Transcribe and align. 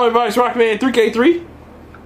What's 0.00 0.14
going 0.14 0.16
on, 0.16 0.32
everybody? 0.32 0.78
It's 0.78 0.80
Rockman 0.80 1.12
3K3. 1.12 1.46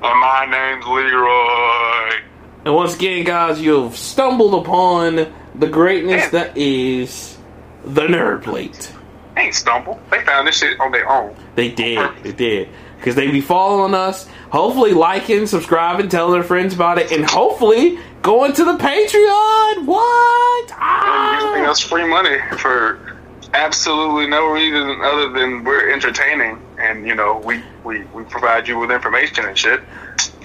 And 0.02 0.20
my 0.20 0.46
name's 0.50 0.84
Leroy. 0.84 2.22
And 2.64 2.74
once 2.74 2.96
again, 2.96 3.24
guys, 3.24 3.60
you've 3.60 3.96
stumbled 3.96 4.66
upon 4.66 5.32
the 5.54 5.68
greatness 5.68 6.28
that 6.30 6.56
is 6.56 7.38
the 7.84 8.08
Nerd 8.08 8.42
Plate. 8.42 8.92
Ain't 9.36 9.54
stumble. 9.54 10.00
They 10.10 10.24
found 10.24 10.48
this 10.48 10.58
shit 10.58 10.80
on 10.80 10.90
their 10.90 11.08
own. 11.08 11.36
They 11.54 11.70
did. 11.70 12.10
They 12.24 12.32
did. 12.32 12.68
Because 12.96 13.14
they 13.14 13.30
be 13.30 13.40
following 13.40 13.94
us, 13.94 14.26
hopefully 14.50 14.92
liking, 14.92 15.46
subscribing, 15.46 16.08
telling 16.08 16.32
their 16.32 16.42
friends 16.42 16.74
about 16.74 16.98
it, 16.98 17.12
and 17.12 17.24
hopefully 17.24 18.00
going 18.22 18.54
to 18.54 18.64
the 18.64 18.76
Patreon. 18.76 19.86
What? 19.86 20.72
Ah! 20.72 21.52
giving 21.52 21.68
us 21.70 21.78
free 21.78 22.08
money 22.08 22.38
for 22.58 23.20
absolutely 23.52 24.26
no 24.26 24.48
reason 24.48 25.00
other 25.00 25.28
than 25.28 25.62
we're 25.62 25.92
entertaining 25.92 26.60
and, 26.78 27.06
you 27.06 27.14
know, 27.14 27.38
we, 27.38 27.62
we, 27.84 28.02
we 28.06 28.24
provide 28.24 28.66
you 28.68 28.78
with 28.78 28.90
information 28.90 29.44
and 29.44 29.56
shit. 29.56 29.80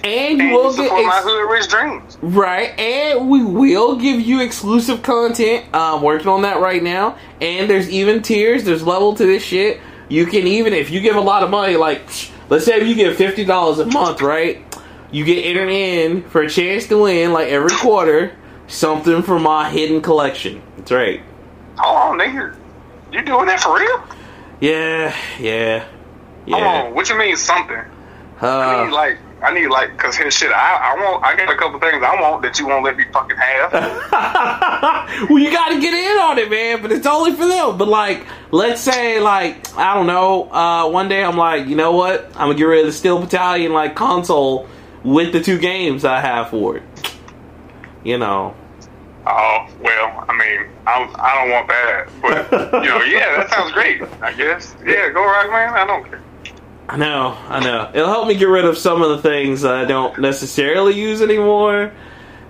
And 0.03 0.37
you 0.37 0.45
And 0.45 0.53
will 0.53 0.71
you 0.71 0.77
get 0.77 0.87
support 0.87 1.05
my 1.05 1.17
ex- 1.17 1.25
hood 1.25 1.51
rich 1.51 1.67
dreams. 1.67 2.17
Right, 2.21 2.79
and 2.79 3.29
we 3.29 3.43
will 3.43 3.97
give 3.97 4.21
you 4.21 4.41
exclusive 4.41 5.03
content. 5.03 5.65
I'm 5.73 6.01
working 6.01 6.27
on 6.27 6.43
that 6.43 6.61
right 6.61 6.81
now. 6.81 7.17
And 7.41 7.69
there's 7.69 7.89
even 7.89 8.21
tiers, 8.21 8.63
there's 8.63 8.83
level 8.85 9.15
to 9.15 9.25
this 9.25 9.43
shit. 9.43 9.81
You 10.07 10.25
can 10.25 10.47
even, 10.47 10.73
if 10.73 10.89
you 10.89 11.01
give 11.01 11.15
a 11.15 11.21
lot 11.21 11.43
of 11.43 11.49
money, 11.49 11.75
like, 11.75 12.01
let's 12.49 12.65
say 12.65 12.79
if 12.79 12.87
you 12.87 12.95
give 12.95 13.17
$50 13.17 13.79
a 13.79 13.85
month, 13.85 14.21
right? 14.21 14.65
You 15.11 15.25
get 15.25 15.43
entered 15.43 15.69
in 15.69 16.23
for 16.29 16.41
a 16.41 16.49
chance 16.49 16.87
to 16.87 17.01
win, 17.01 17.33
like 17.33 17.47
every 17.49 17.75
quarter, 17.75 18.35
something 18.67 19.21
from 19.23 19.43
my 19.43 19.69
hidden 19.69 20.01
collection. 20.01 20.61
That's 20.77 20.91
right. 20.91 21.21
Hold 21.77 22.19
on, 22.21 22.27
nigga. 22.27 22.55
You 23.11 23.21
doing 23.23 23.47
that 23.47 23.59
for 23.59 23.77
real? 23.77 24.03
Yeah, 24.61 25.15
yeah, 25.39 25.87
yeah. 26.49 26.83
on. 26.83 26.95
What 26.95 27.09
you 27.09 27.17
mean 27.17 27.35
something? 27.37 27.83
I 28.41 28.85
need 28.85 28.91
Uh, 28.91 28.95
like, 28.95 29.17
I 29.41 29.53
need 29.53 29.67
like, 29.67 29.97
cause 29.97 30.15
here's 30.15 30.33
shit. 30.33 30.51
I, 30.51 30.93
I 30.93 30.95
want, 30.95 31.23
I 31.23 31.35
got 31.35 31.53
a 31.53 31.57
couple 31.57 31.79
things 31.79 32.03
I 32.03 32.19
want 32.21 32.41
that 32.43 32.59
you 32.59 32.67
won't 32.67 32.83
let 32.83 32.97
me 32.97 33.05
fucking 33.11 33.37
have. 33.37 33.71
well, 35.29 35.39
you 35.39 35.51
got 35.51 35.69
to 35.69 35.79
get 35.79 35.93
in 35.93 36.17
on 36.19 36.37
it, 36.37 36.49
man. 36.49 36.81
But 36.81 36.91
it's 36.91 37.07
only 37.07 37.33
for 37.33 37.47
them. 37.47 37.77
But 37.77 37.87
like, 37.87 38.25
let's 38.51 38.81
say, 38.81 39.19
like, 39.19 39.77
I 39.77 39.93
don't 39.93 40.07
know. 40.07 40.51
Uh, 40.51 40.89
one 40.89 41.09
day, 41.09 41.23
I'm 41.23 41.37
like, 41.37 41.67
you 41.67 41.75
know 41.75 41.91
what? 41.91 42.25
I'm 42.35 42.47
gonna 42.47 42.55
get 42.55 42.63
rid 42.63 42.79
of 42.81 42.85
the 42.87 42.91
Steel 42.93 43.19
Battalion 43.19 43.73
like 43.73 43.95
console 43.95 44.67
with 45.03 45.31
the 45.33 45.41
two 45.41 45.57
games 45.57 46.05
I 46.05 46.19
have 46.19 46.49
for 46.49 46.77
it. 46.77 46.83
You 48.03 48.17
know. 48.17 48.55
Oh 49.27 49.67
well, 49.81 50.25
I 50.27 50.33
mean, 50.35 50.69
I, 50.87 51.13
I 51.19 51.35
don't 51.35 51.51
want 51.51 51.67
that, 51.67 52.09
but 52.21 52.83
you 52.83 52.89
know, 52.89 53.01
yeah, 53.03 53.37
that 53.37 53.49
sounds 53.49 53.73
great. 53.73 54.01
I 54.21 54.33
guess, 54.33 54.75
yeah, 54.83 55.09
go 55.09 55.23
rock, 55.23 55.51
man. 55.51 55.73
I 55.73 55.85
don't 55.85 56.03
care. 56.05 56.21
I 56.89 56.97
know, 56.97 57.37
I 57.47 57.59
know. 57.63 57.91
It'll 57.93 58.07
help 58.09 58.27
me 58.27 58.35
get 58.35 58.47
rid 58.47 58.65
of 58.65 58.77
some 58.77 59.01
of 59.01 59.09
the 59.09 59.21
things 59.29 59.61
that 59.61 59.73
I 59.75 59.85
don't 59.85 60.17
necessarily 60.19 60.93
use 60.99 61.21
anymore. 61.21 61.91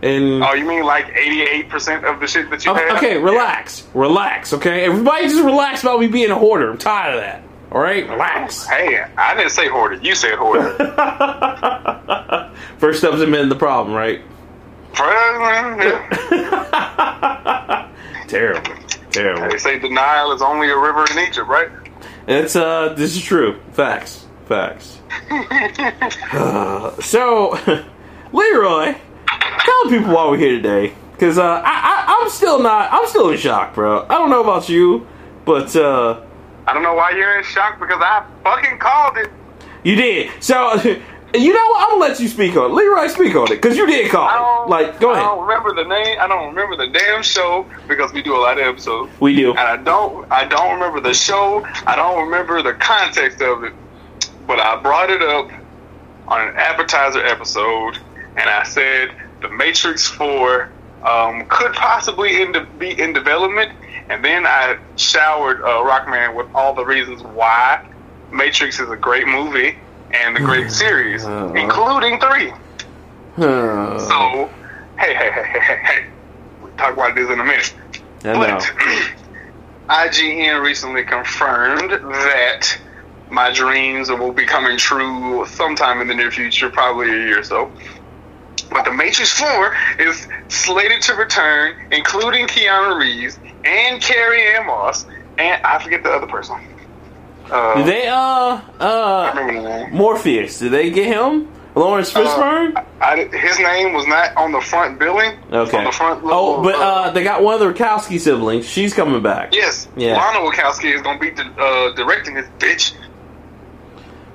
And 0.02 0.42
Oh, 0.44 0.54
you 0.54 0.66
mean 0.66 0.84
like 0.84 1.10
eighty-eight 1.14 1.70
percent 1.70 2.06
of 2.06 2.20
the 2.22 2.28
shit 2.28 2.50
that 2.52 2.64
you 2.66 2.72
okay, 2.72 2.88
have? 2.88 2.98
okay, 2.98 3.18
relax, 3.18 3.86
relax. 3.94 4.54
Okay, 4.54 4.86
everybody, 4.86 5.28
just 5.28 5.44
relax 5.44 5.82
about 5.84 6.00
me 6.00 6.08
being 6.08 6.32
a 6.32 6.36
hoarder. 6.36 6.72
I'm 6.72 6.78
tired 6.78 7.16
of 7.16 7.22
that. 7.22 7.44
All 7.72 7.82
right, 7.82 8.08
relax. 8.10 8.66
Hey, 8.68 9.04
I 9.18 9.36
didn't 9.36 9.52
say 9.52 9.68
hoarder. 9.68 9.96
You 9.96 10.16
said 10.16 10.36
hoarder. 10.38 10.72
First 12.78 13.00
step's 13.00 13.20
admitting 13.20 13.50
the 13.50 13.56
problem, 13.58 13.94
right? 13.96 14.22
Terrible, 18.28 18.74
terrible. 19.12 19.50
they 19.50 19.58
say 19.58 19.80
denial 19.80 20.32
is 20.34 20.42
only 20.42 20.70
a 20.70 20.78
river 20.78 21.06
in 21.12 21.20
Egypt, 21.28 21.48
right? 21.48 21.70
It's 22.28 22.56
uh, 22.56 22.94
this 22.96 23.16
is 23.16 23.24
true. 23.24 23.60
Facts, 23.72 24.26
facts. 24.50 25.00
Uh, 26.34 27.00
so, 27.02 27.52
Leroy, 28.34 28.96
tell 29.60 29.84
people 29.90 30.14
why 30.14 30.28
we're 30.30 30.38
here 30.38 30.52
today, 30.58 30.94
because 31.14 31.38
uh, 31.38 31.44
I, 31.44 31.62
I 31.64 32.18
I'm 32.22 32.30
still 32.30 32.60
not, 32.62 32.92
I'm 32.92 33.08
still 33.08 33.30
in 33.30 33.38
shock, 33.38 33.76
bro. 33.76 34.06
I 34.10 34.14
don't 34.16 34.30
know 34.32 34.42
about 34.44 34.68
you, 34.68 35.08
but 35.46 35.74
uh, 35.76 36.22
I 36.68 36.74
don't 36.74 36.84
know 36.84 36.96
why 36.96 37.12
you're 37.12 37.38
in 37.38 37.44
shock 37.44 37.80
because 37.80 38.00
I 38.02 38.26
fucking 38.44 38.80
called 38.80 39.18
it. 39.18 39.30
you 39.84 39.96
did. 39.96 40.32
So, 40.44 40.74
you 41.36 41.54
know 41.54 41.68
what? 41.70 41.84
I'm 41.84 42.00
gonna 42.00 42.02
let 42.12 42.20
you 42.20 42.28
speak 42.28 42.56
on 42.58 42.72
it. 42.72 42.74
Leroy, 42.74 43.08
speak 43.08 43.36
on 43.36 43.52
it, 43.52 43.62
because 43.62 43.78
you 43.78 43.86
did 43.86 44.10
call 44.12 44.28
I 44.28 44.64
it. 44.66 44.70
Like, 44.70 45.00
go 45.00 45.12
I 45.12 45.14
ahead. 45.14 45.24
don't 45.26 45.46
remember 45.48 45.76
the 45.76 45.88
name. 45.88 46.18
I 46.20 46.28
don't 46.28 46.56
remember 46.56 46.76
the 46.76 46.92
damn 46.92 47.22
show 47.22 47.68
because 47.88 48.12
we 48.14 48.24
do 48.24 48.36
a 48.36 48.42
lot 48.42 48.60
of 48.60 48.66
episodes. 48.66 49.12
We 49.20 49.36
do. 49.36 49.50
and 49.52 49.60
I 49.60 49.78
don't 49.78 50.30
I 50.32 50.46
don't 50.46 50.74
remember 50.74 51.00
the 51.02 51.14
show. 51.14 51.64
I 51.86 51.96
don't 51.96 52.24
remember 52.26 52.64
the 52.64 52.74
context 52.74 53.42
of 53.42 53.64
it. 53.64 53.74
But 54.50 54.60
I 54.60 54.82
brought 54.82 55.12
it 55.12 55.22
up 55.22 55.52
on 56.28 56.48
an 56.48 56.54
appetizer 56.58 57.24
episode, 57.24 57.94
and 58.36 58.50
I 58.50 58.64
said 58.64 59.10
the 59.44 59.50
Matrix 59.52 60.08
Four 60.08 60.72
um, 61.08 61.46
could 61.50 61.72
possibly 61.74 62.42
in 62.42 62.52
de- 62.54 62.66
be 62.80 63.00
in 63.00 63.14
development. 63.14 63.70
And 64.10 64.26
then 64.26 64.48
I 64.48 64.78
showered 64.96 65.62
uh, 65.62 65.84
Rockman 65.88 66.36
with 66.36 66.48
all 66.56 66.74
the 66.74 66.84
reasons 66.84 67.22
why 67.22 67.78
Matrix 68.32 68.80
is 68.80 68.90
a 68.90 68.98
great 68.98 69.28
movie 69.28 69.76
and 70.10 70.36
a 70.36 70.40
great 70.40 70.72
series, 70.72 71.24
Uh-huh. 71.24 71.54
including 71.54 72.20
three. 72.20 72.52
Uh, 73.38 74.00
So, 74.00 74.50
hey, 75.00 75.14
hey, 75.14 75.30
hey, 75.32 75.44
hey, 75.54 75.60
hey, 75.62 75.78
hey. 75.84 76.00
We'll 76.60 76.72
talk 76.72 76.94
about 76.94 77.14
this 77.14 77.30
in 77.30 77.40
a 77.40 77.44
minute. 77.44 77.72
I. 78.24 78.34
But 78.34 78.66
IGN 79.90 80.64
recently 80.64 81.04
confirmed 81.04 81.92
that 81.92 82.66
my 83.30 83.52
dreams 83.52 84.10
will 84.10 84.32
be 84.34 84.46
coming 84.46 84.78
true 84.78 85.46
sometime 85.48 86.02
in 86.02 86.08
the 86.08 86.16
near 86.16 86.32
future, 86.32 86.70
probably 86.70 87.10
a 87.10 87.14
year 87.28 87.40
or 87.40 87.44
so. 87.44 87.72
But 88.72 88.86
The 88.86 88.92
Matrix 88.94 89.32
4 89.40 89.76
is 90.00 90.28
slated 90.48 91.02
to 91.04 91.14
return, 91.16 91.76
including 91.92 92.48
Keanu 92.48 93.00
Reeves 93.00 93.40
and 93.66 94.02
Carrie-Anne 94.02 94.68
Moss, 94.68 95.06
and 95.38 95.64
I 95.66 95.80
forget 95.82 96.04
the 96.04 96.12
other 96.12 96.28
person. 96.28 96.58
Uh, 97.50 97.78
Did 97.78 97.86
they 97.88 98.08
uh 98.08 98.14
I 98.16 98.62
uh 98.80 99.32
remember 99.36 99.62
the 99.62 99.68
name. 99.86 99.96
Morpheus? 99.96 100.60
Did 100.60 100.72
they 100.72 100.92
get 100.92 101.08
him? 101.08 101.52
Laurence 101.74 102.12
Fishburne? 102.12 102.76
Uh, 102.76 102.84
I, 103.02 103.24
his 103.26 103.58
name 103.60 103.94
was 103.94 104.06
not 104.06 104.36
on 104.38 104.52
the 104.52 104.62
front 104.62 105.00
billing. 105.00 105.40
Okay. 105.52 105.78
On 105.78 105.84
the 105.86 105.92
front 105.92 106.22
Oh, 106.26 106.62
but 106.62 106.76
uh, 106.76 107.10
they 107.12 107.24
got 107.24 107.42
one 107.42 107.54
of 107.56 107.60
the 107.62 107.68
Wachowski 107.74 108.20
siblings. 108.20 108.66
She's 108.68 108.94
coming 108.94 109.22
back. 109.24 109.54
Yes. 109.56 109.88
Yeah. 109.96 110.18
Lana 110.18 110.40
Wachowski 110.48 110.94
is 110.94 111.02
gonna 111.02 111.20
be 111.20 111.32
di- 111.32 111.42
uh, 111.58 111.94
directing 111.96 112.36
this 112.36 112.48
bitch. 112.60 112.94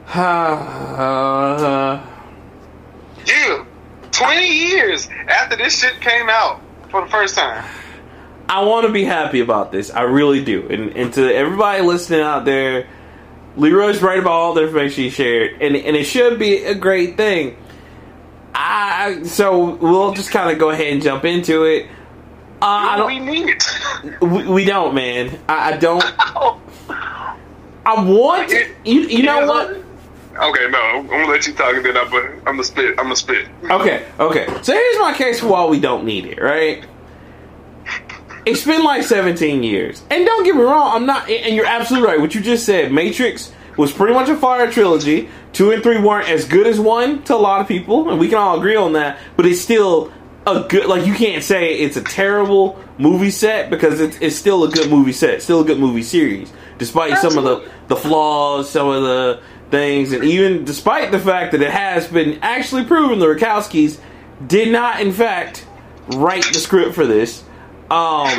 Uh, 0.08 2.00
Yeah. 3.26 3.64
Twenty 4.10 4.46
years 4.68 5.08
after 5.28 5.56
this 5.56 5.78
shit 5.80 6.00
came 6.00 6.28
out 6.28 6.60
for 6.90 7.02
the 7.04 7.10
first 7.10 7.34
time. 7.34 7.64
I 8.48 8.62
want 8.64 8.86
to 8.86 8.92
be 8.92 9.04
happy 9.04 9.40
about 9.40 9.72
this. 9.72 9.90
I 9.90 10.02
really 10.02 10.44
do. 10.44 10.68
And, 10.68 10.94
and 10.96 11.12
to 11.14 11.34
everybody 11.34 11.82
listening 11.82 12.20
out 12.20 12.44
there, 12.44 12.86
Leroy's 13.56 14.02
right 14.02 14.18
about 14.18 14.32
all 14.32 14.54
the 14.54 14.62
information 14.64 15.04
he 15.04 15.10
shared, 15.10 15.62
and 15.62 15.74
and 15.76 15.96
it 15.96 16.04
should 16.04 16.38
be 16.38 16.64
a 16.64 16.74
great 16.74 17.16
thing. 17.16 17.56
I 18.54 19.22
so 19.24 19.74
we'll 19.76 20.12
just 20.14 20.30
kind 20.30 20.50
of 20.50 20.58
go 20.58 20.70
ahead 20.70 20.92
and 20.92 21.02
jump 21.02 21.24
into 21.24 21.64
it. 21.64 21.86
Uh, 22.62 22.66
I 22.66 23.06
we 23.06 23.16
don't. 23.18 23.26
need 23.26 23.48
it. 23.48 23.64
We, 24.20 24.46
we 24.46 24.64
don't, 24.64 24.94
man. 24.94 25.40
I, 25.48 25.72
I 25.72 25.76
don't. 25.76 26.04
I 27.86 28.04
want. 28.04 28.50
To, 28.50 28.66
you 28.84 29.00
you 29.02 29.22
know 29.22 29.46
what? 29.46 29.82
Okay, 30.36 30.68
no, 30.68 30.78
I'm 30.78 31.06
gonna 31.06 31.26
let 31.26 31.46
you 31.46 31.52
talk 31.54 31.74
and 31.74 31.84
then 31.84 31.96
I'm 31.96 32.10
gonna, 32.10 32.30
I'm 32.38 32.42
gonna 32.44 32.64
spit. 32.64 32.90
I'm 32.98 33.04
gonna 33.04 33.16
spit. 33.16 33.46
Okay, 33.64 34.06
okay. 34.18 34.46
So 34.62 34.72
here's 34.72 34.98
my 34.98 35.14
case 35.16 35.40
for 35.40 35.46
why 35.48 35.64
we 35.66 35.78
don't 35.78 36.04
need 36.04 36.26
it, 36.26 36.40
right? 36.40 36.84
It's 38.46 38.64
been 38.64 38.82
like 38.84 39.04
17 39.04 39.62
years. 39.62 40.02
And 40.10 40.26
don't 40.26 40.44
get 40.44 40.54
me 40.54 40.62
wrong, 40.62 40.94
I'm 40.94 41.06
not, 41.06 41.30
and 41.30 41.54
you're 41.54 41.66
absolutely 41.66 42.08
right. 42.08 42.20
What 42.20 42.34
you 42.34 42.40
just 42.40 42.66
said, 42.66 42.92
Matrix 42.92 43.52
was 43.76 43.92
pretty 43.92 44.12
much 44.12 44.28
a 44.28 44.36
fire 44.36 44.70
trilogy. 44.70 45.28
Two 45.52 45.70
and 45.70 45.82
three 45.82 45.98
weren't 46.00 46.28
as 46.28 46.46
good 46.46 46.66
as 46.66 46.78
one 46.78 47.22
to 47.24 47.34
a 47.34 47.36
lot 47.36 47.60
of 47.60 47.68
people, 47.68 48.10
and 48.10 48.18
we 48.18 48.28
can 48.28 48.38
all 48.38 48.58
agree 48.58 48.76
on 48.76 48.94
that, 48.94 49.18
but 49.36 49.46
it's 49.46 49.60
still 49.60 50.12
a 50.46 50.66
good, 50.68 50.86
like, 50.86 51.06
you 51.06 51.14
can't 51.14 51.42
say 51.42 51.74
it's 51.74 51.96
a 51.96 52.02
terrible 52.02 52.78
movie 52.98 53.30
set 53.30 53.70
because 53.70 54.00
it's, 54.00 54.18
it's 54.20 54.36
still 54.36 54.64
a 54.64 54.70
good 54.70 54.90
movie 54.90 55.12
set, 55.12 55.42
still 55.42 55.60
a 55.60 55.64
good 55.64 55.78
movie 55.78 56.02
series, 56.02 56.52
despite 56.76 57.16
some 57.18 57.38
of 57.38 57.44
the, 57.44 57.70
the 57.86 57.96
flaws, 57.96 58.68
some 58.68 58.88
of 58.88 59.02
the 59.02 59.40
things, 59.74 60.12
and 60.12 60.22
even 60.24 60.64
despite 60.64 61.10
the 61.10 61.18
fact 61.18 61.52
that 61.52 61.60
it 61.62 61.70
has 61.70 62.06
been 62.06 62.38
actually 62.42 62.84
proven 62.84 63.18
the 63.18 63.26
Wachowskis 63.26 63.98
did 64.46 64.70
not, 64.70 65.00
in 65.00 65.12
fact, 65.12 65.66
write 66.14 66.44
the 66.52 66.60
script 66.60 66.94
for 66.94 67.06
this. 67.06 67.42
Um, 67.90 68.26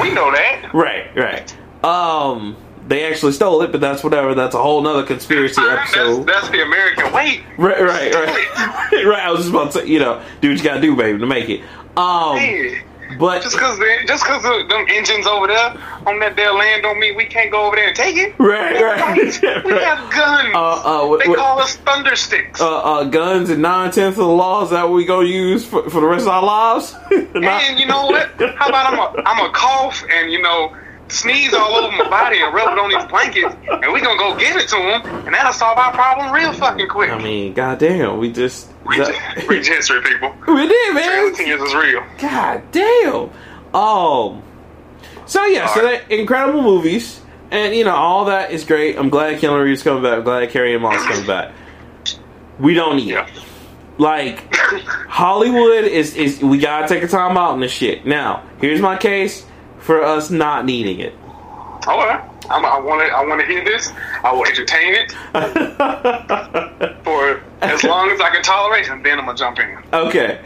we 0.00 0.12
know 0.12 0.30
that. 0.30 0.70
right, 0.74 1.14
right. 1.16 1.56
Um, 1.84 2.56
they 2.86 3.04
actually 3.04 3.32
stole 3.32 3.62
it, 3.62 3.72
but 3.72 3.80
that's 3.80 4.04
whatever. 4.04 4.34
That's 4.34 4.54
a 4.54 4.62
whole 4.62 4.82
nother 4.82 5.04
conspiracy 5.04 5.60
That's, 5.66 5.90
episode. 5.96 6.26
that's 6.26 6.48
the 6.50 6.62
American 6.62 7.12
way. 7.12 7.42
Right, 7.56 7.80
right, 7.80 8.14
right, 8.14 8.92
right. 9.06 9.20
I 9.20 9.30
was 9.30 9.40
just 9.40 9.50
about 9.50 9.72
to 9.72 9.80
say, 9.80 9.86
you 9.86 9.98
know, 10.00 10.22
do 10.42 10.50
what 10.50 10.58
you 10.58 10.64
gotta 10.64 10.80
do, 10.82 10.94
baby, 10.94 11.18
to 11.18 11.26
make 11.26 11.48
it. 11.48 11.62
Um, 11.96 12.36
Hey, 12.36 12.82
But 13.18 13.42
Just 13.42 13.58
cause 13.58 13.78
they, 13.78 14.04
just 14.06 14.24
cause 14.24 14.44
of 14.44 14.68
them 14.68 14.86
engines 14.88 15.26
over 15.26 15.46
there 15.46 15.76
on 16.06 16.18
that 16.20 16.36
there 16.36 16.52
land 16.52 16.82
don't 16.82 16.98
mean 16.98 17.16
we 17.16 17.26
can't 17.26 17.50
go 17.50 17.66
over 17.66 17.76
there 17.76 17.86
and 17.88 17.96
take 17.96 18.16
it. 18.16 18.34
right, 18.38 18.80
right, 18.82 19.16
We 19.64 19.72
right. 19.72 19.82
have 19.82 20.10
guns. 20.12 20.54
Uh, 20.54 20.58
uh, 21.04 21.06
what- 21.06 21.20
they 21.22 21.28
what- 21.28 21.38
call 21.38 21.60
us 21.60 21.76
thundersticks. 21.78 22.60
uh, 22.60 22.78
uh, 22.78 23.04
guns 23.04 23.50
and 23.50 23.62
nine 23.62 23.90
tenths 23.90 24.18
of 24.18 24.24
the 24.26 24.32
laws 24.32 24.70
that 24.70 24.88
we 24.90 25.04
gonna 25.04 25.26
use 25.28 25.64
for, 25.64 25.88
for 25.90 26.00
the 26.00 26.06
rest 26.06 26.22
of 26.22 26.28
our 26.28 26.42
lives. 26.42 26.94
And 27.34 27.78
you 27.78 27.86
know 27.86 28.06
what? 28.06 28.30
How 28.56 28.68
about 28.68 28.92
I'm 28.92 28.98
a 28.98 29.22
I'm 29.28 29.46
a 29.48 29.52
cough 29.52 30.02
and 30.10 30.30
you 30.32 30.40
know 30.42 30.74
sneeze 31.14 31.54
all 31.54 31.72
over 31.74 31.96
my 31.96 32.08
body 32.08 32.40
and 32.42 32.52
rub 32.54 32.72
it 32.72 32.78
on 32.78 32.90
these 32.90 33.04
blankets 33.10 33.54
and 33.82 33.92
we 33.92 34.00
gonna 34.00 34.18
go 34.18 34.36
give 34.36 34.56
it 34.56 34.68
to 34.68 34.76
them 34.76 35.02
and 35.26 35.34
that'll 35.34 35.52
solve 35.52 35.78
our 35.78 35.92
problem 35.92 36.32
real 36.32 36.52
fucking 36.52 36.88
quick. 36.88 37.10
I 37.10 37.18
mean, 37.22 37.54
goddamn, 37.54 38.18
we 38.18 38.32
just 38.32 38.70
Read, 38.84 39.08
read 39.48 39.66
history, 39.66 40.02
people. 40.02 40.34
we 40.48 40.68
did, 40.68 40.94
man. 40.94 41.04
Transylvania 41.34 41.62
is 41.64 41.74
real. 41.74 42.02
God 42.18 42.62
damn. 42.72 43.30
Um. 43.74 44.42
So 45.26 45.44
yeah, 45.46 45.66
so 45.72 45.80
Alright. 45.80 46.06
that 46.08 46.14
incredible 46.14 46.60
movies, 46.62 47.20
and 47.50 47.74
you 47.74 47.84
know 47.84 47.94
all 47.94 48.26
that 48.26 48.50
is 48.50 48.64
great. 48.64 48.98
I'm 48.98 49.08
glad 49.08 49.40
Keanu 49.40 49.64
Reeves 49.64 49.82
coming 49.82 50.02
back. 50.02 50.18
I'm 50.18 50.22
glad 50.24 50.50
Carrie-Anne 50.50 50.82
Moss 50.82 51.02
coming 51.06 51.26
back. 51.26 51.52
We 52.60 52.74
don't 52.74 52.96
need 52.96 53.08
Yeah. 53.08 53.26
it. 53.26 53.32
Like 53.96 54.54
Hollywood 55.08 55.84
is 55.84 56.14
is 56.16 56.42
we 56.42 56.58
gotta 56.58 56.88
take 56.88 57.02
a 57.02 57.08
time 57.08 57.36
out 57.38 57.54
in 57.54 57.60
this 57.60 57.72
shit. 57.72 58.04
Now, 58.04 58.42
here's 58.60 58.80
my 58.80 58.96
case 58.96 59.46
for 59.84 60.02
us 60.02 60.30
not 60.30 60.64
needing 60.64 61.00
it. 61.00 61.14
All 61.86 61.98
right. 61.98 62.22
I'm, 62.50 62.64
I 62.64 62.78
want 62.78 63.06
to. 63.06 63.12
I 63.12 63.24
want 63.24 63.40
to 63.40 63.46
hear 63.46 63.64
this. 63.64 63.90
I 64.22 64.32
will 64.32 64.44
entertain 64.44 64.94
it 64.94 65.12
for 67.04 67.42
as 67.62 67.84
long 67.84 68.10
as 68.10 68.20
I 68.20 68.30
can 68.30 68.42
tolerate, 68.42 68.88
and 68.88 69.04
then 69.04 69.18
I'm 69.18 69.26
gonna 69.26 69.38
jump 69.38 69.58
in. 69.58 69.78
Okay. 69.92 70.40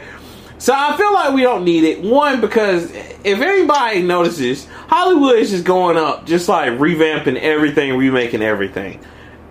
So 0.59 0.73
I 0.75 0.95
feel 0.97 1.13
like 1.13 1.33
we 1.33 1.41
don't 1.41 1.63
need 1.63 1.85
it. 1.85 2.01
One, 2.01 2.41
because 2.41 2.91
if 2.91 3.39
anybody 3.39 4.01
notices, 4.01 4.65
Hollywood 4.87 5.39
is 5.39 5.51
just 5.51 5.63
going 5.63 5.95
up, 5.95 6.25
just 6.25 6.49
like 6.49 6.73
revamping 6.73 7.39
everything, 7.39 7.97
remaking 7.97 8.41
everything. 8.41 8.99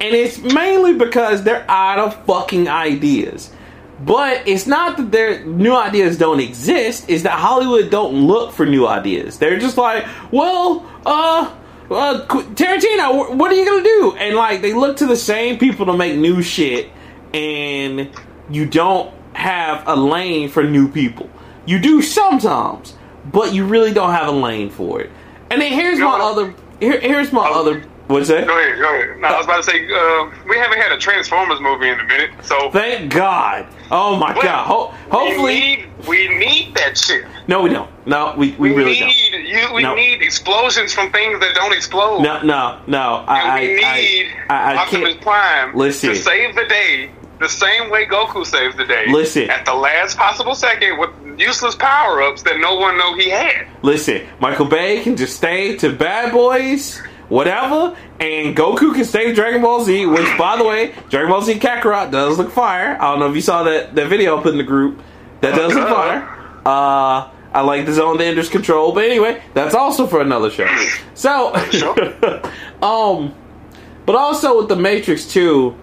And 0.00 0.14
it's 0.14 0.38
mainly 0.38 0.94
because 0.94 1.42
they're 1.44 1.64
out 1.68 1.98
of 1.98 2.26
fucking 2.26 2.68
ideas. 2.68 3.50
But 4.00 4.46
it's 4.46 4.66
not 4.66 4.96
that 4.96 5.10
their 5.10 5.44
new 5.44 5.74
ideas 5.74 6.18
don't 6.18 6.40
exist, 6.40 7.06
it's 7.08 7.24
that 7.24 7.32
Hollywood 7.38 7.90
don't 7.90 8.26
look 8.26 8.52
for 8.52 8.64
new 8.64 8.86
ideas. 8.86 9.38
They're 9.38 9.58
just 9.58 9.76
like, 9.76 10.06
well, 10.30 10.86
uh, 11.04 11.52
uh, 11.90 12.24
Qu- 12.26 12.44
Tarantino, 12.54 13.26
wh- 13.26 13.36
what 13.36 13.50
are 13.50 13.56
you 13.56 13.64
gonna 13.64 13.82
do? 13.82 14.14
And 14.18 14.36
like, 14.36 14.62
they 14.62 14.72
look 14.72 14.98
to 14.98 15.06
the 15.06 15.16
same 15.16 15.58
people 15.58 15.86
to 15.86 15.96
make 15.96 16.16
new 16.16 16.42
shit, 16.42 16.90
and 17.34 18.10
you 18.50 18.66
don't 18.66 19.12
have 19.34 19.82
a 19.88 19.96
lane 19.96 20.48
for 20.48 20.62
new 20.62 20.88
people. 20.88 21.28
You 21.66 21.78
do 21.80 22.00
sometimes, 22.00 22.94
but 23.32 23.52
you 23.52 23.64
really 23.64 23.92
don't 23.92 24.12
have 24.12 24.28
a 24.28 24.32
lane 24.32 24.70
for 24.70 25.00
it. 25.00 25.10
And 25.50 25.60
then 25.60 25.72
here's 25.72 25.98
my 25.98 26.18
other, 26.20 26.54
here, 26.78 27.00
here's 27.00 27.32
my 27.32 27.48
other, 27.48 27.84
what's 28.08 28.28
that? 28.28 28.46
Go 28.46 28.58
ahead. 28.58 28.78
Go 28.78 28.94
ahead. 28.94 29.18
No, 29.20 29.28
I 29.28 29.36
was 29.36 29.46
about 29.46 29.62
to 29.64 29.70
say 29.70 29.84
uh, 29.92 30.30
we 30.48 30.56
haven't 30.56 30.78
had 30.78 30.92
a 30.92 30.98
Transformers 30.98 31.60
movie 31.60 31.88
in 31.88 32.00
a 32.00 32.04
minute, 32.04 32.30
so 32.42 32.70
Thank 32.70 33.12
God. 33.12 33.66
Oh 33.90 34.16
my 34.16 34.32
Well, 34.34 34.42
God. 34.42 34.66
Ho- 34.66 34.94
hopefully, 35.10 35.44
we 35.44 35.60
need, 35.60 35.88
we 36.06 36.28
need 36.38 36.74
that 36.74 36.98
shit. 36.98 37.24
no, 37.46 37.62
we 37.62 37.70
don't. 37.70 37.90
No, 38.06 38.34
we, 38.36 38.52
we, 38.52 38.70
We, 38.72 38.76
really 38.76 38.98
don't. 38.98 39.08
need 39.08 39.48
you. 39.48 39.72
We 39.74 39.82
No. 39.82 39.94
need 39.94 40.20
explosions 40.22 40.92
from 40.92 41.10
things 41.12 41.40
that 41.40 41.54
don't 41.54 41.72
explode. 41.72 42.20
No, 42.22 42.42
no, 42.42 42.80
no. 42.86 43.24
I, 43.26 43.60
and 43.60 43.70
we 43.78 43.84
I, 43.84 43.96
need 44.00 44.26
I, 44.50 44.74
I 44.74 44.76
Optimus. 44.76 45.14
Prime 45.22 45.74
Listen. 45.76 46.10
to 46.10 46.16
save 46.16 46.54
the 46.54 46.64
day 46.66 47.10
the 47.40 47.48
same 47.48 47.88
way 47.88 48.04
Goku 48.04 48.44
saves 48.44 48.76
the 48.76 48.84
day. 48.84 49.06
Listen. 49.08 49.48
At 49.48 49.64
the 49.64 49.74
last 49.74 50.16
possible 50.18 50.54
second 50.56 50.98
with 50.98 51.10
useless 51.38 51.76
power 51.76 52.20
ups 52.20 52.42
that 52.42 52.58
no 52.58 52.74
one 52.74 52.96
knew 52.96 53.14
he 53.16 53.30
had. 53.30 53.68
Listen, 53.82 54.26
Michael 54.40 54.64
Bay 54.66 55.02
can 55.04 55.16
just 55.16 55.36
stay 55.36 55.76
to 55.76 55.92
Bad 55.92 56.32
Boys, 56.32 57.00
whatever, 57.28 57.96
and 58.20 58.56
Goku 58.56 58.94
can 58.94 59.04
stay 59.04 59.26
to 59.26 59.34
Dragon 59.34 59.62
Ball 59.62 59.84
Z. 59.84 60.06
Which, 60.06 60.38
by 60.38 60.56
the 60.56 60.64
way, 60.64 60.94
Dragon 61.10 61.30
Ball 61.30 61.42
Z 61.42 61.54
Kakarot 61.54 62.10
does 62.10 62.38
look 62.38 62.50
fire. 62.50 62.96
I 63.00 63.10
don't 63.10 63.20
know 63.20 63.28
if 63.28 63.34
you 63.34 63.42
saw 63.42 63.64
that 63.64 63.94
that 63.94 64.08
video 64.08 64.38
I 64.38 64.42
put 64.42 64.52
in 64.52 64.58
the 64.58 64.64
group. 64.64 65.00
That 65.40 65.54
does 65.54 65.74
look 65.74 65.88
fire. 65.88 66.22
Uh, 66.66 67.30
I 67.52 67.62
like 67.62 67.86
the 67.86 67.92
Zone 67.92 68.18
the 68.18 68.24
Ender's 68.24 68.48
Control, 68.48 68.92
but 68.92 69.04
anyway, 69.04 69.42
that's 69.54 69.74
also 69.74 70.06
for 70.06 70.20
another 70.20 70.50
show. 70.50 70.68
So, 71.14 71.54
um, 72.82 73.34
but 74.04 74.14
also 74.14 74.58
with 74.58 74.68
the 74.68 74.76
Matrix 74.76 75.26
2, 75.32 75.74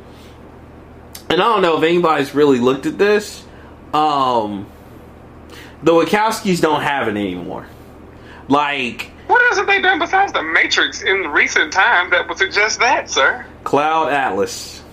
and 1.30 1.42
I 1.42 1.46
don't 1.46 1.62
know 1.62 1.78
if 1.78 1.84
anybody's 1.84 2.36
really 2.36 2.60
looked 2.60 2.86
at 2.86 2.98
this. 2.98 3.44
Um, 3.94 4.68
the 5.82 5.92
Wachowskis 5.92 6.62
don't 6.62 6.82
have 6.82 7.08
it 7.08 7.12
anymore. 7.12 7.66
Like 8.48 9.12
What 9.28 9.42
else 9.46 9.58
have 9.58 9.68
they 9.68 9.82
done 9.82 10.00
besides 10.00 10.34
the 10.34 10.44
Matrix 10.44 11.02
in 11.02 11.28
recent 11.32 11.74
times 11.74 12.12
that 12.12 12.28
would 12.28 12.38
suggest 12.38 12.80
that, 12.80 13.10
sir? 13.10 13.46
Cloud 13.64 14.12
Atlas. 14.14 14.84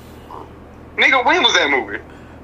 Nigga, 0.96 1.24
when 1.24 1.42
was 1.42 1.54
that 1.54 1.70
movie? 1.70 1.98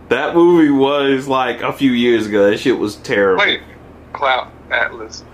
That 0.09 0.35
movie 0.35 0.71
was 0.71 1.29
like 1.29 1.61
a 1.63 1.73
few 1.73 1.93
years 1.93 2.27
ago. 2.27 2.51
That 2.51 2.59
shit 2.59 2.79
was 2.79 2.97
terrible. 2.97 3.45
Wait, 3.45 3.61
Cloud 4.13 4.51
Atlas. 4.71 5.25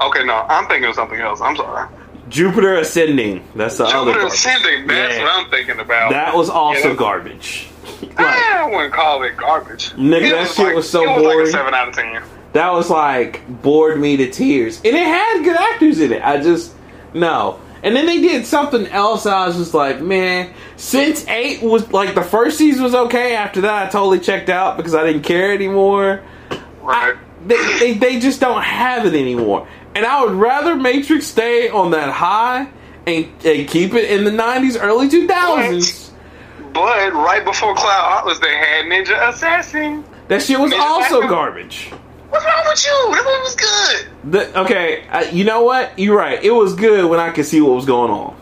Okay, 0.00 0.24
no, 0.24 0.34
I'm 0.48 0.66
thinking 0.66 0.88
of 0.88 0.94
something 0.94 1.20
else. 1.20 1.40
I'm 1.40 1.56
sorry. 1.56 1.88
Jupiter 2.28 2.76
Ascending. 2.76 3.46
That's 3.54 3.76
the 3.78 3.84
other. 3.84 4.12
Jupiter. 4.12 4.26
Ascending. 4.26 4.86
That's 4.86 5.16
Yeah. 5.16 5.22
what 5.24 5.44
I'm 5.44 5.50
thinking 5.50 5.78
about. 5.78 6.10
That 6.10 6.34
was 6.34 6.48
also 6.50 6.90
Yeah. 6.90 6.94
garbage. 6.94 7.68
like, 8.02 8.18
I 8.18 8.66
wouldn't 8.66 8.94
call 8.94 9.22
it 9.24 9.36
garbage. 9.36 9.90
Nigga, 9.92 10.22
It 10.28 10.30
that 10.30 10.48
shit 10.48 10.66
like, 10.66 10.74
was 10.74 10.88
so 10.88 11.02
it 11.04 11.08
was 11.08 11.22
boring. 11.22 11.38
like 11.40 11.48
a 11.48 11.50
seven 11.50 11.74
out 11.74 11.88
of 11.88 11.94
ten. 11.94 12.22
That 12.54 12.72
was 12.72 12.88
like 12.88 13.42
bored 13.62 14.00
me 14.00 14.16
to 14.16 14.30
tears, 14.30 14.78
and 14.78 14.86
it 14.86 15.06
had 15.06 15.42
good 15.44 15.56
actors 15.56 16.00
in 16.00 16.12
it. 16.12 16.22
I 16.22 16.40
just 16.40 16.74
no. 17.12 17.60
And 17.82 17.94
then 17.94 18.06
they 18.06 18.22
did 18.22 18.46
something 18.46 18.86
else. 18.86 19.26
I 19.26 19.46
was 19.46 19.56
just 19.58 19.74
like, 19.74 20.00
man. 20.00 20.54
Sense8 20.76 21.62
was 21.62 21.92
like 21.92 22.14
the 22.14 22.22
first 22.22 22.56
season 22.56 22.82
was 22.82 22.94
okay. 22.94 23.36
After 23.36 23.60
that, 23.62 23.86
I 23.86 23.90
totally 23.90 24.20
checked 24.20 24.48
out 24.48 24.78
because 24.78 24.94
I 24.94 25.04
didn't 25.04 25.22
care 25.22 25.52
anymore. 25.52 26.22
Right. 26.80 27.16
they, 27.46 27.78
they, 27.78 27.92
they 27.94 28.20
just 28.20 28.40
don't 28.40 28.62
have 28.62 29.04
it 29.04 29.12
anymore. 29.14 29.68
And 29.94 30.06
I 30.06 30.24
would 30.24 30.32
rather 30.32 30.74
Matrix 30.74 31.26
stay 31.26 31.68
on 31.68 31.90
that 31.90 32.10
high 32.10 32.68
and, 33.06 33.26
and 33.44 33.68
keep 33.68 33.92
it 33.94 34.10
in 34.10 34.24
the 34.24 34.30
90s, 34.30 34.78
early 34.80 35.08
2000s. 35.08 36.10
But 36.72 37.12
right 37.12 37.44
before 37.44 37.74
Cloud 37.74 38.18
Atlas, 38.20 38.38
they 38.38 38.54
had 38.56 38.86
Ninja 38.86 39.28
Assassin. 39.28 40.04
That 40.28 40.42
shit 40.42 40.58
was 40.58 40.72
Ninja 40.72 40.80
also 40.80 41.18
Assassin? 41.18 41.28
garbage. 41.28 41.90
What's 42.44 42.56
wrong 42.56 42.64
with 42.66 42.84
you? 42.86 43.14
That 43.14 43.24
movie 43.24 43.40
was 43.42 43.54
good. 43.56 44.32
The, 44.32 44.60
okay, 44.62 45.06
uh, 45.08 45.20
you 45.32 45.44
know 45.44 45.62
what? 45.62 45.98
You're 45.98 46.16
right. 46.16 46.42
It 46.42 46.50
was 46.50 46.74
good 46.74 47.08
when 47.08 47.18
I 47.18 47.30
could 47.30 47.46
see 47.46 47.60
what 47.60 47.74
was 47.74 47.86
going 47.86 48.10
on. 48.10 48.36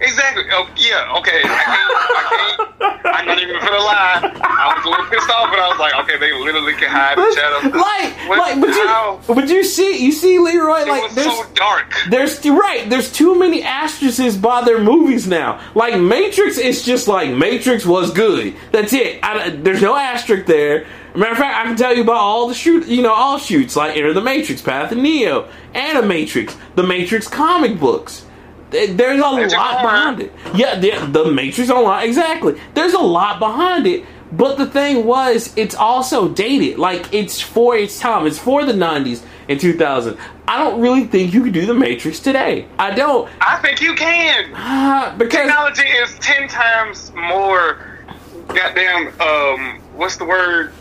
Exactly. 0.00 0.44
Oh, 0.52 0.68
yeah. 0.76 1.16
Okay. 1.18 1.40
I 1.42 1.64
can't. 1.64 1.96
I 2.16 2.98
can't. 3.00 3.06
I'm 3.16 3.26
not 3.26 3.40
even 3.40 3.56
gonna 3.58 3.78
lie. 3.78 4.20
I 4.44 4.74
was 4.76 4.84
a 4.84 4.88
little 4.90 5.06
pissed 5.06 5.30
off, 5.30 5.50
but 5.50 5.58
I 5.58 5.68
was 5.68 5.78
like, 5.78 5.94
okay, 6.04 6.18
they 6.18 6.32
literally 6.34 6.74
can 6.74 6.90
hide 6.90 7.18
in 7.18 7.34
shadows. 7.34 7.74
like, 7.74 8.28
What- 8.28 8.38
like, 8.38 8.60
but 8.60 8.70
how? 8.70 9.20
you, 9.26 9.34
but 9.34 9.48
you 9.48 9.64
see, 9.64 10.04
you 10.04 10.12
see, 10.12 10.38
Leroy, 10.38 10.82
It 10.82 10.88
like, 10.88 11.14
there's, 11.14 11.26
so 11.34 11.44
dark. 11.54 11.94
There's 12.10 12.44
right. 12.46 12.88
There's 12.88 13.10
too 13.10 13.38
many 13.38 13.62
asterisks 13.62 14.36
by 14.36 14.62
their 14.64 14.80
movies 14.80 15.26
now. 15.26 15.60
Like 15.74 15.98
Matrix 15.98 16.58
is 16.58 16.84
just 16.84 17.08
like 17.08 17.30
Matrix 17.30 17.86
was 17.86 18.12
good. 18.12 18.54
That's 18.72 18.92
it. 18.92 19.18
I, 19.24 19.48
there's 19.50 19.82
no 19.82 19.96
asterisk 19.96 20.46
there. 20.46 20.86
Matter 21.16 21.32
of 21.32 21.38
fact, 21.38 21.56
I 21.56 21.64
can 21.64 21.76
tell 21.76 21.94
you 21.94 22.02
about 22.02 22.16
all 22.16 22.46
the 22.46 22.54
shoot, 22.54 22.86
you 22.86 23.02
know, 23.02 23.12
all 23.12 23.38
shoots 23.38 23.74
like 23.74 23.96
Enter 23.96 24.12
the 24.12 24.20
Matrix, 24.20 24.60
Path 24.60 24.92
of 24.92 24.98
Neo, 24.98 25.48
and 25.72 25.98
a 25.98 26.02
Matrix, 26.02 26.56
the 26.74 26.82
Matrix 26.82 27.26
comic 27.26 27.80
books. 27.80 28.26
There's 28.70 29.20
a 29.20 29.32
Matrix 29.32 29.54
lot 29.54 29.82
behind 29.82 30.20
it. 30.20 30.32
Yeah, 30.54 30.78
the, 30.78 31.06
the 31.06 31.30
Matrix 31.30 31.70
Online, 31.70 32.06
exactly. 32.06 32.60
There's 32.74 32.92
a 32.92 33.00
lot 33.00 33.38
behind 33.38 33.86
it. 33.86 34.04
But 34.32 34.58
the 34.58 34.66
thing 34.66 35.06
was, 35.06 35.56
it's 35.56 35.74
also 35.74 36.28
dated. 36.28 36.78
Like 36.78 37.14
it's 37.14 37.40
for 37.40 37.76
its 37.76 37.98
time. 37.98 38.26
It's 38.26 38.38
for 38.38 38.64
the 38.64 38.72
'90s 38.72 39.22
and 39.48 39.58
2000. 39.58 40.18
I 40.48 40.58
don't 40.58 40.80
really 40.80 41.04
think 41.04 41.32
you 41.32 41.44
could 41.44 41.52
do 41.52 41.64
the 41.64 41.74
Matrix 41.74 42.18
today. 42.18 42.66
I 42.78 42.90
don't, 42.90 43.30
I 43.40 43.58
think 43.62 43.80
you 43.80 43.94
can. 43.94 44.50
Because 45.18 45.46
Technology 45.46 45.88
is 45.88 46.18
ten 46.18 46.48
times 46.48 47.12
more. 47.14 48.00
Goddamn. 48.48 49.18
Um. 49.20 49.80
What's 49.94 50.16
the 50.16 50.24
word? 50.24 50.72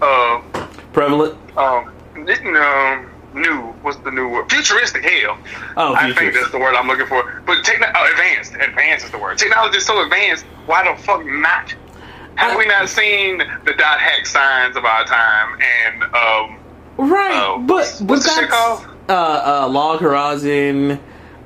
Uh. 0.00 0.40
prevalent. 0.92 1.36
Um. 1.56 1.92
No. 2.16 3.06
New. 3.34 3.60
What's 3.82 3.98
the 3.98 4.10
new 4.10 4.28
word? 4.28 4.50
Futuristic. 4.50 5.02
Hell. 5.04 5.38
Oh, 5.76 5.94
I 5.94 6.12
think 6.14 6.34
that's 6.34 6.50
the 6.50 6.58
word 6.58 6.74
I'm 6.74 6.86
looking 6.88 7.06
for. 7.06 7.42
But 7.46 7.62
techno- 7.64 7.92
oh, 7.94 8.10
advanced. 8.10 8.54
Advanced 8.54 9.04
is 9.04 9.10
the 9.10 9.18
word. 9.18 9.36
Technology 9.38 9.76
is 9.78 9.86
so 9.86 10.02
advanced. 10.02 10.44
Why 10.66 10.82
the 10.90 11.00
fuck 11.02 11.24
not? 11.26 11.74
Have 12.36 12.52
I- 12.52 12.56
we 12.56 12.66
not 12.66 12.88
seen 12.88 13.38
the 13.38 13.74
dot 13.74 14.00
hack 14.00 14.24
signs 14.26 14.76
of 14.76 14.84
our 14.84 15.04
time? 15.04 15.58
And 15.60 16.02
um. 16.04 16.58
Right, 16.96 17.30
Oh, 17.34 17.58
but 17.64 17.74
what's- 17.74 18.00
but 18.00 18.08
what's 18.08 18.24
the 18.24 18.40
shit 18.40 18.50
called? 18.50 18.86
uh, 19.08 19.12
uh, 19.64 19.68
Log 19.68 20.00
Horizon, 20.00 20.98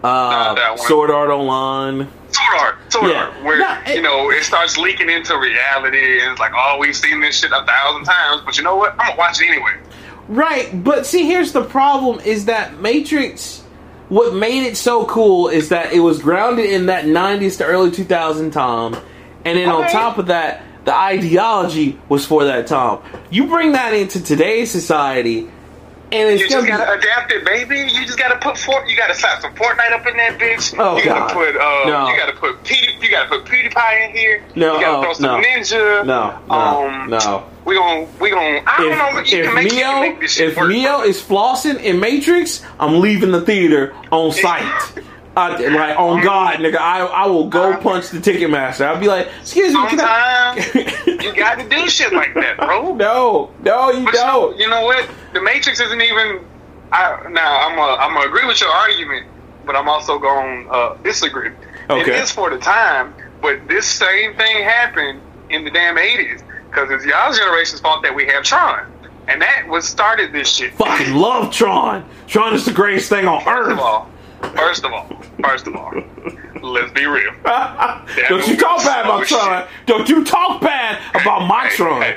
uh. 0.02 0.76
Sword 0.76 1.11
Art 1.11 1.30
Online. 1.30 2.09
Sword 2.30 2.61
art, 2.61 2.92
sword 2.92 3.11
Yeah. 3.11 3.25
art, 3.25 3.42
where 3.44 3.59
No, 3.59 3.76
it- 3.87 3.97
you 3.97 4.02
know 4.02 4.30
it 4.30 4.42
starts 4.44 4.78
leaking 4.78 5.11
into 5.11 5.37
reality, 5.38 6.21
and 6.23 6.30
it's 6.32 6.40
like, 6.40 6.52
oh, 6.56 6.78
we've 6.80 6.97
seen 6.97 7.21
this 7.21 7.38
shit 7.40 7.52
a 7.52 7.64
thousand 7.66 8.04
times, 8.04 8.40
but 8.44 8.56
you 8.56 8.64
know 8.64 8.76
what? 8.76 8.92
I'm 8.92 9.09
gonna 9.09 9.16
watch 9.18 9.40
it 9.42 9.49
anyway. 9.49 9.73
Right, 10.28 10.82
but 10.82 11.04
see, 11.04 11.26
here's 11.26 11.52
the 11.52 11.62
problem: 11.62 12.21
is 12.25 12.47
that 12.47 12.80
Matrix. 12.80 13.59
What 14.09 14.35
made 14.35 14.64
it 14.66 14.76
so 14.76 15.06
cool 15.06 15.49
is 15.49 15.71
that 15.71 15.92
it 15.94 16.00
was 16.00 16.18
grounded 16.21 16.66
in 16.66 16.87
that 16.87 17.06
'90s 17.06 17.56
to 17.59 17.64
early 17.64 17.90
2000 17.90 18.50
time, 18.50 18.94
and 19.44 19.56
then 19.59 19.68
on 19.71 19.88
top 19.90 20.18
of 20.18 20.26
that, 20.26 20.62
the 20.85 20.94
ideology 20.94 21.99
was 22.11 22.26
for 22.26 22.44
that 22.44 22.66
time. 22.66 22.99
You 23.30 23.47
bring 23.47 23.73
that 23.73 23.94
into 23.94 24.23
today's 24.23 24.71
society, 24.71 25.49
and 26.12 26.31
it's 26.31 26.42
You 26.42 26.49
just 26.49 26.66
gotta 26.66 26.92
adapt 26.99 27.33
it, 27.33 27.45
baby. 27.45 27.78
You 27.81 28.04
just 28.07 28.19
gotta 28.19 28.37
put 28.38 28.59
Fort. 28.59 28.88
You 28.88 28.97
gotta 28.97 29.14
slap 29.14 29.40
some 29.42 29.54
Fortnite 29.54 29.92
up 29.92 30.07
in 30.07 30.16
that 30.19 30.38
bitch. 30.38 30.75
Oh, 30.78 30.97
you 30.99 31.04
gotta 31.04 31.21
God. 31.21 31.33
put. 31.33 31.57
Uh, 31.57 31.88
No. 31.88 32.09
You 32.09 32.16
gotta 32.19 32.33
put 32.35 32.62
Pewdie. 32.64 33.02
You 33.02 33.11
gotta 33.11 33.28
put 33.28 33.45
PewDiePie 33.45 34.09
in 34.11 34.16
here. 34.16 34.45
No, 34.54 34.75
You 34.76 34.81
gotta 34.83 34.99
oh, 34.99 35.02
throw 35.02 35.12
some 35.14 35.40
no. 35.42 35.49
Ninja. 35.49 36.04
No, 36.07 36.38
no, 36.49 36.54
Um, 36.54 37.11
no. 37.11 37.45
We 37.64 37.76
gon' 37.76 38.09
we 38.21 38.31
gon' 38.31 38.62
I 38.66 38.76
don't 38.78 38.99
know. 39.14 39.21
if, 39.21 39.31
You 39.33 39.45
if 39.45 39.54
make, 39.54 39.71
you 39.71 39.78
Neo 39.78 39.87
can 39.87 40.00
make 40.02 40.21
this 40.21 40.33
shit 40.33 40.49
if 40.50 40.57
work. 40.57 40.69
Neo 40.69 40.99
bro. 40.99 41.02
is 41.04 41.23
flossing 41.23 41.81
in 41.81 42.00
Matrix, 42.00 42.61
I'm 42.81 43.00
leaving 43.00 43.31
the 43.31 43.40
theater 43.40 43.95
on 44.11 44.33
site. 44.33 44.92
I, 45.34 45.56
like 45.56 45.98
on 45.98 46.20
God, 46.22 46.56
nigga, 46.56 46.76
I 46.76 47.00
I 47.06 47.26
will 47.26 47.48
go 47.48 47.74
punch 47.78 48.10
the 48.10 48.18
Ticketmaster. 48.18 48.84
I'll 48.84 49.00
be 49.00 49.08
like, 49.08 49.28
excuse 49.40 49.72
me, 49.72 49.80
can 49.88 50.00
I? 50.00 50.98
You 51.22 51.32
got 51.36 51.58
to 51.58 51.68
do 51.68 51.88
shit 51.88 52.12
like 52.12 52.34
that, 52.34 52.56
bro. 52.56 52.94
no, 52.96 53.50
no, 53.62 53.90
you 53.92 54.04
But 54.04 54.14
don't. 54.14 54.58
you 54.58 54.68
know 54.68 54.82
what? 54.82 55.08
The 55.32 55.40
Matrix 55.40 55.80
isn't 55.80 56.00
even. 56.00 56.44
I, 56.90 57.26
now 57.30 57.60
I'm 57.68 57.78
a, 57.78 57.96
I'm 58.02 58.14
gonna 58.14 58.26
agree 58.26 58.46
with 58.46 58.60
your 58.60 58.70
argument, 58.70 59.26
but 59.64 59.76
I'm 59.76 59.88
also 59.88 60.18
going 60.18 60.64
to 60.64 60.70
uh, 60.70 60.96
disagree. 60.98 61.48
It 61.48 61.54
Okay. 61.90 62.18
is 62.20 62.30
for 62.30 62.50
the 62.50 62.58
time, 62.58 63.14
but 63.40 63.66
this 63.68 63.86
same 63.86 64.34
thing 64.36 64.64
happened 64.64 65.20
in 65.48 65.64
the 65.64 65.70
damn 65.70 65.96
80s 65.96 66.42
because 66.70 66.90
it's 66.90 67.04
y'all's 67.06 67.38
generation's 67.38 67.80
fault 67.80 68.02
that 68.02 68.14
we 68.14 68.26
have 68.26 68.42
Tron, 68.42 68.90
and 69.28 69.40
that 69.40 69.66
was 69.68 69.88
started 69.88 70.32
this 70.32 70.48
shit. 70.52 70.74
Fucking 70.74 71.14
love 71.14 71.52
Tron. 71.52 72.04
Tron 72.26 72.52
is 72.54 72.64
the 72.64 72.72
greatest 72.72 73.08
thing 73.08 73.26
on 73.26 73.42
First 73.44 73.70
of 73.72 73.78
earth. 73.78 74.08
First 74.56 74.84
of 74.84 74.92
all, 74.92 75.08
first 75.44 75.66
of 75.66 75.76
all, 75.76 75.92
let's 76.62 76.92
be 76.92 77.06
real. 77.06 77.32
Don't 77.44 78.46
you 78.46 78.56
talk 78.56 78.78
bad 78.84 79.04
about 79.04 79.26
Tron. 79.26 79.66
Don't 79.87 80.08
you 80.08 80.25
talk 80.25 80.61
bad 80.61 81.00
about 81.20 81.46
my 81.46 81.66
Hey, 81.68 81.76
Tron. 81.76 82.02
hey, 82.02 82.16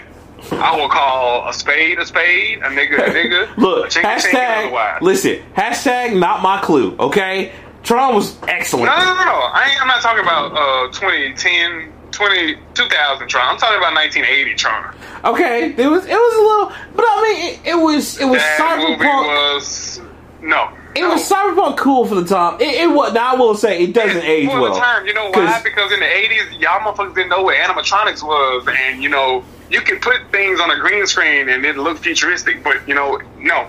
I 0.51 0.75
will 0.79 0.89
call 0.89 1.47
a 1.47 1.53
spade 1.53 1.99
a 1.99 2.05
spade, 2.05 2.59
a 2.59 2.67
nigga 2.69 2.95
a 2.99 3.09
nigga. 3.13 3.57
Look, 3.57 3.87
a 3.87 3.89
chink 3.89 4.03
a 4.03 4.07
chink, 4.19 4.71
hashtag, 4.71 5.01
listen, 5.01 5.43
hashtag 5.55 6.17
not 6.19 6.41
my 6.41 6.59
clue, 6.61 6.95
okay? 6.99 7.53
Tron 7.83 8.15
was 8.15 8.35
excellent. 8.47 8.85
No, 8.87 8.97
no, 8.97 9.03
no, 9.05 9.25
no. 9.25 9.31
I 9.53 9.69
ain't, 9.71 9.81
I'm 9.81 9.87
not 9.87 10.01
talking 10.01 10.23
about 10.23 10.51
uh, 10.53 10.91
2010, 10.91 11.91
20, 12.11 12.55
2000 12.73 13.27
Tron. 13.27 13.47
I'm 13.49 13.57
talking 13.57 13.77
about 13.77 13.93
1980 13.93 14.55
Tron. 14.55 14.95
Okay, 15.23 15.69
it 15.77 15.87
was 15.87 16.05
it 16.05 16.11
was 16.13 16.35
a 16.35 16.41
little, 16.41 16.93
but 16.95 17.05
I 17.07 17.21
mean, 17.23 17.53
it, 17.53 17.69
it 17.69 17.75
was 17.75 18.19
it 18.19 18.25
was 18.25 18.39
That 18.41 18.77
movie 18.79 19.03
cyberpunk. 19.03 19.27
was 19.27 20.01
no. 20.41 20.69
It 20.95 21.01
no. 21.01 21.09
was 21.09 21.29
cyberpunk 21.29 21.77
cool 21.77 22.05
for 22.05 22.15
the 22.15 22.25
time. 22.25 22.61
It, 22.61 22.73
it 22.75 22.89
was. 22.89 23.13
Now 23.13 23.33
I 23.33 23.35
will 23.37 23.55
say 23.55 23.83
it 23.83 23.93
doesn't 23.93 24.17
It's 24.17 24.25
age 24.25 24.49
for 24.49 24.61
well. 24.61 24.73
the 24.73 24.79
time. 24.79 25.05
You 25.05 25.13
know 25.13 25.29
why? 25.29 25.61
Because 25.63 25.91
in 25.91 25.99
the 25.99 26.05
80s, 26.05 26.59
y'all 26.61 26.79
motherfuckers 26.79 27.15
didn't 27.15 27.29
know 27.29 27.43
what 27.43 27.55
animatronics 27.55 28.23
was, 28.23 28.67
and 28.67 29.03
you 29.03 29.09
know 29.09 29.43
you 29.69 29.81
can 29.81 29.99
put 29.99 30.31
things 30.31 30.59
on 30.59 30.71
a 30.71 30.79
green 30.79 31.05
screen 31.05 31.49
and 31.49 31.65
it 31.65 31.77
look 31.77 31.97
futuristic, 31.97 32.63
but 32.63 32.87
you 32.87 32.93
know, 32.95 33.17
no, 33.37 33.67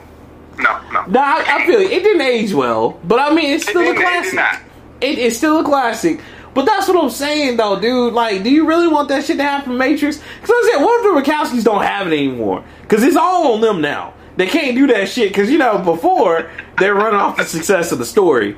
no, 0.59 0.81
no. 0.93 1.05
Nah, 1.07 1.21
I, 1.21 1.45
I 1.49 1.67
feel 1.67 1.81
you. 1.81 1.89
It 1.89 2.03
didn't 2.03 2.23
age 2.23 2.53
well, 2.53 3.01
but 3.05 3.19
I 3.19 3.35
mean, 3.35 3.55
it's 3.55 3.65
still 3.69 3.83
a 3.83 3.91
it 3.91 3.95
did 3.95 4.03
classic. 4.03 4.63
It, 5.01 5.19
it's 5.19 5.37
still 5.37 5.61
a 5.61 5.65
classic. 5.65 6.21
But 6.55 6.65
that's 6.65 6.89
what 6.89 6.97
I'm 6.97 7.11
saying, 7.11 7.59
though, 7.59 7.79
dude. 7.79 8.15
Like, 8.15 8.43
do 8.43 8.51
you 8.51 8.67
really 8.67 8.89
want 8.89 9.09
that 9.09 9.25
shit 9.27 9.37
to 9.37 9.43
happen 9.43 9.77
Matrix? 9.77 10.17
Because 10.17 10.51
I 10.51 10.71
said, 10.73 10.83
what 10.83 11.05
if 11.19 11.27
the 11.27 11.31
Wachowskis 11.31 11.65
don't 11.65 11.83
have 11.83 12.07
it 12.07 12.15
anymore? 12.17 12.65
Because 12.81 13.03
it's 13.03 13.17
all 13.17 13.53
on 13.53 13.61
them 13.61 13.83
now. 13.83 14.15
They 14.37 14.47
can't 14.47 14.77
do 14.77 14.87
that 14.89 15.09
shit 15.09 15.29
because 15.31 15.51
you 15.51 15.59
know 15.59 15.79
before 15.79 16.51
they're 16.79 16.95
running 16.95 17.19
off 17.21 17.37
the 17.37 17.45
success 17.45 17.93
of 17.93 17.99
the 17.99 18.05
story, 18.05 18.57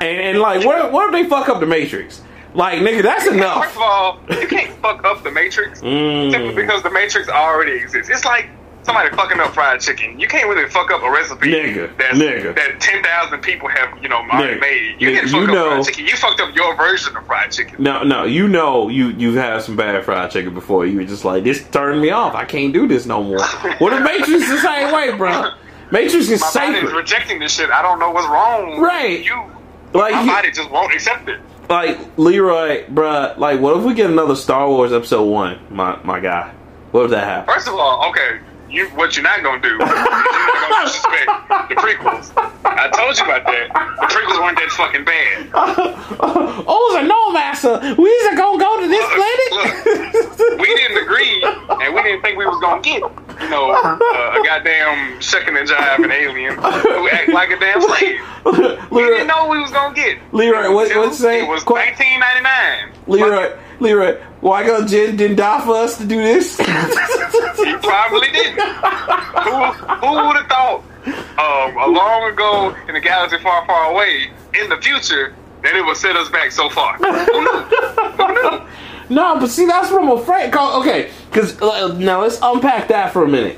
and, 0.00 0.02
and 0.20 0.38
like, 0.40 0.64
what, 0.64 0.92
what 0.92 1.06
if 1.06 1.12
they 1.12 1.28
fuck 1.28 1.48
up 1.48 1.60
the 1.60 1.66
Matrix? 1.66 2.22
Like, 2.54 2.80
nigga, 2.80 3.02
that's 3.02 3.26
enough. 3.26 3.64
First 3.64 3.76
of 3.76 3.82
all, 3.82 4.20
you 4.30 4.46
can't 4.48 4.72
fuck 4.80 5.04
up 5.04 5.22
the 5.22 5.30
Matrix 5.30 5.80
Mm. 5.82 6.30
simply 6.30 6.54
because 6.54 6.82
the 6.82 6.90
Matrix 6.90 7.28
already 7.28 7.72
exists. 7.72 8.10
It's 8.10 8.24
like 8.24 8.48
somebody 8.86 9.14
fucking 9.14 9.38
up 9.40 9.52
fried 9.52 9.80
chicken. 9.80 10.18
You 10.18 10.26
can't 10.28 10.48
really 10.48 10.68
fuck 10.70 10.90
up 10.90 11.02
a 11.02 11.10
recipe 11.10 11.48
Nigga, 11.52 11.94
that's, 11.98 12.16
nigga. 12.16 12.54
that 12.54 12.80
ten 12.80 13.02
thousand 13.02 13.40
people 13.42 13.68
have 13.68 14.02
you 14.02 14.08
know 14.08 14.16
already 14.16 14.54
Nigga, 14.54 14.60
made. 14.60 14.96
You 15.00 15.08
nigga, 15.08 15.14
didn't 15.14 15.28
fuck 15.28 15.40
you 15.40 15.46
up 15.48 15.48
know- 15.54 15.68
fried 15.70 15.84
chicken. 15.84 16.06
You 16.06 16.16
fucked 16.16 16.40
up 16.40 16.56
your 16.56 16.74
version 16.76 17.16
of 17.16 17.26
fried 17.26 17.52
chicken. 17.52 17.82
No, 17.82 18.02
no, 18.02 18.24
you 18.24 18.48
know 18.48 18.88
you 18.88 19.08
you've 19.08 19.34
had 19.34 19.60
some 19.62 19.76
bad 19.76 20.02
fried 20.04 20.30
chicken 20.30 20.54
before. 20.54 20.86
You 20.86 20.96
were 20.98 21.04
just 21.04 21.24
like, 21.24 21.44
this 21.44 21.62
turned 21.68 22.00
me 22.00 22.10
off. 22.10 22.34
I 22.34 22.44
can't 22.46 22.72
do 22.72 22.86
this 22.88 23.04
no 23.04 23.22
more. 23.22 23.36
Well, 23.80 23.94
the 23.94 24.00
Matrix 24.00 24.28
is 24.28 24.48
the 24.48 24.58
same 24.60 24.94
way, 24.94 25.14
bro. 25.16 25.50
Matrix 25.90 26.28
is 26.30 26.40
My 26.54 26.74
is 26.74 26.92
rejecting 26.92 27.38
this 27.38 27.52
shit. 27.54 27.70
I 27.70 27.82
don't 27.82 27.98
know 27.98 28.10
what's 28.10 28.26
wrong. 28.28 28.80
Right. 28.80 29.22
You. 29.24 29.44
Like 29.92 30.12
my 30.14 30.22
you- 30.22 30.30
body 30.30 30.50
just 30.50 30.70
won't 30.70 30.92
accept 30.94 31.28
it. 31.28 31.40
Like 31.68 31.98
Leroy, 32.16 32.84
bruh, 32.86 33.36
like 33.38 33.60
what 33.60 33.76
if 33.76 33.82
we 33.82 33.92
get 33.94 34.08
another 34.08 34.36
Star 34.36 34.68
Wars 34.68 34.92
episode 34.92 35.24
one, 35.24 35.58
my 35.68 36.00
my 36.04 36.20
guy? 36.20 36.52
What 36.92 37.06
if 37.06 37.10
that 37.10 37.24
happens? 37.24 37.54
First 37.54 37.66
of 37.68 37.74
all, 37.74 38.08
okay, 38.10 38.38
you 38.68 38.88
what 38.90 39.16
you're 39.16 39.22
not 39.22 39.42
gonna 39.42 39.60
do? 39.62 39.68
You're 39.68 39.78
not 39.78 40.68
gonna 40.70 40.84
disrespect 40.84 41.30
the 41.68 41.74
prequels. 41.76 42.32
I 42.64 42.88
told 42.90 43.16
you 43.18 43.24
about 43.24 43.44
that. 43.46 43.68
The 44.00 44.06
prequels 44.12 44.40
weren't 44.42 44.58
that 44.58 44.70
fucking 44.70 45.04
bad. 45.04 45.48
oh, 46.20 46.94
it's 46.94 47.04
a 47.04 47.06
no 47.06 47.32
master. 47.32 47.78
We 48.00 48.10
gonna 48.36 48.58
go 48.58 48.80
to 48.80 48.88
this 48.88 49.06
planet. 49.14 50.58
we 50.60 50.66
didn't 50.74 51.02
agree, 51.02 51.42
and 51.44 51.94
we 51.94 52.02
didn't 52.02 52.22
think 52.22 52.36
we 52.38 52.44
was 52.46 52.60
gonna 52.60 52.82
get, 52.82 53.00
you 53.42 53.48
know, 53.48 53.70
uh, 53.72 53.96
a 54.40 54.44
goddamn 54.44 55.20
second 55.22 55.56
and 55.56 55.68
jive 55.68 56.04
an 56.04 56.10
alien 56.10 56.54
who 56.56 57.08
act 57.10 57.28
like 57.30 57.50
a 57.50 57.58
damn 57.58 57.80
slave. 57.80 58.20
We 58.90 59.02
didn't 59.02 59.26
know 59.26 59.48
we 59.48 59.58
was 59.60 59.70
gonna 59.72 59.94
get. 59.94 60.18
Leroy, 60.32 60.72
what- 60.72 60.86
Until 60.86 61.02
what 61.06 61.14
say? 61.14 61.40
It 61.44 61.48
was 61.48 61.62
Qu- 61.64 61.74
1999. 61.74 62.92
Leroy, 63.08 63.56
Leroy, 63.80 64.18
Qui-Gon 64.40 64.86
Jinn 64.86 65.16
didn't 65.16 65.36
die 65.36 65.60
for 65.64 65.76
us 65.76 65.98
to 65.98 66.04
do 66.06 66.16
this? 66.22 66.56
He 67.56 67.72
probably 67.78 68.30
didn't. 68.30 68.60
who 68.60 69.64
who 69.72 70.26
would 70.26 70.36
have 70.36 70.46
thought 70.46 70.82
um, 71.38 71.76
a 71.76 71.86
long 71.88 72.30
ago 72.30 72.76
in 72.86 72.94
the 72.94 73.00
galaxy 73.00 73.38
far, 73.42 73.66
far 73.66 73.90
away 73.92 74.30
in 74.60 74.68
the 74.68 74.76
future 74.76 75.34
that 75.62 75.74
it 75.74 75.84
would 75.84 75.96
set 75.96 76.14
us 76.16 76.28
back 76.28 76.52
so 76.52 76.68
far? 76.68 76.96
Who 76.98 77.04
knew? 77.06 77.60
Who 77.62 78.32
knew? 78.34 78.66
No, 79.08 79.38
but 79.38 79.48
see, 79.48 79.66
that's 79.66 79.90
what 79.92 80.02
I'm 80.02 80.10
afraid. 80.10 80.52
'cause- 80.52 80.80
Okay, 80.82 81.10
because 81.30 81.60
uh, 81.62 81.96
now 81.96 82.22
let's 82.22 82.38
unpack 82.42 82.88
that 82.88 83.12
for 83.12 83.22
a 83.24 83.28
minute. 83.28 83.56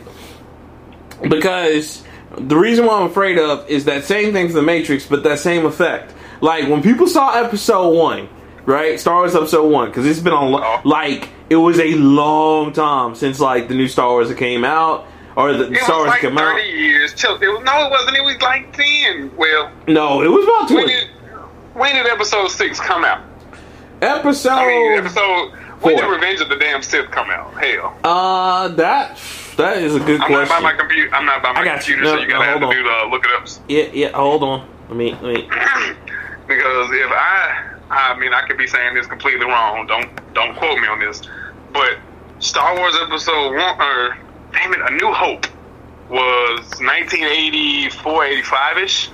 Because 1.23 2.05
the 2.37 2.57
reason 2.57 2.87
why 2.87 2.99
I'm 3.01 3.07
afraid 3.11 3.39
of 3.39 3.69
is 3.69 3.87
that 3.87 4.05
same 4.05 4.33
thing 4.33 4.49
for 4.49 4.55
the 4.55 4.63
Matrix, 4.63 5.07
but 5.07 5.23
that 5.25 5.39
same 5.39 5.65
effect. 5.67 6.13
Like 6.41 6.69
when 6.69 6.83
people 6.83 7.07
saw 7.09 7.33
Episode 7.43 7.91
One, 7.97 8.29
right? 8.69 9.01
Star 9.01 9.17
Wars 9.17 9.35
Episode 9.35 9.69
One, 9.69 9.89
because 9.89 10.07
it's 10.07 10.21
been 10.21 10.33
on 10.33 10.53
lo- 10.53 10.81
like 10.85 11.29
it 11.51 11.57
was 11.57 11.79
a 11.81 11.95
long 11.95 12.73
time 12.73 13.15
since 13.15 13.41
like 13.41 13.69
the 13.69 13.75
new 13.75 13.89
Star 13.89 14.09
Wars 14.11 14.33
came 14.35 14.65
out 14.65 15.07
or 15.37 15.53
the 15.55 15.73
It 15.73 15.83
Star 15.83 15.99
Wars 15.99 16.09
like 16.11 16.21
came 16.21 16.37
30 16.37 16.41
out. 16.61 16.67
years 16.69 17.15
till 17.15 17.35
it 17.37 17.47
was, 17.49 17.63
no, 17.65 17.87
it 17.87 17.91
wasn't. 17.91 18.17
It 18.17 18.23
was 18.25 18.41
like 18.43 18.73
10. 18.77 19.37
Well, 19.37 19.71
No, 19.87 20.23
it 20.23 20.29
was 20.29 20.45
about 20.45 20.71
when 20.71 20.85
twenty. 20.85 21.01
did 21.01 21.09
when 21.75 21.95
did 21.95 22.07
Episode 22.07 22.49
Six 22.49 22.79
come 22.81 23.05
out? 23.05 23.23
Episode. 24.03 24.51
I 24.51 24.67
mean, 24.67 24.93
Episode 24.99 25.51
when 25.81 25.97
did 25.97 26.05
Revenge 26.11 26.41
of 26.41 26.49
the 26.49 26.57
Damn 26.57 26.83
Sith 26.83 27.11
come 27.11 27.31
out? 27.31 27.53
Hell, 27.63 27.97
uh, 28.05 28.69
that 28.69 29.19
that 29.57 29.79
is 29.79 29.95
a 29.97 30.01
good 30.01 30.21
I'm 30.21 30.31
not 30.33 30.47
question. 30.49 30.57
by 30.57 30.61
my 30.61 30.73
computer. 30.79 31.15
I'm 31.15 31.25
not 31.27 31.43
by 31.43 31.53
my 31.53 31.61
I 31.61 31.65
got 31.65 31.87
you. 31.89 31.95
computer, 31.95 32.03
No, 32.03 32.17
so 32.17 32.23
you 32.23 32.29
gotta 32.29 32.45
no, 32.61 32.67
have 32.67 32.71
to 32.71 32.77
do 32.77 32.83
the 32.83 33.09
look 33.11 33.25
it 33.25 33.31
up. 33.33 33.49
yeah, 33.69 33.85
yeah. 33.93 34.09
Hold 34.17 34.43
on. 34.43 34.69
Let 34.89 34.97
me 34.97 35.13
let 35.13 35.23
me. 35.23 35.43
because 36.49 36.91
if 36.93 37.11
I, 37.11 37.75
I 37.91 38.19
mean, 38.19 38.33
I 38.35 38.47
could 38.47 38.59
be 38.59 38.67
saying 38.67 38.95
this 38.95 39.07
completely 39.07 39.47
wrong. 39.47 39.87
Don't 39.87 40.09
don't 40.35 40.57
quote 40.57 40.79
me 40.79 40.87
on 40.89 41.01
this, 41.01 41.23
but 41.73 41.99
Star 42.39 42.77
Wars 42.77 42.95
Episode 43.03 43.53
One, 43.55 43.81
or 43.81 44.19
damn 44.53 44.73
it, 44.75 44.81
A 44.81 44.91
New 44.95 45.13
Hope 45.13 45.47
was 46.11 46.61
1984, 46.81 48.25
85 48.25 48.79
ish. 48.79 49.11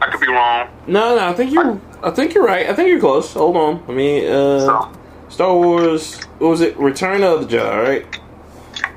I 0.00 0.10
could 0.10 0.20
be 0.20 0.28
wrong. 0.28 0.68
No, 0.86 1.16
no, 1.16 1.28
I 1.28 1.32
think 1.32 1.52
you're. 1.52 1.80
I 2.02 2.10
think 2.10 2.34
you're 2.34 2.44
right. 2.44 2.68
I 2.68 2.74
think 2.74 2.88
you're 2.88 3.00
close. 3.00 3.32
Hold 3.34 3.56
on. 3.56 3.84
I 3.88 3.92
mean, 3.92 4.26
uh, 4.26 4.58
So 4.60 4.92
Star 5.28 5.54
Wars. 5.54 6.20
What 6.38 6.48
was 6.48 6.60
it? 6.60 6.76
Return 6.76 7.22
of 7.22 7.48
the 7.48 7.56
Jedi, 7.56 7.82
right? 7.84 8.18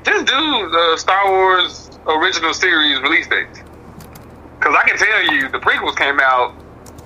this 0.04 0.18
dude, 0.22 0.72
the 0.72 0.96
Star 0.96 1.30
Wars 1.30 1.90
original 2.06 2.54
series 2.54 3.00
release 3.02 3.26
date, 3.28 3.46
because 4.58 4.74
I 4.74 4.82
can 4.88 4.96
tell 4.96 5.34
you 5.34 5.48
the 5.48 5.58
prequels 5.58 5.96
came 5.96 6.20
out 6.20 6.54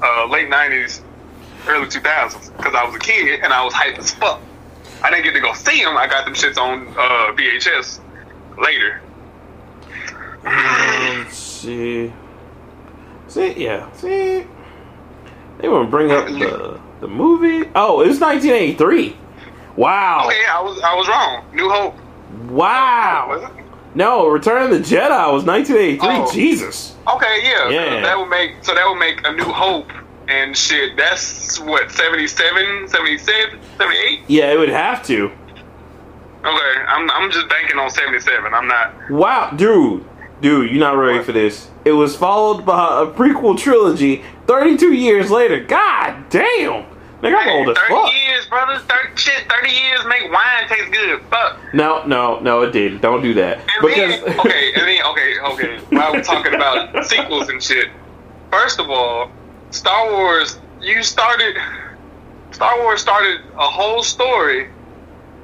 uh, 0.02 0.26
late 0.28 0.48
90s, 0.50 1.00
early 1.68 1.86
2000s, 1.86 2.56
because 2.56 2.74
I 2.74 2.84
was 2.84 2.94
a 2.94 2.98
kid 2.98 3.40
and 3.40 3.52
I 3.52 3.64
was 3.64 3.72
hyped 3.72 3.98
as 3.98 4.12
fuck. 4.12 4.40
I 5.02 5.10
didn't 5.10 5.24
get 5.24 5.32
to 5.34 5.40
go 5.40 5.52
see 5.54 5.82
them. 5.82 5.96
I 5.96 6.06
got 6.06 6.24
them 6.24 6.34
shits 6.34 6.58
on 6.58 6.88
uh, 6.88 7.32
VHS 7.34 8.00
later. 8.58 9.00
Um, 10.44 11.24
let's 11.24 11.36
see. 11.36 12.12
See, 13.28 13.64
yeah, 13.64 13.90
see. 13.92 14.46
They 15.58 15.68
want 15.68 15.86
to 15.86 15.90
bring 15.90 16.10
up 16.10 16.26
the 16.26 16.80
the 17.00 17.08
movie. 17.08 17.70
Oh, 17.74 18.00
it 18.00 18.08
was 18.08 18.20
1983. 18.20 19.16
Wow. 19.76 20.26
Okay, 20.26 20.44
I 20.46 20.60
was 20.60 20.80
I 20.80 20.94
was 20.94 21.08
wrong. 21.08 21.44
New 21.54 21.70
Hope. 21.70 21.94
Wow. 22.50 23.50
No, 23.94 24.28
Return 24.28 24.62
of 24.62 24.70
the 24.70 24.78
Jedi 24.78 25.32
was 25.32 25.44
1983. 25.44 25.98
Oh. 26.00 26.32
Jesus. 26.32 26.96
Okay, 27.14 27.40
yeah. 27.42 27.68
Yeah. 27.68 28.00
That 28.00 28.18
would 28.18 28.28
make 28.28 28.62
so 28.62 28.74
that 28.74 28.86
would 28.88 28.98
make 28.98 29.26
a 29.26 29.32
New 29.32 29.44
Hope 29.44 29.90
and 30.30 30.56
shit. 30.56 30.96
That's 30.96 31.58
what 31.60 31.90
77, 31.90 32.88
77, 32.88 33.60
78? 33.78 34.20
Yeah, 34.28 34.52
it 34.52 34.58
would 34.58 34.68
have 34.68 35.04
to. 35.06 35.30
Okay, 36.42 36.80
I'm 36.88 37.10
I'm 37.10 37.30
just 37.30 37.48
banking 37.48 37.78
on 37.78 37.90
77. 37.90 38.54
I'm 38.54 38.66
not. 38.66 39.10
Wow, 39.10 39.50
dude, 39.50 40.04
dude, 40.40 40.70
you're 40.70 40.80
not 40.80 40.92
ready 40.96 41.18
What? 41.18 41.26
for 41.26 41.32
this. 41.32 41.68
It 41.84 41.92
was 41.92 42.16
followed 42.16 42.64
by 42.64 43.02
a 43.02 43.06
prequel 43.06 43.58
trilogy 43.58 44.22
32 44.46 44.92
years 44.94 45.30
later. 45.30 45.62
God 45.64 46.28
damn. 46.30 46.86
Nigga, 47.22 47.36
I'm 47.36 47.48
old 47.50 47.68
as 47.68 47.76
30 47.76 47.94
fuck. 47.94 48.12
years, 48.14 48.46
brother. 48.46 48.78
30, 48.78 49.16
shit, 49.16 49.44
30 49.50 49.70
years 49.70 50.00
make 50.06 50.32
wine 50.32 50.66
taste 50.68 50.90
good. 50.90 51.20
Fuck. 51.28 51.58
No, 51.74 52.02
no, 52.06 52.40
no, 52.40 52.62
it 52.62 52.70
didn't. 52.70 53.02
Don't 53.02 53.20
do 53.22 53.34
that. 53.34 53.58
And 53.58 53.68
Because 53.82 54.22
then, 54.24 54.38
okay, 54.40 54.72
and 54.72 54.82
then, 54.88 55.02
okay, 55.04 55.38
okay. 55.40 55.78
While 55.94 56.12
we're 56.14 56.22
talking 56.22 56.54
about 56.54 57.04
sequels 57.06 57.50
and 57.50 57.62
shit, 57.62 57.90
first 58.50 58.80
of 58.80 58.88
all, 58.88 59.30
Star 59.70 60.10
Wars, 60.12 60.58
you 60.80 61.02
started, 61.02 61.56
Star 62.52 62.78
Wars 62.82 63.00
started 63.00 63.40
a 63.58 63.62
whole 63.68 64.02
story 64.02 64.68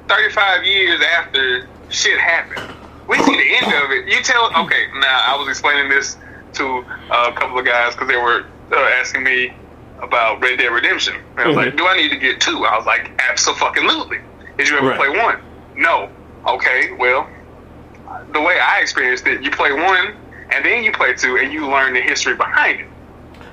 35 0.07 0.65
years 0.65 1.01
after 1.17 1.67
shit 1.89 2.19
happened. 2.19 2.61
We 3.07 3.17
see 3.19 3.35
the 3.37 3.55
end 3.57 3.73
of 3.73 3.91
it. 3.91 4.07
You 4.07 4.21
tell, 4.21 4.49
okay, 4.65 4.83
now 4.99 5.19
I 5.27 5.35
was 5.37 5.47
explaining 5.47 5.89
this 5.89 6.17
to 6.53 6.83
a 7.11 7.31
couple 7.33 7.57
of 7.57 7.65
guys 7.65 7.93
because 7.93 8.09
they 8.09 8.17
were 8.17 8.45
uh, 8.71 8.75
asking 8.99 9.23
me 9.23 9.53
about 10.01 10.41
Red 10.41 10.57
Dead 10.57 10.67
Redemption. 10.67 11.15
And 11.31 11.39
I 11.39 11.47
was 11.47 11.55
like, 11.55 11.77
do 11.77 11.87
I 11.87 11.95
need 11.95 12.09
to 12.09 12.17
get 12.17 12.41
two? 12.41 12.65
I 12.65 12.75
was 12.77 12.85
like, 12.85 13.09
absolutely. 13.31 14.17
Did 14.57 14.67
you 14.69 14.77
ever 14.77 14.87
Right. 14.89 14.97
play 14.97 15.09
one? 15.09 15.37
No. 15.75 16.09
Okay, 16.47 16.89
well, 16.99 17.27
the 18.33 18.41
way 18.41 18.57
I 18.59 18.79
experienced 18.81 19.25
it, 19.27 19.41
you 19.41 19.51
play 19.51 19.71
one 19.71 20.15
and 20.51 20.65
then 20.65 20.83
you 20.83 20.91
play 20.91 21.13
two 21.13 21.37
and 21.37 21.51
you 21.51 21.67
learn 21.69 21.93
the 21.93 22.01
history 22.01 22.35
behind 22.35 22.81
it. 22.81 22.87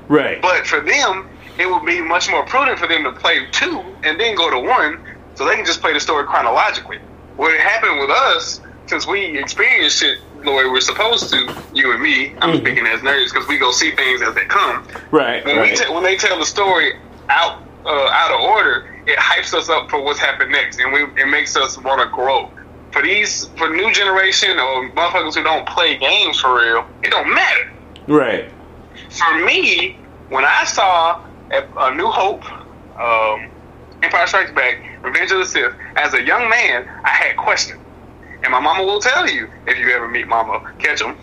Right. 0.09 0.41
But 0.43 0.67
for 0.67 0.81
them, 0.81 1.27
it 1.59 1.67
would 1.67 1.85
be 1.87 2.01
much 2.01 2.29
more 2.31 2.45
prudent 2.47 2.79
for 2.79 2.89
them 2.89 3.05
to 3.05 3.13
play 3.13 3.41
two 3.53 3.97
and 4.05 4.19
then 4.19 4.35
go 4.37 4.51
to 4.51 4.59
one 4.59 4.99
so 5.35 5.47
they 5.47 5.57
can 5.57 5.65
just 5.65 5.81
play 5.81 5.93
the 5.93 6.01
story 6.01 6.25
chronologically. 6.25 6.97
What 7.37 7.59
happened 7.61 7.99
with 8.01 8.11
us, 8.11 8.61
since 8.87 9.07
we 9.07 9.39
experienced 9.39 10.03
it 10.03 10.19
the 10.45 10.51
way 10.53 10.65
we're 10.67 10.81
supposed 10.81 11.31
to, 11.31 11.51
you 11.73 11.93
and 11.93 12.03
me, 12.03 12.35
I'm 12.43 12.51
Mhm. 12.57 12.61
speaking 12.61 12.87
as 12.87 13.01
nerds 13.01 13.33
because 13.33 13.49
we 13.49 13.59
go 13.59 13.73
see 13.73 13.91
things 13.93 14.23
as 14.23 14.35
they 14.35 14.45
come. 14.47 14.85
right, 15.11 15.45
When, 15.45 15.57
we 15.57 15.69
right. 15.69 15.77
te- 15.77 15.93
when 15.93 16.03
they 16.05 16.17
tell 16.17 16.39
the 16.39 16.47
story 16.47 16.93
out 17.31 17.53
uh, 17.87 18.09
out 18.13 18.31
of 18.33 18.41
order, 18.41 18.83
it 19.07 19.19
hypes 19.19 19.53
us 19.53 19.69
up 19.69 19.91
for 19.91 20.03
what's 20.03 20.19
happened 20.19 20.51
next, 20.51 20.79
and 20.79 20.91
we 20.93 21.03
it 21.23 21.29
makes 21.29 21.55
us 21.57 21.77
want 21.79 22.01
to 22.01 22.09
grow. 22.09 22.51
For 22.93 23.03
these, 23.03 23.45
for 23.59 23.69
new 23.69 23.93
generation 23.93 24.59
or 24.59 24.89
motherfuckers 24.91 25.35
who 25.35 25.43
don't 25.43 25.69
play 25.69 25.99
games 25.99 26.39
for 26.39 26.55
real, 26.57 26.85
it 27.03 27.11
don't 27.11 27.29
matter. 27.35 27.61
right. 28.09 28.51
For 29.11 29.45
me, 29.45 29.97
when 30.29 30.45
I 30.45 30.65
saw 30.65 31.25
a, 31.51 31.65
a 31.79 31.95
New 31.95 32.07
Hope, 32.07 32.45
um, 32.99 33.51
Empire 34.03 34.27
Strikes 34.27 34.53
Back, 34.53 35.03
Revenge 35.03 35.31
of 35.33 35.39
the 35.39 35.47
Sith, 35.47 35.75
as 35.97 36.15
a 36.15 36.23
young 36.23 36.49
man, 36.49 36.89
I 37.05 37.09
had 37.09 37.37
questions, 37.37 37.81
and 38.43 38.53
my 38.53 38.61
mama 38.61 38.85
will 38.85 39.01
tell 39.01 39.29
you 39.29 39.49
if 39.67 39.79
you 39.79 39.91
ever 39.91 40.09
meet 40.09 40.29
Mama 40.29 40.73
Ketchum. 40.79 41.17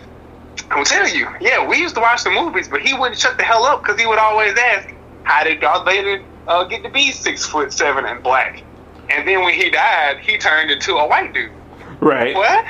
I 0.70 0.76
will 0.76 0.84
tell 0.84 1.08
you, 1.08 1.28
yeah, 1.40 1.66
we 1.66 1.78
used 1.78 1.94
to 1.94 2.00
watch 2.00 2.24
the 2.24 2.30
movies, 2.30 2.68
but 2.68 2.80
he 2.82 2.94
wouldn't 2.94 3.18
shut 3.18 3.36
the 3.36 3.44
hell 3.44 3.64
up 3.64 3.82
because 3.82 4.00
he 4.00 4.06
would 4.06 4.18
always 4.18 4.56
ask, 4.56 4.88
"How 5.24 5.44
did 5.44 5.60
Darth 5.60 5.84
Vader 5.84 6.22
uh, 6.48 6.64
get 6.64 6.82
to 6.82 6.90
be 6.90 7.12
six 7.12 7.44
foot 7.44 7.72
seven 7.72 8.04
and 8.04 8.22
black?" 8.22 8.62
And 9.10 9.26
then 9.26 9.42
when 9.42 9.54
he 9.54 9.70
died, 9.70 10.18
he 10.20 10.38
turned 10.38 10.70
into 10.70 10.96
a 10.96 11.06
white 11.06 11.32
dude. 11.32 11.50
Right. 12.00 12.34
What? 12.34 12.64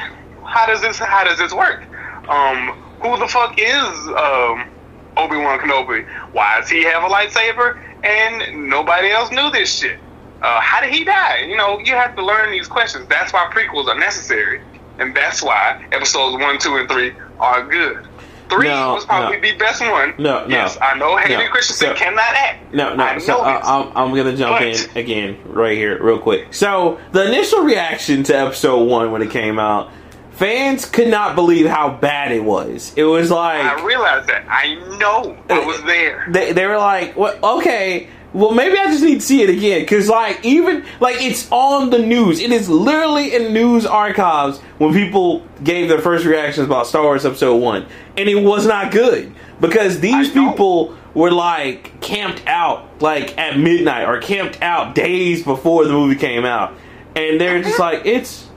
How 0.44 0.66
does 0.66 0.80
this? 0.80 0.98
How 0.98 1.24
does 1.24 1.38
this 1.38 1.52
work? 1.52 1.84
Um, 2.28 2.68
who 3.02 3.18
the 3.18 3.28
fuck 3.28 3.54
is 3.58 4.08
um, 4.16 4.68
Obi 5.16 5.36
Wan 5.36 5.58
Kenobi? 5.58 6.06
Why 6.32 6.60
does 6.60 6.68
he 6.70 6.82
have 6.84 7.02
a 7.04 7.08
lightsaber 7.08 7.78
and 8.04 8.68
nobody 8.68 9.10
else 9.10 9.30
knew 9.30 9.50
this 9.50 9.78
shit? 9.80 9.98
Uh, 10.42 10.60
how 10.60 10.80
did 10.80 10.92
he 10.92 11.04
die? 11.04 11.40
You 11.48 11.56
know, 11.56 11.78
you 11.78 11.92
have 11.94 12.16
to 12.16 12.24
learn 12.24 12.50
these 12.50 12.66
questions. 12.66 13.06
That's 13.08 13.32
why 13.32 13.48
prequels 13.54 13.86
are 13.86 13.98
necessary, 13.98 14.60
and 14.98 15.14
that's 15.14 15.42
why 15.42 15.86
episodes 15.92 16.40
one, 16.42 16.58
two, 16.58 16.76
and 16.76 16.88
three 16.88 17.12
are 17.38 17.64
good. 17.64 18.06
Three 18.50 18.68
No, 18.68 18.94
was 18.94 19.06
probably 19.06 19.36
no. 19.36 19.42
the 19.42 19.56
best 19.56 19.80
one. 19.80 20.14
No, 20.18 20.42
no. 20.42 20.46
Yes, 20.48 20.76
I 20.82 20.98
know 20.98 21.16
Hayden 21.16 21.38
No. 21.38 21.48
Christensen 21.48 21.88
So- 21.90 21.94
cannot 21.94 22.34
act. 22.34 22.74
No, 22.74 22.94
no. 22.94 23.18
So 23.18 23.38
uh. 23.40 23.60
I'm, 23.64 23.96
I'm 23.96 24.14
gonna 24.14 24.36
jump 24.36 24.58
But- 24.58 24.66
in 24.66 24.96
again 24.98 25.38
right 25.46 25.76
here, 25.76 26.02
real 26.02 26.18
quick. 26.18 26.52
So 26.52 26.98
the 27.12 27.24
initial 27.28 27.60
reaction 27.62 28.24
to 28.24 28.36
episode 28.38 28.82
one 28.84 29.10
when 29.12 29.22
it 29.22 29.30
came 29.30 29.58
out, 29.58 29.90
fans 30.34 30.84
could 30.84 31.08
not 31.08 31.34
believe 31.34 31.66
how 31.66 31.90
bad 31.90 32.32
it 32.32 32.42
was. 32.42 32.92
It 32.96 33.04
was 33.04 33.30
like 33.30 33.64
I 33.64 33.84
realized 33.84 34.28
that. 34.28 34.44
I 34.48 34.74
know. 34.98 35.36
I 35.48 35.64
was 35.64 35.80
eh, 35.80 35.86
there. 35.86 36.26
they, 36.28 36.52
they 36.52 36.66
were 36.66 36.78
like, 36.78 37.16
"What? 37.16 37.42
Okay, 37.42 38.08
well, 38.32 38.52
maybe 38.52 38.78
I 38.78 38.86
just 38.86 39.04
need 39.04 39.16
to 39.16 39.26
see 39.26 39.42
it 39.42 39.50
again." 39.50 39.82
Because 39.82 40.08
like 40.08 40.44
even 40.44 40.84
like 41.00 41.20
it's 41.20 41.50
on 41.50 41.90
the 41.90 41.98
news. 41.98 42.40
It 42.40 42.50
is 42.50 42.68
literally 42.68 43.34
in 43.34 43.52
news 43.52 43.86
archives 43.86 44.58
when 44.78 44.92
people 44.92 45.46
gave 45.62 45.88
their 45.88 46.00
first 46.00 46.24
reactions 46.24 46.66
about 46.66 46.86
Star 46.86 47.02
Wars 47.02 47.24
Episode 47.24 47.56
One, 47.56 47.86
and 48.16 48.28
it 48.28 48.42
was 48.42 48.66
not 48.66 48.90
good 48.90 49.32
because 49.60 50.00
these 50.00 50.30
people 50.30 50.96
were 51.14 51.30
like 51.30 52.00
camped 52.00 52.42
out 52.46 53.02
like 53.02 53.36
at 53.36 53.58
midnight 53.58 54.08
or 54.08 54.18
camped 54.18 54.60
out 54.62 54.94
days 54.94 55.44
before 55.44 55.84
the 55.84 55.92
movie 55.92 56.16
came 56.16 56.44
out, 56.44 56.74
and 57.14 57.40
they're 57.40 57.62
just 57.62 57.78
uh-huh. 57.78 57.96
like, 57.96 58.06
"It's, 58.06 58.48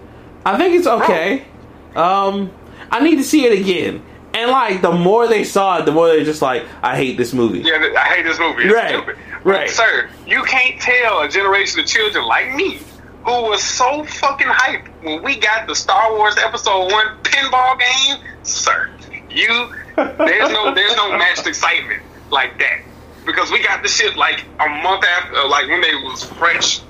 I 0.45 0.57
think 0.57 0.75
it's 0.75 0.87
okay." 0.87 1.41
Oh. 1.41 1.54
Um, 1.95 2.51
I 2.91 2.99
need 3.01 3.15
to 3.17 3.23
see 3.23 3.45
it 3.45 3.59
again. 3.59 4.03
And 4.33 4.51
like 4.51 4.81
the 4.81 4.91
more 4.91 5.27
they 5.27 5.43
saw 5.45 5.79
it, 5.79 5.85
the 5.85 5.91
more 5.91 6.07
they're 6.07 6.25
just 6.25 6.41
like, 6.41 6.65
I 6.83 6.95
hate 6.97 7.17
this 7.17 7.33
movie. 7.33 7.59
Yeah, 7.59 7.93
I 7.97 8.15
hate 8.15 8.23
this 8.23 8.37
movie. 8.37 8.63
It's 8.63 8.73
Right, 8.73 8.89
stupid. 8.89 9.17
right. 9.45 9.69
Sir, 9.69 10.09
you 10.27 10.43
can't 10.43 10.79
tell 10.81 11.21
a 11.21 11.29
generation 11.29 11.79
of 11.79 11.85
children 11.85 12.25
like 12.25 12.53
me 12.53 12.79
who 13.23 13.31
was 13.43 13.63
so 13.63 14.03
fucking 14.03 14.47
hyped 14.47 14.87
when 15.03 15.23
we 15.23 15.37
got 15.37 15.67
the 15.67 15.75
Star 15.75 16.11
Wars 16.15 16.35
Episode 16.37 16.91
One 16.91 17.17
pinball 17.23 17.79
game. 17.79 18.17
Sir, 18.43 18.89
you 19.29 19.73
there's 19.95 20.51
no 20.51 20.73
there's 20.75 20.95
no 20.97 21.17
matched 21.17 21.47
excitement 21.47 22.03
like 22.29 22.59
that 22.59 22.81
because 23.25 23.49
we 23.51 23.63
got 23.63 23.81
the 23.83 23.87
shit 23.89 24.17
like 24.17 24.43
a 24.59 24.67
month 24.67 25.05
after, 25.05 25.47
like 25.47 25.67
when 25.69 25.79
they 25.81 25.95
was 25.95 26.25
fresh. 26.25 26.81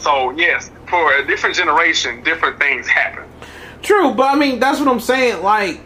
So 0.00 0.30
yes, 0.32 0.70
for 0.88 1.14
a 1.14 1.26
different 1.26 1.56
generation, 1.56 2.22
different 2.22 2.58
things 2.58 2.86
happen. 2.86 3.24
True, 3.82 4.12
but 4.14 4.24
I 4.24 4.34
mean 4.36 4.58
that's 4.60 4.78
what 4.78 4.88
I'm 4.88 5.00
saying. 5.00 5.42
Like, 5.42 5.80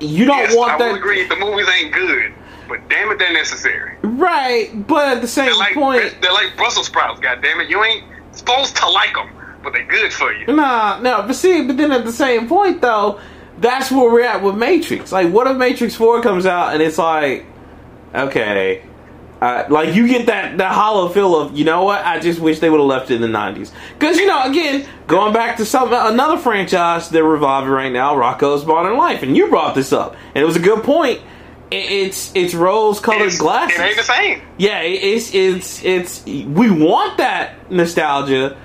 you 0.00 0.24
don't 0.26 0.38
Yes, 0.38 0.56
want 0.56 0.72
I 0.72 0.78
that, 0.78 0.88
will 0.92 0.96
agree. 0.98 1.26
The 1.26 1.36
movies 1.36 1.66
ain't 1.68 1.92
good, 1.94 2.32
but 2.68 2.88
damn 2.88 3.10
it, 3.10 3.18
they're 3.18 3.32
necessary. 3.32 3.96
right? 4.02 4.70
But 4.86 5.16
at 5.16 5.20
the 5.22 5.28
same 5.28 5.46
They're 5.46 5.54
like 5.56 5.74
point, 5.74 6.16
they're 6.20 6.32
like 6.32 6.56
Brussels 6.56 6.86
sprouts. 6.86 7.20
God 7.20 7.40
damn 7.42 7.60
it, 7.60 7.68
you 7.68 7.82
ain't 7.84 8.04
supposed 8.32 8.76
to 8.76 8.88
like 8.88 9.14
them, 9.14 9.30
but 9.62 9.72
they're 9.72 9.86
good 9.86 10.12
for 10.12 10.32
you. 10.32 10.46
nah, 10.54 11.00
no. 11.00 11.22
But 11.22 11.34
see, 11.34 11.66
but 11.66 11.76
then 11.76 11.92
at 11.92 12.04
the 12.04 12.12
same 12.12 12.48
point 12.48 12.80
though, 12.80 13.20
that's 13.58 13.90
where 13.90 14.10
we're 14.12 14.22
at 14.22 14.42
with 14.42 14.56
Matrix. 14.56 15.10
Like, 15.12 15.32
what 15.32 15.46
if 15.48 15.56
Matrix 15.56 15.94
Four 15.96 16.22
comes 16.22 16.46
out 16.46 16.72
and 16.74 16.82
it's 16.82 16.98
like, 16.98 17.44
okay. 18.14 18.82
Uh, 19.40 19.64
like 19.70 19.94
you 19.94 20.08
get 20.08 20.26
that 20.26 20.58
that 20.58 20.72
hollow 20.72 21.08
feel 21.08 21.36
of 21.40 21.56
you 21.56 21.64
know 21.64 21.84
what 21.84 22.04
I 22.04 22.18
just 22.18 22.40
wish 22.40 22.58
they 22.58 22.68
would 22.70 22.80
have 22.80 22.86
left 22.88 23.10
it 23.12 23.14
in 23.16 23.20
the 23.20 23.28
nineties 23.28 23.70
because 23.96 24.16
you 24.18 24.26
know 24.26 24.42
again 24.42 24.84
going 25.06 25.32
back 25.32 25.58
to 25.58 25.64
some 25.64 25.92
another 25.92 26.38
franchise 26.38 27.08
they're 27.08 27.22
reviving 27.22 27.70
right 27.70 27.92
now 27.92 28.16
Rocko's 28.16 28.66
Modern 28.66 28.96
Life 28.96 29.22
and 29.22 29.36
you 29.36 29.48
brought 29.48 29.76
this 29.76 29.92
up 29.92 30.16
and 30.34 30.42
it 30.42 30.44
was 30.44 30.56
a 30.56 30.60
good 30.60 30.82
point 30.82 31.20
It- 31.70 31.76
it's 32.08 32.32
it's 32.34 32.52
rose 32.52 32.98
colored 32.98 33.32
glasses 33.38 33.78
It 33.78 33.82
ain't 33.82 33.96
the 33.96 34.02
same. 34.02 34.42
yeah, 34.56 34.80
it- 34.80 35.02
it's 35.04 35.32
it's 35.32 35.84
it's 35.84 36.24
we 36.26 36.68
want 36.72 37.18
that 37.18 37.70
nostalgia, 37.70 38.56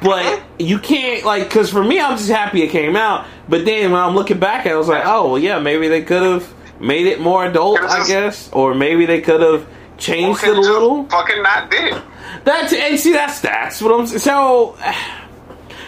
but 0.00 0.40
you 0.58 0.78
can't 0.78 1.24
like 1.26 1.44
because 1.44 1.68
for 1.70 1.84
me, 1.84 2.00
I'm 2.00 2.16
just 2.16 2.30
happy 2.30 2.62
it 2.62 2.68
came 2.70 2.96
out. 2.96 3.26
But 3.46 3.64
then 3.66 3.90
when 3.92 4.00
I'm 4.00 4.14
looking 4.14 4.38
back, 4.38 4.60
at 4.64 4.68
it, 4.72 4.74
I 4.74 4.76
was 4.76 4.88
like, 4.88 5.04
oh 5.04 5.28
well, 5.32 5.38
yeah, 5.38 5.58
maybe 5.58 5.88
they 5.88 6.02
could 6.02 6.22
have 6.22 6.54
made 6.80 7.06
it 7.06 7.20
more 7.20 7.44
adult, 7.44 7.80
I 7.80 8.06
guess, 8.06 8.48
or 8.52 8.74
maybe 8.74 9.04
they 9.04 9.20
could 9.20 9.40
have 9.40 9.66
changed 9.98 10.44
it 10.44 10.56
a 10.56 10.60
little. 10.60 11.04
Fucking 11.06 11.42
not 11.42 11.70
did. 11.70 12.02
That's 12.44 12.72
and 12.72 12.98
see, 12.98 13.12
that's 13.12 13.40
that's 13.40 13.82
what 13.82 13.92
I'm 13.92 14.06
so. 14.06 14.76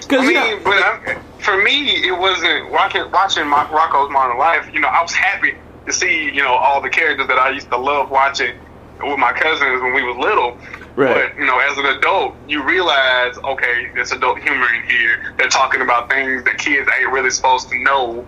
Because 0.02 0.26
I 0.26 0.30
you 0.30 0.34
know, 0.34 0.60
but 0.64 0.82
I'm, 0.82 1.22
for 1.38 1.62
me, 1.62 2.04
it 2.04 2.18
wasn't 2.18 2.72
watching 2.72 3.08
watching 3.12 3.46
my, 3.46 3.64
Rocko's 3.66 4.10
Modern 4.10 4.38
Life. 4.38 4.68
You 4.72 4.80
know, 4.80 4.88
I 4.88 5.00
was 5.02 5.12
happy 5.12 5.54
to 5.86 5.92
see 5.92 6.24
you 6.24 6.42
know 6.42 6.52
all 6.52 6.80
the 6.80 6.90
characters 6.90 7.28
that 7.28 7.38
I 7.38 7.50
used 7.50 7.70
to 7.70 7.76
love 7.76 8.10
watching 8.10 8.58
with 9.00 9.18
my 9.18 9.32
cousins 9.32 9.80
when 9.80 9.94
we 9.94 10.02
was 10.02 10.16
little. 10.16 10.58
Right. 10.96 11.30
But 11.30 11.38
you 11.38 11.46
know, 11.46 11.58
as 11.60 11.78
an 11.78 11.86
adult, 11.86 12.34
you 12.48 12.64
realize, 12.64 13.38
okay, 13.38 13.90
there's 13.94 14.10
adult 14.10 14.40
humor 14.40 14.66
in 14.74 14.82
here. 14.88 15.32
They're 15.38 15.48
talking 15.48 15.80
about 15.80 16.10
things 16.10 16.42
that 16.44 16.58
kids 16.58 16.88
ain't 16.98 17.12
really 17.12 17.30
supposed 17.30 17.68
to 17.70 17.78
know. 17.78 18.26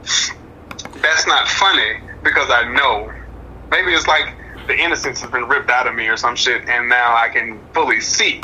That's 1.03 1.27
not 1.27 1.49
funny 1.49 2.01
because 2.23 2.49
I 2.49 2.73
know. 2.73 3.13
Maybe 3.71 3.93
it's 3.93 4.07
like 4.07 4.35
the 4.67 4.77
innocence 4.77 5.21
has 5.21 5.31
been 5.31 5.45
ripped 5.49 5.71
out 5.71 5.87
of 5.87 5.95
me 5.95 6.07
or 6.09 6.17
some 6.17 6.37
shit, 6.37 6.69
and 6.69 6.89
now 6.89 7.15
I 7.17 7.29
can 7.29 7.59
fully 7.75 8.01
see. 8.01 8.41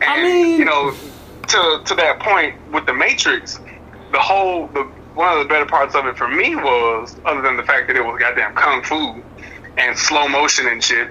And, 0.00 0.04
I 0.04 0.22
mean- 0.22 0.58
you 0.58 0.64
know, 0.64 0.92
to 1.48 1.82
to 1.84 1.94
that 1.96 2.20
point 2.20 2.54
with 2.72 2.86
the 2.86 2.94
Matrix, 2.94 3.60
the 4.12 4.18
whole 4.18 4.66
the 4.68 4.82
one 5.14 5.32
of 5.32 5.38
the 5.38 5.44
better 5.44 5.66
parts 5.66 5.94
of 5.94 6.06
it 6.06 6.16
for 6.16 6.26
me 6.26 6.56
was, 6.56 7.14
other 7.24 7.40
than 7.40 7.56
the 7.56 7.62
fact 7.62 7.86
that 7.86 7.96
it 7.96 8.04
was 8.04 8.18
goddamn 8.18 8.54
kung 8.54 8.82
fu 8.82 9.22
and 9.78 9.96
slow 9.96 10.26
motion 10.28 10.66
and 10.66 10.82
shit. 10.82 11.08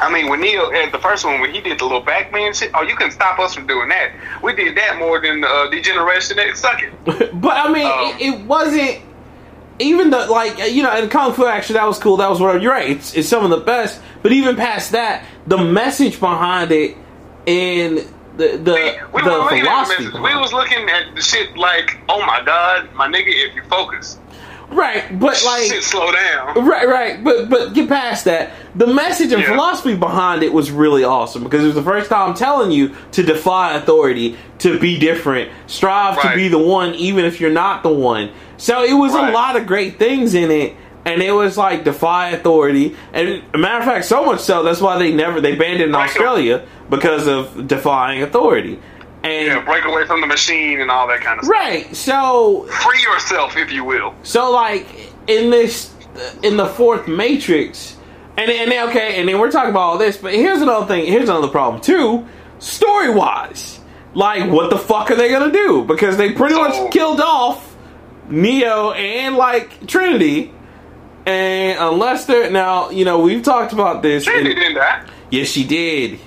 I 0.00 0.10
mean, 0.12 0.28
when 0.28 0.40
Neil 0.40 0.70
at 0.74 0.92
the 0.92 0.98
first 0.98 1.24
one 1.24 1.40
when 1.40 1.52
he 1.52 1.60
did 1.60 1.78
the 1.78 1.84
little 1.84 2.00
Batman 2.00 2.54
shit, 2.54 2.70
oh, 2.74 2.82
you 2.82 2.94
can 2.96 3.10
stop 3.10 3.38
us 3.38 3.54
from 3.54 3.66
doing 3.66 3.88
that. 3.88 4.12
We 4.42 4.54
did 4.54 4.76
that 4.76 4.98
more 4.98 5.20
than 5.20 5.42
uh, 5.44 5.68
D-Generation 5.70 6.38
X. 6.38 6.60
Suck 6.60 6.82
it. 6.82 6.92
but 7.40 7.56
I 7.56 7.72
mean, 7.72 7.86
Um, 7.86 8.20
it, 8.20 8.34
it 8.34 8.46
wasn't 8.46 9.00
even 9.82 10.10
the 10.10 10.26
like 10.26 10.58
you 10.72 10.82
know, 10.82 10.96
in 10.96 11.08
kung 11.08 11.32
fu 11.32 11.46
action 11.46 11.74
that 11.74 11.86
was 11.86 11.98
cool. 11.98 12.16
That 12.16 12.30
was 12.30 12.40
whatever. 12.40 12.58
You're 12.58 12.72
right. 12.72 12.90
It's, 12.90 13.14
it's 13.14 13.28
some 13.28 13.44
of 13.44 13.50
the 13.50 13.58
best. 13.58 14.00
But 14.22 14.32
even 14.32 14.56
past 14.56 14.92
that, 14.92 15.26
the 15.46 15.58
message 15.58 16.20
behind 16.20 16.70
it 16.72 16.96
and 17.46 17.98
the 18.36 18.56
the 18.56 18.98
we 19.12 19.22
the 19.22 19.30
at 19.30 19.50
the 19.50 19.56
philosophy. 19.60 20.04
message. 20.04 20.20
We 20.20 20.36
was 20.36 20.52
looking 20.52 20.88
at 20.88 21.14
the 21.14 21.22
shit 21.22 21.56
like, 21.56 21.98
oh 22.08 22.24
my 22.24 22.42
god, 22.44 22.92
my 22.94 23.08
nigga, 23.08 23.28
if 23.28 23.54
you 23.54 23.62
focus. 23.64 24.18
Right, 24.72 25.18
but 25.18 25.42
like 25.44 25.64
shit 25.64 25.82
slow 25.82 26.10
down. 26.12 26.64
Right, 26.66 26.86
right, 26.88 27.22
but 27.24 27.48
but 27.50 27.74
get 27.74 27.88
past 27.88 28.24
that. 28.26 28.50
The 28.74 28.86
message 28.86 29.32
and 29.32 29.42
Yeah. 29.42 29.48
philosophy 29.50 29.94
behind 29.94 30.42
it 30.42 30.52
was 30.52 30.70
really 30.70 31.04
awesome 31.04 31.42
because 31.44 31.62
it 31.62 31.66
was 31.66 31.74
the 31.74 31.82
first 31.82 32.08
time 32.10 32.34
telling 32.34 32.70
you 32.70 32.92
to 33.12 33.22
defy 33.22 33.74
authority, 33.74 34.36
to 34.58 34.78
be 34.78 34.98
different, 34.98 35.50
strive 35.66 36.20
to 36.22 36.34
be 36.34 36.48
the 36.48 36.58
one, 36.58 36.94
even 36.94 37.24
if 37.24 37.40
you're 37.40 37.50
not 37.50 37.82
the 37.82 37.90
one. 37.90 38.30
So 38.56 38.82
it 38.82 38.94
was 38.94 39.12
Right. 39.12 39.28
a 39.28 39.32
lot 39.32 39.56
of 39.56 39.66
great 39.66 39.98
things 39.98 40.34
in 40.34 40.50
it, 40.50 40.74
and 41.04 41.20
it 41.22 41.32
was 41.32 41.58
like 41.58 41.84
defy 41.84 42.30
authority. 42.30 42.96
And 43.12 43.42
a 43.52 43.58
matter 43.58 43.78
of 43.80 43.84
fact, 43.84 44.04
so 44.06 44.24
much 44.24 44.40
so 44.40 44.62
that's 44.62 44.80
why 44.80 44.98
they 44.98 45.12
never 45.12 45.40
they 45.40 45.54
banned 45.54 45.80
it 45.80 45.88
in 45.88 45.92
Right. 45.92 46.08
Australia 46.08 46.62
because 46.88 47.26
of 47.26 47.66
defying 47.68 48.22
authority. 48.22 48.78
And 49.24 49.46
Yeah, 49.46 49.64
break 49.64 49.84
away 49.84 50.04
from 50.06 50.20
the 50.20 50.26
machine 50.26 50.80
and 50.80 50.90
all 50.90 51.06
that 51.08 51.20
kind 51.20 51.38
of 51.38 51.44
stuff. 51.44 51.52
right, 51.56 51.94
so 51.94 52.66
Free 52.82 53.00
yourself, 53.02 53.56
if 53.56 53.70
you 53.70 53.84
will. 53.84 54.14
so 54.24 54.50
like 54.50 54.86
in 55.28 55.50
this 55.50 55.90
in 56.42 56.56
the 56.56 56.66
fourth 56.66 57.06
Matrix, 57.08 57.96
and 58.36 58.50
and 58.50 58.70
then, 58.72 58.88
okay, 58.88 59.20
and 59.20 59.28
then 59.28 59.38
we're 59.38 59.50
talking 59.50 59.70
about 59.70 59.80
all 59.80 59.98
this, 59.98 60.16
but 60.16 60.34
here's 60.34 60.60
another 60.60 60.86
thing. 60.86 61.06
Here's 61.06 61.28
another 61.28 61.48
problem 61.48 61.80
too. 61.80 62.26
Story 62.58 63.10
wise, 63.10 63.78
like 64.14 64.50
what 64.50 64.70
the 64.70 64.78
fuck 64.78 65.10
are 65.10 65.14
they 65.16 65.28
gonna 65.30 65.52
do? 65.52 65.84
Because 65.84 66.16
they 66.16 66.32
pretty 66.32 66.54
So- 66.54 66.62
much 66.62 66.92
killed 66.92 67.20
off 67.20 67.74
Neo 68.28 68.90
and 68.92 69.36
like 69.36 69.86
Trinity. 69.86 70.52
And 71.24 71.78
unless 71.78 72.24
they're 72.24 72.50
now, 72.50 72.90
you 72.90 73.04
know, 73.04 73.20
we've 73.20 73.42
talked 73.44 73.72
about 73.72 74.02
this. 74.02 74.24
Trinity 74.24 74.50
and- 74.50 74.60
didn't 74.60 74.74
die. 74.74 75.02
yes, 75.30 75.46
she 75.48 75.62
did. 75.62 76.18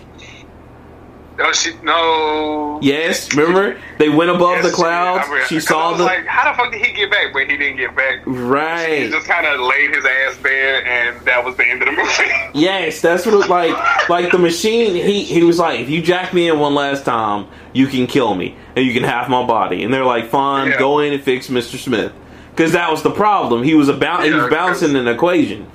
No, 1.38 1.52
she 1.52 1.74
no. 1.84 2.80
Yes, 2.82 3.34
remember 3.36 3.78
they 3.98 4.08
went 4.10 4.30
above 4.30 4.58
Yes, 4.58 4.66
the 4.68 4.72
clouds. 4.72 5.26
She, 5.48 5.56
I 5.56 5.58
mean, 5.58 5.62
saw 5.62 5.88
I 5.88 5.90
was 5.90 5.98
the 5.98 6.06
like, 6.06 6.26
how 6.26 6.50
the 6.50 6.58
fuck 6.58 6.72
did 6.72 6.82
he 6.86 6.94
get 6.94 7.12
back? 7.12 7.34
But 7.34 7.50
he 7.50 7.58
didn't 7.58 7.76
get 7.76 7.94
back. 7.96 8.24
He 8.24 8.30
right. 8.32 9.12
just 9.12 9.28
kind 9.28 9.46
of 9.46 9.60
laid 9.60 9.94
his 9.94 10.06
ass 10.06 10.38
there, 10.38 10.86
and 10.86 11.20
that 11.26 11.44
was 11.44 11.58
the 11.58 11.66
end 11.68 11.82
of 11.82 11.88
the 11.88 11.92
movie. 11.92 12.32
Yes, 12.54 13.02
that's 13.02 13.26
what 13.26 13.36
it 13.36 13.50
like. 13.50 14.08
Like 14.08 14.32
the 14.32 14.38
machine, 14.38 14.96
he 14.96 15.24
he 15.24 15.44
was 15.44 15.60
like, 15.60 15.82
if 15.82 15.90
you 15.90 16.02
jack 16.02 16.34
me 16.34 16.48
in 16.48 16.58
one 16.58 16.74
last 16.74 17.04
time, 17.04 17.48
you 17.74 17.88
can 17.88 18.08
kill 18.08 18.34
me 18.34 18.56
and 18.78 18.86
you 18.86 18.94
can 18.94 19.04
have 19.04 19.28
my 19.30 19.46
body. 19.46 19.84
And 19.84 19.94
they're 19.94 20.06
like, 20.06 20.30
fine, 20.30 20.70
Yeah. 20.70 20.80
go 20.80 21.00
in 21.00 21.12
and 21.12 21.22
fix 21.22 21.50
Mister 21.50 21.78
Smith, 21.78 22.14
because 22.52 22.72
that 22.72 22.90
was 22.90 23.04
the 23.04 23.12
problem. 23.12 23.64
He 23.64 23.74
was 23.76 23.90
about 23.90 24.24
he 24.24 24.30
Yeah, 24.30 24.44
was 24.44 24.50
balancing 24.50 24.96
an 24.96 25.10
equation, 25.10 25.68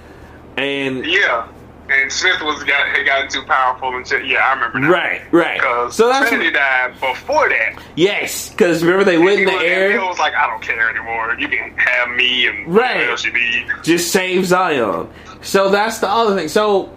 and 0.56 1.04
yeah, 1.04 1.46
and 1.90 2.12
Smith 2.12 2.40
was 2.42 2.62
got 2.64 2.86
had 2.88 3.04
gotten 3.04 3.28
too 3.30 3.42
powerful 3.46 3.96
and 3.96 4.06
shit. 4.06 4.26
Yeah, 4.26 4.38
I 4.46 4.54
remember. 4.54 4.78
Now. 4.80 4.90
right, 4.90 5.20
right. 5.32 5.58
Because 5.60 5.96
So 5.96 6.08
that's 6.08 6.28
Trinity 6.28 6.50
died 6.52 6.94
before 7.00 7.48
that. 7.48 7.82
yes, 7.96 8.50
because 8.50 8.82
remember 8.82 9.04
they 9.04 9.18
went 9.18 9.40
in 9.40 9.46
the 9.46 9.52
air, 9.52 9.90
Bill 9.98 10.08
was 10.08 10.18
like, 10.18 10.34
I 10.34 10.46
don't 10.46 10.62
care 10.62 10.88
anymore. 10.90 11.34
You 11.38 11.48
can 11.48 11.76
have 11.76 12.10
me 12.10 12.46
and 12.46 12.74
Right. 12.74 13.08
else 13.08 13.24
you 13.24 13.32
need. 13.32 13.66
just 13.82 14.12
save 14.12 14.46
Zion. 14.46 15.08
So 15.42 15.70
that's 15.70 15.98
the 15.98 16.08
other 16.08 16.36
thing. 16.36 16.48
So 16.48 16.92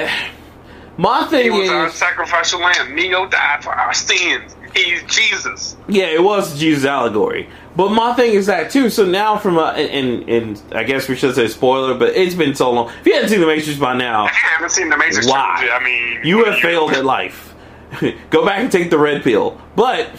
my 0.96 1.24
He 1.24 1.30
thing 1.30 1.52
was 1.52 1.68
our 1.70 1.90
sacrificial 1.90 2.60
lamb. 2.60 2.94
Neo 2.94 3.26
died 3.26 3.62
for 3.64 3.70
our 3.72 3.92
sins. 3.94 4.54
He's 4.74 5.02
Jesus. 5.04 5.76
Yeah, 5.88 6.04
it 6.06 6.22
was 6.22 6.58
Jesus 6.58 6.84
allegory. 6.84 7.48
But 7.80 7.92
my 7.92 8.12
thing 8.12 8.34
is 8.34 8.44
that 8.44 8.70
too. 8.70 8.90
So 8.90 9.06
now, 9.06 9.38
from 9.38 9.56
a 9.56 9.68
and, 9.68 10.28
and 10.28 10.62
I 10.70 10.82
guess 10.84 11.08
we 11.08 11.16
should 11.16 11.34
say 11.34 11.48
spoiler, 11.48 11.94
but 11.94 12.14
it's 12.14 12.34
been 12.34 12.54
so 12.54 12.70
long. 12.70 12.90
If 13.00 13.06
you 13.06 13.14
haven't 13.14 13.30
seen 13.30 13.40
the 13.40 13.46
Matrix 13.46 13.78
by 13.78 13.94
now, 13.96 14.26
If 14.26 14.32
you 14.32 14.48
haven't 14.50 14.68
seen 14.68 14.90
the 14.90 14.98
Matrix 14.98 15.26
Why? 15.26 15.56
trilogy, 15.60 15.72
I 15.72 15.82
mean, 15.82 16.20
you 16.22 16.44
have 16.44 16.58
failed 16.58 16.92
at 16.92 17.06
life. 17.06 17.54
Go 18.28 18.44
back 18.44 18.58
and 18.58 18.70
take 18.70 18.90
the 18.90 18.98
red 18.98 19.22
pill. 19.22 19.58
But 19.76 20.10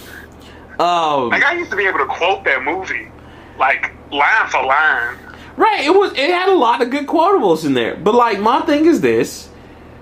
um, 0.80 1.30
Like 1.30 1.43
I 1.43 1.54
used 1.54 1.69
to 1.69 1.78
be 1.78 1.86
able 1.86 2.00
to 2.00 2.08
quote 2.08 2.43
that 2.45 2.63
movie, 2.63 3.12
like 3.60 3.91
line 4.12 4.47
for 4.50 4.63
line. 4.65 5.19
right, 5.56 5.82
it 5.86 5.93
was 5.93 6.13
it 6.13 6.32
had 6.32 6.50
a 6.50 6.56
lot 6.56 6.82
of 6.82 6.89
good 6.89 7.06
quotables 7.06 7.63
in 7.63 7.76
there. 7.76 7.95
But 7.95 8.15
like 8.15 8.39
my 8.39 8.62
thing 8.62 8.88
is 8.88 9.02
this. 9.02 9.50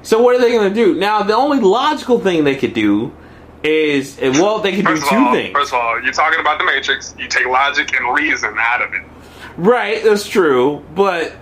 So 0.02 0.22
what 0.22 0.34
are 0.34 0.39
they 0.39 0.52
going 0.52 0.69
to 0.69 0.74
do 0.74 0.95
now? 0.95 1.24
The 1.24 1.36
only 1.36 1.60
logical 1.60 2.22
thing 2.22 2.45
they 2.45 2.56
could 2.56 2.74
do 2.74 3.12
is 3.63 4.17
well, 4.22 4.60
they 4.60 4.72
can 4.72 4.86
do 4.86 4.91
First 4.91 5.04
of 5.04 5.10
two 5.10 5.15
all, 5.17 5.34
things. 5.34 5.54
first 5.54 5.74
of 5.74 5.80
all, 5.80 6.02
you're 6.02 6.13
talking 6.13 6.39
about 6.39 6.60
the 6.60 6.65
Matrix. 6.65 7.13
You 7.17 7.28
take 7.28 7.45
logic 7.45 7.93
and 7.93 8.15
reason 8.15 8.56
out 8.58 8.82
of 8.82 8.93
it. 8.93 9.02
Right, 9.58 10.02
that's 10.04 10.28
true, 10.28 10.86
but 10.95 11.34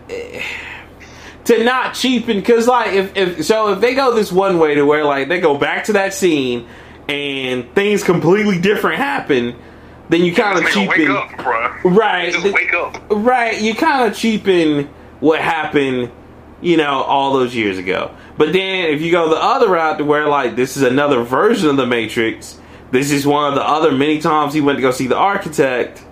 to 1.46 1.64
not 1.64 1.94
cheapen 1.94 2.38
because 2.40 2.68
like 2.68 2.94
if, 2.94 3.16
if 3.16 3.46
so 3.46 3.72
if 3.74 3.80
they 3.82 3.94
go 3.96 4.14
this 4.14 4.32
one 4.32 4.58
way 4.60 4.76
to 4.76 4.84
where 4.86 5.04
like 5.06 5.28
they 5.30 5.40
go 5.40 5.58
back 5.58 5.86
to 5.86 5.94
that 5.94 6.14
scene 6.14 6.68
and 7.08 7.74
things 7.74 8.04
completely 8.04 8.60
different 8.60 8.98
happen, 8.98 9.56
then 10.10 10.22
you 10.24 10.34
kind 10.34 10.58
of 10.58 10.64
Just 10.66 10.76
nigga, 10.76 10.88
wake 10.88 10.98
cheapen. 10.98 11.16
up. 11.16 11.84
Right, 11.86 12.34
Just 12.34 12.54
wake 12.54 12.74
up. 12.74 13.02
right, 13.10 13.62
you 13.62 13.76
kind 13.76 14.12
of 14.12 14.18
cheapen 14.18 14.90
what 15.20 15.40
happened, 15.40 16.12
you 16.62 16.76
know, 16.78 17.02
all 17.04 17.34
those 17.34 17.56
years 17.56 17.78
ago. 17.78 18.14
But 18.38 18.54
then 18.54 18.94
if 18.94 19.02
you 19.02 19.12
go 19.12 19.30
the 19.30 19.36
other 19.36 19.70
route 19.70 19.98
to 19.98 20.06
where 20.06 20.28
like 20.28 20.56
this 20.56 20.78
is 20.78 20.84
another 20.84 21.24
version 21.24 21.70
of 21.70 21.78
the 21.78 21.88
Matrix, 21.88 22.60
this 22.92 23.12
is 23.12 23.26
one 23.26 23.50
of 23.50 23.56
the 23.56 23.68
other 23.68 23.92
many 23.92 24.20
times 24.20 24.54
he 24.54 24.62
went 24.62 24.78
to 24.78 24.82
go 24.82 24.92
see 24.92 25.08
the 25.08 25.18
architect, 25.18 26.04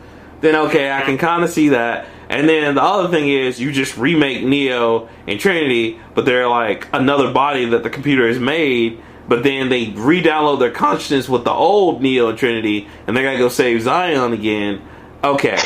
then 0.41 0.55
okay, 0.55 0.91
I 0.91 1.01
can 1.01 1.17
kind 1.17 1.43
of 1.43 1.49
see 1.49 1.69
that. 1.69 2.07
And 2.27 2.49
then 2.49 2.75
the 2.75 2.81
other 2.81 3.09
thing 3.09 3.29
is 3.29 3.59
you 3.59 3.71
just 3.71 3.97
remake 3.97 4.43
Neo 4.43 5.07
and 5.27 5.39
Trinity, 5.39 5.99
but 6.15 6.25
they're 6.25 6.47
like 6.47 6.87
another 6.91 7.31
body 7.31 7.65
that 7.65 7.83
the 7.83 7.89
computer 7.89 8.27
has 8.27 8.39
made. 8.39 9.01
But 9.27 9.43
then 9.43 9.69
they 9.69 9.89
re-download 9.89 10.59
their 10.59 10.71
consciousness 10.71 11.27
with 11.27 11.45
the 11.45 11.51
old 11.51 12.01
Neo 12.01 12.29
and 12.29 12.37
Trinity, 12.37 12.87
and 13.07 13.17
they 13.17 13.23
gotta 13.23 13.39
go 13.39 13.49
save 13.49 13.81
Zion 13.81 14.33
again. 14.33 14.81
Okay, 15.23 15.57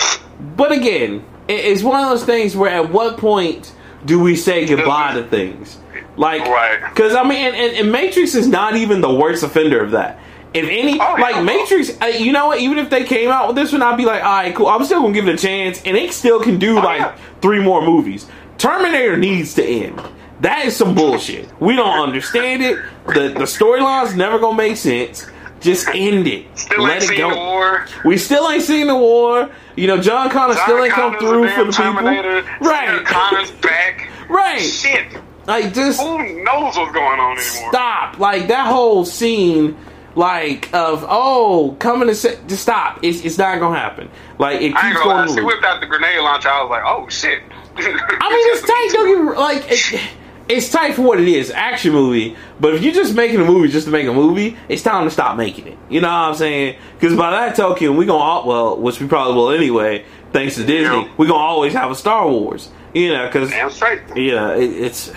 but 0.56 0.72
again, 0.72 1.26
it's 1.50 1.84
one 1.84 2.02
of 2.02 2.10
those 2.10 2.24
things 2.24 2.56
where 2.56 2.70
at 2.72 2.90
what 2.90 3.18
point 3.18 3.74
do 4.06 4.20
we 4.20 4.38
say 4.38 4.66
goodbye 4.66 5.16
to 5.16 5.24
things? 5.28 5.78
Like, 6.20 6.42
Right. 6.42 6.80
because 6.90 7.16
I 7.16 7.24
mean, 7.24 7.46
and, 7.48 7.56
and, 7.56 7.78
and 7.78 7.92
Matrix 7.92 8.36
is 8.36 8.46
not 8.48 8.76
even 8.76 9.00
the 9.02 9.14
worst 9.14 9.42
offender 9.42 9.82
of 9.82 9.92
that. 9.92 10.20
If 10.54 10.68
any, 10.68 11.00
Oh, 11.00 11.16
like. 11.20 11.44
Matrix, 11.44 11.92
uh, 12.02 12.08
you 12.08 12.34
know 12.34 12.48
what? 12.48 12.60
Even 12.60 12.78
if 12.78 12.90
they 12.90 13.04
came 13.06 13.30
out 13.30 13.48
with 13.48 13.56
this 13.56 13.72
one, 13.72 13.82
I'd 13.82 13.96
be 13.98 14.06
like, 14.06 14.24
all 14.24 14.30
right, 14.38 14.54
cool. 14.54 14.68
I'm 14.68 14.84
still 14.84 15.02
gonna 15.02 15.14
give 15.14 15.28
it 15.30 15.36
a 15.36 15.38
chance, 15.38 15.82
and 15.86 15.96
it 15.96 16.12
still 16.12 16.42
can 16.42 16.58
do 16.60 16.78
Oh, 16.78 16.82
like 16.82 17.00
yeah. 17.00 17.16
three 17.42 17.60
more 17.62 17.82
movies. 17.82 18.28
Terminator 18.58 19.16
needs 19.16 19.54
to 19.54 19.64
end. 19.64 20.02
That 20.42 20.66
is 20.66 20.76
some 20.76 20.94
bullshit. 20.96 21.48
We 21.62 21.76
don't 21.76 22.00
understand 22.00 22.64
it. 22.64 22.80
The 23.08 23.30
the 23.30 23.46
storyline's 23.46 24.16
never 24.16 24.40
gonna 24.40 24.58
make 24.58 24.76
sense. 24.78 25.26
Just 25.62 25.88
end 25.94 26.26
it. 26.28 26.46
Still 26.58 26.84
Let 26.84 26.96
ain't 26.96 27.04
it 27.04 27.08
seen 27.08 27.18
go. 27.20 27.30
the 27.30 27.36
war. 27.38 27.86
We 28.06 28.18
still 28.18 28.50
ain't 28.50 28.64
seen 28.64 28.88
the 28.88 28.96
war. 28.98 29.50
You 29.76 29.88
know, 29.88 30.02
John 30.02 30.30
Connor 30.30 30.56
John 30.56 30.64
still 30.64 30.84
ain't 30.84 30.94
come 30.94 31.18
through 31.20 31.48
for 31.50 31.66
the 31.66 31.72
people. 31.72 31.74
Terminator. 31.74 32.42
Sarah 32.44 32.58
Right. 32.62 33.06
Connor's 33.06 33.52
back. 33.52 34.10
Right. 34.30 34.60
Shit. 34.62 35.08
Like 35.50 35.74
just 35.74 36.00
Who 36.02 36.44
knows 36.44 36.78
what's 36.78 36.92
going 36.94 37.20
on 37.20 37.38
anymore? 37.38 37.70
stop. 37.72 38.20
Like 38.20 38.48
that 38.50 38.68
whole 38.68 39.04
scene, 39.06 39.78
like 40.16 40.70
of 40.74 41.06
oh 41.08 41.76
coming 41.80 42.08
to 42.08 42.16
say, 42.16 42.38
just 42.48 42.62
stop. 42.64 43.00
It's 43.04 43.24
it's 43.26 43.38
not 43.38 43.60
gonna 43.60 43.78
happen. 43.78 44.10
Like 44.38 44.62
it 44.62 44.70
keeps 44.70 44.84
lie. 44.84 45.26
going. 45.26 45.36
She 45.36 45.42
whipped 45.42 45.64
out 45.64 45.80
the 45.82 45.88
grenade 45.88 46.20
launcher. 46.22 46.50
I 46.50 46.62
was 46.62 46.70
like, 46.70 46.84
oh 46.86 47.10
shit. 47.10 47.42
I 47.78 47.82
mean, 47.82 47.98
it's 47.98 48.62
tight. 48.68 48.90
Don't 48.94 49.28
get 49.28 49.40
like 49.40 49.64
it, 49.72 50.02
it's 50.50 50.70
tight 50.70 50.96
for 50.96 51.04
what 51.04 51.20
it 51.20 51.28
is, 51.28 51.52
action 51.52 51.94
movie. 51.94 52.36
But 52.60 52.74
if 52.76 52.82
you're 52.82 52.94
just 52.94 53.14
making 53.16 53.40
a 53.40 53.46
movie 53.46 53.70
just 53.70 53.86
to 53.86 53.92
make 53.92 54.08
a 54.08 54.14
movie, 54.14 54.58
it's 54.68 54.82
time 54.84 55.06
to 55.06 55.12
stop 55.12 55.38
making 55.38 55.68
it. 55.68 55.78
You 55.90 56.02
know 56.02 56.08
what 56.08 56.14
I'm 56.14 56.36
saying? 56.36 56.78
Because 57.00 57.16
by 57.16 57.30
that 57.32 57.56
token, 57.56 57.96
we 57.98 58.06
gonna 58.06 58.24
al- 58.24 58.48
well, 58.48 58.78
which 58.78 59.00
we 59.00 59.08
probably 59.08 59.36
will 59.36 59.52
anyway, 59.52 60.06
thanks 60.34 60.56
to 60.56 60.64
Disney, 60.66 60.96
Yeah. 61.04 61.10
we 61.18 61.28
gonna 61.28 61.40
always 61.40 61.74
have 61.74 61.92
a 61.92 61.96
Star 61.96 62.28
Wars. 62.28 62.70
You 62.92 63.14
know, 63.14 63.28
because 63.28 63.52
yeah, 63.52 64.56
it, 64.56 64.64
it's. 64.64 65.12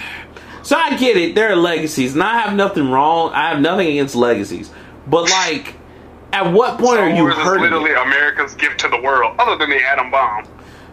So 0.62 0.76
I 0.76 0.96
get 0.96 1.16
it. 1.16 1.34
There 1.34 1.50
are 1.50 1.56
legacies, 1.56 2.14
and 2.14 2.22
I 2.22 2.38
have 2.40 2.54
nothing 2.54 2.90
wrong. 2.90 3.32
I 3.32 3.50
have 3.50 3.60
nothing 3.60 3.88
against 3.88 4.14
legacies, 4.14 4.70
but 5.06 5.28
like, 5.30 5.74
at 6.32 6.52
what 6.52 6.78
point 6.78 6.94
Star 6.98 7.08
are 7.08 7.10
you 7.10 7.22
Wars 7.24 7.34
is 7.36 7.40
hurting? 7.42 7.62
literally 7.64 7.90
it? 7.90 7.98
America's 7.98 8.54
gift 8.54 8.80
to 8.80 8.88
the 8.88 9.00
world, 9.00 9.34
other 9.38 9.56
than 9.56 9.70
the 9.70 9.82
atom 9.84 10.10
bomb. 10.10 10.46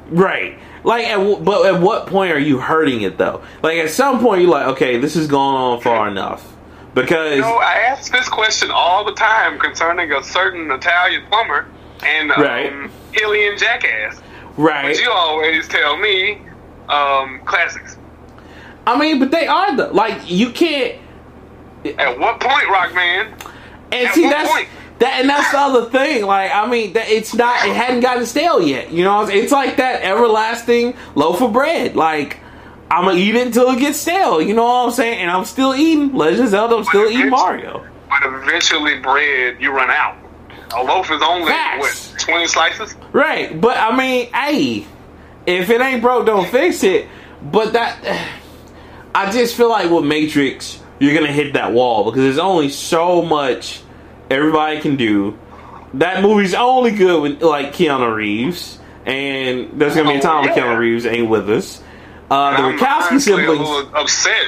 Right. 0.10 0.58
Like, 0.84 1.06
at, 1.06 1.18
w- 1.18 1.40
but 1.40 1.66
at 1.68 1.82
what 1.82 2.08
point 2.08 2.32
are 2.32 2.40
you 2.40 2.58
hurting 2.60 3.02
it 3.02 3.18
though? 3.18 3.44
Like, 3.62 3.78
at 3.78 3.90
some 3.92 4.20
point, 4.22 4.42
you're 4.42 4.50
like, 4.52 4.68
okay, 4.70 4.98
this 4.98 5.16
is 5.16 5.28
going 5.28 5.56
on 5.56 5.82
far 5.82 6.08
enough 6.08 6.52
because 6.96 7.36
You 7.36 7.42
know, 7.42 7.58
I 7.58 7.74
ask 7.90 8.12
this 8.12 8.28
question 8.28 8.72
all 8.72 9.06
the 9.06 9.14
time 9.14 9.60
concerning 9.60 10.12
a 10.12 10.24
certain 10.24 10.72
Italian 10.72 11.26
plumber, 11.28 11.68
and 12.04 12.32
um, 12.32 12.42
Right. 12.42 12.92
Hilly 13.12 13.48
and 13.50 13.60
Jackass. 13.60 14.20
right. 14.58 14.96
But 14.96 15.00
you 15.02 15.12
always 15.12 15.68
tell 15.68 15.96
me 15.98 16.42
um, 16.88 17.42
classics. 17.46 17.98
I 18.90 19.00
mean, 19.00 19.20
but 19.20 19.32
they 19.32 19.46
are 19.48 19.76
the 19.76 19.88
like 19.88 20.30
you 20.30 20.52
can't. 20.52 21.00
At 21.86 22.20
what 22.20 22.40
point, 22.40 22.66
Rockman? 22.66 23.32
And 23.92 24.08
At 24.08 24.14
see, 24.14 24.24
what 24.24 24.30
that's 24.32 24.50
point? 24.52 24.68
that, 25.00 25.20
and 25.22 25.30
that's 25.30 25.52
the 25.52 25.60
other 25.60 25.90
thing. 25.90 26.26
Like, 26.26 26.52
I 26.54 26.68
mean, 26.70 26.94
that 26.94 27.08
it's 27.10 27.34
not. 27.34 27.66
It 27.68 27.76
hadn't 27.76 28.02
gotten 28.02 28.26
stale 28.26 28.62
yet. 28.62 28.92
You 28.92 29.04
know, 29.04 29.28
it's 29.28 29.52
like 29.52 29.78
that 29.78 30.02
everlasting 30.02 30.96
loaf 31.16 31.42
of 31.42 31.54
bread. 31.54 31.96
Like, 31.96 32.40
I'm 32.92 33.06
gonna 33.06 33.18
eat 33.18 33.36
it 33.36 33.48
until 33.48 33.70
it 33.72 33.80
gets 33.80 34.00
stale. 34.00 34.42
You 34.42 34.54
know 34.54 34.64
what 34.66 34.86
I'm 34.88 34.92
saying? 34.92 35.20
And 35.20 35.32
I'm 35.32 35.46
still 35.46 35.74
eating 35.76 36.14
Legend 36.14 36.44
of 36.46 36.50
Zelda. 36.50 36.76
I'm 36.76 36.84
still 36.84 37.10
eating 37.10 37.30
Mario. 37.30 37.86
But 38.10 38.24
eventually, 38.24 39.00
bread 39.00 39.58
you 39.62 39.72
run 39.72 39.90
out. 39.92 40.18
A 40.76 40.84
loaf 40.84 41.10
is 41.12 41.22
only 41.22 41.48
Facts. 41.48 42.12
what 42.12 42.20
twenty 42.20 42.48
slices. 42.48 42.96
Right, 43.14 43.60
but 43.60 43.78
I 43.78 43.96
mean, 43.96 44.32
hey, 44.34 44.86
if 45.46 45.70
it 45.70 45.80
ain't 45.82 46.02
broke, 46.02 46.26
don't 46.26 46.48
fix 46.50 46.84
it. 46.84 47.08
But 47.42 47.74
that, 47.74 48.04
I 49.14 49.32
just 49.32 49.56
feel 49.56 49.70
like 49.70 49.90
with 49.90 50.06
Matrix, 50.06 50.80
you're 51.00 51.14
gonna 51.14 51.32
hit 51.32 51.54
that 51.54 51.72
wall 51.74 52.06
because 52.06 52.22
there's 52.22 52.38
only 52.38 52.70
so 52.70 53.22
much 53.22 53.82
everybody 54.30 54.80
can 54.82 54.96
do. 54.96 55.38
That 55.96 56.22
movie's 56.22 56.54
only 56.54 56.92
good 56.92 57.22
with 57.22 57.42
like 57.42 57.74
Keanu 57.74 58.14
Reeves, 58.16 58.78
and 59.06 59.70
there's 59.80 59.96
gonna 59.96 60.10
be 60.12 60.18
a 60.18 60.22
time 60.22 60.42
when 60.44 60.52
Oh. 60.52 60.56
Keanu 60.56 60.78
Reeves 60.78 61.06
ain't 61.06 61.30
with 61.30 61.50
us. 61.50 61.82
Uh, 62.30 62.72
the 62.72 62.78
Wachowski 62.78 63.20
siblings, 63.20 63.90
upset 63.96 64.46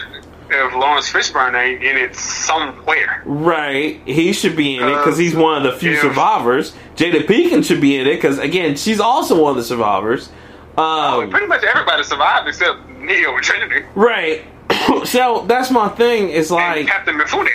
if 0.51 0.73
Laurence 0.75 1.09
Fishburne 1.11 1.55
ain't 1.55 1.81
in 1.81 1.97
it 1.97 2.15
somewhere. 2.15 3.23
right? 3.25 3.99
He 4.05 4.33
should 4.33 4.55
be 4.55 4.75
in 4.75 4.83
it 4.83 4.97
because 4.97 5.15
Uh, 5.15 5.21
he's 5.21 5.35
one 5.35 5.57
of 5.57 5.63
the 5.63 5.79
few 5.79 5.91
yeah. 5.91 6.01
survivors. 6.01 6.73
Jada 6.95 7.25
Pinkett 7.25 7.65
should 7.65 7.81
be 7.81 7.97
in 7.97 8.05
it 8.05 8.15
because 8.15 8.37
again, 8.37 8.75
she's 8.75 8.99
also 8.99 9.41
one 9.41 9.51
of 9.51 9.57
the 9.57 9.63
survivors. 9.63 10.29
Um, 10.77 11.29
Pretty 11.29 11.47
much 11.47 11.63
everybody 11.63 12.03
survived 12.03 12.47
except 12.47 12.87
Neo 12.89 13.35
and 13.35 13.43
Trinity 13.43 13.85
Right. 13.95 14.43
so 15.05 15.45
that's 15.47 15.69
my 15.71 15.89
thing. 15.89 16.29
It's 16.29 16.49
and 16.49 16.57
like 16.57 16.87
Captain 16.87 17.17
Mifune. 17.17 17.47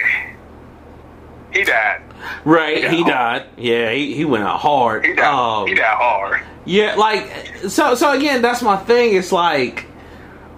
He 1.53 1.65
died. 1.65 2.03
right, 2.45 2.91
he 2.91 2.99
Yeah. 2.99 3.07
died. 3.07 3.47
Yeah, 3.57 3.91
he, 3.93 4.15
he 4.15 4.25
went 4.27 4.45
out 4.45 4.61
hard. 4.61 5.07
He 5.07 5.15
died. 5.15 5.25
Um, 5.61 5.67
he 5.67 5.75
died 5.75 5.97
hard. 5.97 6.43
Yeah, 6.67 6.95
like 6.97 7.31
so 7.69 7.95
so 7.95 8.13
again, 8.13 8.43
that's 8.43 8.61
my 8.63 8.77
thing. 8.77 9.15
It's 9.17 9.33
like 9.33 9.87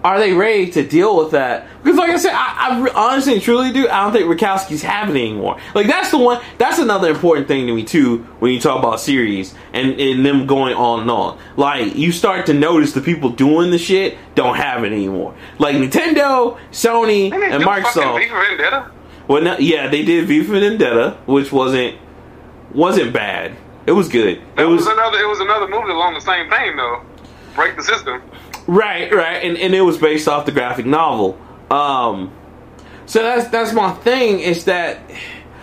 are 0.04 0.18
they 0.20 0.32
ready 0.32 0.70
to 0.70 0.87
deal 0.87 1.16
with 1.16 1.32
that? 1.32 1.66
Because, 1.82 1.98
like 1.98 2.11
I 2.11 2.16
said, 2.18 2.32
I, 2.32 2.78
I 2.78 2.90
honestly 2.94 3.34
and 3.34 3.42
truly 3.42 3.72
do. 3.72 3.88
I 3.88 4.04
don't 4.04 4.12
think 4.12 4.26
Wachowski's 4.26 4.82
having 4.82 5.16
it 5.16 5.20
anymore. 5.20 5.58
Like 5.74 5.88
that's 5.88 6.11
the 6.11 6.18
one. 6.18 6.40
That's 6.56 6.78
another 6.78 7.11
important 7.11 7.48
thing 7.48 7.66
to 7.66 7.74
me 7.74 7.84
too 7.84 8.18
when 8.38 8.52
you 8.52 8.61
talk 8.61 8.78
about 8.78 9.00
series 9.00 9.54
and, 9.72 10.00
and 10.00 10.24
them 10.24 10.46
going 10.46 10.74
on 10.74 11.00
and 11.00 11.11
on. 11.11 11.38
Like 11.56 11.96
you 11.96 12.12
start 12.12 12.46
to 12.46 12.54
notice 12.54 12.92
the 12.92 13.00
people 13.00 13.30
doing 13.30 13.70
the 13.70 13.78
shit 13.78 14.16
don't 14.37 14.56
have 14.56 14.84
it 14.84 14.92
anymore. 14.92 15.34
Like 15.58 15.74
Nintendo, 15.74 16.58
Sony, 16.70 17.32
and 17.32 17.64
Microsoft. 17.64 18.20
V 18.20 18.28
for 18.28 18.44
Vendetta. 18.44 18.90
Well, 19.26 19.42
no, 19.42 19.58
yeah, 19.58 19.88
they 19.88 20.04
did 20.04 20.26
V 20.26 20.44
for 20.44 20.52
Vendetta, 20.52 21.18
which 21.26 21.50
wasn't 21.50 21.98
wasn't 22.72 23.12
bad. 23.12 23.56
It 23.87 23.92
was 23.92 24.08
good. 24.08 24.40
That 24.54 24.62
it 24.62 24.66
was, 24.66 24.84
was 24.84 24.94
another. 24.94 25.18
It 25.18 25.28
was 25.28 25.40
another 25.40 25.66
movie 25.66 25.90
along 25.90 26.14
the 26.14 26.20
same 26.20 26.48
thing 26.48 26.76
though. 26.76 27.02
Break 27.54 27.74
the 27.74 27.82
system. 27.82 28.22
Right, 28.68 29.12
right, 29.12 29.42
and, 29.42 29.57
and 29.59 29.74
it 29.74 29.81
was 29.81 29.98
based 29.98 30.28
off 30.28 30.46
the 30.46 30.52
graphic 30.52 30.87
novel. 30.87 31.37
Um, 31.70 32.33
so 33.07 33.22
that's 33.22 33.48
that's 33.48 33.72
my 33.72 33.92
thing. 33.92 34.40
Is 34.40 34.66
that 34.66 35.00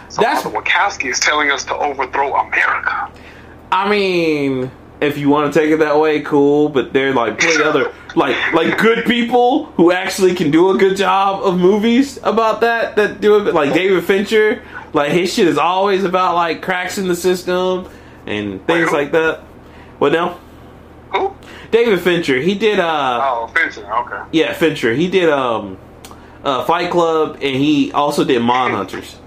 So 0.10 0.22
that's 0.22 0.44
what 0.44 0.65
Wachowski 0.65 1.10
is 1.12 1.20
telling 1.20 1.52
us 1.52 1.63
to 1.65 1.76
overthrow 1.76 2.36
America. 2.36 3.12
I 3.72 3.89
mean, 3.89 4.72
if 5.00 5.18
you 5.18 5.30
want 5.30 5.54
to 5.54 5.60
take 5.60 5.70
it 5.72 5.78
that 5.78 6.00
way, 6.00 6.22
cool. 6.22 6.70
But 6.70 6.91
they're 6.91 7.13
like 7.13 7.39
plenty 7.39 7.63
other 7.63 7.94
like 8.15 8.54
like 8.54 8.78
good 8.80 9.06
people 9.06 9.65
who 9.74 9.91
actually 9.91 10.34
can 10.34 10.50
do 10.52 10.72
a 10.72 10.78
good 10.78 10.98
job 10.98 11.44
of 11.44 11.60
movies 11.60 12.18
about 12.24 12.62
that. 12.62 12.96
That 12.96 13.22
do 13.22 13.48
it 13.48 13.54
like 13.54 13.74
David 13.74 14.04
Fincher. 14.06 14.63
Like 14.94 15.12
his 15.12 15.34
shit 15.34 15.48
is 15.48 15.58
always 15.58 16.04
about 16.04 16.36
like 16.36 16.62
cracks 16.62 16.98
in 16.98 17.08
the 17.08 17.15
system 17.15 17.89
and 18.26 18.65
things 18.65 18.91
Wait, 18.91 18.94
like 18.94 19.12
that. 19.12 19.41
What 20.00 20.13
now? 20.13 20.39
David 21.71 21.99
Fincher. 22.01 22.39
He 22.41 22.56
did 22.56 22.80
uh 22.80 23.19
Oh, 23.23 23.47
Fincher. 23.47 23.86
Okay. 23.93 24.21
yeah 24.32 24.54
Fincher. 24.54 24.93
He 24.93 25.10
did 25.10 25.30
um 25.30 25.78
uh 26.43 26.63
Fight 26.65 26.91
Club 26.91 27.36
and 27.41 27.56
he 27.56 27.91
also 27.91 28.23
did 28.23 28.41
Mon 28.41 28.71
Hunters. 28.71 29.17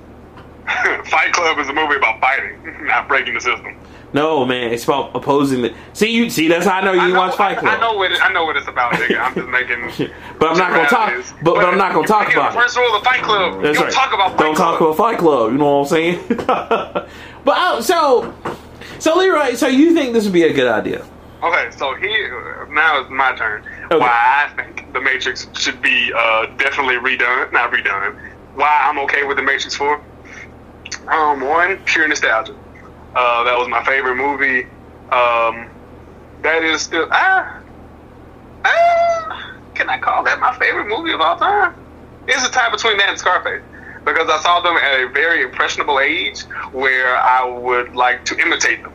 Fight 1.07 1.33
Club 1.33 1.59
is 1.59 1.68
a 1.68 1.72
movie 1.72 1.96
about 1.96 2.20
fighting, 2.20 2.59
not 2.87 3.09
breaking 3.09 3.35
the 3.35 3.40
system. 3.40 3.74
No 4.14 4.46
man, 4.46 4.72
it's 4.72 4.85
about 4.85 5.14
opposing 5.14 5.61
the. 5.61 5.74
See 5.92 6.11
you 6.11 6.31
see 6.31 6.48
that's 6.48 6.64
how 6.64 6.79
I 6.79 6.85
know 6.85 6.92
you 6.94 7.01
I 7.01 7.09
know, 7.11 7.18
watch 7.18 7.37
Fight 7.37 7.59
Club. 7.59 7.74
I 7.74 7.79
know 7.79 7.92
what 7.94 8.11
it, 8.11 8.18
I 8.22 8.33
know 8.33 8.44
what 8.44 8.57
it's 8.57 8.66
about, 8.66 8.92
nigga. 8.94 9.18
I'm 9.20 9.35
just 9.35 9.48
making. 9.48 10.11
But 10.38 10.51
I'm 10.53 10.57
not 10.59 10.70
gonna 10.70 10.88
talk. 10.88 11.12
But, 11.42 11.55
but 11.57 11.64
I'm 11.64 11.77
not 11.77 11.92
gonna 11.92 12.07
talk 12.07 12.33
about. 12.33 12.55
First 12.55 12.77
rule 12.77 12.94
of 12.94 13.03
the 13.03 13.05
Fight 13.05 13.22
Club. 13.22 13.61
That's 13.62 13.77
Don't 13.77 13.87
right. 13.87 13.92
talk 13.92 14.14
about 14.14 14.31
Fight 14.31 14.38
Don't 14.38 14.55
Club. 14.55 14.68
talk 14.72 14.81
about 14.81 14.96
Fight 14.96 15.18
Club. 15.18 15.53
You 15.53 15.59
know 15.59 15.79
what 15.81 15.81
I'm 15.81 15.87
saying? 15.88 16.24
but 16.29 17.09
uh, 17.48 17.83
so, 17.83 18.33
so 18.98 19.16
Leroy, 19.18 19.55
so 19.55 19.66
you 19.66 19.92
think 19.94 20.12
this 20.14 20.24
would 20.24 20.33
be 20.33 20.44
a 20.44 20.53
good 20.53 20.68
idea? 20.68 21.05
Okay, 21.42 21.68
so 21.70 21.94
here 21.96 22.66
now 22.70 23.01
it's 23.01 23.11
my 23.11 23.35
turn. 23.37 23.62
Okay. 23.87 23.98
Why 23.98 24.09
I 24.11 24.48
think 24.57 24.92
the 24.92 25.01
Matrix 25.01 25.46
should 25.55 25.81
be 25.81 26.12
uh, 26.16 26.46
definitely 26.57 26.96
redone, 26.96 27.53
not 27.53 27.72
redone. 27.72 28.16
Why 28.55 28.81
I'm 28.85 28.98
okay 29.01 29.24
with 29.24 29.37
the 29.37 29.42
Matrix 29.42 29.77
Four. 29.77 30.01
Um, 31.12 31.40
one 31.40 31.79
pure 31.85 32.09
nostalgia. 32.09 32.55
Uh, 33.14 33.44
that 33.44 33.57
was 33.57 33.68
my 33.68 33.83
favorite 33.85 34.16
movie. 34.16 34.64
Um, 35.12 35.68
that 36.42 36.62
is 36.64 36.83
still 36.83 37.07
ah, 37.12 37.61
ah. 38.64 39.53
Can 39.74 39.88
I 39.88 39.98
call 39.98 40.24
that 40.24 40.40
my 40.40 40.53
favorite 40.59 40.88
movie 40.88 41.12
of 41.12 41.20
all 41.20 41.37
time? 41.37 41.74
It's 42.27 42.46
a 42.46 42.51
tie 42.51 42.70
between 42.70 42.98
that 42.98 43.11
and 43.11 43.18
Scarface 43.18 43.62
because 44.05 44.29
I 44.29 44.38
saw 44.40 44.61
them 44.61 44.77
at 44.77 45.01
a 45.03 45.09
very 45.12 45.42
impressionable 45.42 46.01
age 46.01 46.42
where 46.72 47.16
I 47.16 47.44
would 47.44 47.94
like 47.94 48.24
to 48.27 48.38
imitate 48.40 48.83
them. 48.83 48.92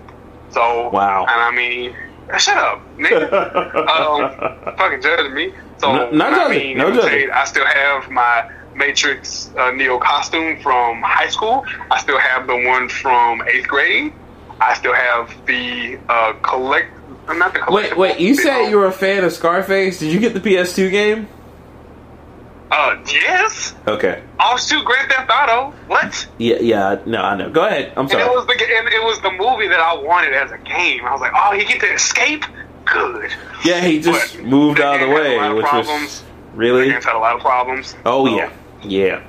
So 0.49 0.89
Wow. 0.89 1.25
and 1.29 1.41
I 1.41 1.51
mean, 1.55 1.95
shut 2.37 2.57
up, 2.57 2.81
nigga. 2.97 3.31
um, 3.87 4.75
fucking 4.77 5.01
judging 5.01 5.33
me. 5.33 5.53
So 5.77 5.93
No- 5.93 6.09
no 6.11 6.25
when 6.31 6.33
I 6.33 6.49
mean 6.49 6.77
no 6.77 6.91
judging. 6.93 7.29
I 7.31 7.45
still 7.45 7.65
have 7.65 8.09
my 8.09 8.49
Matrix 8.75 9.51
uh, 9.57 9.71
Neo 9.71 9.99
costume 9.99 10.59
from 10.61 11.01
high 11.01 11.29
school. 11.29 11.65
I 11.91 11.99
still 11.99 12.17
have 12.19 12.47
the 12.47 12.55
one 12.55 12.89
from 12.89 13.41
eighth 13.47 13.67
grade. 13.67 14.13
I 14.59 14.73
still 14.75 14.93
have 14.93 15.33
the 15.45 15.99
uh, 16.09 16.33
collect. 16.41 16.91
uh, 17.27 17.33
Not 17.33 17.53
the 17.53 17.63
Wait, 17.69 17.97
wait. 17.97 18.19
You 18.19 18.33
said 18.35 18.69
you 18.69 18.77
were 18.77 18.85
a 18.87 18.91
fan 18.91 19.23
of 19.23 19.33
Scarface. 19.33 19.99
Did 19.99 20.11
you 20.13 20.19
get 20.19 20.33
the 20.33 20.39
PS2 20.39 20.89
game? 20.91 21.27
Uh, 22.75 22.97
yes. 23.05 23.75
Okay. 23.87 24.23
Offshoot 24.39 24.83
Grand 24.83 25.11
Theft 25.11 25.29
Auto. 25.31 25.71
What? 25.87 26.27
Yeah, 26.39 26.55
yeah. 26.59 26.99
No, 27.05 27.21
I 27.21 27.35
know. 27.37 27.49
Go 27.51 27.65
ahead. 27.67 27.93
I'm 27.95 28.05
And 28.05 28.09
it 28.09 28.13
sorry. 28.13 28.35
was 28.35 28.47
the 28.47 28.53
and 28.53 28.87
it 28.87 29.03
was 29.03 29.21
the 29.21 29.29
movie 29.31 29.67
that 29.67 29.79
I 29.79 29.93
wanted 29.95 30.33
as 30.33 30.51
a 30.51 30.57
game. 30.57 31.05
I 31.05 31.11
was 31.11 31.21
like, 31.21 31.33
oh, 31.35 31.51
he 31.55 31.65
get 31.65 31.79
to 31.81 31.93
escape. 31.93 32.43
Good. 32.85 33.31
Yeah, 33.63 33.79
he 33.81 34.01
just 34.01 34.37
But 34.37 34.45
moved 34.45 34.81
out 34.81 34.95
of 34.95 35.01
the 35.01 35.05
game 35.07 35.15
had 35.15 35.21
a 35.23 35.39
way, 35.39 35.47
of 35.51 35.55
which 35.57 35.65
problems. 35.67 36.21
The 36.21 36.57
really. 36.57 36.89
game's 36.89 37.05
had 37.05 37.15
a 37.15 37.19
lot 37.19 37.35
of 37.35 37.41
problems. 37.41 37.95
Oh 38.05 38.25
So- 38.25 38.35
yeah, 38.37 38.51
yeah, 38.81 39.23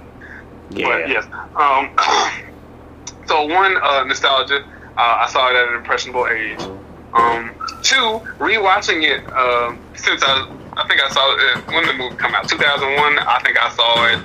yeah. 0.71 0.87
But 0.89 1.09
yes. 1.11 1.25
Um, 1.55 1.91
so 3.27 3.45
one 3.47 3.77
uh, 3.77 4.05
nostalgia. 4.05 4.65
Uh, 4.97 5.19
I 5.21 5.29
saw 5.29 5.51
it 5.51 5.57
at 5.57 5.69
an 5.69 5.75
impressionable 5.77 6.27
age. 6.29 6.61
Um, 7.13 7.51
two, 7.83 8.21
rewatching 8.39 9.03
it 9.05 9.23
uh, 9.33 9.75
since 9.97 10.23
I 10.25 10.49
I 10.77 10.87
think 10.89 11.01
I 11.01 11.09
saw 11.11 11.37
it 11.37 11.67
when 11.69 11.87
the 11.87 11.95
movie 11.95 12.17
come 12.17 12.35
out 12.35 12.49
2001. 12.49 13.19
I 13.19 13.41
think 13.45 13.57
I 13.63 13.71
saw 13.71 14.07
it 14.07 14.25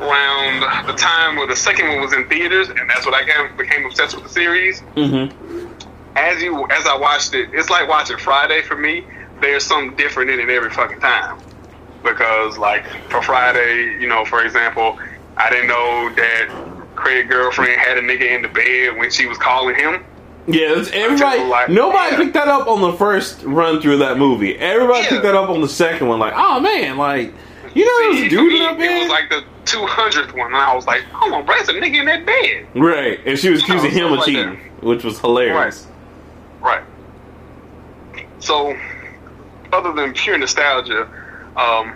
around 0.00 0.86
the 0.86 0.94
time 0.94 1.36
where 1.36 1.46
the 1.46 1.56
second 1.56 1.88
one 1.88 2.00
was 2.00 2.12
in 2.12 2.28
theaters, 2.28 2.68
and 2.68 2.88
that's 2.88 3.06
what 3.06 3.14
I 3.14 3.24
became, 3.24 3.56
became 3.56 3.86
obsessed 3.86 4.14
with 4.14 4.24
the 4.24 4.30
series. 4.30 4.80
Mm-hmm. 4.96 5.68
As 6.16 6.42
you 6.42 6.66
as 6.70 6.86
I 6.86 6.96
watched 6.96 7.34
it, 7.34 7.50
it's 7.52 7.70
like 7.70 7.88
watching 7.88 8.18
Friday 8.18 8.62
for 8.62 8.76
me. 8.76 9.04
There's 9.40 9.64
something 9.64 9.96
different 9.96 10.30
in 10.30 10.40
it 10.40 10.50
every 10.50 10.70
fucking 10.70 11.00
time 11.00 11.40
because 12.02 12.58
like 12.58 12.84
for 13.08 13.22
Friday, 13.22 13.98
you 14.00 14.08
know, 14.08 14.24
for 14.24 14.44
example, 14.44 14.98
I 15.36 15.50
didn't 15.50 15.68
know 15.68 16.10
that 16.16 16.96
Craig's 16.96 17.28
girlfriend 17.28 17.80
had 17.80 17.98
a 17.98 18.02
nigga 18.02 18.30
in 18.34 18.42
the 18.42 18.48
bed 18.48 18.96
when 18.98 19.10
she 19.10 19.26
was 19.26 19.38
calling 19.38 19.76
him. 19.76 20.04
Yeah, 20.52 20.78
it's, 20.78 20.90
everybody. 20.92 21.42
Like- 21.44 21.68
nobody 21.68 22.12
yeah. 22.12 22.16
picked 22.22 22.34
that 22.34 22.48
up 22.48 22.66
on 22.68 22.80
the 22.80 22.92
first 22.94 23.42
run 23.44 23.80
through 23.80 23.94
of 23.94 23.98
that 24.00 24.18
movie. 24.18 24.56
Everybody 24.58 25.00
Yeah. 25.02 25.08
picked 25.10 25.22
that 25.22 25.34
up 25.34 25.48
on 25.50 25.60
the 25.60 25.68
second 25.68 26.08
one. 26.08 26.18
Like, 26.18 26.34
oh 26.36 26.60
man, 26.60 26.96
like 26.96 27.32
you 27.74 27.84
know, 27.84 28.12
See, 28.16 28.22
this 28.22 28.30
dude 28.30 28.52
in 28.54 28.58
that 28.62 28.80
it 28.80 29.00
was 29.02 29.10
like 29.10 29.28
the 29.30 29.44
200th 29.64 30.36
one, 30.36 30.48
and 30.48 30.56
I 30.56 30.74
was 30.74 30.86
like, 30.86 31.02
hold 31.12 31.32
on, 31.32 31.46
bro, 31.46 31.54
it's 31.56 31.68
a 31.68 31.72
nigga 31.72 32.00
in 32.00 32.06
that 32.06 32.26
bed. 32.26 32.66
right, 32.74 33.20
and 33.24 33.38
she 33.38 33.50
was 33.50 33.62
You 33.62 33.68
know, 33.68 33.74
accusing 33.80 33.98
him 33.98 34.12
of 34.12 34.18
like 34.18 34.26
cheating, 34.26 34.56
which 34.80 35.04
was 35.04 35.20
hilarious. 35.20 35.86
Right. 36.60 36.82
So, 38.40 38.76
other 39.72 39.92
than 39.92 40.12
pure 40.14 40.36
nostalgia, 40.38 41.08
um, 41.56 41.94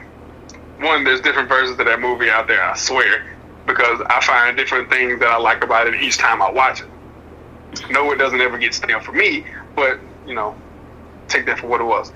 one, 0.78 1.04
there's 1.04 1.20
different 1.20 1.48
versions 1.48 1.78
of 1.78 1.86
that 1.86 2.00
movie 2.00 2.30
out 2.30 2.46
there, 2.46 2.62
I 2.62 2.76
swear, 2.76 3.34
because 3.66 4.00
I 4.06 4.20
find 4.20 4.56
different 4.56 4.90
things 4.90 5.18
that 5.20 5.28
I 5.28 5.38
like 5.38 5.64
about 5.64 5.86
it 5.86 6.00
each 6.02 6.18
time 6.18 6.40
I 6.42 6.50
watch 6.50 6.82
it. 6.82 6.86
No, 7.90 8.10
it 8.12 8.16
doesn't 8.16 8.40
ever 8.40 8.58
get 8.58 8.74
stale 8.74 9.00
for 9.00 9.12
me, 9.12 9.44
but 9.74 9.98
you 10.26 10.34
know, 10.34 10.56
take 11.28 11.46
that 11.46 11.58
for 11.58 11.66
what 11.66 11.80
it 11.80 11.84
was. 11.84 12.12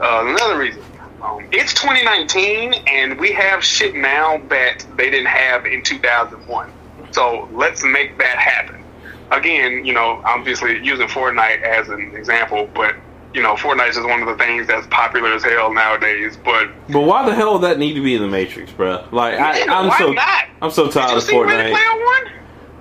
Uh, 0.00 0.24
another 0.26 0.58
reason. 0.58 0.82
Um, 1.22 1.48
it's 1.50 1.72
2019, 1.74 2.74
and 2.86 3.18
we 3.18 3.32
have 3.32 3.64
shit 3.64 3.94
now 3.94 4.38
that 4.48 4.84
they 4.96 5.10
didn't 5.10 5.26
have 5.26 5.64
in 5.64 5.82
2001. 5.82 6.70
So 7.12 7.48
let's 7.52 7.82
make 7.82 8.18
that 8.18 8.36
happen. 8.36 8.84
Again, 9.30 9.84
you 9.84 9.92
know, 9.92 10.20
obviously 10.24 10.78
using 10.84 11.08
Fortnite 11.08 11.62
as 11.62 11.88
an 11.88 12.14
example, 12.14 12.68
but 12.74 12.94
you 13.32 13.42
know, 13.42 13.54
Fortnite 13.54 13.90
is 13.90 13.98
one 13.98 14.22
of 14.22 14.28
the 14.28 14.42
things 14.42 14.66
that's 14.66 14.86
popular 14.86 15.32
as 15.32 15.44
hell 15.44 15.72
nowadays. 15.72 16.38
But 16.42 16.70
But 16.88 17.00
why 17.00 17.26
the 17.26 17.34
hell 17.34 17.54
would 17.54 17.62
that 17.62 17.78
need 17.78 17.94
to 17.94 18.02
be 18.02 18.14
in 18.14 18.22
the 18.22 18.28
Matrix, 18.28 18.72
bro? 18.72 19.06
Like 19.10 19.34
I, 19.34 19.62
I'm, 19.62 19.88
why 19.88 19.98
so 19.98 20.12
not? 20.12 20.44
I'm 20.62 20.70
so 20.70 20.90
tired 20.90 21.16
of 21.16 21.24
Fortnite. 21.24 21.72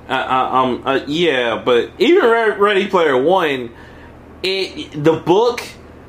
Uh, 0.08 0.12
uh, 0.14 0.56
um, 0.56 0.84
uh, 0.86 1.00
yeah, 1.08 1.62
but 1.64 1.92
even 1.98 2.24
Ready 2.26 2.88
Player 2.88 3.18
One, 3.22 3.72
it 4.44 5.04
the 5.04 5.14
book 5.14 5.62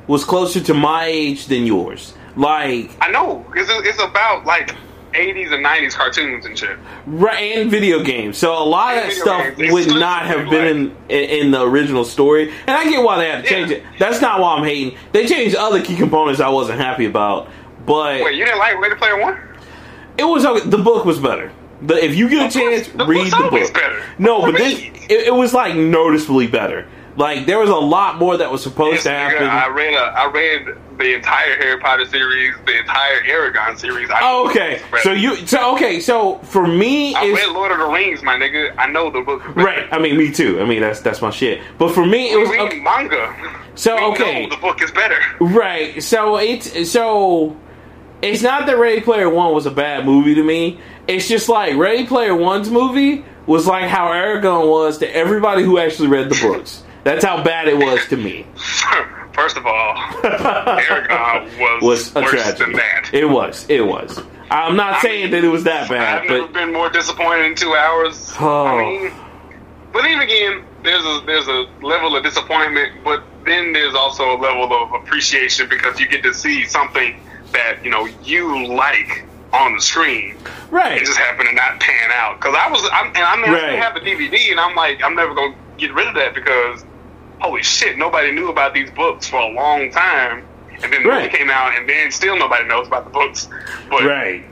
was 0.07 0.23
closer 0.23 0.59
to 0.61 0.73
my 0.73 1.05
age 1.05 1.47
than 1.47 1.65
yours. 1.65 2.13
Like, 2.35 2.91
I 3.01 3.09
know, 3.11 3.43
because 3.51 3.67
it's 3.85 3.99
about 4.01 4.45
like 4.45 4.75
80s 5.13 5.51
and 5.51 5.65
90s 5.65 5.93
cartoons 5.95 6.45
and 6.45 6.57
shit. 6.57 6.77
right, 7.07 7.57
and 7.57 7.71
video 7.71 8.03
games. 8.03 8.37
So 8.37 8.53
a 8.53 8.63
lot 8.63 8.95
of 8.97 9.03
that 9.05 9.13
stuff 9.13 9.57
games. 9.57 9.73
Would 9.73 9.87
not 9.87 10.27
have 10.27 10.47
been 10.49 10.67
in, 10.67 10.97
in 11.09 11.29
in 11.45 11.51
the 11.51 11.63
original 11.63 12.05
story, 12.05 12.51
and 12.67 12.69
I 12.77 12.83
get 12.87 13.03
why 13.03 13.17
they 13.17 13.29
had 13.29 13.43
to 13.43 13.49
change 13.49 13.71
Yeah. 13.71 13.77
it. 13.77 13.83
That's 13.97 14.21
not 14.21 14.39
why 14.39 14.55
I'm 14.55 14.63
hating. 14.63 14.95
They 15.11 15.25
changed 15.25 15.55
other 15.55 15.83
key 15.83 15.95
components 15.95 16.39
I 16.39 16.49
wasn't 16.49 16.79
happy 16.79 17.05
about, 17.05 17.49
but 17.87 18.21
Wait, 18.21 18.35
you 18.35 18.45
didn't 18.45 18.59
like 18.59 18.79
Ready 18.79 18.95
Player 18.95 19.19
One? 19.19 19.39
it 20.19 20.23
was 20.25 20.45
okay. 20.45 20.69
The 20.69 20.77
book 20.77 21.03
was 21.05 21.17
better. 21.19 21.51
The, 21.81 22.03
if 22.03 22.15
you 22.15 22.27
get 22.29 22.37
a 22.37 22.59
course, 22.59 22.85
chance, 22.85 22.87
the 22.89 23.05
read 23.05 23.31
the 23.31 23.49
book. 23.51 23.73
better. 23.73 24.03
No, 24.17 24.41
but 24.41 24.55
this 24.57 24.79
it, 24.79 25.27
it 25.27 25.33
was 25.33 25.53
like 25.53 25.75
noticeably 25.75 26.47
better. 26.47 26.87
Like 27.17 27.45
there 27.47 27.57
was 27.57 27.69
a 27.71 27.75
lot 27.75 28.17
more 28.19 28.37
that 28.37 28.51
was 28.51 28.61
supposed 28.61 29.03
Yes, 29.03 29.03
to 29.05 29.09
nigga, 29.09 29.39
happen. 29.39 29.47
I 29.47 29.67
read 29.75 29.93
a, 29.95 29.97
I 29.97 30.31
read 30.31 30.77
the 30.99 31.15
entire 31.15 31.55
Harry 31.57 31.79
Potter 31.79 32.05
series, 32.05 32.53
the 32.67 32.77
entire 32.77 33.21
Eragon 33.23 33.77
series. 33.77 34.09
I 34.11 34.19
Oh, 34.21 34.47
okay. 34.49 34.81
So 35.01 35.11
you 35.13 35.35
so 35.47 35.73
okay. 35.75 35.99
So 35.99 36.37
for 36.39 36.67
me, 36.67 37.15
I 37.15 37.25
read 37.31 37.49
Lord 37.53 37.71
of 37.71 37.79
the 37.79 37.85
Rings, 37.87 38.21
my 38.21 38.35
nigga. 38.35 38.75
I 38.77 38.87
know 38.87 39.09
the 39.09 39.21
book. 39.21 39.43
right. 39.55 39.87
I 39.91 39.97
mean, 39.99 40.15
me 40.17 40.31
too. 40.31 40.61
I 40.61 40.65
mean, 40.65 40.81
that's 40.81 40.99
that's 41.01 41.21
my 41.21 41.31
shit. 41.31 41.61
But 41.79 41.93
for 41.93 42.05
me, 42.05 42.31
it 42.31 42.35
We 42.35 42.41
was 42.43 42.49
read 42.51 42.59
okay, 42.61 42.79
manga. 42.81 43.35
So, 43.75 43.95
We 43.95 44.01
okay. 44.13 44.43
know 44.43 44.49
the 44.55 44.61
book 44.61 44.81
is 44.83 44.91
better. 44.91 45.19
right. 45.39 46.01
So 46.03 46.37
it's 46.37 46.91
so 46.91 47.55
it's 48.21 48.41
not 48.43 48.67
that 48.67 48.77
Ready 48.77 49.01
Player 49.01 49.29
One 49.29 49.53
was 49.53 49.65
a 49.65 49.71
bad 49.71 50.05
movie 50.05 50.35
to 50.35 50.43
me. 50.43 50.79
It's 51.07 51.27
just 51.27 51.49
like 51.49 51.75
Ready 51.77 52.05
Player 52.05 52.35
One's 52.35 52.69
movie 52.69 53.23
was 53.45 53.65
like 53.65 53.89
how 53.89 54.07
Eragon 54.07 54.69
was 54.69 54.97
to 54.99 55.15
everybody 55.15 55.63
who 55.63 55.77
actually 55.79 56.09
read 56.09 56.29
the 56.29 56.39
books. 56.41 56.83
That's 57.03 57.23
how 57.23 57.43
bad 57.43 57.67
it 57.69 57.77
was 57.77 58.05
to 58.09 58.17
me. 58.17 58.45
First 59.33 59.55
of 59.55 59.65
all, 59.65 59.95
Eragon 59.95 61.59
was, 61.59 61.83
was 61.83 62.15
a 62.15 62.21
worse 62.21 62.31
tragedy. 62.31 62.63
than 62.65 62.73
that. 62.73 63.09
It 63.13 63.25
was. 63.25 63.65
It 63.69 63.81
was. 63.85 64.19
I'm 64.49 64.75
not 64.75 64.95
I 64.95 65.01
saying 65.01 65.23
mean, 65.23 65.31
that 65.31 65.43
it 65.43 65.49
was 65.49 65.63
that 65.65 65.89
bad, 65.89 66.23
I've 66.23 66.29
never 66.29 66.47
been 66.47 66.73
more 66.73 66.89
disappointed 66.89 67.45
in 67.45 67.55
two 67.55 67.75
hours. 67.75 68.33
Oh. 68.39 68.65
I 68.67 68.77
mean, 68.81 69.11
but 69.93 70.01
then 70.03 70.19
again, 70.21 70.65
there's 70.83 71.03
a 71.03 71.23
there's 71.25 71.47
a 71.47 71.65
level 71.81 72.15
of 72.15 72.23
disappointment, 72.23 73.03
but 73.03 73.23
then 73.45 73.73
there's 73.73 73.93
also 73.95 74.35
a 74.35 74.37
level 74.37 74.71
of 74.73 74.93
appreciation 74.93 75.69
because 75.69 75.99
you 75.99 76.07
get 76.07 76.23
to 76.23 76.33
see 76.33 76.65
something 76.65 77.19
that 77.51 77.77
you 77.83 77.89
know 77.91 78.05
you 78.23 78.67
like 78.67 79.25
on 79.57 79.73
the 79.73 79.81
screen. 79.81 80.35
right. 80.71 81.01
It 81.01 81.05
just 81.05 81.17
happened 81.17 81.49
to 81.49 81.55
not 81.55 81.79
pan 81.79 82.11
out 82.13 82.39
because 82.39 82.55
I 82.57 82.69
was, 82.69 82.87
I'm, 82.93 83.07
and 83.07 83.17
I 83.17 83.35
mean, 83.37 83.45
I 83.49 83.53
Right. 83.53 83.61
still 83.63 83.77
have 83.77 83.93
the 83.95 84.01
DVD, 84.01 84.51
and 84.51 84.59
I'm 84.59 84.75
like, 84.75 85.01
I'm 85.03 85.15
never 85.15 85.33
gonna 85.33 85.55
get 85.77 85.93
rid 85.93 86.07
of 86.07 86.15
that 86.15 86.33
because 86.35 86.83
holy 87.39 87.63
shit, 87.63 87.97
nobody 87.97 88.31
knew 88.31 88.49
about 88.49 88.73
these 88.73 88.89
books 88.91 89.27
for 89.27 89.39
a 89.39 89.47
long 89.49 89.91
time. 89.91 90.43
And 90.83 90.93
then 90.93 91.03
the 91.03 91.09
Right. 91.09 91.23
movie 91.25 91.37
came 91.37 91.49
out, 91.49 91.75
and 91.77 91.87
then 91.89 92.11
still 92.11 92.37
nobody 92.37 92.65
knows 92.65 92.87
about 92.87 93.05
the 93.05 93.09
books. 93.11 93.47
But 93.89 94.03
Right. 94.03 94.45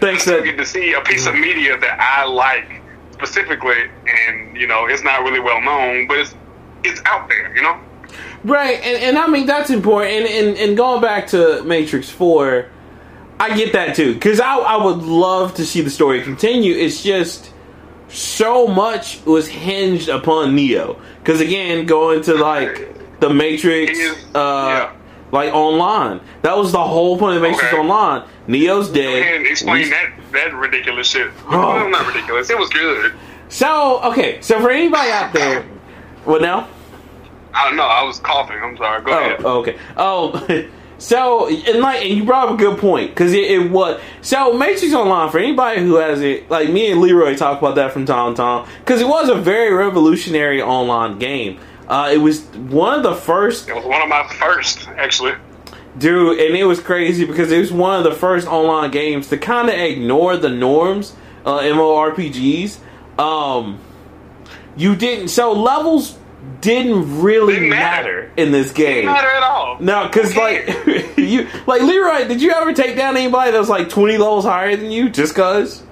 Thanks 0.00 0.24
to 0.24 0.38
uh, 0.38 0.42
get 0.42 0.56
to 0.58 0.66
see 0.66 0.92
a 0.94 1.00
piece 1.00 1.26
of 1.26 1.34
media 1.34 1.78
that 1.78 1.98
I 2.00 2.24
like 2.24 2.82
specifically, 3.12 3.90
and 4.06 4.56
you 4.56 4.66
know, 4.66 4.86
it's 4.86 5.02
not 5.02 5.22
really 5.22 5.40
well 5.40 5.60
known, 5.60 6.06
but 6.06 6.18
it's 6.18 6.34
it's 6.84 7.00
out 7.06 7.28
there, 7.28 7.54
you 7.54 7.62
know. 7.62 7.76
Right, 8.44 8.80
and, 8.82 9.02
and 9.02 9.18
I 9.18 9.26
mean 9.26 9.46
that's 9.46 9.70
important. 9.70 10.12
And, 10.12 10.26
and 10.48 10.56
and 10.58 10.76
going 10.76 11.00
back 11.02 11.26
to 11.28 11.62
Matrix 11.64 12.08
Four, 12.08 12.66
I 13.40 13.56
get 13.56 13.72
that 13.72 13.96
too 13.96 14.14
because 14.14 14.38
I 14.38 14.56
I 14.56 14.84
would 14.84 14.98
love 14.98 15.54
to 15.54 15.64
see 15.66 15.80
the 15.80 15.90
story 15.90 16.22
continue. 16.22 16.74
It's 16.76 17.02
just 17.02 17.52
so 18.08 18.66
much 18.66 19.24
was 19.24 19.48
hinged 19.48 20.08
upon 20.08 20.54
Neo 20.54 21.00
because 21.18 21.40
again 21.40 21.86
going 21.86 22.22
to 22.24 22.34
like 22.34 23.20
the 23.20 23.30
Matrix, 23.30 23.98
uh, 24.34 24.38
yeah. 24.38 24.92
like 25.32 25.52
online. 25.54 26.20
That 26.42 26.56
was 26.56 26.72
the 26.72 26.82
whole 26.82 27.18
point 27.18 27.36
of 27.36 27.42
Matrix 27.42 27.64
Okay. 27.72 27.76
Online. 27.78 28.26
Neo's 28.46 28.88
dead. 28.90 29.42
Explain 29.46 29.84
We- 29.84 29.90
that 29.90 30.10
that 30.32 30.54
ridiculous 30.54 31.08
shit. 31.08 31.30
Oh. 31.46 31.58
Well, 31.58 31.88
not 31.88 32.06
ridiculous. 32.06 32.50
It 32.50 32.58
was 32.58 32.68
good. 32.70 33.12
So 33.48 34.00
okay, 34.02 34.40
so 34.42 34.60
for 34.60 34.70
anybody 34.70 35.10
out 35.10 35.32
there, 35.32 35.62
what 36.24 36.42
now? 36.42 36.68
I 37.52 37.64
don't 37.64 37.76
know. 37.76 37.82
I 37.84 38.02
was 38.04 38.18
coughing. 38.20 38.58
I'm 38.62 38.76
sorry. 38.76 39.02
Go 39.02 39.10
ahead. 39.10 39.40
Oh, 39.44 39.58
okay. 39.60 39.76
Oh, 39.96 40.68
so 41.00 41.48
and 41.48 41.80
like, 41.80 42.02
and 42.02 42.16
you 42.16 42.24
brought 42.24 42.48
up 42.48 42.54
a 42.54 42.56
good 42.56 42.78
point 42.78 43.10
because 43.10 43.32
it, 43.32 43.50
it 43.50 43.70
was 43.70 44.00
so 44.20 44.52
Matrix 44.52 44.94
Online 44.94 45.30
for 45.30 45.38
anybody 45.38 45.80
who 45.80 45.96
has 45.96 46.20
it. 46.20 46.48
Like 46.50 46.68
me 46.70 46.92
and 46.92 47.00
Leroy 47.00 47.34
talk 47.34 47.58
about 47.58 47.74
that 47.76 47.92
from 47.92 48.06
time 48.06 48.34
to 48.34 48.36
time 48.36 48.68
because 48.80 49.00
it 49.00 49.08
was 49.08 49.28
a 49.28 49.34
very 49.34 49.72
revolutionary 49.74 50.62
online 50.62 51.18
game. 51.18 51.58
Uh, 51.88 52.10
it 52.12 52.18
was 52.18 52.42
one 52.54 52.98
of 52.98 53.02
the 53.02 53.14
first, 53.16 53.68
It 53.68 53.74
was 53.74 53.84
one 53.84 54.00
of 54.00 54.08
my 54.08 54.24
first, 54.34 54.86
actually. 54.90 55.32
dude, 55.98 56.38
and 56.38 56.54
it 56.54 56.62
was 56.62 56.78
crazy 56.78 57.24
because 57.24 57.50
it 57.50 57.58
was 57.58 57.72
one 57.72 57.98
of 57.98 58.04
the 58.04 58.16
first 58.16 58.46
online 58.46 58.92
games 58.92 59.26
to 59.30 59.36
kind 59.36 59.68
of 59.68 59.74
ignore 59.74 60.36
the 60.36 60.48
norms, 60.50 61.16
uh, 61.44 61.58
MMORPGs. 61.60 62.78
Um, 63.18 63.80
you 64.76 64.94
didn't 64.94 65.28
so 65.28 65.52
levels 65.52 66.16
didn't 66.60 67.20
really 67.22 67.54
Didn't 67.54 67.68
matter. 67.70 68.22
matter. 68.22 68.32
in 68.36 68.52
this 68.52 68.72
game. 68.72 69.06
Didn't 69.06 69.12
matter 69.12 69.28
at 69.28 69.42
all. 69.42 69.78
No, 69.80 70.06
because 70.06 70.36
like 70.36 70.68
you, 71.16 71.46
like 71.66 71.82
Leroy, 71.82 72.28
did 72.28 72.42
you 72.42 72.52
ever 72.52 72.72
take 72.72 72.96
down 72.96 73.16
anybody 73.16 73.50
that 73.50 73.58
was 73.58 73.68
like 73.68 73.88
twenty 73.88 74.18
levels 74.18 74.44
higher 74.44 74.76
than 74.76 74.90
you 74.90 75.08
just 75.08 75.34
cause? 75.34 75.82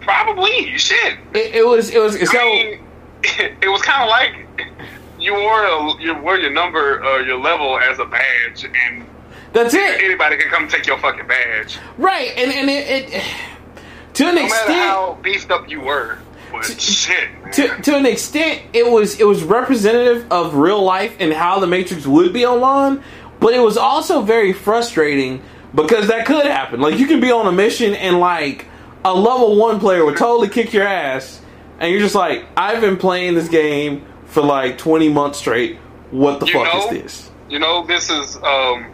Probably. 0.00 0.76
Shit. 0.78 1.18
It, 1.34 1.56
it 1.56 1.66
was 1.66 1.90
it 1.90 1.98
was 1.98 2.18
so 2.30 2.38
I 2.38 2.44
mean, 2.44 2.80
it 3.62 3.68
was 3.68 3.82
kind 3.82 4.02
of 4.02 4.08
like 4.08 4.46
you 5.18 5.34
wore 5.34 5.64
a, 5.64 6.02
you 6.02 6.14
wore 6.14 6.38
your 6.38 6.50
number, 6.52 7.02
uh, 7.04 7.18
your 7.18 7.38
level 7.38 7.78
as 7.78 7.98
a 7.98 8.04
badge, 8.04 8.64
and 8.64 9.04
that's 9.52 9.74
it, 9.74 10.02
anybody 10.02 10.36
can 10.36 10.50
come 10.50 10.68
take 10.68 10.86
your 10.86 10.98
fucking 10.98 11.26
badge, 11.26 11.78
right? 11.98 12.30
And 12.36 12.52
and 12.52 12.70
it, 12.70 13.12
it 13.12 13.24
to 14.14 14.28
an 14.28 14.34
no 14.36 14.44
extent, 14.44 14.70
how 14.70 15.18
beefed 15.22 15.50
up 15.50 15.68
you 15.68 15.80
were. 15.80 16.18
But 16.62 16.80
shit, 16.80 17.28
to 17.54 17.68
to 17.82 17.96
an 17.96 18.06
extent, 18.06 18.62
it 18.72 18.90
was 18.90 19.20
it 19.20 19.24
was 19.24 19.42
representative 19.42 20.26
of 20.30 20.54
real 20.54 20.82
life 20.82 21.16
and 21.20 21.32
how 21.32 21.58
the 21.60 21.66
Matrix 21.66 22.06
would 22.06 22.32
be 22.32 22.44
online, 22.46 23.02
but 23.40 23.54
it 23.54 23.60
was 23.60 23.76
also 23.76 24.22
very 24.22 24.52
frustrating 24.52 25.42
because 25.74 26.08
that 26.08 26.26
could 26.26 26.46
happen. 26.46 26.80
Like 26.80 26.98
you 26.98 27.06
can 27.06 27.20
be 27.20 27.30
on 27.30 27.46
a 27.46 27.52
mission 27.52 27.94
and 27.94 28.18
like 28.18 28.66
a 29.04 29.14
level 29.14 29.56
one 29.56 29.78
player 29.80 30.04
would 30.04 30.16
totally 30.16 30.48
kick 30.48 30.72
your 30.72 30.86
ass, 30.86 31.40
and 31.78 31.90
you're 31.92 32.00
just 32.00 32.14
like, 32.14 32.44
I've 32.56 32.80
been 32.80 32.96
playing 32.96 33.34
this 33.34 33.48
game 33.48 34.04
for 34.26 34.42
like 34.42 34.78
20 34.78 35.08
months 35.10 35.38
straight. 35.38 35.76
What 36.10 36.40
the 36.40 36.46
You 36.46 36.52
fuck 36.52 36.72
know? 36.74 36.84
is 36.96 37.02
this? 37.02 37.30
You 37.48 37.58
know, 37.60 37.86
this 37.86 38.10
is 38.10 38.36
um, 38.38 38.86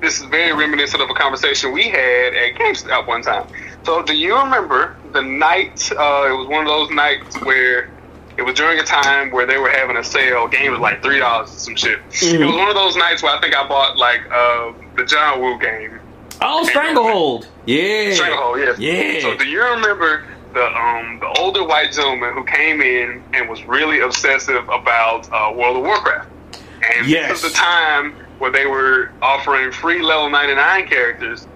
this 0.00 0.20
is 0.20 0.26
very 0.26 0.52
reminiscent 0.52 1.02
of 1.02 1.10
a 1.10 1.14
conversation 1.14 1.72
we 1.72 1.84
had 1.88 2.34
at 2.34 2.54
GameStop 2.54 3.06
one 3.06 3.22
time. 3.22 3.46
So, 3.84 4.02
do 4.02 4.16
you 4.16 4.36
remember 4.36 4.96
the 5.12 5.22
night? 5.22 5.90
Uh, 5.92 6.28
it 6.28 6.36
was 6.36 6.46
one 6.48 6.62
of 6.62 6.68
those 6.68 6.90
nights 6.90 7.36
where 7.42 7.90
it 8.36 8.42
was 8.42 8.54
during 8.54 8.78
a 8.78 8.84
time 8.84 9.30
where 9.30 9.46
they 9.46 9.58
were 9.58 9.70
having 9.70 9.96
a 9.96 10.04
sale. 10.04 10.46
Game 10.46 10.70
was 10.72 10.80
like 10.80 11.02
three 11.02 11.18
dollars 11.18 11.50
or 11.50 11.58
some 11.58 11.76
shit. 11.76 11.98
It 12.22 12.44
was 12.44 12.54
one 12.54 12.68
of 12.68 12.74
those 12.74 12.96
nights 12.96 13.22
where 13.22 13.34
I 13.34 13.40
think 13.40 13.56
I 13.56 13.66
bought 13.66 13.96
like 13.96 14.20
uh, 14.30 14.72
the 14.96 15.04
John 15.04 15.40
Woo 15.40 15.58
game. 15.58 15.98
Oh, 16.40 16.64
Stranglehold. 16.64 17.48
Yeah. 17.66 18.14
Stranglehold, 18.14 18.60
Yeah, 18.60 18.74
Yeah. 18.78 19.20
So, 19.22 19.36
do 19.36 19.44
you 19.46 19.62
remember 19.64 20.24
the 20.54 20.64
um, 20.64 21.18
the 21.18 21.26
older 21.40 21.64
white 21.64 21.92
gentleman 21.92 22.32
who 22.34 22.44
came 22.44 22.80
in 22.80 23.22
and 23.34 23.48
was 23.48 23.64
really 23.64 24.00
obsessive 24.00 24.64
about 24.68 25.28
uh, 25.32 25.52
World 25.54 25.78
of 25.78 25.82
Warcraft? 25.82 26.28
And 26.96 27.08
Yes. 27.08 27.28
this 27.30 27.42
is 27.44 27.50
the 27.52 27.56
time 27.58 28.14
where 28.38 28.50
they 28.50 28.66
were 28.66 29.10
offering 29.22 29.72
free 29.72 30.02
level 30.02 30.30
99 30.30 30.86
characters 30.88 31.46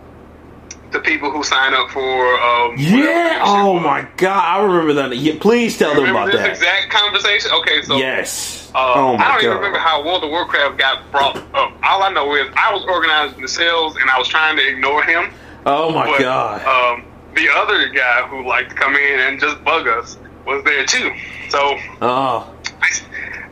to 0.92 1.00
people 1.00 1.30
who 1.30 1.42
sign 1.42 1.72
up 1.74 1.88
for. 1.90 2.38
Um, 2.40 2.74
Yeah. 2.76 3.40
Oh 3.44 3.74
was. 3.74 3.82
my 3.82 4.06
god, 4.16 4.44
I 4.44 4.62
remember 4.64 4.92
that. 4.94 5.16
Yeah, 5.16 5.34
please 5.40 5.78
tell 5.78 5.94
them 5.94 6.04
about 6.10 6.32
that. 6.32 6.50
exact 6.50 6.90
conversation? 6.90 7.50
Okay, 7.52 7.82
so. 7.82 7.96
Yes. 7.96 8.70
Uh, 8.74 8.92
oh 8.94 9.16
my 9.16 9.24
I 9.24 9.28
don't 9.32 9.44
even 9.44 9.56
remember 9.56 9.78
how 9.78 10.04
World 10.04 10.24
of 10.24 10.30
Warcraft 10.30 10.78
got 10.78 11.10
brought 11.10 11.36
up. 11.54 11.72
All 11.82 12.02
I 12.02 12.10
know 12.12 12.34
is 12.34 12.48
I 12.56 12.72
was 12.72 12.84
organizing 12.84 13.40
the 13.42 13.48
sales 13.48 13.96
and 13.96 14.10
I 14.10 14.18
was 14.18 14.28
trying 14.28 14.56
to 14.56 14.66
ignore 14.68 15.02
him. 15.02 15.32
oh 15.66 15.90
my 15.92 16.06
But, 16.06 16.18
god. 16.20 16.64
Um, 16.66 17.04
the 17.34 17.48
other 17.54 17.88
guy 17.88 18.26
who 18.28 18.46
liked 18.46 18.70
to 18.70 18.76
come 18.76 18.94
in 18.94 19.20
and 19.20 19.40
just 19.40 19.62
bug 19.64 19.86
us 19.88 20.18
was 20.46 20.62
there 20.64 20.84
too. 20.84 21.10
So 21.48 21.78
oh. 22.02 22.54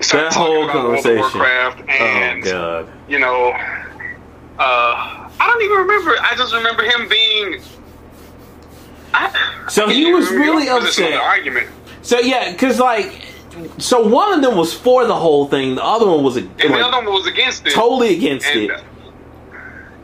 That 0.00 0.32
whole 0.32 0.64
about 0.64 0.74
World 0.74 0.98
of 0.98 1.04
conversation. 1.04 1.38
Warcraft, 1.38 1.88
and 1.88 2.46
oh 2.46 2.50
god. 2.50 2.92
you 3.08 3.18
know, 3.18 3.50
uh, 4.58 5.30
I 5.38 5.46
don't 5.46 5.62
even 5.62 5.76
remember. 5.76 6.16
I 6.20 6.34
just 6.36 6.54
remember 6.54 6.82
him 6.82 7.08
being. 7.08 7.60
I, 9.12 9.66
So 9.68 9.86
I 9.86 9.92
he 9.92 10.12
was 10.12 10.30
really 10.30 10.64
your 10.66 10.80
position 10.80 11.04
on 11.04 11.12
upset. 11.12 11.20
The 11.20 11.26
argument. 11.26 11.68
So 12.02 12.18
yeah, 12.18 12.50
because 12.52 12.78
like, 12.80 13.26
so 13.78 14.06
one 14.06 14.32
of 14.32 14.42
them 14.42 14.56
was 14.56 14.72
for 14.72 15.06
the 15.06 15.14
whole 15.14 15.46
thing. 15.48 15.74
The 15.74 15.84
other 15.84 16.06
one 16.06 16.24
was 16.24 16.36
And 16.36 16.48
the 16.58 16.78
other 16.78 17.04
one 17.04 17.12
was 17.12 17.26
against 17.26 17.66
it. 17.66 17.74
totally 17.74 18.16
against 18.16 18.46
and, 18.46 18.70
it. 18.70 18.84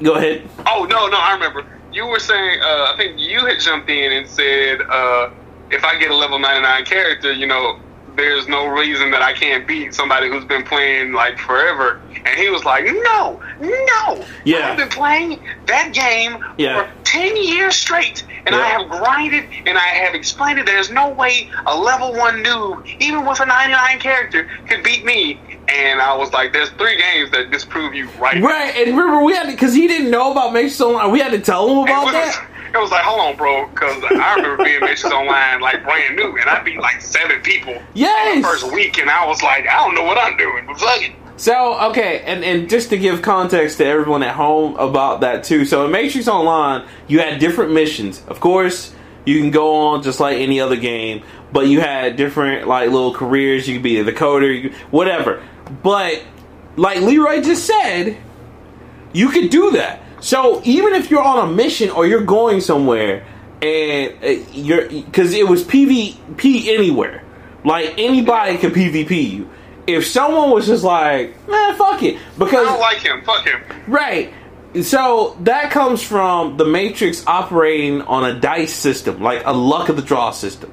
Go 0.03 0.15
ahead. 0.15 0.47
Oh 0.67 0.85
no, 0.85 1.09
no, 1.09 1.17
I 1.19 1.33
remember. 1.33 1.65
You 1.91 2.07
were 2.07 2.19
saying, 2.19 2.61
uh, 2.61 2.93
I 2.93 2.95
think 2.99 3.19
you 3.19 3.47
had 3.47 3.59
jumped 3.61 3.89
in 3.89 4.13
and 4.13 4.29
said, 4.29 4.83
uh, 4.83 5.31
if 5.71 5.83
I 5.85 5.99
get 5.99 6.11
a 6.11 6.15
level 6.15 6.39
ninety 6.39 6.61
nine 6.61 6.85
character, 6.85 7.33
you 7.33 7.47
know, 7.47 7.81
there's 8.17 8.49
no 8.49 8.67
reason 8.67 9.11
that 9.11 9.23
I 9.23 9.33
can't 9.33 9.67
beat 9.67 9.95
somebody 9.95 10.29
who's 10.29 10.45
been 10.45 10.65
playing 10.65 11.13
like 11.13 11.39
forever. 11.39 12.01
And 12.25 12.41
he 12.41 12.49
was 12.49 12.65
like, 12.65 12.85
no, 12.87 13.41
no. 13.61 14.25
Yeah. 14.45 14.71
I've 14.71 14.77
been 14.77 14.89
playing 14.89 15.41
that 15.67 15.93
game 15.93 16.45
Yeah. 16.59 16.83
for 16.91 17.05
ten 17.05 17.37
years 17.37 17.77
straight, 17.77 18.25
and 18.47 18.55
I 18.55 18.67
have 18.67 18.89
grinded 18.89 19.45
and 19.67 19.79
I 19.79 19.81
have 20.05 20.15
explained 20.15 20.59
it. 20.59 20.67
There's 20.67 20.91
no 20.91 21.11
way 21.11 21.51
a 21.67 21.79
level 21.79 22.13
one 22.15 22.43
noob, 22.43 22.85
even 23.01 23.25
with 23.25 23.41
a 23.41 23.47
ninety 23.47 23.73
nine 23.73 24.01
character, 24.01 24.49
could 24.69 24.83
beat 24.83 25.05
me. 25.05 25.41
And 25.69 26.01
I 26.01 26.17
was 26.17 26.33
like, 26.33 26.53
there's 26.53 26.71
three 26.71 26.97
games 26.97 27.31
that 27.33 27.51
disprove 27.51 27.93
you 27.95 28.09
right. 28.21 28.41
Right, 28.41 28.75
and 28.77 28.97
remember 28.97 29.23
we 29.25 29.35
had 29.35 29.47
to, 29.47 29.51
because 29.53 29.75
he 29.75 29.89
didn't 29.89 30.11
know 30.11 30.31
about 30.31 30.53
Make 30.53 30.71
So 30.71 30.93
Long. 30.93 31.11
We 31.11 31.19
had 31.21 31.33
to 31.33 31.41
tell 31.41 31.69
him 31.69 31.79
about 31.79 32.13
that. 32.13 32.49
It 32.77 32.81
was 32.83 32.91
like, 32.91 33.03
hold 33.05 33.21
on, 33.21 33.37
bro, 33.37 33.69
because 33.69 34.03
I 34.05 34.35
remember 34.37 34.63
being 34.65 34.81
Matrix 34.81 35.05
Online 35.07 35.61
like 35.61 35.83
brand 35.85 36.17
new, 36.17 36.37
and 36.39 36.49
I 36.49 36.63
beat 36.63 36.79
like 36.79 37.01
seven 37.01 37.41
people 37.43 37.81
Yes. 37.95 38.37
the 38.37 38.43
first 38.43 38.73
week, 38.73 38.99
and 38.99 39.11
I 39.11 39.27
was 39.27 39.43
like, 39.43 39.67
I 39.69 39.79
don't 39.85 39.95
know 39.95 40.05
what 40.05 40.19
I'm 40.19 40.37
doing, 40.37 40.67
but 40.67 40.79
fuck 40.79 41.03
it. 41.03 41.13
So 41.39 41.79
okay, 41.91 42.23
and 42.25 42.43
and 42.43 42.69
just 42.69 42.89
to 42.91 42.97
give 42.99 43.21
context 43.21 43.77
to 43.79 43.85
everyone 43.85 44.23
at 44.23 44.35
home 44.35 44.75
about 44.77 45.21
that 45.21 45.45
too. 45.45 45.65
So 45.67 45.85
in 45.85 45.91
Matrix 45.93 46.29
Online, 46.29 46.89
you 47.09 47.19
had 47.21 47.39
different 47.41 47.73
missions. 47.73 48.23
Of 48.27 48.41
course, 48.41 48.95
you 49.27 49.39
can 49.41 49.51
go 49.51 49.89
on 49.89 50.03
just 50.03 50.19
like 50.19 50.39
any 50.39 50.61
other 50.61 50.77
game, 50.77 51.23
but 51.53 51.67
you 51.67 51.81
had 51.81 52.17
different 52.17 52.67
like 52.67 52.91
little 52.91 53.13
careers. 53.13 53.69
You 53.69 53.75
could 53.75 53.83
be 53.83 54.01
the 54.01 54.13
coder, 54.13 54.63
you 54.63 54.71
whatever. 54.91 55.43
But 55.83 56.23
like 56.77 57.01
Leroy 57.03 57.43
just 57.43 57.67
said, 57.67 58.17
you 59.13 59.29
could 59.29 59.51
do 59.51 59.73
that. 59.73 60.01
So 60.21 60.63
even 60.65 60.95
if 60.95 61.11
you're 61.11 61.23
on 61.23 61.49
a 61.49 61.53
mission 61.53 61.91
or 61.91 62.07
you're 62.07 62.25
going 62.25 62.61
somewhere 62.61 63.27
and 63.63 64.25
uh, 64.25 64.29
you're 64.53 64.89
because 64.89 65.35
it 65.35 65.49
was 65.49 65.65
PvP 65.65 66.67
anywhere, 66.69 67.23
like 67.65 67.95
anybody 67.99 68.59
could 68.59 68.73
PvP 68.73 69.31
you. 69.31 69.51
If 69.87 70.07
someone 70.07 70.51
was 70.51 70.67
just 70.67 70.83
like, 70.83 71.49
man, 71.49 71.77
fuck 71.77 72.03
it, 72.03 72.19
because 72.39 72.67
I 72.67 72.71
don't 72.71 72.81
like 72.81 72.99
him. 72.99 73.23
Fuck 73.23 73.47
him. 73.47 73.63
Right. 73.87 74.33
So 74.83 75.37
that 75.41 75.71
comes 75.71 76.03
from 76.03 76.57
the 76.57 76.65
Matrix 76.65 77.25
operating 77.27 78.03
on 78.03 78.25
a 78.25 78.39
dice 78.39 78.75
system, 78.75 79.23
like 79.23 79.43
a 79.47 79.53
luck 79.53 79.89
of 79.89 79.97
the 79.97 80.03
draw 80.03 80.33
system. 80.33 80.73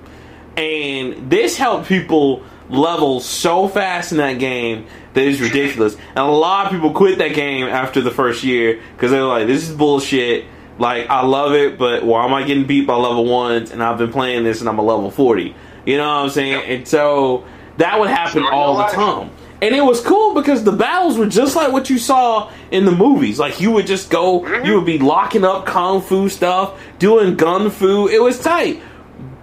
And 0.57 1.29
this 1.29 1.57
helped 1.57 1.87
people 1.87 2.43
level 2.69 3.19
so 3.19 3.67
fast 3.67 4.11
in 4.11 4.17
that 4.17 4.39
game 4.39 4.87
that 5.13 5.23
it's 5.27 5.39
ridiculous. 5.39 5.95
And 6.09 6.19
a 6.19 6.23
lot 6.25 6.65
of 6.65 6.71
people 6.71 6.91
quit 6.91 7.17
that 7.19 7.33
game 7.33 7.67
after 7.67 8.01
the 8.01 8.11
first 8.11 8.43
year 8.43 8.81
because 8.95 9.11
they're 9.11 9.23
like, 9.23 9.47
this 9.47 9.69
is 9.69 9.75
bullshit. 9.75 10.45
Like, 10.79 11.07
I 11.09 11.23
love 11.23 11.53
it, 11.53 11.77
but 11.77 12.03
why 12.03 12.25
am 12.25 12.33
I 12.33 12.43
getting 12.43 12.65
beat 12.65 12.87
by 12.87 12.95
level 12.95 13.25
ones? 13.25 13.71
And 13.71 13.83
I've 13.83 13.97
been 13.99 14.11
playing 14.11 14.43
this 14.43 14.59
and 14.59 14.67
I'm 14.67 14.79
a 14.79 14.83
level 14.83 15.11
40. 15.11 15.55
You 15.85 15.97
know 15.97 16.07
what 16.07 16.23
I'm 16.23 16.29
saying? 16.29 16.51
Yep. 16.53 16.63
And 16.67 16.87
so 16.87 17.45
that 17.77 17.99
would 17.99 18.09
happen 18.09 18.43
of 18.43 18.51
all 18.51 18.77
the 18.77 18.85
time. 18.85 19.29
And 19.61 19.73
it 19.73 19.81
was 19.85 20.01
cool 20.01 20.33
because 20.33 20.63
the 20.63 20.71
battles 20.73 21.17
were 21.17 21.27
just 21.27 21.55
like 21.55 21.71
what 21.71 21.89
you 21.89 21.97
saw 21.97 22.51
in 22.71 22.83
the 22.85 22.91
movies. 22.91 23.39
Like 23.39 23.61
you 23.61 23.71
would 23.71 23.87
just 23.87 24.09
go, 24.09 24.41
Mhm. 24.41 24.65
you 24.65 24.75
would 24.75 24.85
be 24.85 24.97
locking 24.99 25.45
up 25.45 25.65
kung 25.65 26.01
fu 26.01 26.27
stuff, 26.27 26.73
doing 26.99 27.35
gun 27.35 27.69
fu. 27.69 28.07
It 28.07 28.21
was 28.21 28.39
tight, 28.39 28.81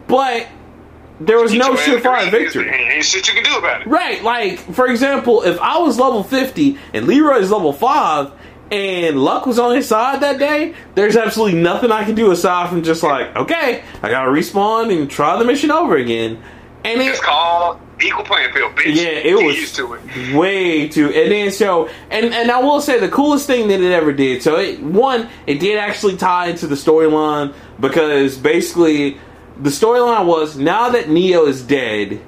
but 0.09 0.47
there 1.21 1.39
was 1.39 1.53
no 1.53 1.75
surefire 1.75 2.31
victory. 2.31 2.69
Ain't, 2.69 3.05
shit 3.05 3.29
you 3.29 3.35
can 3.35 3.45
do 3.45 3.57
about 3.59 3.83
it. 3.83 3.87
Right, 3.87 4.23
like 4.23 4.59
for 4.75 4.87
example, 4.89 5.43
if 5.43 5.59
I 5.61 5.79
was 5.79 5.99
level 5.99 6.23
fifty 6.25 6.79
and 6.95 7.07
Leroy's 7.07 7.51
level 7.51 7.73
five, 7.73 8.33
and 8.71 9.23
luck 9.23 9.47
was 9.47 9.59
on 9.59 9.75
his 9.77 9.87
side 9.89 10.21
that 10.23 10.39
day, 10.39 10.75
there's 10.95 11.17
absolutely 11.17 11.61
nothing 11.61 11.91
I 11.91 12.05
can 12.05 12.15
do 12.15 12.31
aside 12.31 12.69
from 12.71 12.83
just 12.83 13.03
like, 13.03 13.35
okay, 13.37 13.83
I 14.03 14.11
gotta 14.11 14.31
respawn 14.31 14.97
and 14.97 15.11
try 15.11 15.39
the 15.39 15.45
mission 15.45 15.71
over 15.71 15.97
again. 15.97 16.41
And 16.85 17.01
it, 17.03 17.09
It's 17.09 17.21
called 17.21 17.79
equal 18.03 18.25
playing 18.25 18.53
field, 18.55 18.75
bitch. 18.75 18.95
yeah, 18.95 19.09
it 19.09 19.25
Get 19.37 19.45
was 19.45 19.57
used 19.57 19.75
to 19.77 19.93
it. 19.95 20.35
way 20.35 20.89
too. 20.89 21.11
And 21.11 21.31
then 21.31 21.51
so, 21.53 21.91
and 22.11 22.33
and 22.33 22.51
I 22.51 22.61
will 22.61 22.81
say 22.81 22.99
the 22.99 23.11
coolest 23.11 23.47
thing 23.47 23.69
that 23.69 23.81
it 23.83 23.93
ever 23.93 24.13
did. 24.15 24.43
So 24.43 24.57
it 24.57 24.81
one, 24.83 25.29
it 25.47 25.61
did 25.61 25.77
actually 25.79 26.17
tie 26.17 26.47
into 26.47 26.67
the 26.67 26.77
storyline 26.77 27.53
because 27.79 28.39
basically 28.39 29.19
the 29.63 29.71
storyline 29.71 30.27
was 30.27 30.57
now 30.57 30.91
that 30.91 31.09
Neo 31.09 31.47
is 31.47 31.63
dead, 31.63 32.21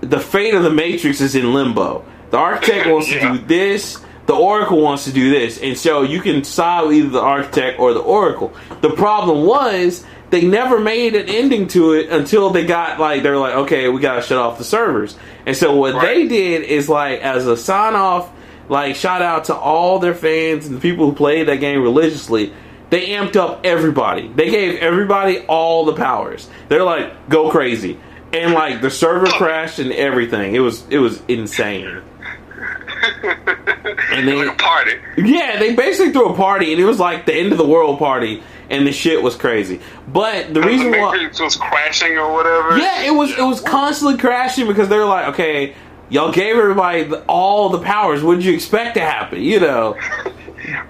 the 0.00 0.20
fate 0.20 0.54
of 0.54 0.62
the 0.62 0.70
Matrix 0.70 1.20
is 1.20 1.34
in 1.34 1.52
limbo. 1.54 2.04
The 2.30 2.36
Architect 2.36 2.88
wants 2.88 3.10
Yeah. 3.12 3.32
to 3.32 3.38
do 3.38 3.44
this. 3.46 3.98
The 4.26 4.34
Oracle 4.34 4.80
wants 4.80 5.04
to 5.04 5.12
do 5.12 5.28
this, 5.30 5.58
and 5.58 5.76
so 5.76 6.00
you 6.00 6.20
can 6.20 6.44
side 6.44 6.86
with 6.86 6.96
either 6.96 7.08
the 7.10 7.20
Architect 7.20 7.78
or 7.78 7.92
the 7.92 8.00
Oracle. 8.00 8.54
The 8.80 8.88
problem 8.88 9.44
was 9.44 10.02
they 10.30 10.40
never 10.40 10.80
made 10.80 11.14
an 11.14 11.28
ending 11.28 11.68
to 11.68 11.92
it 11.92 12.08
until 12.08 12.48
they 12.48 12.64
got 12.64 12.98
like 12.98 13.22
they 13.22 13.28
were 13.30 13.36
like, 13.36 13.54
okay, 13.54 13.88
we 13.90 14.00
gotta 14.00 14.22
shut 14.22 14.38
off 14.38 14.56
the 14.56 14.64
servers. 14.64 15.14
And 15.44 15.54
so 15.54 15.76
what 15.76 16.00
they 16.00 16.26
did 16.26 16.62
is 16.62 16.88
like 16.88 17.20
as 17.20 17.46
a 17.46 17.54
sign 17.54 17.94
off, 17.94 18.30
like 18.70 18.96
shout 18.96 19.20
out 19.20 19.44
to 19.44 19.54
all 19.54 19.98
their 19.98 20.14
fans 20.14 20.66
and 20.66 20.74
the 20.76 20.80
people 20.80 21.04
who 21.10 21.14
played 21.14 21.46
that 21.48 21.56
game 21.60 21.82
religiously. 21.82 22.50
They 22.94 23.08
amped 23.08 23.34
up 23.34 23.62
everybody. 23.64 24.28
They 24.28 24.50
gave 24.50 24.78
everybody 24.78 25.40
all 25.48 25.84
the 25.84 25.94
powers. 25.94 26.48
They're 26.68 26.84
like, 26.84 27.28
go 27.28 27.50
crazy. 27.50 27.98
And 28.32 28.54
like 28.54 28.82
the 28.82 28.90
server 28.90 29.26
crashed 29.26 29.80
and 29.80 29.90
everything. 29.90 30.54
It 30.54 30.60
was 30.60 30.86
it 30.90 30.98
was 30.98 31.20
insane. 31.26 31.88
and 33.24 34.28
then- 34.28 34.38
like 34.38 34.46
a 34.46 34.62
party. 34.62 34.92
Yeah, 35.16 35.58
they 35.58 35.74
basically 35.74 36.12
threw 36.12 36.26
a 36.28 36.36
party 36.36 36.70
and 36.70 36.80
it 36.80 36.84
was 36.84 37.00
like 37.00 37.26
the 37.26 37.34
end 37.34 37.50
of 37.50 37.58
the 37.58 37.66
world 37.66 37.98
party 37.98 38.44
and 38.70 38.86
the 38.86 38.92
shit 38.92 39.20
was 39.20 39.34
crazy. 39.34 39.80
But 40.06 40.54
the 40.54 40.62
reason 40.62 40.92
the 40.92 40.98
why 41.00 41.16
Matrix 41.16 41.40
was 41.40 41.56
crashing 41.56 42.16
or 42.16 42.32
whatever. 42.32 42.78
Yeah, 42.78 43.02
it 43.02 43.12
was 43.12 43.32
it 43.36 43.42
was 43.42 43.60
constantly 43.60 44.18
crashing 44.18 44.68
because 44.68 44.88
they 44.88 44.98
were 44.98 45.04
like, 45.04 45.34
okay, 45.34 45.74
y'all 46.10 46.30
gave 46.30 46.54
everybody 46.54 47.12
all 47.26 47.70
the 47.70 47.80
powers. 47.80 48.22
What 48.22 48.36
did 48.36 48.44
you 48.44 48.54
expect 48.54 48.94
to 48.94 49.00
happen? 49.00 49.42
You 49.42 49.58
know, 49.58 49.98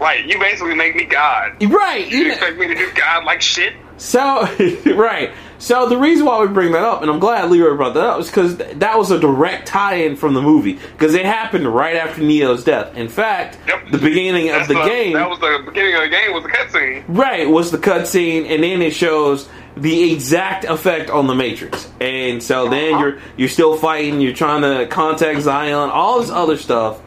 Right, 0.01 0.25
you 0.27 0.39
basically 0.39 0.75
make 0.75 0.95
me 0.97 1.05
God. 1.05 1.63
right? 1.73 2.07
You 2.07 2.19
You 2.19 2.25
know, 2.29 2.35
expect 2.35 2.59
me 2.59 2.67
to 2.69 2.75
do 2.75 2.91
God 2.95 3.25
like 3.25 3.41
shit? 3.43 3.75
so 3.97 4.49
right. 4.95 5.33
So 5.59 5.89
the 5.89 5.97
reason 5.97 6.27
why 6.27 6.41
we 6.43 6.49
bring 6.49 6.73
that 6.73 6.83
up, 6.85 7.01
and 7.01 7.11
I'm 7.11 7.21
glad 7.21 7.51
Leroy 7.51 7.75
brought 7.77 7.95
that 7.95 8.05
up, 8.05 8.21
is 8.21 8.27
because 8.27 8.57
that 8.59 8.99
was 8.99 9.11
a 9.11 9.19
direct 9.19 9.67
tie-in 9.69 10.17
from 10.17 10.35
the 10.35 10.43
movie 10.43 10.75
because 10.75 11.15
it 11.15 11.25
happened 11.25 11.67
right 11.73 11.97
after 11.97 12.21
Neo's 12.21 12.65
death. 12.65 12.95
In 12.97 13.09
fact, 13.09 13.57
Yep. 13.67 13.93
the 13.93 13.99
beginning 13.99 14.49
That's 14.49 14.69
of 14.69 14.77
the, 14.77 14.85
game, 14.85 15.15
That 15.15 15.31
was 15.31 15.39
the 15.39 15.63
beginning 15.65 15.95
of 15.95 16.03
the 16.03 16.09
game 16.09 16.33
was 16.35 16.43
the 16.43 16.51
cutscene. 16.51 17.05
right, 17.09 17.49
was 17.49 17.71
the 17.71 17.79
cutscene, 17.79 18.51
and 18.51 18.63
then 18.63 18.83
it 18.83 18.93
shows 18.95 19.49
the 19.77 20.13
exact 20.13 20.65
effect 20.65 21.09
on 21.09 21.27
the 21.29 21.35
Matrix. 21.35 21.89
And 22.01 22.43
so 22.43 22.69
then 22.69 22.95
Uh-huh. 22.95 23.01
you're 23.05 23.19
you're 23.37 23.49
still 23.49 23.77
fighting, 23.77 24.21
you're 24.21 24.35
trying 24.35 24.63
to 24.63 24.87
contact 24.87 25.41
Zion, 25.41 25.89
all 25.91 26.21
this 26.21 26.31
other 26.31 26.57
stuff, 26.59 26.99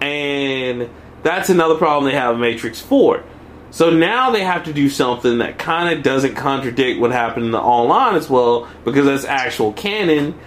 and 0.00 0.88
that's 1.24 1.48
another 1.50 1.74
problem 1.74 2.04
they 2.04 2.16
have 2.16 2.36
in 2.36 2.40
Matrix 2.40 2.80
Four. 2.80 3.24
So 3.70 3.90
now 3.90 4.30
they 4.30 4.44
have 4.44 4.62
to 4.66 4.72
do 4.72 4.88
something 4.88 5.38
that 5.38 5.58
kind 5.58 5.92
of 5.92 6.04
doesn't 6.04 6.36
contradict 6.36 7.00
what 7.00 7.10
happened 7.10 7.46
in 7.46 7.50
the 7.50 7.60
online 7.60 8.14
as 8.14 8.30
well, 8.30 8.68
because 8.84 9.06
that's 9.06 9.24
actual 9.24 9.72
canon. 9.72 10.38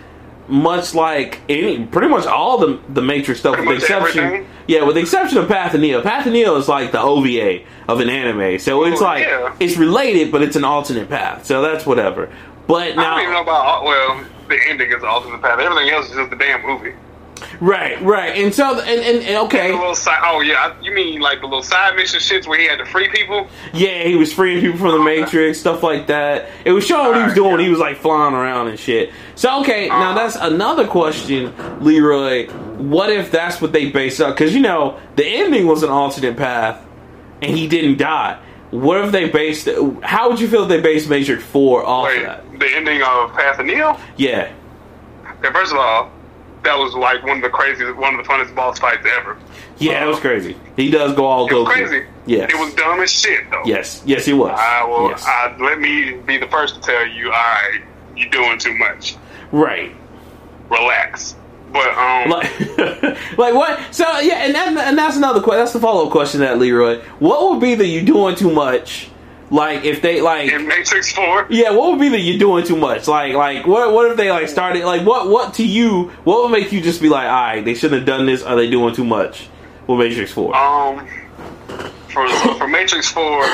Much 0.47 0.95
like 0.95 1.41
any, 1.49 1.85
pretty 1.85 2.07
much 2.07 2.25
all 2.25 2.57
the 2.57 2.79
the 2.87 3.01
Matrix 3.01 3.41
stuff, 3.41 3.55
Pretty 3.55 3.67
with 3.67 3.79
the 3.79 3.83
exception, 3.83 4.23
everything? 4.23 4.49
yeah, 4.65 4.85
with 4.85 4.95
the 4.95 5.01
exception 5.01 5.39
of 5.39 5.49
Path 5.49 5.73
of 5.73 5.81
Neo. 5.81 6.01
Path 6.01 6.25
of 6.25 6.31
Neo 6.31 6.55
is 6.55 6.69
like 6.69 6.93
the 6.93 7.01
OVA 7.01 7.65
of 7.89 7.99
an 7.99 8.09
anime, 8.09 8.57
so 8.57 8.85
it's 8.85 9.01
like 9.01 9.25
yeah. 9.25 9.53
it's 9.59 9.75
related, 9.75 10.31
but 10.31 10.41
it's 10.41 10.55
an 10.55 10.63
alternate 10.63 11.09
path. 11.09 11.45
So 11.45 11.61
that's 11.61 11.85
whatever. 11.85 12.31
But 12.65 12.97
I 12.97 13.03
don't 13.03 13.19
even 13.23 13.33
know 13.33 13.39
now, 13.39 13.41
about 13.41 13.83
well, 13.83 14.25
the 14.47 14.57
ending 14.69 14.89
is 14.89 15.03
alternate 15.03 15.41
path. 15.41 15.59
Everything 15.59 15.89
else 15.89 16.09
is 16.09 16.15
just 16.15 16.29
the 16.29 16.37
damn 16.37 16.65
movie. 16.65 16.93
Right, 17.59 18.01
right, 18.01 18.35
and 18.35 18.53
so 18.53 18.79
and, 18.79 18.87
and, 18.89 19.17
and 19.17 19.25
The 19.25 19.39
okay, 19.41 19.71
little 19.71 19.95
side, 19.95 20.19
oh 20.23 20.41
yeah, 20.41 20.75
you 20.81 20.91
mean 20.93 21.19
like 21.21 21.39
the 21.41 21.45
little 21.47 21.63
side 21.63 21.95
mission 21.95 22.19
shits 22.19 22.47
where 22.47 22.59
he 22.59 22.67
had 22.67 22.77
to 22.79 22.85
free 22.85 23.09
people? 23.09 23.47
yeah, 23.73 24.03
he 24.03 24.15
was 24.15 24.33
freeing 24.33 24.61
people 24.61 24.77
from 24.79 24.91
the. 24.91 25.03
Matrix, 25.03 25.59
stuff 25.59 25.83
like 25.83 26.07
that. 26.07 26.49
It 26.65 26.71
was 26.71 26.85
showing 26.85 27.07
what 27.07 27.17
he 27.17 27.23
was 27.23 27.33
doing. 27.33 27.59
yeah. 27.59 27.65
He 27.65 27.69
was 27.69 27.79
like 27.79 27.97
flying 27.97 28.33
around 28.33 28.67
and 28.67 28.77
shit. 28.79 29.11
So 29.35 29.61
okay, 29.61 29.87
now 29.87 30.11
Uh-huh. 30.11 30.13
that's 30.15 30.35
another 30.35 30.85
question, 30.87 31.53
Leroy. 31.83 32.47
What 32.77 33.09
if 33.09 33.31
that's 33.31 33.61
what 33.61 33.71
they 33.71 33.89
base 33.89 34.19
up? 34.19 34.35
Because 34.35 34.53
you 34.53 34.61
know 34.61 34.99
the 35.15 35.25
ending 35.25 35.65
was 35.67 35.83
an 35.83 35.89
alternate 35.89 36.35
path, 36.37 36.83
and 37.41 37.55
he 37.55 37.67
didn't 37.67 37.97
die. 37.97 38.39
What 38.71 39.03
if 39.05 39.11
they 39.13 39.29
based? 39.29 39.69
How 40.03 40.29
would 40.29 40.39
you 40.41 40.47
feel 40.49 40.63
if 40.63 40.69
they 40.69 40.81
based 40.81 41.09
Matrix 41.09 41.41
Four 41.43 41.85
off 41.85 42.07
Wait, 42.07 42.23
that? 42.23 42.43
the 42.59 42.67
ending 42.75 43.01
of 43.01 43.31
Path 43.33 43.59
of 43.59 43.65
Neo? 43.65 43.97
Yeah, 44.17 44.51
Okay, 45.39 45.53
first 45.53 45.71
of 45.71 45.77
all, 45.77 46.11
that 46.67 46.77
was 46.77 46.93
like 46.93 47.23
one 47.23 47.37
of 47.37 47.43
the 47.43 47.49
craziest, 47.49 47.95
one 47.97 48.15
of 48.15 48.23
the 48.25 48.29
funnest 48.31 48.53
boss 48.53 48.77
fights 48.79 49.05
ever. 49.17 49.37
Yeah, 49.79 50.03
it 50.03 50.07
was 50.07 50.19
crazy. 50.19 50.55
He 50.75 50.89
does 50.91 51.13
go 51.15 51.25
all 51.25 51.47
It 51.47 51.53
was 51.53 51.63
Goku. 51.67 51.71
crazy. 51.71 52.05
Yes. 52.25 52.51
It 52.53 52.59
was 52.59 52.73
dumb 52.75 52.99
as 52.99 53.11
shit 53.11 53.49
though. 53.49 53.61
Yes. 53.65 54.01
Yes, 54.05 54.25
he 54.25 54.33
was. 54.33 54.57
I 54.59 54.83
will. 54.85 55.09
Yes. 55.09 55.23
I, 55.25 55.55
let 55.59 55.79
me 55.79 56.13
be 56.25 56.37
the 56.37 56.47
first 56.47 56.75
to 56.75 56.81
tell 56.81 57.07
you. 57.07 57.27
All 57.27 57.31
right, 57.31 57.81
you're 58.15 58.29
doing 58.29 58.57
too 58.59 58.75
much. 58.77 59.15
right. 59.51 59.95
Relax. 60.69 61.35
But 61.71 61.87
um, 61.97 62.29
Like, 62.29 62.59
like 63.37 63.53
what? 63.53 63.79
So 63.93 64.03
yeah, 64.19 64.45
and 64.45 64.55
that, 64.55 64.75
and 64.87 64.97
that's 64.97 65.15
another 65.17 65.41
question. 65.41 65.59
That's 65.59 65.73
the 65.73 65.79
follow 65.79 66.05
up 66.07 66.11
question, 66.11 66.39
that 66.41 66.57
Leroy. 66.59 67.01
What 67.19 67.49
would 67.51 67.61
be 67.61 67.75
the 67.75 67.85
you 67.85 68.01
doing 68.03 68.35
too 68.35 68.51
much? 68.51 69.09
Like 69.49 69.85
if 69.85 70.01
they 70.01 70.19
like, 70.19 70.51
in 70.51 70.67
Matrix 70.67 71.11
Four, 71.13 71.47
yeah, 71.49 71.71
what 71.71 71.91
would 71.91 71.99
be 71.99 72.09
the 72.09 72.19
you 72.19 72.37
doing 72.37 72.65
too 72.65 72.75
much? 72.75 73.07
Like, 73.07 73.33
like 73.33 73.65
what? 73.65 73.93
What 73.93 74.11
if 74.11 74.17
they 74.17 74.29
like 74.29 74.49
started? 74.49 74.83
Like, 74.83 75.05
what? 75.05 75.29
What 75.29 75.53
to 75.55 75.65
you? 75.65 76.09
What 76.25 76.43
would 76.43 76.51
make 76.51 76.71
you 76.73 76.81
just 76.81 77.01
be 77.01 77.07
like, 77.07 77.27
all 77.27 77.31
right, 77.31 77.63
they 77.63 77.73
shouldn't 77.73 77.99
have 78.01 78.05
done 78.05 78.25
this. 78.25 78.43
Are 78.43 78.55
they 78.57 78.69
doing 78.69 78.93
too 78.93 79.05
much? 79.05 79.47
With 79.87 79.99
Matrix 79.99 80.33
Four. 80.33 80.53
um, 80.53 81.07
for 82.09 82.27
for 82.55 82.67
Matrix 82.67 83.09
Four, 83.09 83.45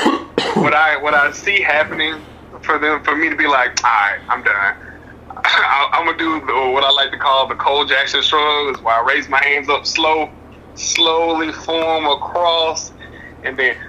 what 0.54 0.74
I 0.74 1.00
what 1.00 1.14
I 1.14 1.30
see 1.30 1.60
happening 1.62 2.20
for 2.62 2.78
them 2.78 3.04
for 3.04 3.14
me 3.14 3.28
to 3.28 3.36
be 3.36 3.46
like, 3.46 3.82
all 3.84 3.90
right, 3.90 4.20
I'm 4.28 4.42
done. 4.42 4.76
I, 5.36 5.90
I'm 5.92 6.06
gonna 6.06 6.18
do 6.18 6.72
what 6.72 6.82
I 6.82 6.90
like 6.90 7.12
to 7.12 7.18
call 7.18 7.46
the 7.46 7.54
Cole 7.54 7.84
Jackson 7.84 8.22
shrug, 8.22 8.74
is 8.74 8.82
where 8.82 8.94
I 8.94 9.06
raise 9.06 9.28
my 9.28 9.42
hands 9.44 9.68
up 9.68 9.86
slow, 9.86 10.28
slowly 10.74 11.52
form 11.52 12.06
a 12.06 12.16
cross, 12.18 12.90
and 13.44 13.56
then 13.56 13.76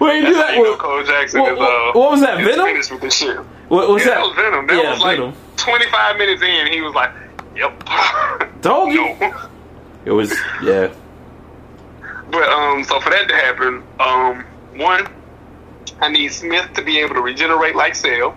Wait, 0.00 0.20
do 0.24 0.34
that. 0.34 0.54
you 0.56 0.62
know 0.64 0.76
Cole 0.76 1.02
Jackson 1.04 1.40
what- 1.40 1.52
is, 1.52 1.58
uh, 1.58 1.90
what 1.92 2.10
was 2.12 2.20
that, 2.20 2.38
Venom? 2.44 2.66
finished 2.66 2.90
with 2.90 3.00
this 3.02 3.14
shit. 3.16 3.36
what 3.68 3.88
was 3.88 4.02
yeah, 4.02 4.08
that? 4.08 4.14
that 4.16 4.26
was 4.26 4.34
Venom. 4.36 4.66
That 4.66 4.82
yeah, 4.82 4.90
was 4.90 5.00
like 5.00 5.18
Venom. 5.18 5.34
25 5.56 6.16
minutes 6.16 6.42
in, 6.42 6.66
he 6.72 6.80
was 6.80 6.94
like, 6.94 7.10
"Yep." 7.56 7.84
Told 8.62 8.92
you. 8.92 9.04
no. 9.20 9.48
It 10.04 10.10
was 10.10 10.32
yeah. 10.62 10.92
But 12.30 12.48
um, 12.48 12.82
so 12.84 12.98
for 13.00 13.10
that 13.10 13.28
to 13.28 13.34
happen, 13.36 13.82
um, 14.00 14.44
one, 14.74 15.06
I 16.00 16.08
need 16.08 16.28
Smith 16.32 16.72
to 16.74 16.82
be 16.82 16.98
able 16.98 17.14
to 17.14 17.20
regenerate 17.20 17.76
like 17.76 17.94
Cell, 17.94 18.34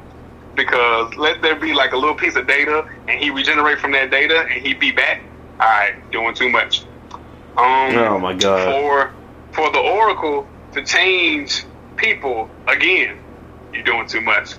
because 0.56 1.16
let 1.16 1.42
there 1.42 1.56
be 1.56 1.74
like 1.74 1.94
a 1.94 1.98
little 1.98 2.14
piece 2.16 2.36
of 2.36 2.46
data, 2.46 2.88
and 3.08 3.20
he 3.20 3.30
regenerate 3.30 3.80
from 3.80 3.92
that 3.94 4.12
data, 4.12 4.42
and 4.52 4.62
he 4.66 4.74
be 4.74 4.92
back. 4.92 5.22
All 5.60 5.66
right, 5.68 5.94
doing 6.12 6.36
too 6.36 6.50
much. 6.50 6.84
Um, 7.58 7.96
Oh 7.98 8.20
my 8.20 8.34
god. 8.34 8.66
for 8.72 9.12
for 9.54 9.72
the 9.72 9.80
Oracle 9.80 10.46
to 10.74 10.84
change 10.84 11.64
people 11.96 12.50
again, 12.68 13.18
you're 13.74 13.84
doing 13.84 14.08
too 14.08 14.22
much. 14.22 14.54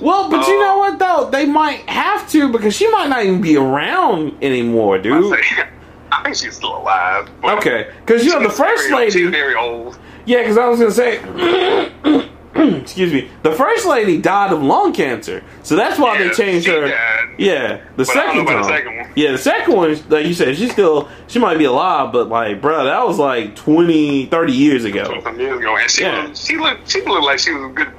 Well, 0.00 0.30
but 0.30 0.46
you 0.48 0.56
Oh. 0.56 0.60
know 0.62 0.78
what 0.78 0.98
though? 0.98 1.28
They 1.30 1.44
might 1.44 1.80
have 1.88 2.28
to 2.30 2.50
because 2.50 2.74
she 2.74 2.88
might 2.90 3.08
not 3.10 3.22
even 3.24 3.40
be 3.42 3.56
around 3.56 4.34
anymore, 4.42 4.96
I 4.96 5.00
dude. 5.00 5.34
say- 5.34 5.64
I 6.12 6.22
think 6.24 6.36
she's 6.36 6.56
still 6.56 6.76
alive. 6.76 7.28
Okay, 7.44 7.88
because 8.04 8.24
you 8.24 8.30
know 8.32 8.42
the 8.42 8.48
first 8.50 8.88
very- 8.88 9.10
She's 9.10 9.16
lady. 9.16 9.30
very 9.30 9.54
old. 9.54 9.98
Yeah, 10.24 10.38
because 10.38 10.58
I 10.58 10.66
was 10.68 10.78
gonna 10.80 10.90
say, 10.90 11.18
excuse 12.82 13.12
me, 13.12 13.28
the 13.42 13.52
first 13.52 13.86
lady 13.86 14.18
died 14.20 14.52
of 14.52 14.62
lung 14.62 14.92
cancer, 14.92 15.42
so 15.62 15.76
that's 15.76 15.98
why 15.98 16.18
they 16.18 16.30
changed 16.30 16.66
her. 16.66 16.88
died. 16.88 17.34
Yeah, 17.38 17.80
the 17.96 18.04
But 18.04 18.10
I 18.10 18.14
don't 18.14 18.14
second 18.14 18.36
know 18.36 18.42
about 18.42 18.52
time. 18.52 18.60
the 18.62 18.68
second 18.68 18.96
one. 18.96 19.12
Yeah, 19.16 19.32
the 19.32 19.38
second 19.38 19.76
one, 19.76 20.02
like 20.08 20.26
you 20.26 20.34
said, 20.34 20.56
she's 20.56 20.72
still 20.72 21.08
she 21.26 21.38
might 21.38 21.58
be 21.58 21.64
alive, 21.64 22.12
but 22.12 22.28
like, 22.28 22.60
bro, 22.60 22.84
that 22.84 23.06
was 23.06 23.18
like 23.18 23.56
20, 23.56 24.26
30 24.26 24.52
years 24.52 24.84
ago. 24.84 25.20
some 25.22 25.38
years 25.40 25.58
ago, 25.58 25.76
and 25.76 25.90
she 25.90 26.02
Yeah. 26.02 26.28
was, 26.28 26.44
she 26.44 26.56
looked 26.56 26.90
she 26.90 27.00
looked 27.02 27.24
like 27.24 27.38
she 27.38 27.52
was 27.52 27.70
a 27.70 27.74
good 27.74 27.92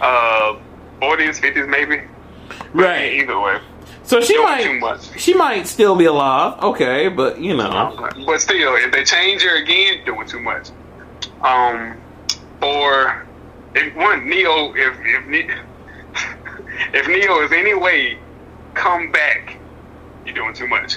uh, 0.00 0.56
40s, 1.00 1.40
50s, 1.40 1.68
maybe. 1.68 2.02
Right. 2.72 3.14
Either 3.14 3.38
way, 3.40 3.58
So 4.04 4.20
she 4.20 4.38
might 4.42 5.00
she 5.16 5.34
might 5.34 5.66
still 5.66 5.96
be 5.96 6.04
alive. 6.04 6.62
Okay, 6.62 7.08
but 7.08 7.40
you 7.40 7.56
know. 7.56 7.96
but 8.26 8.40
still, 8.40 8.76
if 8.76 8.92
they 8.92 9.04
change 9.04 9.42
her 9.42 9.56
again, 9.62 10.04
doing 10.04 10.26
too 10.28 10.40
much. 10.40 10.68
Um, 11.42 11.96
or 12.62 13.26
if 13.76 13.94
one 13.94 14.28
Neo, 14.28 14.72
if 14.74 14.96
if 15.04 15.26
Ne- 15.26 15.50
if 16.98 17.08
Neo 17.08 17.42
is 17.42 17.52
any 17.52 17.74
way 17.74 18.18
come 18.74 19.12
back, 19.12 19.56
you're 20.24 20.34
doing 20.34 20.54
too 20.54 20.66
much. 20.66 20.96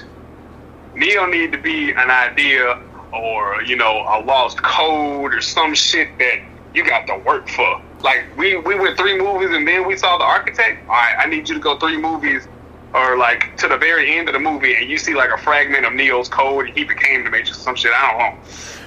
Neo 0.95 1.25
need 1.27 1.51
to 1.51 1.57
be 1.57 1.91
an 1.91 2.09
idea 2.09 2.81
or 3.13 3.61
you 3.63 3.75
know 3.75 4.05
a 4.09 4.23
lost 4.23 4.61
code 4.63 5.33
or 5.33 5.41
some 5.41 5.73
shit 5.75 6.17
that 6.19 6.39
you 6.73 6.85
got 6.85 7.05
to 7.07 7.17
work 7.17 7.47
for. 7.49 7.81
Like 8.01 8.25
we 8.37 8.57
we 8.57 8.75
went 8.75 8.97
three 8.97 9.17
movies 9.17 9.49
and 9.51 9.67
then 9.67 9.85
we 9.85 9.97
saw 9.97 10.17
the 10.17 10.23
architect. 10.23 10.87
All 10.87 10.95
right, 10.95 11.15
I 11.19 11.25
need 11.27 11.49
you 11.49 11.55
to 11.55 11.61
go 11.61 11.77
three 11.77 11.97
movies 11.97 12.47
or 12.93 13.17
like 13.17 13.55
to 13.57 13.67
the 13.67 13.77
very 13.77 14.17
end 14.17 14.29
of 14.29 14.33
the 14.33 14.39
movie 14.39 14.75
and 14.75 14.89
you 14.89 14.97
see 14.97 15.13
like 15.13 15.29
a 15.29 15.37
fragment 15.37 15.85
of 15.85 15.93
Neo's 15.93 16.27
code 16.27 16.67
and 16.67 16.77
he 16.77 16.83
became 16.83 17.23
the 17.23 17.29
Matrix 17.29 17.59
some 17.59 17.75
shit. 17.75 17.91
I 17.93 18.11
don't 18.11 18.19
know. 18.19 18.43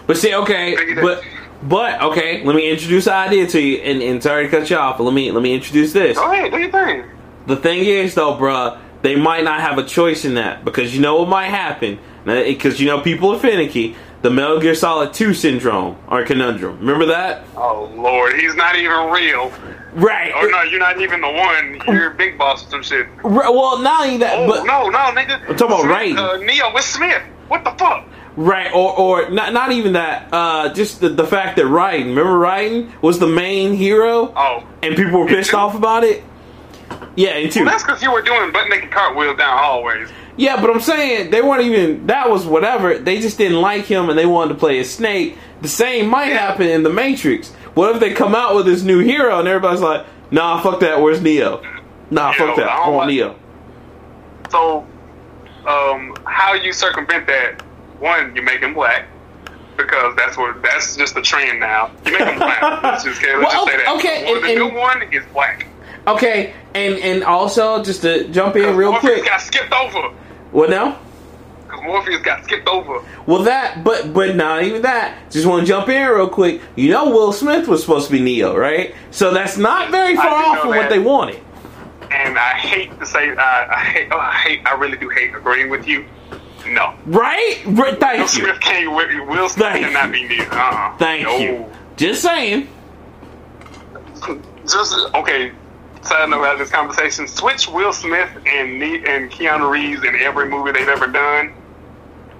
But 0.06 0.16
see, 0.16 0.34
okay, 0.34 0.94
but 0.94 1.22
but 1.62 2.02
okay, 2.02 2.44
let 2.44 2.54
me 2.56 2.70
introduce 2.70 3.04
the 3.06 3.14
idea 3.14 3.46
to 3.48 3.60
you, 3.60 3.76
and, 3.78 4.02
and 4.02 4.22
sorry 4.22 4.44
to 4.44 4.50
cut 4.50 4.68
you 4.70 4.76
off, 4.76 4.98
but 4.98 5.04
let 5.04 5.14
me 5.14 5.30
let 5.30 5.42
me 5.42 5.54
introduce 5.54 5.92
this. 5.92 6.16
Go 6.18 6.30
ahead, 6.32 6.50
do 6.50 6.58
your 6.58 6.70
thing. 6.70 7.04
The 7.46 7.56
thing 7.56 7.84
is, 7.84 8.14
though, 8.14 8.36
bruh, 8.36 8.80
they 9.02 9.16
might 9.16 9.44
not 9.44 9.60
have 9.60 9.78
a 9.78 9.84
choice 9.84 10.24
in 10.24 10.34
that 10.34 10.64
because 10.64 10.94
you 10.94 11.00
know 11.00 11.16
what 11.16 11.28
might 11.28 11.46
happen. 11.48 11.98
Because 12.24 12.80
you 12.80 12.86
know 12.86 13.00
people 13.00 13.34
are 13.34 13.38
finicky. 13.38 13.96
The 14.22 14.30
Metal 14.30 14.60
Gear 14.60 14.76
Solid 14.76 15.12
Two 15.12 15.34
syndrome 15.34 15.96
or 16.08 16.22
conundrum. 16.24 16.78
Remember 16.78 17.06
that? 17.06 17.44
Oh 17.56 17.90
Lord, 17.96 18.38
he's 18.38 18.54
not 18.54 18.76
even 18.76 19.10
real. 19.10 19.52
Right. 19.94 20.32
Oh 20.34 20.46
no, 20.46 20.62
you're 20.62 20.78
not 20.78 21.00
even 21.00 21.20
the 21.20 21.28
one. 21.28 21.82
You're 21.88 22.12
a 22.12 22.14
big 22.14 22.38
boss 22.38 22.64
or 22.64 22.70
some 22.70 22.82
shit. 22.84 23.08
Right, 23.24 23.48
well, 23.50 23.78
not 23.78 24.04
only 24.06 24.18
that, 24.18 24.38
Oh 24.38 24.46
but 24.46 24.64
no, 24.64 24.88
no, 24.88 24.98
nigga. 24.98 25.40
I'm 25.48 25.56
talking 25.56 25.66
about 25.66 25.80
Smith, 25.80 26.16
Raiden. 26.16 26.16
Uh, 26.18 26.36
Neo 26.44 26.72
with 26.72 26.84
Smith. 26.84 27.22
What 27.48 27.64
the 27.64 27.72
fuck? 27.72 28.06
Right, 28.36 28.72
or 28.72 28.98
or 28.98 29.30
not 29.30 29.52
not 29.52 29.72
even 29.72 29.92
that. 29.94 30.28
Uh, 30.32 30.72
just 30.74 31.00
the, 31.00 31.08
the 31.08 31.26
fact 31.26 31.56
that 31.56 31.66
Raiden, 31.66 32.06
remember 32.06 32.32
Raiden 32.32 32.90
was 33.02 33.18
the 33.18 33.26
main 33.26 33.74
hero, 33.74 34.32
Oh, 34.36 34.64
and 34.82 34.96
people 34.96 35.20
were 35.20 35.26
pissed 35.26 35.54
off 35.54 35.74
about 35.74 36.04
it. 36.04 36.22
Yeah, 37.16 37.34
in 37.36 37.50
two. 37.50 37.60
well, 37.60 37.70
that's 37.70 37.82
because 37.82 38.02
you 38.02 38.10
were 38.12 38.22
doing 38.22 38.52
butt 38.52 38.68
naked 38.68 38.90
cartwheels 38.90 39.36
down 39.36 39.58
hallways. 39.58 40.08
Yeah, 40.36 40.60
but 40.60 40.70
I'm 40.70 40.80
saying 40.80 41.30
they 41.30 41.42
weren't 41.42 41.62
even. 41.64 42.06
That 42.06 42.30
was 42.30 42.46
whatever. 42.46 42.96
They 42.98 43.20
just 43.20 43.36
didn't 43.38 43.60
like 43.60 43.84
him, 43.84 44.08
and 44.08 44.18
they 44.18 44.24
wanted 44.26 44.54
to 44.54 44.58
play 44.58 44.78
a 44.78 44.84
snake. 44.84 45.36
The 45.60 45.68
same 45.68 46.08
might 46.08 46.28
Yeah. 46.28 46.38
happen 46.38 46.68
in 46.68 46.82
the 46.82 46.90
Matrix. 46.90 47.50
What 47.74 47.94
if 47.94 48.00
they 48.00 48.12
come 48.14 48.34
out 48.34 48.54
with 48.54 48.66
this 48.66 48.82
new 48.82 49.00
hero, 49.00 49.38
and 49.38 49.46
everybody's 49.48 49.80
like, 49.82 50.06
"Nah, 50.30 50.60
fuck 50.62 50.80
that. 50.80 51.00
Where's 51.00 51.20
Neo? 51.20 51.62
Nah, 52.10 52.32
fuck 52.32 52.56
that. 52.56 52.68
I 52.68 52.88
want 52.88 53.08
like- 53.08 53.08
Neo." 53.08 53.34
So, 54.50 54.86
um, 55.66 56.14
how 56.24 56.54
you 56.54 56.72
circumvent 56.72 57.26
that? 57.26 57.62
One, 58.02 58.34
you 58.34 58.42
make 58.42 58.60
him 58.60 58.74
black 58.74 59.06
because 59.76 60.16
that's 60.16 60.36
what 60.36 60.60
that's 60.60 60.96
just 60.96 61.14
the 61.14 61.22
trend 61.22 61.60
now. 61.60 61.92
You 62.04 62.12
make 62.12 62.20
him 62.28 62.36
black. 62.38 62.60
let's 62.82 63.04
just, 63.04 63.22
let's 63.22 63.38
Well, 63.38 63.50
just 63.66 63.66
say 63.68 63.76
that. 63.78 63.96
okay, 63.96 64.24
Well, 64.24 64.34
and- 64.36 64.44
the 64.44 64.48
and- 64.64 64.72
new 64.74 64.78
one 64.78 65.02
is 65.12 65.24
black. 65.32 65.66
Okay, 66.08 66.52
and 66.74 66.96
and 66.96 67.22
also 67.22 67.82
just 67.84 68.02
to 68.02 68.26
jump 68.30 68.56
in 68.56 68.76
real 68.76 68.90
quick. 68.98 69.02
Morpheus 69.04 69.20
quick. 69.20 69.24
got 69.30 69.40
skipped 69.40 69.72
over 69.72 70.08
What 70.50 70.68
now? 70.68 70.98
because 71.64 71.80
Morpheus 71.84 72.20
got 72.22 72.42
skipped 72.42 72.66
over. 72.68 73.00
Well, 73.24 73.44
that, 73.44 73.84
but 73.84 74.12
but 74.12 74.34
not 74.34 74.64
even 74.64 74.82
that. 74.82 75.30
Just 75.30 75.46
want 75.46 75.60
to 75.62 75.66
jump 75.66 75.88
in 75.88 76.08
real 76.08 76.28
quick. 76.28 76.60
You 76.74 76.90
know, 76.90 77.10
Will 77.10 77.32
Smith 77.32 77.68
was 77.68 77.82
supposed 77.82 78.06
to 78.08 78.12
be 78.12 78.20
Neo, 78.20 78.56
right? 78.56 78.96
So 79.12 79.32
that's 79.32 79.56
not 79.56 79.92
very 79.92 80.16
far 80.16 80.26
off 80.28 80.58
from 80.58 80.70
what 80.70 80.90
they 80.90 80.98
wanted. 80.98 81.40
And 82.10 82.36
I 82.36 82.54
hate 82.58 82.98
to 82.98 83.06
say, 83.06 83.30
I, 83.30 83.66
I 83.74 83.78
hate, 83.84 84.08
oh, 84.10 84.18
I 84.18 84.32
hate, 84.32 84.66
I 84.66 84.74
really 84.74 84.98
do 84.98 85.08
hate 85.08 85.34
agreeing 85.34 85.70
with 85.70 85.86
you. 85.86 86.04
No, 86.66 86.94
Right? 87.06 87.60
Right, 87.66 87.92
Will 87.92 87.94
Thank 87.96 88.20
you. 88.20 88.28
Smith 88.28 88.60
can't. 88.60 88.90
Will 89.28 89.48
Smith 89.48 89.66
Thank 89.66 89.86
cannot 89.86 90.12
be 90.12 90.24
Neo. 90.28 90.44
Uh-uh. 90.44 90.96
Thank 90.98 91.24
no. 91.24 91.36
you. 91.38 91.66
Just 91.96 92.22
saying. 92.22 92.68
Just 94.64 94.94
okay. 95.14 95.52
Side 96.02 96.28
note 96.30 96.44
out 96.44 96.52
of 96.54 96.58
this 96.58 96.70
conversation: 96.70 97.26
switch 97.28 97.68
Will 97.68 97.92
Smith 97.92 98.28
and 98.46 98.78
Ne- 98.78 99.04
and 99.06 99.30
Keanu 99.30 99.70
Reeves 99.70 100.02
in 100.04 100.16
every 100.16 100.48
movie 100.48 100.72
they've 100.72 100.88
ever 100.88 101.06
done. 101.06 101.52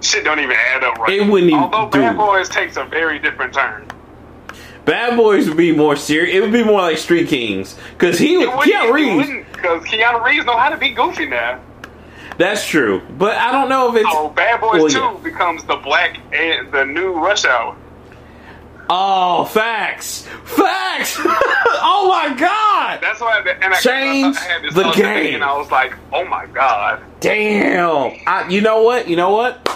Shit 0.00 0.24
don't 0.24 0.40
even 0.40 0.56
add 0.56 0.82
up 0.82 0.98
right. 0.98 1.12
It 1.20 1.26
wouldn't 1.28 1.50
even 1.50 1.62
Although 1.62 1.90
do. 1.90 1.98
Bad 2.00 2.16
Boys 2.16 2.48
takes 2.48 2.76
a 2.76 2.84
very 2.84 3.18
different 3.20 3.54
turn. 3.54 3.86
Bad 4.84 5.16
Boys 5.16 5.46
would 5.48 5.56
be 5.56 5.70
more 5.72 5.94
serious. 5.94 6.34
It 6.34 6.40
would 6.40 6.50
be 6.52 6.64
more 6.64 6.80
like 6.80 6.98
Street 6.98 7.28
Kings 7.28 7.76
because 7.92 8.18
he 8.18 8.36
was 8.36 8.48
wouldn't, 8.48 8.64
Keanu 8.66 8.92
Reeves. 8.92 9.46
because 9.52 9.84
Keanu 9.84 10.24
Reeves 10.24 10.44
know 10.44 10.56
how 10.56 10.70
to 10.70 10.76
be 10.76 10.90
goofy 10.90 11.26
now. 11.26 11.60
That's 12.38 12.66
true, 12.66 13.02
but 13.18 13.36
I 13.36 13.52
don't 13.52 13.68
know 13.68 13.90
if 13.94 13.96
it's. 14.00 14.08
Oh, 14.10 14.30
Bad 14.30 14.60
Boys 14.60 14.80
Well, 14.82 14.88
Two 14.88 14.98
yeah. 14.98 15.20
becomes 15.22 15.64
the 15.64 15.76
black 15.76 16.18
and 16.32 16.70
the 16.72 16.84
new 16.84 17.12
Rush 17.12 17.44
Hour. 17.44 17.76
Oh, 18.90 19.44
facts, 19.44 20.26
facts! 20.44 21.16
oh 21.24 22.06
my 22.08 22.34
god! 22.38 23.00
That's 23.00 23.20
why. 23.20 23.38
And 23.62 23.72
I, 23.72 23.78
Change 23.80 24.36
I, 24.36 24.40
I 24.40 24.44
had 24.44 24.62
this 24.62 24.74
the 24.74 24.90
game. 24.92 25.34
and 25.36 25.44
I 25.44 25.56
was 25.56 25.70
like, 25.70 25.94
oh 26.12 26.24
my 26.24 26.46
god. 26.46 27.02
Damn! 27.20 28.18
I, 28.26 28.48
you 28.48 28.60
know 28.60 28.82
what? 28.82 29.08
You 29.08 29.16
know 29.16 29.30
what? 29.30 29.66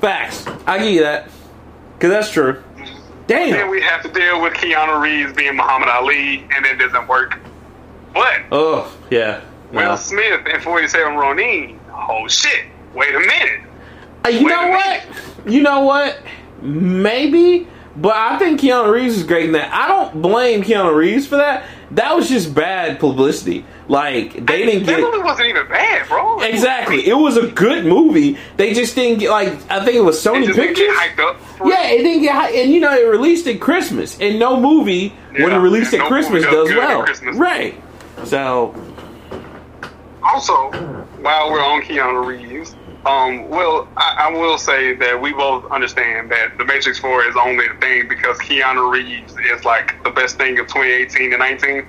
Facts. 0.00 0.46
I 0.66 0.78
give 0.78 0.92
you 0.94 1.00
that 1.02 1.28
because 1.94 2.10
that's 2.10 2.30
true. 2.30 2.62
Damn! 3.26 3.50
Then 3.50 3.50
Damn. 3.52 3.70
we 3.70 3.80
have 3.82 4.02
to 4.02 4.08
deal 4.10 4.40
with 4.40 4.54
Keanu 4.54 5.00
Reeves 5.00 5.32
being 5.34 5.56
Muhammad 5.56 5.88
Ali, 5.88 6.46
and 6.54 6.64
it 6.64 6.76
doesn't 6.76 7.08
work. 7.08 7.38
But 8.14 8.40
Oh 8.52 8.96
yeah. 9.10 9.42
Will 9.72 9.80
No. 9.80 9.96
Smith 9.96 10.40
and 10.52 10.62
47 10.62 11.14
Ronin. 11.16 11.78
Oh 11.92 12.26
shit! 12.28 12.64
Wait 12.94 13.14
a 13.14 13.18
minute. 13.20 13.60
Uh, 14.24 14.28
you 14.28 14.46
Wait 14.46 14.52
know 14.52 14.68
what? 14.68 15.02
You 15.46 15.62
know 15.62 15.80
what? 15.80 16.18
Maybe, 16.60 17.66
but 17.96 18.14
I 18.16 18.38
think 18.38 18.60
Keanu 18.60 18.92
Reeves 18.92 19.16
is 19.16 19.24
great 19.24 19.46
in 19.46 19.52
that. 19.52 19.72
I 19.72 19.88
don't 19.88 20.20
blame 20.20 20.62
Keanu 20.62 20.94
Reeves 20.94 21.26
for 21.26 21.36
that. 21.36 21.64
That 21.92 22.14
was 22.14 22.28
just 22.28 22.54
bad 22.54 23.00
publicity. 23.00 23.64
Like 23.88 24.34
they 24.34 24.64
didn't 24.64 24.86
that 24.86 24.96
get 24.98 25.00
movie 25.00 25.18
wasn't 25.24 25.48
even 25.48 25.66
bad, 25.66 26.06
bro. 26.08 26.40
exactly. 26.42 27.08
It 27.08 27.14
was 27.14 27.36
a 27.36 27.48
good 27.48 27.84
movie. 27.86 28.38
They 28.56 28.72
just 28.74 28.94
didn't 28.94 29.18
get 29.18 29.30
like 29.30 29.48
I 29.70 29.84
think 29.84 29.96
it 29.96 30.00
was 30.04 30.24
It 30.24 30.28
Sony 30.28 30.46
didn't 30.46 30.54
Pictures. 30.56 30.86
get 30.86 30.96
hyped 31.16 31.18
up. 31.18 31.40
for 31.40 31.68
Yeah, 31.68 31.88
it 31.88 31.98
didn't 31.98 32.22
get 32.22 32.52
and 32.54 32.70
you 32.72 32.78
know 32.80 32.92
it 32.96 33.06
released 33.08 33.46
at 33.48 33.60
Christmas, 33.60 34.20
and 34.20 34.38
no 34.38 34.60
movie 34.60 35.08
when 35.32 35.42
Yeah, 35.50 35.56
it 35.56 35.60
released 35.60 35.92
at 35.94 35.98
no 36.00 36.08
Christmas 36.08 36.44
does 36.44 36.70
at 36.70 36.76
well, 36.76 37.02
Christmas. 37.04 37.36
right? 37.36 37.82
So 38.24 38.74
Also, 40.22 40.70
while 41.20 41.50
we're 41.50 41.64
on 41.64 41.82
Keanu 41.82 42.24
Reeves, 42.26 42.74
um, 43.06 43.48
well, 43.48 43.88
I, 43.96 44.28
I 44.28 44.32
will 44.32 44.58
say 44.58 44.94
that 44.96 45.20
we 45.20 45.32
both 45.32 45.70
understand 45.70 46.30
that 46.30 46.58
The 46.58 46.64
Matrix 46.64 46.98
4 46.98 47.24
is 47.24 47.36
only 47.36 47.66
a 47.66 47.74
thing 47.80 48.08
because 48.08 48.38
Keanu 48.38 48.90
Reeves 48.92 49.34
is 49.52 49.64
like 49.64 50.02
the 50.04 50.10
best 50.10 50.36
thing 50.36 50.58
of 50.58 50.66
2018 50.66 51.32
and 51.32 51.38
19. 51.40 51.86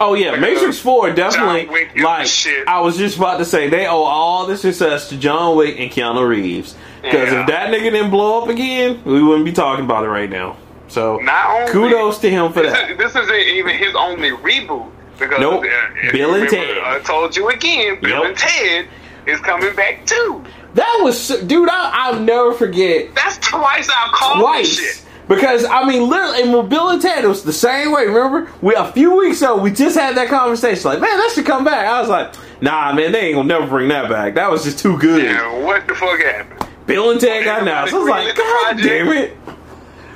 Oh 0.00 0.14
yeah, 0.14 0.32
Like, 0.32 0.40
Matrix 0.40 0.78
Four 0.80 1.12
definitely. 1.12 1.68
Like 2.02 2.26
shit. 2.26 2.66
I 2.66 2.80
was 2.80 2.96
just 2.96 3.16
about 3.16 3.36
to 3.38 3.44
say, 3.44 3.68
they 3.68 3.86
owe 3.86 4.02
all 4.02 4.46
the 4.46 4.56
success 4.56 5.08
to 5.10 5.16
John 5.16 5.56
Wick 5.56 5.78
and 5.78 5.90
Keanu 5.90 6.26
Reeves. 6.28 6.74
Because 7.00 7.30
Yeah. 7.32 7.42
if 7.42 7.46
that 7.46 7.68
nigga 7.72 7.92
didn't 7.92 8.10
blow 8.10 8.42
up 8.42 8.48
again, 8.48 9.00
we 9.04 9.22
wouldn't 9.22 9.44
be 9.44 9.52
talking 9.52 9.84
about 9.84 10.04
it 10.04 10.08
right 10.08 10.28
now. 10.28 10.56
So 10.88 11.18
Not 11.18 11.50
only 11.60 11.72
kudos 11.72 12.18
to 12.20 12.30
him 12.30 12.52
for 12.52 12.62
this, 12.62 12.72
that. 12.72 12.90
is, 12.90 12.98
this 12.98 13.14
isn't 13.14 13.34
even 13.40 13.76
his 13.76 13.94
only 13.94 14.30
reboot 14.30 14.90
because 15.18 15.40
Nope. 15.40 15.64
uh, 15.64 15.66
if 16.02 16.12
Bill 16.12 16.34
and 16.34 16.44
remember, 16.44 16.74
Ted. 16.74 16.78
I 16.84 16.98
told 17.00 17.36
you 17.36 17.48
again, 17.48 18.00
Bill 18.00 18.20
Yep. 18.22 18.24
and 18.28 18.36
Ted 18.38 18.88
is 19.26 19.40
coming 19.40 19.74
back 19.74 20.06
too. 20.06 20.44
That 20.74 21.00
was, 21.02 21.28
dude. 21.46 21.68
I, 21.68 21.90
I'll 21.94 22.20
never 22.20 22.52
forget 22.52 23.14
That's 23.14 23.38
twice 23.38 23.88
I've 23.88 24.12
called 24.12 24.36
this 24.38 24.42
twice. 24.44 24.78
shit. 24.96 25.04
Because 25.28 25.64
I 25.66 25.84
mean, 25.84 26.08
literally, 26.08 26.42
and 26.42 26.54
with 26.54 26.70
Bill 26.70 26.88
and 26.90 27.02
Ted, 27.02 27.24
it 27.24 27.26
was 27.28 27.42
the 27.42 27.52
same 27.52 27.92
way. 27.92 28.06
Remember, 28.06 28.50
we 28.62 28.74
a 28.74 28.90
few 28.92 29.14
weeks 29.16 29.42
ago 29.42 29.56
we 29.60 29.70
just 29.70 29.96
had 29.98 30.16
that 30.16 30.28
conversation. 30.28 30.84
Like, 30.90 31.00
man, 31.00 31.16
that 31.18 31.32
should 31.34 31.44
come 31.46 31.64
back. 31.64 31.86
I 31.86 32.00
was 32.00 32.08
like, 32.08 32.34
nah, 32.62 32.92
man, 32.94 33.12
they 33.12 33.20
ain't 33.26 33.34
gonna 33.34 33.48
never 33.48 33.66
bring 33.66 33.88
that 33.88 34.08
back. 34.08 34.34
That 34.36 34.50
was 34.50 34.64
just 34.64 34.78
too 34.78 34.96
good. 34.98 35.24
And 35.26 35.64
what 35.64 35.86
the 35.86 35.94
fuck 35.94 36.18
happened? 36.20 36.70
Bill 36.86 37.10
and 37.10 37.20
Ted 37.20 37.44
got 37.44 37.60
announced. 37.62 37.92
I 37.92 37.98
was 37.98 38.08
like, 38.08 38.20
Everybody 38.28 38.38
God 38.48 38.62
project. 38.64 38.88
damn 38.88 39.08
it. 39.08 39.36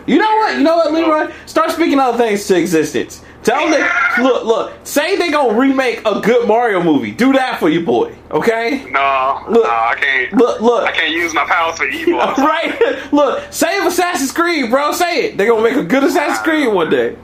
You 0.06 0.18
know 0.18 0.36
what? 0.36 0.56
You 0.56 0.62
know 0.62 0.76
what, 0.76 0.92
Leroy? 0.92 1.32
Start 1.46 1.70
speaking 1.72 1.98
other 1.98 2.16
things 2.18 2.46
to 2.46 2.56
existence. 2.58 3.22
Tell 3.42 3.68
them, 3.68 3.90
look, 4.22 4.44
look, 4.44 4.72
say 4.84 5.16
they 5.16 5.30
gonna 5.30 5.58
remake 5.58 6.00
a 6.06 6.20
good 6.20 6.46
Mario 6.46 6.82
movie. 6.82 7.10
Do 7.10 7.32
that 7.32 7.58
for 7.58 7.68
your 7.68 7.82
boy, 7.82 8.14
okay? 8.30 8.84
No, 8.90 9.44
Look. 9.48 9.64
no, 9.64 9.70
I 9.70 9.96
can't. 9.98 10.32
Look, 10.32 10.60
look. 10.60 10.84
I 10.86 10.92
can't 10.92 11.12
use 11.12 11.34
my 11.34 11.44
powers 11.46 11.76
for 11.76 11.86
evil. 11.88 12.18
Right? 12.18 13.12
Look, 13.12 13.52
save 13.52 13.84
Assassin's 13.84 14.30
Creed, 14.32 14.70
bro. 14.70 14.92
Say 14.92 15.24
it. 15.26 15.36
They're 15.36 15.48
gonna 15.48 15.62
make 15.62 15.76
a 15.76 15.82
good 15.82 16.04
Assassin's 16.04 16.38
Creed 16.38 16.72
one 16.72 16.88
day. 16.90 17.16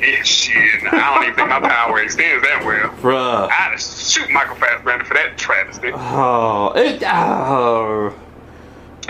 Yeah, 0.00 0.22
shit. 0.22 0.82
I 0.90 1.14
don't 1.14 1.24
even 1.24 1.34
think 1.36 1.48
my 1.50 1.60
power 1.60 2.00
extends 2.00 2.42
that 2.42 2.64
well. 2.64 2.88
Bruh. 3.02 3.50
I'd 3.50 3.78
shoot 3.78 4.30
Michael 4.30 4.56
Fassbender 4.56 5.04
for 5.04 5.12
that 5.14 5.36
travesty. 5.36 5.90
Oh, 5.94 6.72
it, 6.74 7.02
oh. 7.04 8.14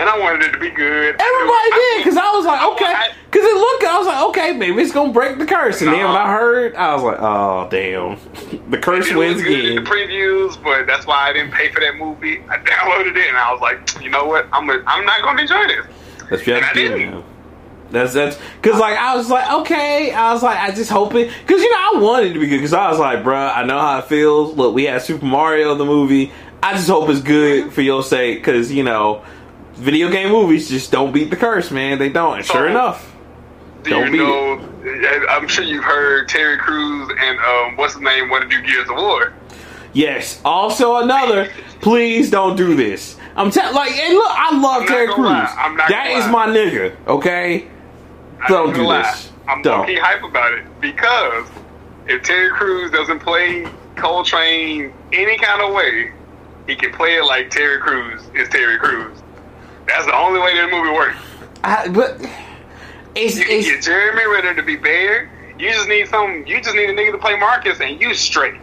And 0.01 0.09
I 0.09 0.17
wanted 0.17 0.41
it 0.41 0.51
to 0.53 0.57
be 0.57 0.71
good. 0.71 1.15
Everybody 1.21 1.69
did, 1.69 1.97
because 1.99 2.17
I 2.17 2.31
was 2.31 2.43
like, 2.43 2.63
okay. 2.73 3.13
Because 3.29 3.45
it 3.45 3.55
looked, 3.55 3.83
I 3.83 3.97
was 3.99 4.07
like, 4.07 4.29
okay, 4.29 4.57
maybe 4.57 4.81
it's 4.81 4.91
gonna 4.91 5.13
break 5.13 5.37
the 5.37 5.45
curse. 5.45 5.79
And 5.81 5.93
then 5.93 6.07
when 6.07 6.17
I 6.17 6.33
heard, 6.33 6.73
I 6.73 6.95
was 6.95 7.03
like, 7.03 7.17
oh, 7.19 7.67
damn. 7.69 8.17
The 8.71 8.79
curse 8.79 9.13
wins 9.13 9.35
was 9.35 9.43
good 9.43 9.65
in 9.65 9.75
the 9.75 9.87
previews, 9.87 10.61
but 10.63 10.87
that's 10.87 11.05
why 11.05 11.29
I 11.29 11.33
didn't 11.33 11.51
pay 11.51 11.71
for 11.71 11.81
that 11.81 11.97
movie. 11.97 12.39
I 12.49 12.57
downloaded 12.57 13.15
it 13.15 13.27
and 13.27 13.37
I 13.37 13.51
was 13.51 13.61
like, 13.61 14.01
you 14.01 14.09
know 14.09 14.25
what? 14.25 14.47
I'm 14.51 14.69
a, 14.69 14.81
I'm 14.87 15.05
not 15.05 15.21
going 15.21 15.35
to 15.37 15.41
enjoy 15.43 15.67
this. 15.67 15.85
That's 16.17 16.31
what 16.31 16.47
you 16.47 16.53
have 16.53 16.63
And 16.63 16.73
to 16.73 16.85
I 16.85 16.97
didn't. 16.97 17.25
That's 17.91 18.13
that's 18.13 18.39
because 18.61 18.79
like 18.79 18.97
I 18.97 19.15
was 19.17 19.29
like 19.29 19.51
okay 19.61 20.13
I 20.13 20.31
was 20.31 20.41
like 20.41 20.57
I 20.57 20.71
just 20.71 20.89
hope 20.89 21.13
it 21.13 21.29
because 21.45 21.61
you 21.61 21.69
know 21.69 21.77
I 21.77 21.99
wanted 22.01 22.31
it 22.31 22.33
to 22.35 22.39
be 22.39 22.47
good 22.47 22.57
because 22.57 22.71
I 22.73 22.89
was 22.89 22.97
like 22.97 23.19
bruh 23.19 23.53
I 23.53 23.65
know 23.65 23.77
how 23.77 23.99
it 23.99 24.05
feels 24.05 24.55
look 24.55 24.73
we 24.73 24.85
had 24.85 25.01
Super 25.01 25.25
Mario 25.25 25.75
the 25.75 25.83
movie 25.83 26.31
I 26.63 26.73
just 26.73 26.87
hope 26.87 27.09
it's 27.09 27.21
good 27.21 27.73
for 27.73 27.81
your 27.81 28.01
sake 28.01 28.39
because 28.39 28.71
you 28.71 28.83
know 28.83 29.25
video 29.81 30.09
game 30.09 30.29
movies 30.31 30.69
just 30.69 30.91
don't 30.91 31.11
beat 31.11 31.29
the 31.29 31.35
curse 31.35 31.71
man 31.71 31.97
they 31.99 32.09
don't 32.09 32.37
and 32.37 32.45
sure 32.45 32.65
So- 32.65 32.67
enough 32.67 33.13
Do 33.83 33.89
Don't 33.89 34.05
you 34.05 34.11
beat 34.11 34.17
know? 34.19 35.25
I'm 35.29 35.47
sure 35.47 35.63
you've 35.65 35.83
heard 35.83 36.29
Terry 36.29 36.57
Crews 36.57 37.09
and 37.19 37.39
um, 37.39 37.77
what's 37.77 37.93
his 37.93 38.01
name 38.03 38.29
want 38.29 38.49
to 38.49 38.49
do 38.49 38.61
Gears 38.65 38.87
of 38.89 38.95
War. 38.95 39.33
yes 39.93 40.39
also 40.45 40.97
another 40.97 41.51
please 41.81 42.29
don't 42.29 42.55
do 42.55 42.75
this 42.75 43.17
I'm 43.35 43.49
telling 43.49 43.75
like 43.75 43.91
and 43.93 44.13
look 44.13 44.31
I 44.31 44.59
love 44.59 44.87
Terry 44.87 45.07
Crews 45.07 45.25
lie. 45.25 45.55
I'm 45.57 45.75
not 45.75 45.89
That 45.89 46.09
lie. 46.25 46.31
my 46.31 46.47
nigga 46.47 46.95
okay 47.07 47.67
I 48.39 48.47
Don't 48.47 48.73
do 48.73 48.83
lie. 48.83 49.01
this. 49.03 49.31
I'm 49.47 49.61
Don't. 49.61 49.81
low-key 49.81 49.97
hype 49.99 50.23
about 50.23 50.53
it 50.53 50.63
because 50.81 51.47
if 52.07 52.23
Terry 52.23 52.49
Crews 52.51 52.89
doesn't 52.91 53.19
play 53.19 53.67
Cole 53.95 54.23
Train 54.23 54.91
any 55.13 55.37
kind 55.37 55.61
of 55.61 55.73
way, 55.73 56.11
he 56.67 56.75
can 56.75 56.91
play 56.91 57.17
it 57.17 57.23
like 57.25 57.49
Terry 57.51 57.79
Crews 57.79 58.21
is 58.33 58.47
Terry 58.49 58.79
Crews. 58.79 59.17
That's 59.91 60.05
the 60.05 60.15
only 60.15 60.39
way 60.39 60.55
that 60.55 60.69
movie 60.71 60.91
works. 60.95 61.17
I, 61.63 61.87
but 61.89 62.19
it's, 63.15 63.37
You 63.37 63.45
can 63.45 63.57
it's 63.59 63.67
get 63.69 63.83
Jeremy 63.83 64.25
Renner 64.25 64.55
to 64.55 64.63
be 64.63 64.75
Baird. 64.75 65.29
You 65.59 65.69
just 65.71 65.87
need 65.87 66.07
some. 66.07 66.43
You 66.47 66.61
just 66.61 66.75
need 66.75 66.89
a 66.89 66.93
nigga 66.93 67.11
to 67.11 67.17
play 67.17 67.37
Marcus, 67.37 67.79
and 67.81 68.01
you 68.01 68.13
straight. 68.15 68.55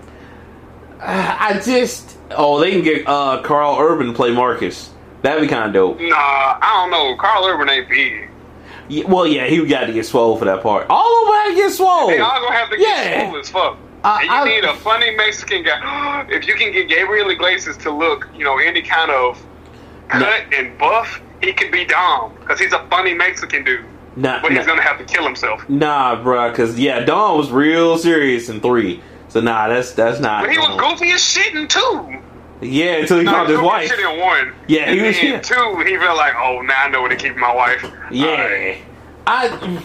I 1.00 1.60
just 1.64 2.18
oh 2.32 2.58
they 2.60 2.72
can 2.72 2.82
get 2.82 3.06
uh 3.06 3.40
Karl 3.42 3.78
Urban 3.78 4.08
to 4.08 4.12
play 4.12 4.32
Marcus. 4.32 4.90
That'd 5.22 5.42
be 5.42 5.48
kind 5.48 5.64
of 5.66 5.72
dope. 5.72 6.00
Nah, 6.00 6.16
I 6.16 6.72
don't 6.80 6.90
know. 6.90 7.16
Karl 7.16 7.44
Urban 7.46 7.68
ain't 7.68 7.88
big. 7.88 8.28
Yeah, 8.88 9.04
well, 9.06 9.26
yeah, 9.26 9.46
he 9.46 9.64
got 9.66 9.84
to 9.86 9.92
get 9.92 10.06
swole 10.06 10.36
for 10.38 10.46
that 10.46 10.62
part. 10.62 10.86
All 10.88 11.22
of 11.22 11.26
them 11.28 11.34
had 11.34 11.48
to 11.50 11.54
get 11.56 11.72
swole. 11.72 12.08
They 12.08 12.18
all 12.20 12.40
gonna 12.40 12.54
have 12.56 12.70
to 12.70 12.76
get 12.76 12.88
Yeah. 12.88 13.30
cool 13.30 13.38
as 13.38 13.50
fuck. 13.50 13.76
I- 14.02 14.20
and 14.22 14.30
you 14.30 14.36
I- 14.36 14.44
need 14.44 14.64
a 14.64 14.74
funny 14.76 15.14
Mexican 15.14 15.62
guy. 15.64 16.26
if 16.30 16.46
you 16.46 16.54
can 16.54 16.72
get 16.72 16.88
Gabriel 16.88 17.28
Iglesias 17.30 17.76
to 17.78 17.90
look, 17.90 18.28
you 18.34 18.44
know, 18.44 18.58
any 18.58 18.80
kind 18.82 19.10
of 19.10 19.38
cut 20.08 20.52
and 20.54 20.76
buff, 20.78 21.20
he 21.42 21.52
could 21.52 21.70
be 21.72 21.84
Dom 21.84 22.34
because 22.40 22.58
he's 22.60 22.72
a 22.72 22.84
funny 22.88 23.14
Mexican 23.14 23.64
dude. 23.64 23.84
Nah, 24.16 24.42
But 24.42 24.50
he's 24.50 24.60
nah, 24.60 24.66
gonna 24.72 24.82
have 24.82 24.98
to 24.98 25.04
kill 25.04 25.22
himself. 25.24 25.68
nah, 25.68 26.16
bruh, 26.22 26.50
because 26.50 26.78
yeah, 26.78 27.00
Dom 27.04 27.38
was 27.38 27.50
real 27.50 27.96
serious 27.98 28.48
in 28.48 28.60
three. 28.60 29.00
So 29.28 29.40
nah, 29.40 29.68
that's 29.68 29.92
that's 29.92 30.18
not. 30.20 30.42
But 30.42 30.50
he 30.52 30.58
was 30.58 30.76
goofy 30.80 31.12
as 31.12 31.22
shit 31.22 31.54
in 31.54 31.68
two. 31.68 32.16
Yeah, 32.60 32.94
until 32.96 33.18
he 33.18 33.24
No, 33.24 33.32
found 33.32 33.48
his 33.50 33.58
was 33.58 33.62
goofy 33.70 33.76
as 33.84 33.90
wife. 33.90 33.90
shit 33.90 34.00
in 34.00 34.20
one. 34.20 34.54
Yeah, 34.66 34.80
and 34.82 34.98
he 34.98 35.06
was- 35.06 35.16
then 35.16 35.26
yeah. 35.26 35.40
two. 35.40 35.82
He 35.86 35.96
felt 35.98 36.16
like, 36.16 36.34
oh, 36.36 36.60
now 36.62 36.74
I 36.84 36.88
know 36.88 37.00
where 37.02 37.10
to 37.10 37.16
keep 37.16 37.36
my 37.36 37.54
wife. 37.54 37.88
Yeah, 38.10 38.26
Alright. 38.28 38.78
I, 39.28 39.82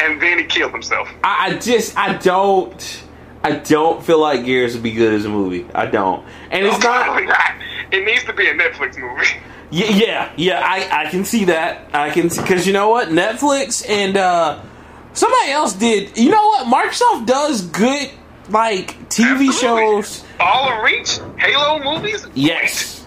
And 0.00 0.22
then 0.22 0.38
he 0.38 0.44
killed 0.44 0.70
himself. 0.72 1.08
I, 1.24 1.48
I 1.50 1.58
just, 1.58 1.98
I 1.98 2.14
don't, 2.14 3.02
I 3.48 3.58
don't 3.58 4.04
feel 4.04 4.18
like 4.20 4.44
Gears 4.44 4.74
would 4.74 4.82
be 4.82 4.92
good 4.92 5.14
as 5.14 5.24
a 5.24 5.28
movie. 5.28 5.66
I 5.74 5.86
don't, 5.86 6.24
and 6.50 6.66
it's 6.66 6.82
not. 6.82 7.22
not. 7.24 7.54
It 7.90 8.04
needs 8.04 8.24
to 8.24 8.32
be 8.32 8.48
a 8.48 8.54
Netflix 8.54 8.98
movie. 8.98 9.26
Yeah, 9.70 9.86
yeah, 9.90 10.32
yeah. 10.36 10.62
I, 10.64 11.04
I 11.04 11.10
can 11.10 11.24
see 11.24 11.46
that. 11.46 11.94
I 11.94 12.10
can 12.10 12.28
because 12.28 12.66
you 12.66 12.72
know 12.72 12.88
what, 12.90 13.08
Netflix 13.08 13.88
and 13.88 14.16
uh 14.16 14.60
somebody 15.12 15.50
else 15.50 15.74
did. 15.74 16.16
You 16.16 16.30
know 16.30 16.46
what, 16.48 16.66
Microsoft 16.66 17.26
does 17.26 17.62
good 17.62 18.10
like 18.50 18.98
TV 19.08 19.48
Absolutely. 19.48 19.52
shows. 19.52 20.24
All 20.40 20.70
of 20.70 20.82
Reach, 20.82 21.18
Halo 21.38 21.82
movies. 21.82 22.26
Yes, 22.34 23.06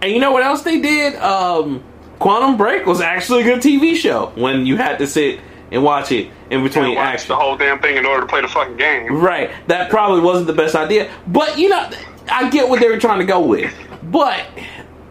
and 0.00 0.10
you 0.12 0.18
know 0.18 0.32
what 0.32 0.42
else 0.42 0.62
they 0.62 0.80
did? 0.80 1.14
Um, 1.16 1.82
Quantum 2.18 2.56
Break 2.56 2.86
was 2.86 3.00
actually 3.00 3.42
a 3.42 3.44
good 3.44 3.60
TV 3.60 3.96
show 3.96 4.32
when 4.34 4.66
you 4.66 4.76
had 4.76 4.98
to 4.98 5.06
sit 5.06 5.40
and 5.72 5.82
watch 5.82 6.12
it 6.12 6.30
in 6.50 6.62
between 6.62 6.96
action. 6.98 7.28
the 7.28 7.36
whole 7.36 7.56
damn 7.56 7.80
thing 7.80 7.96
in 7.96 8.06
order 8.06 8.20
to 8.20 8.26
play 8.28 8.40
the 8.42 8.48
fucking 8.48 8.76
game. 8.76 9.12
Right. 9.16 9.50
That 9.68 9.90
probably 9.90 10.20
wasn't 10.20 10.46
the 10.46 10.52
best 10.52 10.74
idea. 10.76 11.10
But 11.26 11.58
you 11.58 11.68
know, 11.70 11.90
I 12.30 12.48
get 12.50 12.68
what 12.68 12.80
they 12.80 12.88
were 12.88 13.00
trying 13.00 13.18
to 13.18 13.24
go 13.24 13.40
with. 13.40 13.74
But 14.04 14.44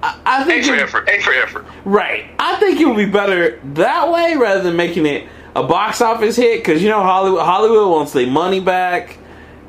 I, 0.03 0.19
I 0.25 0.41
A 0.43 0.45
think 0.45 0.65
for 0.65 0.75
it- 0.75 0.81
effort. 0.81 1.09
A 1.09 1.19
for 1.21 1.33
effort. 1.33 1.65
right. 1.83 2.25
I 2.39 2.55
think 2.57 2.79
it 2.79 2.85
would 2.85 2.97
be 2.97 3.05
better 3.05 3.59
that 3.73 4.11
way 4.11 4.35
rather 4.35 4.61
than 4.63 4.75
making 4.75 5.05
it 5.05 5.27
a 5.55 5.63
box 5.63 5.99
office 6.01 6.37
hit 6.37 6.59
because 6.63 6.81
you 6.81 6.89
know 6.89 7.01
Hollywood 7.03 7.41
Hollywood 7.43 7.89
wants 7.89 8.13
their 8.13 8.27
money 8.27 8.59
back, 8.61 9.17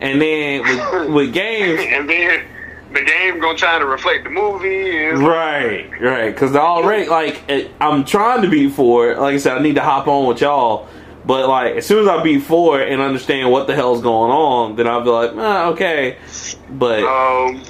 and 0.01 0.21
then 0.23 0.63
with, 0.63 1.11
with 1.15 1.33
games. 1.33 1.81
And 1.89 2.09
then 2.09 2.45
the 2.93 3.03
game 3.03 3.39
gonna 3.41 3.57
try 3.59 3.79
to 3.79 3.87
reflect 3.87 4.25
the 4.25 4.31
movie. 4.31 5.07
Right, 5.07 5.89
right. 6.01 6.31
Because 6.33 6.55
already, 6.57 7.09
like, 7.09 7.43
it, 7.49 7.71
I'm 7.81 8.05
trying 8.05 8.43
to 8.43 8.49
beat 8.51 8.73
four. 8.73 9.15
Like 9.17 9.35
I 9.35 9.39
said, 9.39 9.57
I 9.57 9.63
need 9.63 9.77
to 9.77 9.81
hop 9.83 10.09
on 10.09 10.27
with 10.27 10.41
y'all. 10.41 10.89
But 11.25 11.49
like, 11.49 11.77
as 11.77 11.87
soon 11.87 12.03
as 12.03 12.09
I 12.09 12.23
beat 12.23 12.41
four 12.43 12.81
and 12.81 13.01
understand 13.01 13.51
what 13.51 13.67
the 13.69 13.75
hell's 13.75 14.03
going 14.03 14.33
on, 14.33 14.77
then 14.77 14.87
I'll 14.89 15.03
be 15.03 15.11
like, 15.11 15.31
ah, 15.37 15.67
okay. 15.69 16.17
But 16.71 17.05
Um, 17.05 17.63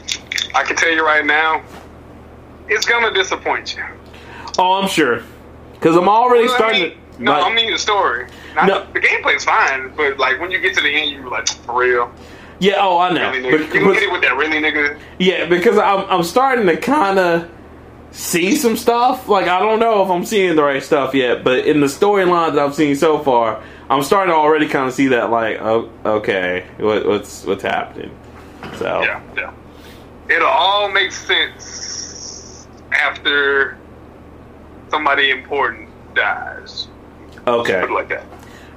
I 0.55 0.63
can 0.65 0.75
tell 0.77 0.91
you 0.91 1.05
right 1.05 1.25
now, 1.25 1.63
it's 2.69 2.87
gonna 2.87 3.13
disappoint 3.13 3.77
you. 3.77 3.85
oh, 4.59 4.75
I'm 4.81 4.89
sure. 4.89 5.23
Because 5.75 5.97
I'm 5.97 6.09
already 6.09 6.45
Well, 6.45 6.55
I 6.55 6.57
starting. 6.59 6.83
mean, 6.83 6.91
to, 7.17 7.23
no, 7.23 7.33
like- 7.33 7.45
I 7.45 7.55
mean 7.55 7.73
the 7.73 7.79
story. 7.79 8.27
Not 8.55 8.67
No. 8.67 8.87
The 8.95 9.01
gameplay's 9.01 9.45
fine, 9.45 9.93
but 9.97 10.19
like 10.19 10.41
when 10.41 10.51
you 10.51 10.59
get 10.61 10.75
to 10.77 10.83
the 10.83 10.89
end, 10.89 11.11
you're 11.11 11.29
like, 11.29 11.49
for 11.49 11.79
real. 11.81 12.11
Yeah, 12.63 12.75
oh, 12.79 12.97
I 12.99 13.13
know. 13.13 13.31
Really 13.33 13.43
nigga. 13.43 13.59
You 13.59 13.67
can 13.67 13.85
But- 13.87 13.93
get 13.95 14.03
it 14.05 14.13
with 14.13 14.23
that 14.23 14.37
really 14.37 14.59
nigga. 14.61 14.97
Yeah, 15.19 15.47
because 15.47 15.77
I'm 15.79 16.05
I'm 16.09 16.23
starting 16.23 16.67
to 16.67 16.77
kind 16.77 17.19
of 17.19 17.49
see 18.13 18.55
some 18.55 18.77
stuff. 18.77 19.29
Like 19.29 19.49
I 19.49 19.59
don't 19.59 19.81
know 19.81 20.03
if 20.05 20.11
I'm 20.11 20.25
seeing 20.25 20.55
the 20.55 20.63
right 20.63 20.81
stuff 20.83 21.13
yet, 21.13 21.43
but 21.43 21.67
in 21.67 21.81
the 21.81 21.89
storyline 21.89 22.55
that 22.55 22.61
I've 22.65 22.75
seen 22.77 22.95
so 22.95 23.19
far, 23.19 23.61
I'm 23.91 24.05
starting 24.05 24.33
to 24.33 24.37
already 24.39 24.69
kind 24.69 24.87
of 24.87 24.95
see 24.95 25.09
that. 25.09 25.31
Like, 25.31 25.61
oh, 25.61 25.91
okay, 26.05 26.65
what, 26.79 27.05
what's 27.05 27.45
what's 27.45 27.65
happening? 27.65 28.17
So 28.77 29.03
Yeah, 29.03 29.21
yeah. 29.37 29.51
It'll 30.29 30.47
all 30.47 30.89
make 30.89 31.11
sense 31.11 32.69
after 32.93 33.77
somebody 34.89 35.31
important 35.31 35.89
dies. 36.15 36.87
okay, 37.45 37.81
Put 37.81 37.91
it 37.91 37.95
like 37.95 38.09
that. 38.11 38.25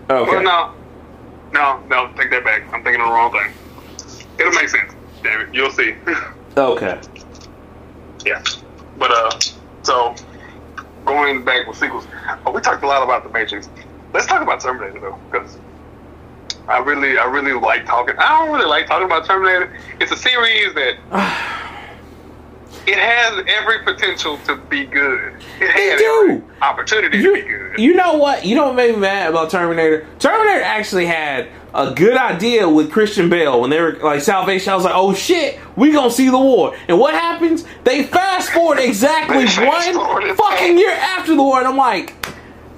okay, 0.10 0.32
Well, 0.32 0.42
no, 0.42 0.72
no, 1.54 1.80
no. 1.88 2.12
Take 2.18 2.32
that 2.32 2.44
back. 2.44 2.64
I'm 2.74 2.84
thinking 2.84 3.04
the 3.04 3.12
wrong 3.12 3.32
thing. 3.32 3.52
It'll 4.40 4.52
make 4.54 4.70
sense. 4.70 4.94
Damn 5.24 5.42
it, 5.42 5.54
you'll 5.54 5.72
see. 5.72 5.96
okay. 6.58 7.00
yeah, 8.26 8.44
but 8.98 9.12
uh, 9.12 9.40
so 9.84 10.16
going 11.06 11.44
back 11.44 11.68
with 11.68 11.78
sequels, 11.78 12.08
oh, 12.46 12.52
we 12.52 12.62
talked 12.62 12.84
a 12.84 12.88
lot 12.88 13.04
about 13.04 13.24
the 13.24 13.30
Matrix. 13.30 13.70
Let's 14.14 14.28
talk 14.28 14.42
about 14.42 14.62
Terminator 14.62 15.00
though, 15.00 15.20
because 15.32 15.58
I 16.68 16.80
really, 16.80 17.18
I 17.18 17.26
really 17.26 17.54
like 17.54 17.86
talking. 17.86 18.16
I 18.18 18.30
don't 18.40 18.54
really 18.54 18.68
like 18.68 18.88
talking 18.88 19.06
about 19.06 19.26
Terminator. 19.26 19.78
It's 20.00 20.12
a 20.12 20.18
series 20.18 20.74
that 20.74 20.96
it 22.88 22.98
has 22.98 23.44
every 23.48 23.84
potential 23.84 24.38
to 24.46 24.56
be 24.56 24.86
good. 24.86 25.36
It 25.60 25.98
do. 25.98 26.30
every 26.30 26.44
opportunity 26.62 27.22
to 27.22 27.34
be 27.34 27.42
good. 27.42 27.80
you 27.80 27.94
know 27.94 28.14
what? 28.14 28.46
You 28.46 28.56
know 28.56 28.68
what 28.68 28.76
made 28.76 28.96
me 28.96 29.02
mad 29.02 29.30
about 29.30 29.50
Terminator? 29.50 30.08
Terminator 30.20 30.64
actually 30.64 31.06
had 31.06 31.50
a 31.76 31.94
good 31.94 32.16
idea 32.16 32.68
with 32.70 32.92
Christian 32.92 33.30
Bale 33.30 33.60
when 33.60 33.70
they 33.70 33.82
were 33.82 33.98
like 34.02 34.22
Salvation. 34.22 34.72
I 34.72 34.76
was 34.76 34.86
like, 34.86 34.96
oh 34.96 35.14
shit, 35.14 35.60
we 35.76 35.92
gonna 35.92 36.10
see 36.10 36.30
the 36.30 36.40
war. 36.40 36.76
And 36.88 36.98
what 36.98 37.14
happens? 37.14 37.66
They 37.84 38.04
fast 38.04 38.52
forward 38.52 38.80
exactly 38.80 39.46
fast 39.46 39.98
one 39.98 40.36
fucking 40.36 40.78
year 40.78 40.92
after 40.92 41.36
the 41.36 41.44
war, 41.44 41.60
and 41.60 41.68
I'm 41.68 41.78
like, 41.78 42.16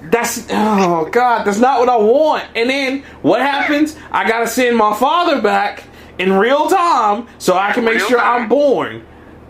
that's 0.09 0.47
oh 0.49 1.07
god, 1.11 1.43
that's 1.45 1.59
not 1.59 1.79
what 1.79 1.89
I 1.89 1.97
want. 1.97 2.45
And 2.55 2.69
then 2.69 3.03
what 3.21 3.39
happens? 3.41 3.95
I 4.11 4.27
gotta 4.27 4.47
send 4.47 4.75
my 4.75 4.95
father 4.95 5.41
back 5.41 5.83
in 6.17 6.33
real 6.33 6.67
time 6.67 7.27
so 7.37 7.55
I 7.55 7.73
can 7.73 7.85
make 7.85 7.95
Real 7.95 8.07
sure 8.07 8.19
time. 8.19 8.43
I'm 8.43 8.49
born. 8.49 9.05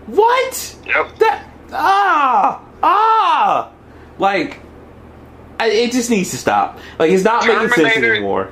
What? 0.08 0.76
Yep. 0.86 1.18
That 1.20 1.50
ah 1.72 2.66
ah 2.84 3.72
like 4.20 4.60
I, 5.60 5.70
it 5.70 5.92
just 5.92 6.10
needs 6.10 6.32
to 6.32 6.38
stop. 6.38 6.80
Like 7.00 7.12
it's 7.12 7.24
not 7.24 7.46
making 7.48 7.70
sense 7.70 7.98
anymore. 7.98 8.52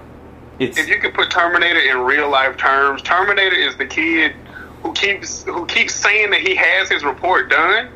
It's 0.60 0.78
if 0.78 0.88
you 0.88 1.00
could 1.00 1.14
put 1.14 1.30
Terminator 1.30 1.80
in 1.80 2.00
real 2.00 2.30
life 2.30 2.56
terms, 2.58 3.02
Terminator 3.02 3.56
is 3.56 3.76
the 3.76 3.86
kid 3.86 4.34
who 4.82 4.94
keeps 4.94 5.44
who 5.44 5.66
keeps 5.66 5.94
saying 5.94 6.32
that 6.32 6.42
he 6.42 6.56
has 6.56 6.90
his 6.90 7.04
report 7.04 7.50
done, 7.50 7.90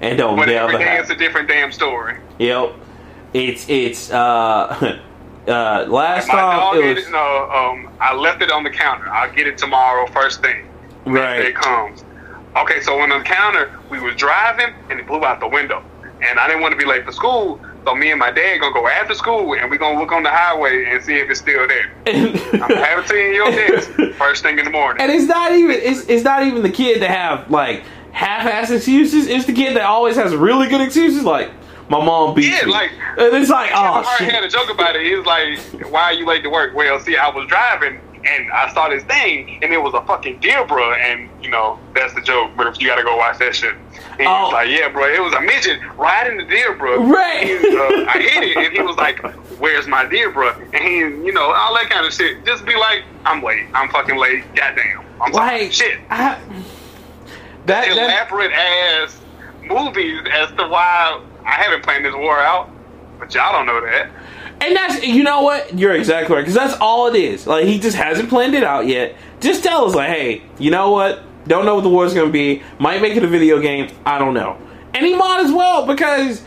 and 0.00 0.18
don't 0.18 0.36
but 0.36 0.46
never 0.46 0.72
every 0.72 0.84
day 0.84 0.98
it's 0.98 1.10
a 1.10 1.14
different 1.14 1.48
damn 1.48 1.70
story. 1.70 2.18
Yep. 2.38 2.74
It's 3.32 3.68
it's 3.68 4.10
uh 4.10 4.14
uh 5.46 5.86
last 5.88 6.28
My 6.28 6.34
time 6.34 6.58
dog, 6.58 6.76
it 6.76 6.94
was 6.94 7.06
it, 7.06 7.10
no, 7.10 7.50
um, 7.50 7.92
I 8.00 8.14
left 8.14 8.42
it 8.42 8.50
on 8.50 8.64
the 8.64 8.70
counter. 8.70 9.08
I'll 9.08 9.32
get 9.32 9.46
it 9.46 9.58
tomorrow, 9.58 10.06
first 10.08 10.40
thing. 10.40 10.68
right. 11.04 11.40
It 11.40 11.54
comes. 11.54 12.04
Okay, 12.56 12.80
so 12.80 12.98
on 13.00 13.08
the 13.08 13.20
counter, 13.20 13.78
we 13.90 14.00
was 14.00 14.14
driving 14.16 14.74
and 14.88 14.98
it 14.98 15.06
blew 15.06 15.24
out 15.24 15.40
the 15.40 15.48
window, 15.48 15.84
and 16.22 16.38
I 16.38 16.46
didn't 16.46 16.62
want 16.62 16.72
to 16.72 16.78
be 16.78 16.84
late 16.84 17.04
for 17.04 17.12
school. 17.12 17.60
So 17.84 17.94
me 17.94 18.10
and 18.10 18.18
my 18.18 18.30
dad 18.30 18.58
gonna 18.60 18.72
go 18.72 18.88
after 18.88 19.14
school, 19.14 19.54
and 19.54 19.70
we 19.70 19.76
gonna 19.76 19.98
look 20.00 20.10
on 20.12 20.22
the 20.22 20.30
highway 20.30 20.86
and 20.86 21.04
see 21.04 21.16
if 21.16 21.28
it's 21.30 21.40
still 21.40 21.66
there. 21.68 21.92
I'm 22.06 22.34
having 22.76 23.34
your 23.34 23.50
desk 23.50 23.90
first 24.16 24.42
thing 24.42 24.58
in 24.58 24.64
the 24.64 24.70
morning. 24.70 25.02
and 25.02 25.12
it's 25.12 25.26
not 25.26 25.52
even 25.52 25.76
it's 25.76 26.00
it's 26.08 26.24
not 26.24 26.44
even 26.46 26.62
the 26.62 26.70
kid 26.70 27.02
that 27.02 27.10
have 27.10 27.50
like 27.50 27.82
half-ass 28.12 28.70
excuses. 28.70 29.26
It's 29.26 29.44
the 29.44 29.52
kid 29.52 29.76
that 29.76 29.82
always 29.82 30.16
has 30.16 30.34
really 30.34 30.68
good 30.68 30.80
excuses. 30.80 31.24
Like 31.24 31.50
my 31.90 32.02
mom 32.02 32.34
beat 32.34 32.50
Yeah, 32.52 32.64
me, 32.64 32.72
like- 32.72 32.92
and 33.18 33.34
it's 33.36 33.50
like 33.50 33.70
oh 33.74 34.16
shit. 34.18 34.30
had 34.32 34.44
a 34.44 34.48
joke 34.48 34.70
about 34.70 34.96
it. 34.96 35.04
He 35.04 35.14
was 35.14 35.26
like, 35.26 35.58
"Why 35.92 36.04
are 36.04 36.12
you 36.14 36.24
late 36.26 36.42
to 36.44 36.50
work?" 36.50 36.74
Well, 36.74 36.98
see, 37.00 37.16
I 37.18 37.28
was 37.28 37.46
driving 37.48 38.00
and 38.26 38.50
I 38.52 38.72
saw 38.72 38.88
this 38.88 39.02
thing, 39.04 39.58
and 39.62 39.72
it 39.72 39.78
was 39.82 39.94
a 39.94 40.02
fucking 40.06 40.40
deer, 40.40 40.64
bro. 40.64 40.92
And 40.94 41.28
you 41.42 41.50
know 41.50 41.78
that's 41.94 42.14
the 42.14 42.20
joke. 42.20 42.52
But 42.56 42.66
if 42.68 42.80
you 42.80 42.86
got 42.86 42.96
to 42.96 43.02
go 43.02 43.16
watch 43.16 43.38
that 43.38 43.54
shit, 43.54 43.74
and 43.74 44.20
he 44.20 44.26
Oh. 44.26 44.44
was 44.44 44.52
like, 44.52 44.68
"Yeah, 44.68 44.88
bro, 44.88 45.04
it 45.12 45.20
was 45.22 45.32
a 45.34 45.40
midget 45.40 45.80
riding 45.96 46.38
the 46.38 46.44
deer, 46.44 46.74
bro." 46.74 47.02
Right. 47.04 47.44
He, 47.46 47.54
uh, 47.54 48.06
I 48.08 48.18
hit 48.20 48.42
it, 48.42 48.56
and 48.56 48.72
he 48.72 48.80
was 48.82 48.96
like, 48.96 49.20
"Where's 49.58 49.86
my 49.86 50.04
deer, 50.06 50.30
bro?" 50.30 50.50
And 50.72 50.74
he, 50.84 50.98
you 50.98 51.32
know, 51.32 51.52
all 51.52 51.74
that 51.74 51.88
kind 51.90 52.06
of 52.06 52.12
shit. 52.12 52.44
Just 52.44 52.64
be 52.64 52.74
like, 52.76 53.04
"I'm 53.24 53.42
late. 53.42 53.66
I'm 53.74 53.88
fucking 53.90 54.16
late. 54.16 54.44
Goddamn. 54.54 55.04
I'm 55.20 55.32
sorry." 55.32 55.60
like 55.62 55.72
shit." 55.72 55.98
I, 56.10 56.38
that, 57.66 57.86
that 57.86 57.88
elaborate 57.88 58.52
ass 58.52 59.20
movies 59.62 60.20
as 60.32 60.48
to 60.50 60.66
why 60.68 61.20
I 61.46 61.50
haven't 61.52 61.82
planned 61.82 62.04
this 62.04 62.14
war 62.14 62.38
out, 62.38 62.70
but 63.18 63.34
y'all 63.34 63.52
don't 63.52 63.66
know 63.66 63.80
that. 63.80 64.10
And 64.64 64.74
that's 64.74 65.04
you 65.04 65.22
know 65.22 65.42
what 65.42 65.78
you're 65.78 65.94
exactly 65.94 66.34
right 66.34 66.40
because 66.40 66.54
that's 66.54 66.74
all 66.80 67.06
it 67.06 67.16
is. 67.16 67.46
Like 67.46 67.66
he 67.66 67.78
just 67.78 67.96
hasn't 67.96 68.30
planned 68.30 68.54
it 68.54 68.64
out 68.64 68.86
yet. 68.86 69.14
Just 69.40 69.62
tell 69.62 69.84
us 69.84 69.94
like, 69.94 70.08
hey, 70.08 70.42
you 70.58 70.70
know 70.70 70.90
what? 70.90 71.22
Don't 71.46 71.66
know 71.66 71.74
what 71.74 71.82
the 71.82 71.90
war's 71.90 72.14
gonna 72.14 72.30
be. 72.30 72.62
Might 72.78 73.02
make 73.02 73.14
it 73.14 73.22
a 73.22 73.26
video 73.26 73.60
game. 73.60 73.94
I 74.06 74.18
don't 74.18 74.32
know. 74.32 74.56
And 74.94 75.04
he 75.04 75.14
might 75.14 75.40
as 75.44 75.52
well 75.52 75.86
because 75.86 76.42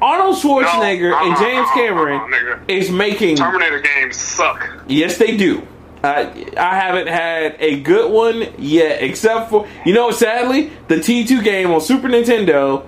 Arnold 0.00 0.36
Schwarzenegger 0.36 1.10
No, 1.10 1.16
uh-uh, 1.16 1.24
and 1.24 1.34
uh-uh, 1.34 1.42
James 1.42 1.68
uh-uh, 1.68 1.74
Cameron 1.74 2.32
uh-uh, 2.32 2.60
is 2.68 2.90
making. 2.90 3.36
Terminator 3.36 3.80
games 3.80 4.16
suck. 4.16 4.66
Yes, 4.88 5.18
they 5.18 5.36
do. 5.36 5.66
I 6.02 6.46
I 6.56 6.80
haven't 6.80 7.08
had 7.08 7.56
a 7.58 7.80
good 7.80 8.10
one 8.10 8.54
yet, 8.58 9.02
except 9.02 9.50
for 9.50 9.68
you 9.84 9.92
know, 9.92 10.10
sadly, 10.12 10.72
the 10.88 10.96
T2 10.96 11.44
game 11.44 11.70
on 11.72 11.82
Super 11.82 12.08
Nintendo 12.08 12.86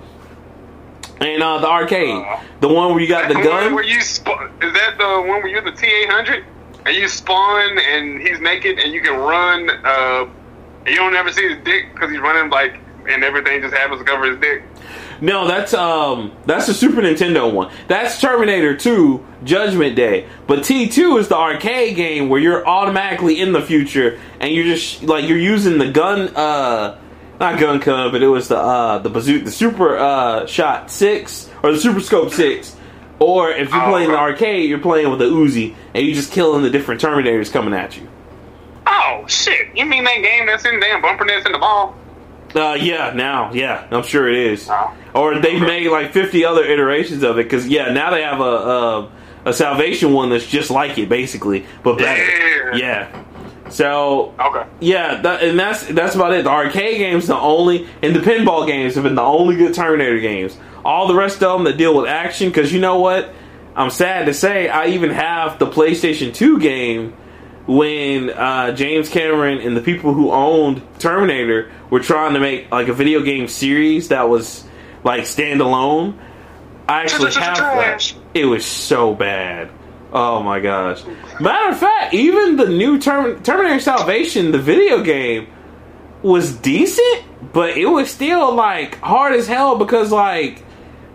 and 1.19 1.41
uh, 1.43 1.59
the 1.59 1.67
arcade, 1.69 2.15
Uh, 2.15 2.39
the 2.59 2.67
one 2.67 2.91
where 2.91 2.99
you 3.01 3.07
got 3.07 3.27
the 3.27 3.35
gun. 3.35 3.73
where 3.73 3.83
you 3.83 4.01
spa- 4.01 4.49
is 4.61 4.73
that 4.73 4.97
the 4.97 5.05
one 5.27 5.41
where 5.41 5.47
you're 5.47 5.61
the 5.61 5.71
T 5.71 5.85
eight 5.87 6.09
hundred 6.09 6.43
and 6.85 6.95
you 6.95 7.07
spawn 7.07 7.77
and 7.77 8.21
he's 8.21 8.39
naked 8.41 8.77
and 8.79 8.93
you 8.93 9.01
can 9.01 9.17
run. 9.17 9.69
Uh, 9.69 10.25
and 10.85 10.89
you 10.89 10.95
don't 10.97 11.15
ever 11.15 11.31
see 11.31 11.47
his 11.47 11.63
dick 11.63 11.93
because 11.93 12.11
he's 12.11 12.19
running 12.19 12.49
like 12.51 12.79
and 13.07 13.23
everything 13.23 13.61
just 13.61 13.73
happens 13.73 13.99
to 13.99 14.05
cover 14.05 14.25
his 14.29 14.39
dick. 14.39 14.63
No, 15.21 15.47
that's 15.47 15.73
um 15.73 16.33
that's 16.45 16.67
the 16.67 16.73
Super 16.73 17.01
Nintendo 17.01 17.51
one. 17.53 17.71
That's 17.87 18.19
Terminator 18.19 18.75
2 18.75 19.25
Judgment 19.45 19.95
Day. 19.95 20.27
But 20.47 20.59
T2 20.59 21.19
is 21.19 21.29
the 21.29 21.37
arcade 21.37 21.95
game 21.95 22.27
where 22.27 22.41
you're 22.41 22.67
automatically 22.67 23.39
in 23.39 23.53
the 23.53 23.61
future 23.61 24.19
and 24.41 24.53
you're 24.53 24.65
just 24.65 25.03
like 25.03 25.25
you're 25.27 25.37
using 25.37 25.77
the 25.77 25.89
gun 25.89 26.35
uh 26.35 26.99
not 27.43 27.59
gun 27.59 27.79
cub, 27.79 28.11
but 28.11 28.23
it 28.23 28.27
was 28.27 28.47
the 28.47 28.57
uh 28.57 28.99
the 28.99 29.09
bazooka 29.09 29.45
the 29.45 29.51
super 29.51 29.97
uh 29.97 30.45
shot 30.45 30.89
6 30.89 31.49
or 31.61 31.71
the 31.73 31.79
super 31.79 31.99
scope 31.99 32.31
6. 32.31 32.75
Or 33.19 33.51
if 33.51 33.71
you're 33.71 33.81
Oh, 33.83 33.89
playing 33.89 34.09
the 34.11 34.17
arcade, 34.17 34.69
you're 34.69 34.79
playing 34.79 35.09
with 35.09 35.19
the 35.19 35.25
Uzi 35.25 35.75
and 35.93 36.05
you're 36.05 36.15
just 36.15 36.31
killing 36.31 36.63
the 36.63 36.69
different 36.69 36.99
Terminators 37.01 37.51
coming 37.51 37.73
at 37.73 37.95
you. 37.95 38.07
Oh 38.85 39.25
shit! 39.27 39.75
You 39.75 39.85
mean 39.85 40.03
that 40.03 40.21
game 40.21 40.45
that's 40.45 40.65
in 40.65 40.79
damn 40.79 41.01
bumper 41.01 41.23
nets 41.25 41.45
in 41.45 41.51
the 41.53 41.59
ball? 41.59 41.95
Uh, 42.53 42.77
yeah, 42.79 43.11
now, 43.15 43.51
yeah, 43.53 43.87
I'm 43.89 44.03
sure 44.03 44.27
it 44.27 44.37
is. 44.37 44.67
Oh. 44.69 44.93
Or 45.15 45.39
they've 45.39 45.61
made 45.61 45.89
like 45.89 46.11
50 46.11 46.45
other 46.45 46.63
iterations 46.63 47.23
of 47.23 47.39
it 47.39 47.43
because 47.43 47.67
yeah, 47.67 47.91
now 47.93 48.11
they 48.11 48.21
have 48.21 48.39
a, 48.41 48.43
a 48.43 49.11
a 49.45 49.53
Salvation 49.53 50.13
one 50.13 50.29
that's 50.29 50.45
just 50.45 50.69
like 50.69 50.97
it, 50.97 51.09
basically, 51.09 51.65
but 51.83 51.97
better. 51.97 52.75
Yeah. 52.75 52.75
Yeah. 52.75 53.23
So 53.73 54.33
Okay. 54.39 54.65
yeah, 54.81 55.19
that, 55.21 55.41
and 55.43 55.59
that's 55.59 55.87
that's 55.87 56.13
about 56.15 56.31
it. 56.33 56.43
The 56.43 56.51
arcade 56.51 56.99
games, 56.99 57.25
the 57.27 57.35
only, 57.35 57.87
and 58.03 58.15
the 58.15 58.19
pinball 58.19 58.67
games 58.67 58.93
have 58.95 59.03
been 59.03 59.15
the 59.15 59.21
only 59.23 59.55
good 59.55 59.73
Terminator 59.73 60.19
games. 60.19 60.55
All 60.85 61.07
the 61.07 61.15
rest 61.15 61.41
of 61.41 61.57
them 61.57 61.63
that 61.65 61.77
deal 61.77 61.95
with 61.97 62.07
action, 62.07 62.49
because 62.49 62.71
you 62.71 62.79
know 62.79 62.99
what? 62.99 63.33
I'm 63.75 63.89
sad 63.89 64.27
to 64.27 64.33
say, 64.33 64.69
I 64.69 64.87
even 64.87 65.09
have 65.09 65.57
the 65.57 65.65
PlayStation 65.65 66.31
2 66.33 66.59
game 66.59 67.13
when 67.65 68.29
uh, 68.29 68.73
James 68.75 69.09
Cameron 69.09 69.59
and 69.59 69.75
the 69.75 69.81
people 69.81 70.13
who 70.13 70.31
owned 70.31 70.83
Terminator 70.99 71.71
were 71.89 72.01
trying 72.01 72.35
to 72.35 72.39
make 72.39 72.69
like 72.71 72.89
a 72.89 72.93
video 72.93 73.21
game 73.21 73.47
series 73.47 74.09
that 74.09 74.29
was 74.29 74.63
like 75.03 75.23
standalone. 75.23 76.15
I 76.87 77.01
actually 77.01 77.31
have 77.33 77.57
that. 77.57 78.13
It 78.35 78.45
was 78.45 78.65
so 78.65 79.15
bad. 79.15 79.71
Oh 80.15 80.43
my 80.43 80.59
gosh. 80.59 81.03
Matter 81.39 81.71
of 81.71 81.79
fact, 81.79 82.13
even 82.13 82.55
the 82.55 82.67
new 82.67 82.99
Term- 82.99 83.41
Terminator 83.41 83.79
Salvation, 83.79 84.51
the 84.51 84.59
video 84.59 85.01
game, 85.03 85.47
was 86.21 86.55
decent, 86.55 87.23
but 87.51 87.77
it 87.77 87.87
was 87.87 88.11
still 88.11 88.53
like 88.53 88.99
hard 88.99 89.33
as 89.33 89.47
hell 89.47 89.75
because 89.75 90.11
like 90.11 90.63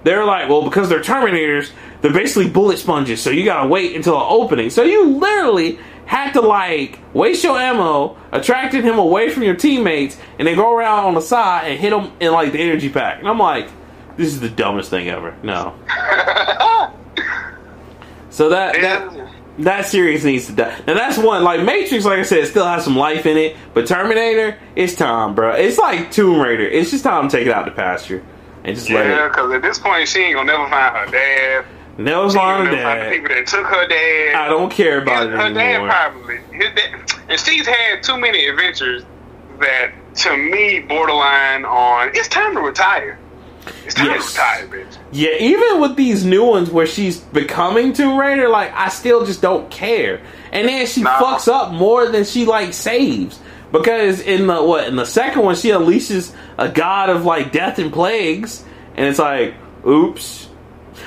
they're 0.03 0.25
like, 0.25 0.49
well, 0.49 0.63
because 0.65 0.89
they're 0.89 1.01
Terminators, 1.01 1.71
they're 2.01 2.13
basically 2.13 2.51
bullet 2.51 2.79
sponges, 2.79 3.23
so 3.23 3.31
you 3.31 3.45
gotta 3.45 3.69
wait 3.69 3.95
until 3.95 4.17
an 4.17 4.27
opening. 4.29 4.69
So 4.69 4.83
you 4.83 5.17
literally 5.17 5.79
had 6.05 6.33
to 6.33 6.41
like 6.41 6.99
waste 7.15 7.45
your 7.45 7.57
ammo, 7.57 8.17
attracting 8.33 8.83
him 8.83 8.99
away 8.99 9.31
from 9.31 9.45
your 9.45 9.55
teammates, 9.55 10.19
and 10.41 10.49
then 10.49 10.57
go 10.57 10.75
around 10.75 11.05
on 11.05 11.15
the 11.15 11.21
side 11.21 11.71
and 11.71 11.79
hit 11.79 11.93
him 11.93 12.11
in 12.19 12.33
like 12.33 12.51
the 12.51 12.59
energy 12.59 12.89
pack. 12.89 13.21
And 13.21 13.29
I'm 13.29 13.39
like, 13.39 13.69
this 14.17 14.29
is 14.29 14.41
the 14.41 14.51
dumbest 14.51 14.91
thing 14.91 15.09
ever. 15.09 15.37
No. 15.45 15.75
So 18.39 18.51
that 18.51 18.75
that 18.81 19.29
That 19.65 19.87
series 19.87 20.25
needs 20.25 20.47
to 20.47 20.53
die. 20.53 20.81
Now 20.87 20.95
that's 20.95 21.19
one 21.19 21.43
like 21.43 21.61
Matrix. 21.65 22.05
Like 22.05 22.21
I 22.21 22.23
said, 22.23 22.47
still 22.47 22.65
has 22.65 22.85
some 22.85 22.95
life 22.97 23.27
in 23.27 23.37
it, 23.37 23.57
but 23.75 23.89
Terminator, 23.89 24.57
it's 24.77 24.95
time, 24.95 25.35
bro. 25.35 25.55
It's 25.57 25.77
like 25.77 26.13
Tomb 26.13 26.41
Raider. 26.41 26.63
It's 26.65 26.93
just 26.93 27.03
time 27.03 27.29
to 27.29 27.37
take 27.37 27.49
it 27.49 27.53
out 27.53 27.65
the 27.65 27.73
pasture 27.73 28.23
and 28.63 28.77
just 28.77 28.91
let 28.91 29.07
Yeah, 29.07 29.27
it. 29.27 29.31
because 29.31 29.51
at 29.55 29.63
this 29.63 29.81
point, 29.81 30.07
she 30.07 30.21
ain't 30.21 30.37
gonna 30.37 30.53
never 30.53 30.69
find 30.71 30.97
her 30.97 31.07
dad. 31.11 31.65
Never 31.99 32.31
She 32.31 32.39
ain't 32.39 32.47
mind 32.47 32.71
gonna 32.71 32.83
find 32.85 33.01
the 33.01 33.05
that. 33.07 33.13
people 33.13 33.29
that 33.35 33.47
took 33.49 33.67
her 33.67 33.87
dad. 33.89 34.35
I 34.37 34.49
don't 34.49 34.71
care 34.71 35.03
about 35.03 35.27
it 35.27 35.31
His- 35.33 35.41
her 35.41 35.53
dad 35.55 35.91
probably. 35.91 36.39
His 36.53 36.71
dad, 36.77 37.21
and 37.29 37.41
she's 37.41 37.67
had 37.67 38.05
too 38.05 38.19
many 38.19 38.47
adventures 38.47 39.03
that, 39.59 39.91
to 40.19 40.37
me, 40.37 40.79
borderline 40.79 41.65
on. 41.65 42.11
It's 42.15 42.29
time 42.29 42.55
to 42.55 42.61
retire. 42.61 43.19
It's 43.85 43.95
time 43.95 44.07
Yes. 44.07 44.37
bitch. 44.71 44.97
Yeah, 45.13 45.31
even 45.41 45.81
with 45.81 45.97
these 45.97 46.25
new 46.25 46.45
ones 46.45 46.71
where 46.71 46.87
she's 46.87 47.19
becoming 47.19 47.93
Tomb 47.93 48.19
Raider, 48.19 48.49
like 48.49 48.73
I 48.75 48.89
still 48.89 49.25
just 49.27 49.41
don't 49.43 49.71
care. 49.71 50.21
And 50.53 50.69
then 50.69 50.87
she 50.87 51.03
Nah. 51.03 51.19
fucks 51.19 51.49
up 51.53 51.73
more 51.73 52.09
than 52.09 52.25
she 52.25 52.45
like 52.47 52.73
saves. 52.73 53.39
Because 53.71 54.21
in 54.21 54.47
the 54.47 54.63
what 54.63 54.87
in 54.89 54.97
the 54.97 55.05
second 55.05 55.43
one 55.43 55.55
she 55.55 55.69
unleashes 55.71 56.33
a 56.57 56.69
god 56.69 57.11
of 57.11 57.25
like 57.25 57.53
death 57.53 57.79
and 57.79 57.93
plagues, 57.93 58.65
and 58.97 59.07
it's 59.07 59.19
like, 59.19 59.55
oops. 59.87 60.49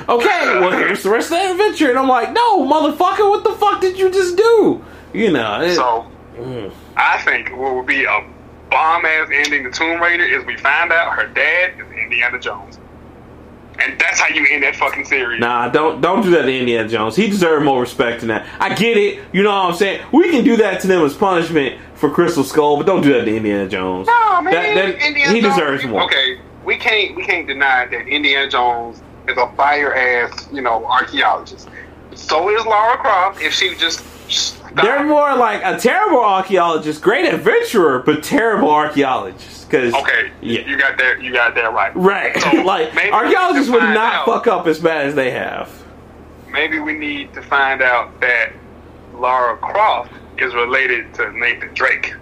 Okay, 0.08 0.60
well 0.60 0.72
here's 0.78 1.04
the 1.04 1.10
rest 1.10 1.32
of 1.32 1.38
the 1.40 1.52
adventure, 1.52 1.90
and 1.90 1.98
I'm 2.00 2.08
like, 2.08 2.32
no, 2.34 2.64
motherfucker, 2.66 3.30
what 3.30 3.44
the 3.44 3.54
fuck 3.54 3.82
did 3.82 3.98
you 3.98 4.10
just 4.12 4.38
do? 4.38 4.84
You 5.14 5.32
know, 5.32 5.62
it- 5.62 5.76
So, 5.76 6.06
Mm. 6.40 6.72
I 6.96 7.18
think 7.20 7.52
what 7.56 7.76
would 7.76 7.86
be 7.86 8.06
a 8.06 8.24
bomb 8.72 9.06
ass 9.06 9.30
ending 9.32 9.64
to 9.66 9.72
Tomb 9.72 10.02
Raider 10.02 10.24
is 10.24 10.44
we 10.46 10.58
find 10.58 10.92
out 10.92 11.14
her 11.16 11.28
dad 11.28 11.74
is 11.80 11.86
Indiana 11.92 12.40
Jones. 12.40 12.80
And 13.80 14.00
that's 14.00 14.20
how 14.20 14.28
you 14.34 14.46
end 14.50 14.64
that 14.64 14.76
fucking 14.76 15.06
series. 15.06 15.40
Nah, 15.40 15.70
don't 15.70 16.02
don't 16.02 16.22
do 16.22 16.32
that 16.32 16.44
to 16.44 16.54
Indiana 16.60 16.88
Jones. 16.90 17.16
He 17.16 17.28
deserved 17.30 17.66
more 17.66 17.80
respect 17.82 18.20
than 18.20 18.30
that. 18.30 18.48
I 18.60 18.74
get 18.76 18.98
it. 18.98 19.20
You 19.32 19.44
know 19.44 19.50
what 19.52 19.70
I'm 19.72 19.74
saying? 19.76 20.06
We 20.12 20.30
can 20.30 20.44
do 20.44 20.58
that 20.58 20.82
to 20.82 20.88
them 20.88 21.04
as 21.04 21.16
punishment 21.16 21.80
for 21.96 22.10
Crystal 22.10 22.44
Skull, 22.44 22.78
but 22.78 22.86
don't 22.86 23.02
do 23.02 23.14
that 23.14 23.26
to 23.26 23.36
Indiana 23.36 23.68
Jones. 23.68 24.08
No, 24.08 24.42
man. 24.42 24.54
That- 24.54 24.76
that- 24.76 25.08
Indiana 25.08 25.34
he 25.34 25.42
Jones- 25.42 25.56
deserves 25.56 25.86
more. 25.86 26.04
Okay, 26.04 26.40
we 26.66 26.78
can't 26.78 27.16
we 27.16 27.24
can't 27.26 27.48
deny 27.48 27.86
that 27.86 28.08
Indiana 28.08 28.50
Jones 28.50 29.02
is 29.28 29.38
a 29.38 29.48
fire 29.56 29.96
ass, 29.96 30.48
you 30.52 30.62
know, 30.62 30.86
archaeologist. 30.86 31.68
So 32.14 32.50
is 32.56 32.66
Lara 32.66 32.98
Croft 32.98 33.42
if 33.42 33.54
she 33.54 33.74
just. 33.76 34.04
They're 34.76 35.04
more 35.04 35.36
like 35.36 35.62
a 35.64 35.78
terrible 35.80 36.20
archaeologist, 36.24 37.02
great 37.02 37.26
adventurer, 37.26 38.00
but 38.00 38.24
terrible 38.24 38.70
archaeologist. 38.70 39.70
Because 39.70 39.94
Okay, 39.94 40.32
yeah, 40.42 40.62
you 40.68 40.78
got 40.78 40.98
that 40.98 41.22
you 41.22 41.32
got 41.34 41.56
that 41.56 41.74
right. 41.74 41.96
right. 41.96 42.38
So 42.42 42.50
like 42.64 42.96
archaeologists 43.12 43.70
would 43.72 43.84
not 43.84 44.14
out- 44.14 44.26
fuck 44.26 44.48
up 44.48 44.68
as 44.68 44.80
bad 44.80 45.08
as 45.08 45.16
they 45.16 45.32
have. 45.32 45.70
Maybe 46.50 46.80
we 46.80 46.94
need 46.94 47.34
to 47.34 47.42
find 47.42 47.82
out 47.82 48.20
that 48.22 48.52
Lara 49.14 49.58
Croft 49.58 50.12
is 50.38 50.54
related 50.54 51.14
to 51.16 51.32
Nathan 51.38 51.74
Drake. 51.74 52.14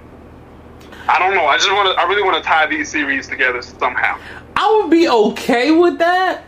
I 1.08 1.18
don't 1.18 1.34
know. 1.34 1.46
I 1.46 1.58
just 1.58 1.72
want 1.72 1.96
to. 1.96 2.00
I 2.00 2.08
really 2.08 2.22
want 2.24 2.38
to 2.38 2.44
tie 2.48 2.68
these 2.68 2.90
series 2.90 3.28
together 3.28 3.62
somehow. 3.62 4.20
I 4.56 4.80
would 4.82 4.92
be 4.92 5.08
okay 5.08 5.72
with 5.72 5.98
that, 6.00 6.44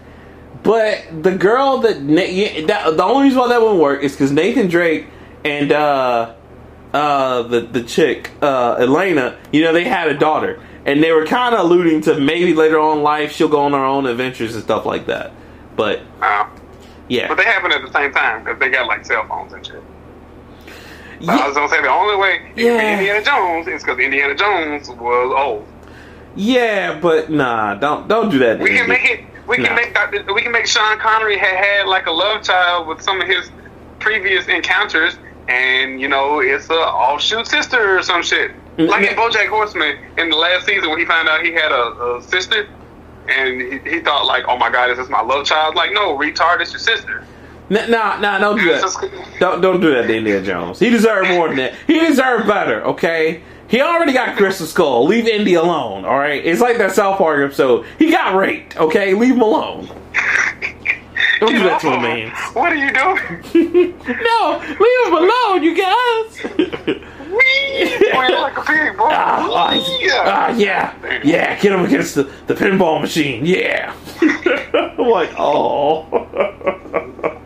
but 0.64 1.04
the 1.24 1.36
girl 1.36 1.78
that, 1.80 1.96
that 2.68 2.98
the 2.98 3.04
only 3.04 3.24
reason 3.26 3.40
why 3.40 3.48
that 3.48 3.62
wouldn't 3.62 3.80
work 3.80 4.04
is 4.04 4.12
because 4.12 4.32
Nathan 4.32 4.68
Drake 4.68 5.08
and 5.46 5.72
uh, 5.72 6.34
uh, 6.94 7.42
the 7.44 7.62
the 7.62 7.84
chick 7.84 8.32
uh, 8.42 8.76
Elena, 8.80 9.38
you 9.52 9.64
know, 9.64 9.74
they 9.74 9.84
had 9.84 10.08
a 10.10 10.18
daughter, 10.18 10.62
and 10.86 11.02
they 11.04 11.12
were 11.12 11.26
kind 11.26 11.54
of 11.56 11.62
alluding 11.62 12.02
to 12.02 12.20
maybe 12.20 12.54
later 12.54 12.80
on 12.80 12.98
in 13.00 13.04
life 13.04 13.32
she'll 13.32 13.48
go 13.48 13.62
on 13.62 13.72
her 13.74 13.84
own 13.86 14.06
adventures 14.06 14.56
and 14.56 14.64
stuff 14.64 14.86
like 14.86 15.06
that. 15.08 15.32
But 15.76 16.02
Uh, 16.22 16.46
yeah, 17.08 17.28
but 17.28 17.38
they 17.38 17.44
happen 17.46 17.72
at 17.72 17.82
the 17.82 17.92
same 17.92 18.12
time 18.12 18.44
because 18.44 18.60
they 18.60 18.70
got 18.70 18.88
like 18.88 19.06
cell 19.06 19.26
phones 19.28 19.54
and 19.54 19.66
shit. 19.66 19.82
I 21.28 21.38
yeah, 21.38 21.48
was 21.48 21.56
gonna 21.56 21.70
say 21.70 21.82
the 21.82 21.90
only 21.90 22.16
way 22.18 22.36
it 22.36 22.48
could 22.48 22.56
be 22.56 22.64
Yeah. 22.64 22.94
Indiana 22.94 23.24
Jones 23.24 23.68
is 23.68 23.84
because 23.84 24.00
Indiana 24.00 24.34
Jones 24.36 24.90
was 24.90 25.34
old. 25.38 25.68
yeah, 26.36 26.98
but 27.00 27.30
nah, 27.30 27.76
don't 27.76 28.08
don't 28.08 28.30
do 28.30 28.40
that. 28.40 28.60
We 28.60 28.70
can 28.70 28.78
Indy. 28.80 28.88
make 28.90 29.06
it. 29.10 29.26
We 29.48 29.58
can 29.58 29.76
make 29.76 29.94
Dr. 29.94 30.34
We 30.34 30.42
can 30.42 30.52
make 30.52 30.66
Sean 30.66 30.98
Connery 31.00 31.38
had 31.38 31.56
had 31.58 31.88
like 31.88 32.06
a 32.08 32.12
love 32.12 32.42
child 32.44 32.88
with 32.88 33.02
some 33.02 33.20
of 33.22 33.28
his 33.28 33.52
previous 34.00 34.48
encounters, 34.48 35.16
and 35.52 36.00
you 36.00 36.08
know 36.08 36.40
it's 36.40 36.70
a 36.70 36.74
offshoot 36.74 37.46
sister 37.48 37.98
or 37.98 38.04
some 38.04 38.24
shit. 38.24 38.52
Mm, 38.78 38.88
Like 38.88 39.10
in. 39.10 39.18
BoJack 39.18 39.50
Horseman 39.50 39.98
in 40.18 40.30
the 40.30 40.38
last 40.38 40.66
season 40.66 40.90
when 40.90 41.00
he 41.00 41.06
found 41.06 41.28
out 41.28 41.44
he 41.44 41.52
had 41.52 41.72
a, 41.72 42.16
a 42.16 42.24
sister, 42.24 42.68
and 43.28 43.62
he, 43.62 43.80
he 43.90 44.00
thought 44.00 44.26
like, 44.26 44.46
oh 44.48 44.58
my 44.58 44.70
god, 44.72 44.88
this 44.88 44.98
is 45.00 45.06
this 45.06 45.10
my 45.10 45.22
love 45.22 45.46
child? 45.46 45.76
Like, 45.76 45.92
no, 45.94 46.18
retard, 46.18 46.62
it's 46.62 46.72
your 46.72 46.80
sister. 46.80 47.26
Nah, 47.70 47.86
nah, 47.88 48.20
nah, 48.20 48.38
don't 48.38 48.58
do 48.58 48.66
that. 48.66 49.36
Don't 49.40 49.62
don't 49.62 49.80
do 49.82 49.92
that 49.94 50.10
Indiana 50.10 50.46
Jones. 50.46 50.80
He 50.80 50.90
deserved 50.90 51.30
more 51.30 51.48
than 51.48 51.58
that. 51.58 51.74
He 51.88 52.00
deserved 52.00 52.48
better. 52.48 52.84
Okay. 52.86 53.44
He 53.70 53.80
already 53.80 54.12
got 54.12 54.36
Crystal 54.36 54.66
Skull. 54.66 55.06
Leave 55.08 55.26
Indy 55.26 55.54
alone. 55.54 56.04
All 56.04 56.18
right. 56.20 56.44
It's 56.46 56.60
like 56.60 56.78
that 56.80 56.92
South 56.92 57.18
Park 57.18 57.42
episode. 57.42 57.86
He 57.98 58.12
got 58.12 58.36
raped. 58.36 58.76
Okay. 58.76 59.14
Leave 59.14 59.36
him 59.36 59.42
alone. 59.42 59.88
Don't 61.42 61.52
do 61.54 61.60
that 61.64 61.74
off 61.74 61.82
to 61.82 61.90
a 61.90 62.00
man. 62.00 62.30
What 62.54 62.72
are 62.72 62.76
you 62.76 62.94
doing? 62.94 63.98
no, 64.06 64.60
leave 64.62 65.08
him 65.08 65.14
alone, 65.14 65.64
you 65.64 65.76
guys. 65.76 66.44
Wee! 67.32 68.10
Playing 68.12 68.36
like 68.40 68.58
a 68.58 68.62
pig, 68.62 68.96
boy. 68.98 69.06
Ah, 69.10 69.50
ah, 69.50 69.74
ah, 70.26 70.50
yeah, 70.56 71.22
yeah. 71.24 71.60
Get 71.60 71.72
him 71.72 71.84
against 71.84 72.14
the, 72.14 72.24
the 72.46 72.54
pinball 72.54 73.02
machine. 73.02 73.44
Yeah. 73.46 73.96
I'm 74.22 75.08
like, 75.10 75.32
oh. 75.40 76.06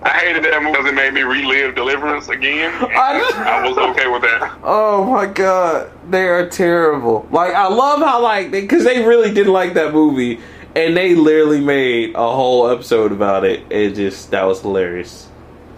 I 0.02 0.10
hated 0.10 0.44
that 0.44 0.62
movie 0.62 0.72
because 0.74 0.88
it 0.88 0.96
made 0.96 1.14
me 1.14 1.22
relive 1.22 1.76
Deliverance 1.76 2.28
again. 2.28 2.74
I- 2.82 3.64
I 3.64 3.68
was 3.68 3.78
okay 3.78 4.08
with 4.08 4.24
that. 4.24 4.58
Oh 4.64 5.06
my 5.06 5.26
god, 5.26 5.90
they 6.10 6.28
are 6.28 6.50
terrible. 6.50 7.28
Like 7.32 7.54
I 7.54 7.68
love 7.70 8.00
how 8.00 8.22
like 8.22 8.52
because 8.52 8.84
they, 8.84 9.06
really 9.06 9.34
didn't 9.34 9.54
like 9.54 9.74
that 9.76 9.94
movie, 9.94 10.42
and 10.76 10.96
they 10.96 11.16
literally 11.16 11.62
made 11.62 12.16
a 12.16 12.32
whole 12.32 12.70
episode 12.70 13.12
about 13.12 13.44
it. 13.46 13.64
It 13.70 13.96
just 13.96 14.32
that 14.32 14.44
was 14.44 14.62
hilarious. 14.62 15.30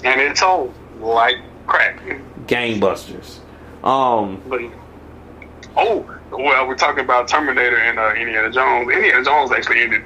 And 0.03 0.19
it 0.21 0.35
told 0.35 0.73
like 0.99 1.37
crack. 1.67 1.99
Gangbusters. 2.47 3.39
Um, 3.83 4.41
But, 4.47 4.61
oh, 5.75 6.05
well, 6.31 6.67
we're 6.67 6.75
talking 6.75 7.03
about 7.03 7.27
Terminator 7.27 7.77
and 7.77 7.99
uh, 7.99 8.13
Indiana 8.13 8.49
Jones. 8.51 8.89
Indiana 8.91 9.23
Jones 9.23 9.51
actually 9.51 9.81
ended 9.81 10.03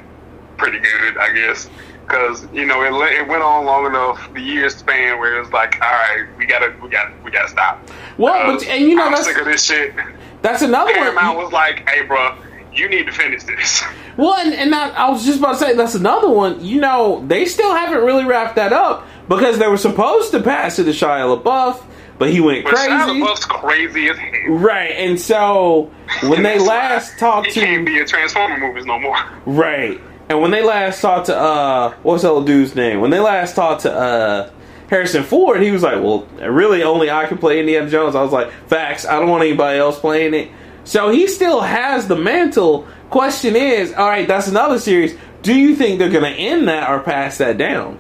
pretty 0.58 0.80
good, 0.80 1.18
I 1.18 1.34
guess. 1.34 1.70
Because 2.06 2.46
you 2.52 2.66
know 2.66 2.82
it, 2.84 2.92
it 3.14 3.28
went 3.28 3.42
on 3.42 3.64
long 3.66 3.86
enough, 3.86 4.34
the 4.34 4.42
year 4.42 4.70
span 4.70 5.18
where 5.20 5.38
it 5.38 5.40
was 5.40 5.52
like, 5.52 5.76
all 5.82 5.92
right, 5.92 6.26
we 6.38 6.46
gotta, 6.46 6.74
we 6.82 6.90
gotta, 6.90 7.14
we 7.24 7.32
gotta 7.32 7.48
stop. 7.48 7.80
well, 8.18 8.58
but 8.58 8.68
and 8.68 8.84
you 8.84 8.96
know 8.96 9.06
I'm 9.06 9.12
that's 9.14 9.26
sick 9.26 9.38
of 9.38 9.46
this 9.46 9.64
shit. 9.64 9.94
that's 10.42 10.62
another 10.62 10.92
Paramount 10.92 11.38
one. 11.38 11.46
was 11.46 11.54
like, 11.54 11.88
hey, 11.90 12.02
bro, 12.06 12.36
you 12.74 12.88
need 12.90 13.06
to 13.08 13.12
finish 13.12 13.44
this. 13.44 13.84
Well, 14.18 14.36
and, 14.36 14.54
and 14.54 14.74
that, 14.74 14.96
I 14.98 15.10
was 15.10 15.26
just 15.26 15.40
about 15.40 15.54
to 15.54 15.58
say 15.60 15.74
that's 15.74 15.96
another 15.96 16.30
one. 16.30 16.64
You 16.64 16.82
know, 16.82 17.24
they 17.28 17.46
still 17.46 17.74
haven't 17.74 18.04
really 18.04 18.26
wrapped 18.26 18.58
that 18.58 18.74
up 18.74 19.08
because 19.30 19.58
they 19.58 19.68
were 19.70 19.78
supposed 19.78 20.32
to 20.32 20.42
pass 20.44 20.78
it 20.80 20.84
to 20.84 20.90
Shia 20.92 21.42
LaBeouf, 21.42 21.82
but 22.20 22.30
he 22.30 22.42
went 22.42 22.66
But 22.66 22.74
Shia 22.76 23.06
crazy. 23.06 23.22
LaBeouf's 23.22 23.46
crazy 23.46 24.10
as 24.10 24.18
hell. 24.18 24.50
Right, 24.50 24.92
and 24.92 25.18
so 25.20 25.90
when 26.24 26.44
they 26.44 26.60
last 26.60 27.18
talked 27.20 27.48
he 27.48 27.54
to 27.54 27.60
can't 27.62 27.86
be 27.86 28.00
in 28.00 28.06
Transformer 28.06 28.58
movies 28.60 28.86
no 28.86 29.00
more. 29.00 29.18
Right. 29.46 30.00
And 30.30 30.42
when 30.42 30.52
they 30.52 30.62
last 30.64 31.02
talked 31.02 31.28
to 31.28 31.36
uh 31.38 31.94
what's 32.04 32.24
that 32.24 32.44
dude's 32.46 32.76
name? 32.76 33.00
When 33.00 33.12
they 33.12 33.20
last 33.20 33.56
talked 33.56 33.84
to 33.84 33.94
uh 33.94 34.52
Harrison 34.90 35.24
Ford, 35.24 35.62
he 35.62 35.72
was 35.72 35.84
like, 35.84 35.96
Well, 35.96 36.28
really 36.38 36.84
only 36.84 37.10
I 37.10 37.26
can 37.28 37.38
play 37.38 37.60
Indiana 37.62 37.90
Jones. 37.90 38.14
I 38.14 38.22
was 38.22 38.34
like, 38.34 38.52
Facts, 38.68 39.06
I 39.06 39.20
don't 39.20 39.30
want 39.30 39.44
anybody 39.44 39.80
else 39.80 39.98
playing 40.00 40.34
it. 40.34 40.52
So 40.84 41.10
he 41.10 41.28
still 41.28 41.62
has 41.62 42.08
the 42.08 42.16
mantle. 42.16 42.88
Question 43.10 43.56
is, 43.56 43.94
alright, 43.94 44.28
that's 44.28 44.48
another 44.48 44.80
series. 44.80 45.18
Do 45.42 45.58
you 45.58 45.76
think 45.76 46.00
they're 46.00 46.10
gonna 46.10 46.30
end 46.30 46.68
that 46.68 46.90
or 46.90 47.00
pass 47.00 47.38
that 47.40 47.58
down? 47.58 48.00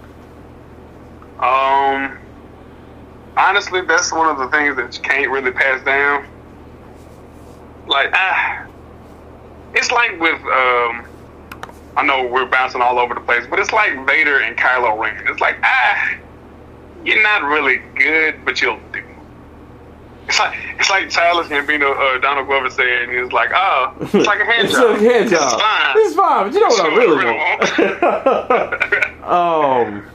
Um, 1.39 2.17
honestly, 3.35 3.81
that's 3.81 4.11
one 4.11 4.29
of 4.29 4.37
the 4.37 4.47
things 4.55 4.75
that 4.75 4.95
you 4.95 5.01
can't 5.01 5.31
really 5.31 5.51
pass 5.51 5.83
down. 5.83 6.27
Like, 7.87 8.11
ah, 8.13 8.67
it's 9.73 9.91
like 9.91 10.19
with 10.19 10.39
um, 10.41 11.05
I 11.97 12.03
know 12.03 12.25
we're 12.27 12.45
bouncing 12.45 12.81
all 12.81 12.99
over 12.99 13.13
the 13.13 13.21
place, 13.21 13.45
but 13.49 13.59
it's 13.59 13.73
like 13.73 14.05
Vader 14.05 14.39
and 14.39 14.57
Kylo 14.57 14.97
Ren. 14.97 15.27
It's 15.27 15.41
like, 15.41 15.57
ah, 15.63 16.13
you're 17.03 17.21
not 17.21 17.43
really 17.43 17.81
good, 17.95 18.45
but 18.45 18.61
you'll 18.61 18.79
do. 18.93 19.03
It's 20.43 20.59
like 20.63 20.79
it's 20.79 20.89
like 20.89 21.09
Childish 21.09 21.47
Gambino, 21.51 21.95
uh, 21.97 22.19
Donald 22.19 22.47
Glover 22.47 22.69
saying, 22.69 23.11
"He's 23.11 23.31
like, 23.31 23.51
oh, 23.53 23.93
it's 24.01 24.13
like 24.27 24.39
a 24.39 24.45
hand 24.45 24.65
it's 24.69 24.73
job. 24.73 24.95
a 24.95 24.99
hand 24.99 25.23
It's 25.23 25.31
job. 25.31 25.59
fine. 25.61 25.93
It's 25.97 26.15
fine, 26.15 26.45
but 26.45 26.53
you 26.53 26.59
know 26.61 26.67
what 26.67 26.85
I 26.85 26.95
really 26.95 27.25
want. 27.25 29.23
um 29.23 30.07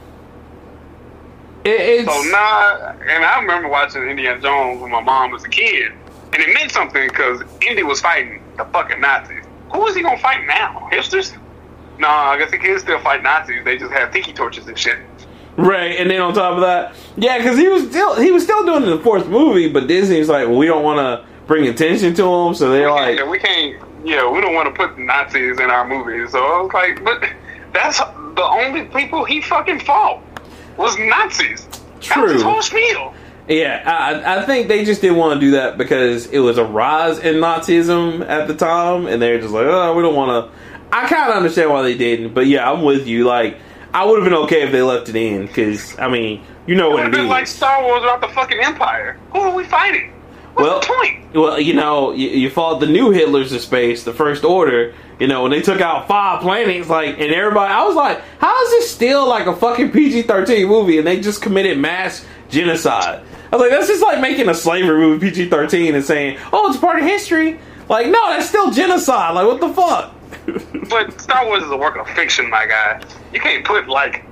it, 1.64 1.80
it's 1.80 2.12
So 2.12 2.22
nah, 2.30 2.92
and 3.08 3.24
I 3.24 3.40
remember 3.40 3.68
watching 3.68 4.02
Indiana 4.04 4.40
Jones 4.40 4.80
when 4.80 4.90
my 4.90 5.00
mom 5.00 5.30
was 5.32 5.44
a 5.44 5.48
kid, 5.48 5.92
and 6.32 6.42
it 6.42 6.52
meant 6.54 6.70
something 6.70 7.08
because 7.08 7.42
Indy 7.66 7.82
was 7.82 8.00
fighting 8.00 8.42
the 8.56 8.64
fucking 8.66 9.00
Nazis. 9.00 9.44
Who 9.72 9.86
is 9.86 9.96
he 9.96 10.02
gonna 10.02 10.18
fight 10.18 10.46
now? 10.46 10.88
Hipsters? 10.92 11.36
No, 11.98 12.08
I 12.08 12.38
guess 12.38 12.50
the 12.50 12.58
kids 12.58 12.82
still 12.82 13.00
fight 13.00 13.22
Nazis. 13.22 13.64
They 13.64 13.78
just 13.78 13.92
have 13.92 14.12
tiki 14.12 14.32
torches 14.32 14.66
and 14.68 14.78
shit. 14.78 14.98
Right, 15.56 15.98
and 15.98 16.10
then 16.10 16.20
on 16.20 16.34
top 16.34 16.54
of 16.54 16.60
that, 16.60 16.94
yeah, 17.16 17.38
because 17.38 17.56
he 17.56 17.66
was 17.68 17.88
still 17.88 18.14
he 18.20 18.30
was 18.30 18.42
still 18.42 18.64
doing 18.66 18.84
the 18.84 18.98
fourth 18.98 19.26
movie, 19.26 19.70
but 19.72 19.86
Disney's 19.86 20.28
like, 20.28 20.46
well, 20.48 20.58
we 20.58 20.66
don't 20.66 20.84
want 20.84 20.98
to 20.98 21.26
bring 21.46 21.66
attention 21.66 22.14
to 22.14 22.24
him, 22.24 22.54
so 22.54 22.70
they're 22.70 22.90
like, 22.90 23.18
yeah, 23.18 23.28
we 23.28 23.38
can't. 23.38 23.82
Yeah, 24.04 24.30
we 24.30 24.40
don't 24.40 24.54
want 24.54 24.72
to 24.72 24.74
put 24.74 24.98
Nazis 24.98 25.58
in 25.58 25.70
our 25.70 25.88
movies. 25.88 26.32
So 26.32 26.38
I 26.38 26.60
was 26.60 26.72
like, 26.72 27.02
but 27.02 27.24
that's 27.72 27.98
the 27.98 28.44
only 28.44 28.84
people 28.84 29.24
he 29.24 29.40
fucking 29.40 29.80
fought 29.80 30.22
was 30.76 30.98
Nazis. 30.98 31.66
That 31.66 32.22
was 32.22 32.32
True. 32.32 32.42
whole 32.42 32.62
spiel. 32.62 33.14
Yeah, 33.48 33.82
I, 33.86 34.38
I 34.40 34.44
think 34.44 34.68
they 34.68 34.84
just 34.84 35.00
didn't 35.00 35.16
want 35.16 35.40
to 35.40 35.46
do 35.46 35.52
that 35.52 35.78
because 35.78 36.26
it 36.26 36.40
was 36.40 36.58
a 36.58 36.64
rise 36.64 37.18
in 37.18 37.36
Nazism 37.36 38.26
at 38.28 38.48
the 38.48 38.54
time, 38.54 39.06
and 39.06 39.22
they're 39.22 39.40
just 39.40 39.54
like, 39.54 39.66
oh, 39.66 39.94
we 39.94 40.02
don't 40.02 40.14
want 40.16 40.50
to. 40.50 40.58
I 40.92 41.08
kind 41.08 41.30
of 41.30 41.36
understand 41.36 41.70
why 41.70 41.82
they 41.82 41.96
didn't, 41.96 42.34
but 42.34 42.46
yeah, 42.46 42.70
I'm 42.70 42.82
with 42.82 43.06
you. 43.06 43.24
Like, 43.24 43.58
I 43.94 44.04
would 44.04 44.16
have 44.20 44.24
been 44.24 44.38
okay 44.44 44.62
if 44.62 44.72
they 44.72 44.82
left 44.82 45.08
it 45.08 45.16
in 45.16 45.46
because, 45.46 45.98
I 45.98 46.08
mean, 46.08 46.42
you 46.66 46.74
know 46.74 46.86
It 46.86 46.88
would 46.88 46.94
what 46.94 47.02
have 47.04 47.12
it 47.14 47.16
been 47.16 47.24
is. 47.26 47.30
like 47.30 47.46
Star 47.46 47.82
Wars 47.82 48.02
without 48.02 48.20
the 48.20 48.28
fucking 48.28 48.60
Empire. 48.60 49.18
Who 49.32 49.40
are 49.40 49.54
we 49.54 49.64
fighting? 49.64 50.12
What's 50.54 50.68
Well- 50.68 50.80
the 50.80 50.86
point? 50.86 51.34
Well, 51.34 51.60
you 51.60 51.74
know, 51.74 52.12
you, 52.12 52.28
you 52.28 52.50
fought 52.50 52.80
the 52.80 52.86
new 52.86 53.10
Hitlers 53.12 53.54
of 53.54 53.60
space, 53.60 54.04
the 54.04 54.12
First 54.12 54.42
Order. 54.44 54.94
You 55.18 55.26
know, 55.28 55.42
when 55.42 55.50
they 55.50 55.60
took 55.62 55.80
out 55.80 56.08
five 56.08 56.40
planets, 56.42 56.88
like, 56.90 57.18
and 57.18 57.32
everybody, 57.32 57.72
I 57.72 57.84
was 57.84 57.94
like, 57.94 58.20
how 58.38 58.62
is 58.64 58.70
this 58.70 58.90
still 58.90 59.26
like 59.28 59.46
a 59.46 59.54
fucking 59.56 59.92
PG 59.92 60.22
thirteen 60.22 60.66
movie? 60.68 60.98
And 60.98 61.06
they 61.06 61.20
just 61.20 61.40
committed 61.42 61.78
mass 61.78 62.24
genocide. 62.50 63.22
I 63.52 63.56
was 63.56 63.60
like, 63.62 63.70
that's 63.70 63.86
just 63.88 64.02
like 64.02 64.20
making 64.20 64.48
a 64.48 64.54
slavery 64.54 64.98
movie 64.98 65.28
PG 65.30 65.48
thirteen 65.50 65.94
and 65.94 66.04
saying, 66.04 66.38
oh, 66.52 66.68
it's 66.70 66.78
part 66.78 66.98
of 66.98 67.04
history. 67.04 67.58
Like, 67.88 68.08
no, 68.08 68.28
that's 68.30 68.48
still 68.48 68.70
genocide. 68.70 69.34
Like, 69.34 69.46
what 69.46 69.60
the 69.60 69.68
fuck? 69.72 70.14
But 70.88 71.20
Star 71.20 71.44
Wars 71.46 71.64
is 71.64 71.70
a 71.70 71.76
work 71.76 71.96
of 71.96 72.08
fiction, 72.10 72.48
my 72.48 72.66
guy. 72.66 73.02
You 73.32 73.40
can't 73.40 73.64
put 73.64 73.88
like 73.88 74.24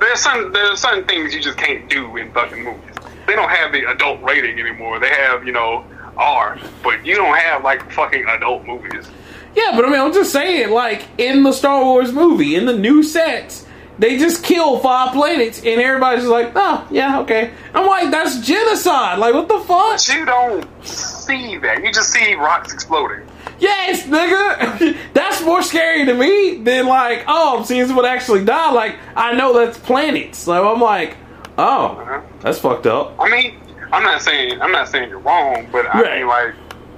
there's 0.00 0.20
some 0.20 0.52
there's 0.52 0.80
certain 0.80 1.04
things 1.04 1.34
you 1.34 1.40
just 1.40 1.58
can't 1.58 1.88
do 1.88 2.16
in 2.16 2.32
fucking 2.32 2.64
movies. 2.64 2.96
They 3.26 3.34
don't 3.34 3.50
have 3.50 3.72
the 3.72 3.90
adult 3.90 4.22
rating 4.22 4.58
anymore. 4.58 4.98
They 4.98 5.08
have 5.08 5.46
you 5.46 5.52
know 5.52 5.84
R, 6.16 6.58
but 6.82 7.04
you 7.06 7.14
don't 7.14 7.36
have 7.36 7.62
like 7.62 7.90
fucking 7.92 8.24
adult 8.28 8.66
movies. 8.66 9.08
Yeah, 9.54 9.72
but 9.76 9.84
I 9.84 9.90
mean, 9.90 10.00
I'm 10.00 10.12
just 10.12 10.32
saying, 10.32 10.70
like, 10.70 11.06
in 11.16 11.44
the 11.44 11.52
Star 11.52 11.84
Wars 11.84 12.12
movie, 12.12 12.56
in 12.56 12.66
the 12.66 12.76
new 12.76 13.04
sets, 13.04 13.64
they 14.00 14.18
just 14.18 14.42
kill 14.42 14.80
five 14.80 15.12
planets, 15.12 15.58
and 15.58 15.80
everybody's 15.80 16.24
just 16.24 16.32
like, 16.32 16.52
oh, 16.56 16.86
yeah, 16.90 17.20
okay. 17.20 17.52
I'm 17.72 17.86
like, 17.86 18.10
that's 18.10 18.40
genocide. 18.40 19.20
Like, 19.20 19.32
what 19.32 19.46
the 19.46 19.60
fuck? 19.60 19.92
But 19.92 20.08
you 20.08 20.24
don't 20.24 20.66
see 20.84 21.56
that. 21.58 21.84
You 21.84 21.92
just 21.92 22.10
see 22.10 22.34
rocks 22.34 22.72
exploding. 22.72 23.28
Yes, 23.58 24.04
nigga! 24.06 24.96
that's 25.14 25.42
more 25.44 25.62
scary 25.62 26.04
to 26.06 26.14
me 26.14 26.56
than, 26.62 26.86
like, 26.86 27.24
oh, 27.28 27.58
I'm 27.58 27.64
seeing 27.64 27.86
someone 27.86 28.04
actually 28.04 28.44
die. 28.44 28.72
Like, 28.72 28.96
I 29.16 29.32
know 29.34 29.52
that's 29.52 29.78
planets. 29.78 30.38
So 30.38 30.72
I'm 30.72 30.80
like, 30.80 31.16
oh, 31.58 31.96
Uh-huh. 31.98 32.20
that's 32.40 32.58
fucked 32.58 32.86
up. 32.86 33.14
I 33.20 33.28
mean, 33.30 33.58
I'm 33.92 34.02
not 34.02 34.22
saying 34.22 34.60
I'm 34.60 34.72
not 34.72 34.88
saying 34.88 35.08
you're 35.08 35.20
wrong, 35.20 35.68
but 35.70 35.86
I 35.86 36.02
Right. 36.02 36.18
mean 36.18 36.26
like 36.26 36.54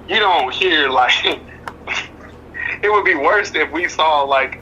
you 0.09 0.19
don't 0.19 0.53
hear 0.55 0.89
like 0.89 1.13
it 2.83 2.91
would 2.91 3.05
be 3.05 3.15
worse 3.15 3.55
if 3.55 3.71
we 3.73 3.87
saw 3.89 4.23
like 4.23 4.59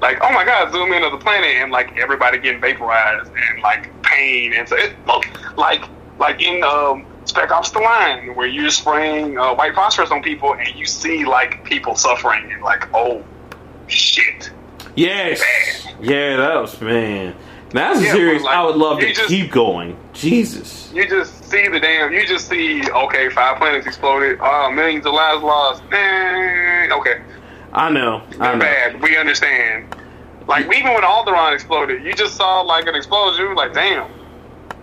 like 0.00 0.18
oh 0.22 0.32
my 0.32 0.44
god 0.44 0.72
zoom 0.72 0.92
into 0.92 1.10
the 1.10 1.18
planet 1.18 1.50
and 1.56 1.70
like 1.70 1.96
everybody 1.98 2.38
getting 2.38 2.60
vaporized 2.60 3.30
and 3.50 3.62
like 3.62 3.90
pain 4.02 4.52
and 4.54 4.66
so 4.68 4.76
it 4.76 4.94
like 5.56 5.84
like 6.18 6.40
in 6.40 6.62
um 6.64 7.04
Spec 7.34 7.50
Ops 7.50 7.70
the 7.72 7.80
Line 7.80 8.32
where 8.36 8.46
you're 8.46 8.70
spraying 8.70 9.36
uh, 9.38 9.52
white 9.56 9.74
phosphorus 9.74 10.12
on 10.12 10.22
people 10.22 10.54
and 10.54 10.72
you 10.76 10.86
see 10.86 11.24
like 11.24 11.64
people 11.64 11.96
suffering 11.96 12.52
and 12.52 12.62
like 12.62 12.86
oh 12.94 13.24
shit 13.88 14.52
Yes. 14.94 15.42
Yeah, 16.00 16.36
that 16.36 16.54
was, 16.60 16.80
man. 16.80 17.34
That's 17.70 17.98
a 17.98 18.04
Yeah, 18.04 18.12
series 18.12 18.42
like, 18.42 18.54
I 18.56 18.64
would 18.64 18.76
love 18.76 19.00
to 19.00 19.12
just- 19.12 19.26
keep 19.26 19.50
going. 19.50 19.98
Jesus. 20.12 20.92
you 20.94 21.08
just 21.08 21.50
see 21.50 21.66
the 21.66 21.80
damn. 21.80 22.12
You 22.12 22.24
just 22.24 22.46
see 22.48 22.88
okay, 22.88 23.28
five 23.30 23.56
planets 23.58 23.84
exploded. 23.88 24.38
Oh, 24.40 24.70
millions 24.70 25.04
of 25.06 25.12
lives 25.14 25.42
lost. 25.42 25.82
Eh, 25.90 26.88
okay, 26.92 27.20
I 27.72 27.90
know. 27.90 28.22
I 28.38 28.52
know. 28.52 28.60
bad. 28.60 29.02
We 29.02 29.16
understand. 29.16 29.92
Like 30.46 30.66
even 30.66 30.94
when 30.94 31.02
Alderaan 31.02 31.52
exploded, 31.52 32.04
you 32.04 32.12
just 32.12 32.36
saw 32.36 32.60
like 32.60 32.86
an 32.86 32.94
explosion. 32.94 33.42
You 33.42 33.48
were 33.48 33.56
like, 33.56 33.72
damn. 33.74 34.08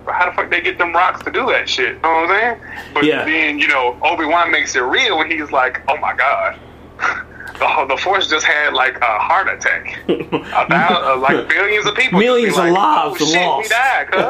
How 0.08 0.26
the 0.30 0.36
fuck 0.36 0.49
they 0.49 0.62
get 0.62 0.78
them 0.78 0.93
rocks 0.93 1.24
to 1.24 1.32
do 1.32 1.45
that 1.47 1.68
shit? 1.70 1.95
You 1.95 2.02
know 2.02 2.10
what 2.10 2.32
I'm 2.32 2.60
saying? 2.60 2.62
But 2.93 3.04
Yeah. 3.06 3.24
then 3.26 3.60
you 3.60 3.68
know 3.68 3.97
Obi 4.04 4.26
Wan 4.26 4.52
makes 4.52 4.76
it 4.76 4.82
real 4.82 5.18
when 5.18 5.30
he's 5.32 5.52
like, 5.52 5.82
oh 5.88 5.97
my 5.97 6.14
god. 6.16 6.60
The, 7.60 7.86
the 7.89 7.97
force 7.97 8.28
just 8.28 8.43
had 8.45 8.74
like 8.74 8.97
a 9.02 9.20
heart 9.20 9.47
attack. 9.47 9.99
About 10.08 11.04
uh, 11.04 11.18
like 11.18 11.47
billions 11.47 11.86
of 11.86 11.93
people. 11.95 12.18
Millions 12.18 12.56
just 12.56 12.66
of 12.66 12.72
like, 12.74 13.12
lives 13.12 13.22
oh, 13.22 13.26
shit, 13.26 13.45
lost. 13.45 13.64
We 13.64 13.70
died, 13.70 14.08
cuz. 14.12 14.22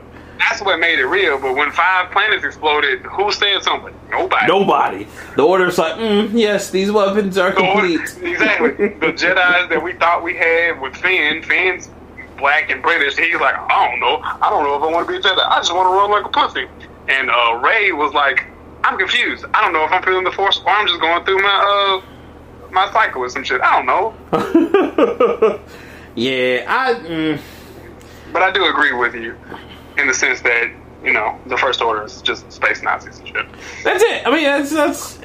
That's 0.38 0.62
what 0.62 0.78
made 0.80 0.98
it 0.98 1.04
real. 1.06 1.38
But 1.40 1.54
when 1.54 1.70
five 1.70 2.10
planets 2.10 2.44
exploded, 2.44 3.00
who 3.02 3.30
said 3.32 3.62
something? 3.62 3.94
Nobody. 4.10 4.46
Nobody. 4.48 5.06
The 5.36 5.42
order's 5.42 5.78
like, 5.78 5.94
mm, 5.94 6.30
yes, 6.32 6.70
these 6.70 6.90
weapons 6.90 7.36
are 7.38 7.52
The 7.52 7.60
order- 7.60 7.98
complete. 7.98 8.30
exactly. 8.32 8.88
The 8.88 9.12
Jedi's 9.12 9.68
that 9.70 9.82
we 9.82 9.92
thought 9.94 10.22
we 10.22 10.34
had 10.36 10.80
with 10.80 10.96
Finn, 10.96 11.42
Finn's 11.42 11.90
black 12.40 12.70
and 12.70 12.82
British. 12.82 13.16
He's 13.16 13.38
like, 13.40 13.54
I 13.56 13.88
don't 13.90 14.00
know. 14.00 14.20
I 14.22 14.50
don't 14.50 14.64
know 14.64 14.76
if 14.76 14.82
I 14.82 14.86
want 14.92 15.06
to 15.06 15.12
be 15.12 15.18
a 15.18 15.20
Jedi. 15.22 15.38
I 15.46 15.56
just 15.58 15.72
want 15.74 15.86
to 15.86 15.92
run 15.92 16.10
like 16.10 16.24
a 16.24 16.28
pussy. 16.28 16.66
And 17.08 17.30
uh, 17.30 17.60
Rey 17.62 17.92
was 17.92 18.12
like, 18.12 18.46
I'm 18.82 18.98
confused. 18.98 19.44
I 19.54 19.60
don't 19.62 19.72
know 19.72 19.84
if 19.84 19.92
I'm 19.92 20.02
feeling 20.02 20.24
the 20.24 20.32
Force 20.32 20.60
or 20.64 20.70
I'm 20.70 20.86
just 20.88 21.00
going 21.00 21.24
through 21.24 21.38
my 21.42 22.00
uh 22.02 22.70
my 22.72 22.90
cycle 22.92 23.22
or 23.22 23.28
some 23.28 23.42
shit. 23.44 23.60
I 23.60 23.76
don't 23.76 23.86
know. 23.86 24.14
yeah, 26.14 26.64
I. 26.68 26.94
Mm, 26.94 27.40
But 28.32 28.42
I 28.42 28.50
do 28.52 28.64
agree 28.66 28.92
with 28.92 29.14
you 29.14 29.36
in 29.98 30.06
the 30.06 30.14
sense 30.14 30.40
that 30.42 30.70
you 31.04 31.12
know 31.12 31.38
the 31.46 31.56
First 31.56 31.82
Order 31.82 32.04
is 32.04 32.22
just 32.22 32.50
space 32.52 32.82
Nazis 32.82 33.18
and 33.18 33.28
shit. 33.28 33.46
that's 33.84 34.02
it. 34.02 34.26
I 34.26 34.30
mean, 34.30 34.44
that's 34.44 34.70
that's. 34.70 35.18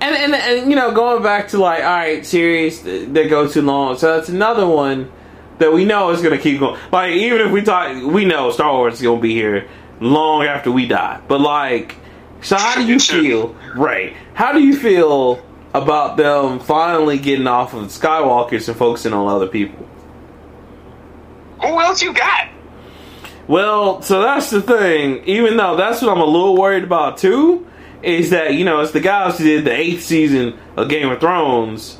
And, 0.00 0.14
and 0.14 0.34
and 0.34 0.70
you 0.70 0.76
know, 0.76 0.92
going 0.92 1.22
back 1.22 1.48
to 1.48 1.58
like, 1.58 1.82
all 1.82 1.90
right, 1.90 2.24
series 2.26 2.82
that 2.82 3.14
that 3.14 3.30
go 3.30 3.48
too 3.48 3.62
long. 3.62 3.96
So 3.98 4.16
that's 4.16 4.28
another 4.28 4.66
one 4.66 5.10
that 5.58 5.72
we 5.72 5.84
know 5.84 6.10
is 6.10 6.22
going 6.22 6.36
to 6.36 6.42
keep 6.42 6.60
going. 6.60 6.80
Like, 6.92 7.12
even 7.12 7.40
if 7.40 7.52
we 7.52 7.62
talk, 7.62 8.02
we 8.04 8.24
know 8.24 8.50
Star 8.50 8.72
Wars 8.72 8.94
is 8.94 9.02
going 9.02 9.18
to 9.18 9.22
be 9.22 9.34
here 9.34 9.68
long 10.00 10.44
after 10.44 10.70
we 10.70 10.86
die. 10.86 11.20
But 11.28 11.40
like, 11.40 11.96
so 12.40 12.56
how 12.56 12.76
do 12.76 12.86
you 12.86 12.98
feel? 12.98 13.54
Right? 13.76 14.14
How 14.34 14.52
do 14.52 14.60
you 14.60 14.76
feel 14.76 15.42
about 15.74 16.16
them 16.16 16.60
finally 16.60 17.18
getting 17.18 17.46
off 17.46 17.74
of 17.74 17.86
Skywalkers 17.86 18.68
and 18.68 18.76
focusing 18.76 19.12
on 19.12 19.28
other 19.28 19.46
people? 19.46 19.88
Who 21.60 21.80
else 21.80 22.02
you 22.02 22.12
got? 22.14 22.48
Well, 23.48 24.02
so 24.02 24.20
that's 24.20 24.50
the 24.50 24.60
thing. 24.60 25.24
Even 25.24 25.56
though 25.56 25.76
that's 25.76 26.02
what 26.02 26.12
I'm 26.12 26.20
a 26.20 26.24
little 26.24 26.56
worried 26.56 26.84
about 26.84 27.18
too, 27.18 27.66
is 28.02 28.30
that 28.30 28.54
you 28.54 28.64
know 28.64 28.80
it's 28.80 28.92
the 28.92 29.00
guys 29.00 29.38
who 29.38 29.44
did 29.44 29.64
the 29.64 29.72
eighth 29.72 30.04
season 30.04 30.58
of 30.76 30.88
Game 30.88 31.08
of 31.08 31.18
Thrones, 31.18 31.97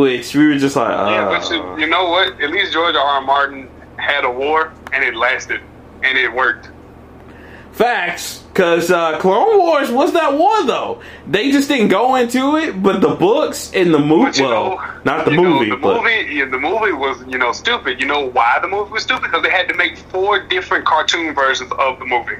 which 0.00 0.34
we 0.34 0.46
were 0.46 0.58
just 0.58 0.76
like, 0.76 0.90
uh, 0.90 1.08
Yeah, 1.10 1.24
but 1.28 1.50
you, 1.50 1.80
you 1.80 1.86
know 1.86 2.10
what? 2.10 2.40
At 2.40 2.50
least 2.50 2.72
George 2.72 2.94
R. 2.94 3.02
R. 3.02 3.20
Martin 3.22 3.68
had 3.96 4.24
a 4.24 4.30
war 4.30 4.72
and 4.92 5.02
it 5.02 5.14
lasted 5.16 5.60
and 6.02 6.18
it 6.18 6.32
worked. 6.32 6.68
facts. 7.72 8.42
Because 8.52 8.90
uh, 8.90 9.18
Clone 9.18 9.58
Wars 9.58 9.90
was 9.90 10.14
that 10.14 10.32
war 10.32 10.64
though. 10.64 11.02
They 11.26 11.50
just 11.50 11.68
didn't 11.68 11.88
go 11.88 12.14
into 12.14 12.56
it, 12.56 12.82
but 12.82 13.02
the 13.02 13.14
books 13.14 13.70
and 13.74 13.92
the 13.92 13.98
movie, 13.98 14.40
well, 14.40 14.76
know, 14.76 14.94
not 15.04 15.26
the 15.26 15.32
you 15.32 15.36
know, 15.42 15.42
movie, 15.50 15.68
the 15.70 15.76
but 15.76 16.02
movie, 16.02 16.34
yeah, 16.34 16.46
the 16.46 16.58
movie 16.58 16.92
was 16.92 17.22
you 17.28 17.36
know 17.36 17.52
stupid. 17.52 18.00
You 18.00 18.06
know 18.06 18.30
why 18.30 18.58
the 18.62 18.68
movie 18.68 18.90
was 18.92 19.02
stupid? 19.02 19.24
Because 19.24 19.42
they 19.42 19.50
had 19.50 19.68
to 19.68 19.74
make 19.74 19.98
four 19.98 20.42
different 20.42 20.86
cartoon 20.86 21.34
versions 21.34 21.70
of 21.78 21.98
the 21.98 22.06
movie, 22.06 22.36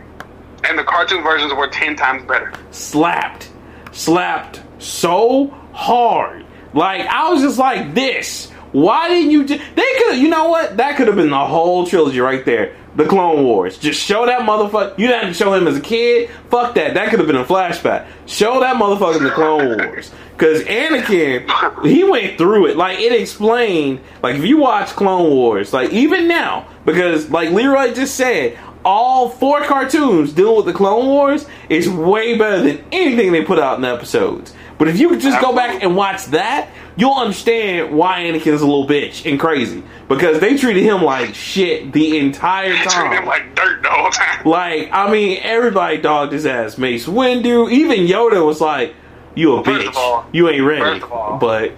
and 0.65 0.79
the 0.79 0.85
cartoon 0.85 1.23
versions 1.23 1.53
were 1.53 1.69
ten 1.69 1.97
times 1.97 2.23
better. 2.25 2.51
slapped, 2.71 3.51
slapped 3.93 4.63
so 4.79 5.49
hard. 5.75 6.46
Like 6.77 7.07
I 7.07 7.31
was 7.31 7.41
just 7.41 7.59
like 7.59 7.95
this. 7.95 8.51
Why 8.73 9.09
didn't 9.09 9.31
you? 9.31 9.47
Just, 9.47 9.63
they 9.75 9.87
could. 9.99 10.19
You 10.19 10.29
know 10.29 10.51
what? 10.51 10.77
That 10.77 10.99
could 10.99 11.07
have 11.07 11.17
been 11.17 11.31
the 11.31 11.47
whole 11.47 11.87
trilogy 11.87 12.21
right 12.21 12.45
there. 12.45 12.77
The 12.97 13.07
Clone 13.07 13.45
Wars. 13.45 13.79
Just 13.79 14.01
show 14.01 14.27
that 14.27 14.41
motherfucker. 14.41 14.99
You 14.99 15.07
didn't 15.07 15.35
show 15.35 15.55
him 15.55 15.67
as 15.67 15.79
a 15.79 15.81
kid. 15.81 16.31
Fuck 16.51 16.75
that. 16.75 16.95
That 16.95 17.09
could 17.09 17.19
have 17.19 17.27
been 17.27 17.37
a 17.37 17.45
flashback. 17.45 18.07
Show 18.27 18.61
that 18.61 18.77
motherfucker 18.77 19.17
in 19.19 19.25
the 19.25 19.31
Clone 19.31 19.79
Wars. 19.79 20.13
Because 20.33 20.63
Anakin, 20.65 21.87
he 21.87 22.05
went 22.05 22.37
through 22.37 22.67
it. 22.67 22.77
Like 22.77 22.99
it 23.01 23.19
explained. 23.19 24.01
Like 24.23 24.37
if 24.37 24.45
you 24.45 24.59
watch 24.59 24.89
Clone 24.89 25.31
Wars, 25.31 25.73
like 25.73 25.91
even 25.93 26.29
now, 26.29 26.69
because 26.85 27.31
like 27.31 27.51
Leroy 27.51 27.95
just 27.95 28.17
said, 28.17 28.59
all 28.85 29.31
four 29.31 29.63
cartoons 29.63 30.33
dealing 30.33 30.57
with 30.57 30.67
the 30.67 30.73
Clone 30.73 31.07
Wars 31.07 31.47
is 31.71 31.89
way 31.89 32.37
better 32.37 32.63
than 32.63 32.85
anything 32.93 33.33
they 33.33 33.43
put 33.43 33.59
out 33.59 33.77
in 33.77 33.83
the 33.83 33.89
episodes. 33.89 34.53
But 34.79 34.89
if 34.89 34.99
you 35.01 35.09
could 35.09 35.21
just 35.21 35.41
go 35.41 35.55
back 35.55 35.83
and 35.83 35.97
watch 35.97 36.27
that, 36.27 36.69
you'll 36.97 37.15
understand 37.15 37.97
why 37.97 38.25
Anakin 38.25 38.49
is 38.53 38.61
a 38.61 38.67
little 38.67 38.87
bitch 38.87 39.29
and 39.31 39.41
crazy. 39.41 39.83
Because 40.09 40.39
they 40.41 40.57
treated 40.57 40.83
him 40.83 41.03
like 41.03 41.35
shit 41.35 41.93
the 41.93 42.19
entire 42.19 42.75
time. 42.77 42.85
They 42.85 42.91
treated 42.91 43.19
him 43.21 43.27
like 43.27 43.55
dirt 43.55 43.83
the 43.83 43.89
whole 43.91 44.11
time. 44.11 44.43
Like, 44.47 44.91
I 44.93 45.11
mean, 45.11 45.41
everybody 45.43 45.97
dogged 45.97 46.33
his 46.33 46.45
ass. 46.47 46.77
Mace 46.79 47.07
Windu, 47.07 47.71
even 47.71 48.01
Yoda 48.07 48.45
was 48.45 48.61
like, 48.61 48.95
"You 49.35 49.57
a 49.57 49.65
First 49.65 49.87
bitch. 49.89 49.95
all- 49.97 50.27
you 50.33 50.49
ain't 50.49 50.65
ready." 50.65 51.01
all- 51.03 51.39
but 51.39 51.73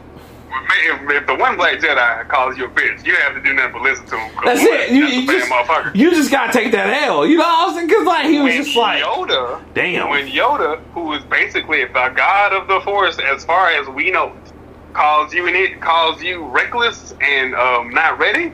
if, 0.84 1.10
if 1.22 1.26
the 1.26 1.34
one 1.34 1.56
black 1.56 1.78
Jedi 1.78 2.28
calls 2.28 2.56
you 2.56 2.66
a 2.66 2.68
bitch, 2.68 3.04
you 3.04 3.14
have 3.16 3.34
to 3.34 3.40
do 3.42 3.52
nothing 3.54 3.72
but 3.72 3.82
listen 3.82 4.06
to 4.06 4.16
him. 4.18 4.32
That's 4.44 4.60
it. 4.62 4.90
You, 4.90 5.02
that's 5.02 5.14
you 5.14 5.26
just, 5.26 5.96
you 5.96 6.10
just 6.10 6.30
gotta 6.30 6.52
take 6.52 6.72
that 6.72 6.88
L. 7.08 7.26
You 7.26 7.36
know 7.36 7.42
what 7.44 7.70
I'm 7.70 7.74
saying? 7.74 7.86
Because 7.88 8.04
like 8.06 8.26
he 8.26 8.38
was 8.38 8.52
when 8.54 8.64
just 8.64 8.76
like, 8.76 9.02
Yoda, 9.02 9.62
damn. 9.74 10.08
when 10.10 10.28
Yoda, 10.28 10.80
who 10.94 11.12
is 11.14 11.24
basically 11.24 11.84
the 11.84 12.12
god 12.14 12.52
of 12.52 12.68
the 12.68 12.80
Force, 12.80 13.18
as 13.18 13.44
far 13.44 13.70
as 13.70 13.88
we 13.88 14.10
know, 14.10 14.32
calls 14.92 15.32
you 15.32 15.46
an 15.46 15.54
it 15.54 15.80
calls 15.80 16.22
you 16.22 16.44
reckless 16.46 17.14
and 17.20 17.54
um, 17.54 17.90
not 17.90 18.18
ready, 18.18 18.52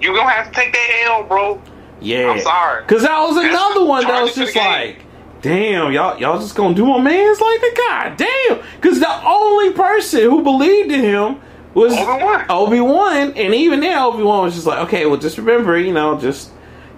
you 0.00 0.14
gonna 0.14 0.30
have 0.30 0.46
to 0.46 0.52
take 0.52 0.72
that 0.72 1.04
L, 1.06 1.24
bro. 1.24 1.60
yeah. 2.00 2.28
I'm 2.28 2.40
sorry. 2.40 2.82
Because 2.82 3.02
that 3.02 3.18
was 3.20 3.36
another 3.36 3.80
the 3.80 3.84
one 3.84 4.04
that 4.04 4.22
was 4.22 4.34
just 4.34 4.54
like, 4.56 5.04
damn, 5.40 5.92
y'all 5.92 6.18
y'all 6.20 6.38
just 6.38 6.54
gonna 6.54 6.74
do 6.74 6.86
my 6.86 7.00
man's 7.00 7.40
like 7.40 7.60
that? 7.60 7.74
God 7.88 8.16
damn. 8.16 8.31
Because 10.12 10.24
the 10.24 10.28
only 10.28 10.30
person 10.30 10.30
who 10.30 10.42
believed 10.42 10.92
in 10.92 11.00
him 11.00 11.40
was. 11.74 11.94
Obi 12.50 12.80
Wan, 12.80 13.32
and 13.34 13.54
even 13.54 13.80
then, 13.80 13.96
Obi 13.98 14.22
Wan 14.22 14.44
was 14.44 14.54
just 14.54 14.66
like, 14.66 14.78
okay, 14.86 15.06
well, 15.06 15.16
just 15.18 15.38
remember, 15.38 15.78
you 15.78 15.92
know, 15.92 16.18
just 16.18 16.50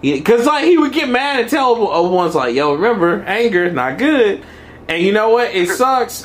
because 0.02 0.46
like 0.46 0.64
he 0.64 0.76
would 0.76 0.92
get 0.92 1.08
mad 1.08 1.40
and 1.40 1.48
tell 1.48 1.70
Obi 1.76 2.14
Wan's 2.14 2.34
like, 2.34 2.54
yo, 2.54 2.74
remember, 2.74 3.22
anger 3.22 3.64
is 3.66 3.74
not 3.74 3.98
good, 3.98 4.42
and 4.88 5.02
you 5.02 5.12
know 5.12 5.30
what? 5.30 5.54
It 5.54 5.68
sucks 5.70 6.22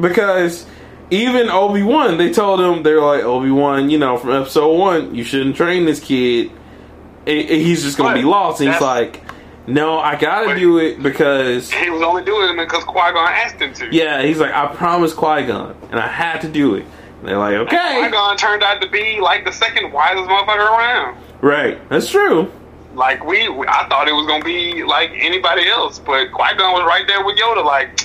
because 0.00 0.64
even 1.10 1.48
Obi 1.50 1.82
Wan, 1.82 2.16
they 2.18 2.32
told 2.32 2.60
him 2.60 2.82
they're 2.82 3.02
like 3.02 3.22
Obi 3.24 3.50
Wan, 3.50 3.90
you 3.90 3.98
know, 3.98 4.16
from 4.16 4.30
episode 4.30 4.74
one, 4.76 5.14
you 5.14 5.24
shouldn't 5.24 5.56
train 5.56 5.84
this 5.86 6.00
kid. 6.00 6.50
It- 7.26 7.50
it- 7.50 7.60
he's 7.62 7.82
just 7.82 7.98
gonna 7.98 8.10
But 8.10 8.20
be 8.20 8.22
lost. 8.24 8.60
And 8.60 8.70
he's 8.72 8.80
like, 8.80 9.20
no, 9.68 9.98
I 9.98 10.16
gotta 10.16 10.46
But- 10.48 10.56
do 10.58 10.78
it 10.78 11.02
because 11.02 11.70
He 11.70 11.90
was 11.90 12.02
only 12.02 12.24
doing 12.24 12.50
it 12.50 12.56
because 12.56 12.84
Qui 12.84 13.12
Gon 13.12 13.28
asked 13.32 13.56
him 13.60 13.72
to. 13.74 13.88
yeah, 13.94 14.22
he's 14.22 14.38
like, 14.40 14.52
I 14.52 14.66
promised 14.74 15.16
Qui 15.16 15.44
Gon, 15.44 15.74
and 15.90 16.00
I 16.00 16.06
had 16.08 16.40
to 16.42 16.48
do 16.48 16.74
it. 16.76 16.84
And 17.20 17.28
they're 17.28 17.38
like, 17.38 17.54
okay, 17.54 18.00
Qui 18.00 18.10
Gon 18.10 18.36
turned 18.36 18.62
out 18.62 18.80
to 18.82 18.88
be 18.88 19.20
like 19.20 19.44
the 19.44 19.52
second 19.52 19.92
wisest 19.92 20.28
motherfucker 20.28 20.70
around. 20.70 21.16
right, 21.40 21.78
that's 21.88 22.08
true. 22.10 22.50
Like 22.94 23.24
we, 23.24 23.46
I 23.46 23.86
thought 23.88 24.08
it 24.08 24.12
was 24.12 24.26
gonna 24.26 24.44
be 24.44 24.82
like 24.84 25.10
anybody 25.14 25.68
else, 25.68 25.98
but 25.98 26.32
Qui 26.32 26.54
Gon 26.56 26.72
was 26.72 26.84
right 26.86 27.06
there 27.06 27.24
with 27.24 27.36
Yoda. 27.38 27.64
Like, 27.64 28.00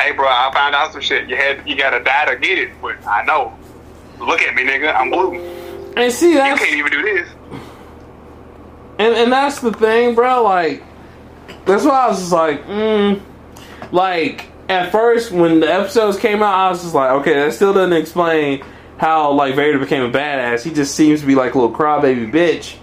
hey, 0.00 0.12
bro, 0.12 0.26
I 0.26 0.50
found 0.52 0.74
out 0.74 0.92
some 0.92 1.00
shit. 1.00 1.28
You 1.28 1.36
had, 1.36 1.68
you 1.68 1.76
gotta 1.76 2.02
die 2.02 2.24
to 2.26 2.36
get 2.36 2.58
it, 2.58 2.70
but 2.82 2.96
I 3.06 3.22
know. 3.24 3.56
Look 4.18 4.42
at 4.42 4.54
me, 4.54 4.64
nigga. 4.64 4.92
I'm 4.94 5.10
blue. 5.10 5.34
You 5.34 5.92
And 5.96 6.12
see, 6.12 6.34
that's 6.34 6.60
can't 6.60 6.74
even 6.76 6.90
do 6.90 7.02
this. 7.02 7.28
And 8.98 9.14
and 9.14 9.32
that's 9.32 9.60
the 9.60 9.72
thing, 9.72 10.14
bro. 10.14 10.42
Like, 10.42 10.82
that's 11.64 11.84
why 11.84 12.06
I 12.06 12.08
was 12.08 12.18
just 12.18 12.32
like, 12.32 12.64
mm, 12.66 13.20
like 13.92 14.46
at 14.68 14.92
first 14.92 15.30
when 15.30 15.60
the 15.60 15.72
episodes 15.72 16.18
came 16.18 16.42
out, 16.42 16.54
I 16.54 16.70
was 16.70 16.82
just 16.82 16.94
like, 16.94 17.10
okay, 17.20 17.34
that 17.34 17.52
still 17.54 17.72
doesn't 17.72 17.96
explain 17.96 18.64
how 18.98 19.32
like 19.32 19.54
Vader 19.54 19.78
became 19.78 20.02
a 20.02 20.10
badass. 20.10 20.62
He 20.62 20.72
just 20.72 20.94
seems 20.94 21.20
to 21.20 21.26
be 21.26 21.34
like 21.34 21.54
a 21.54 21.58
little 21.58 21.74
crybaby 21.74 22.30
bitch, 22.32 22.76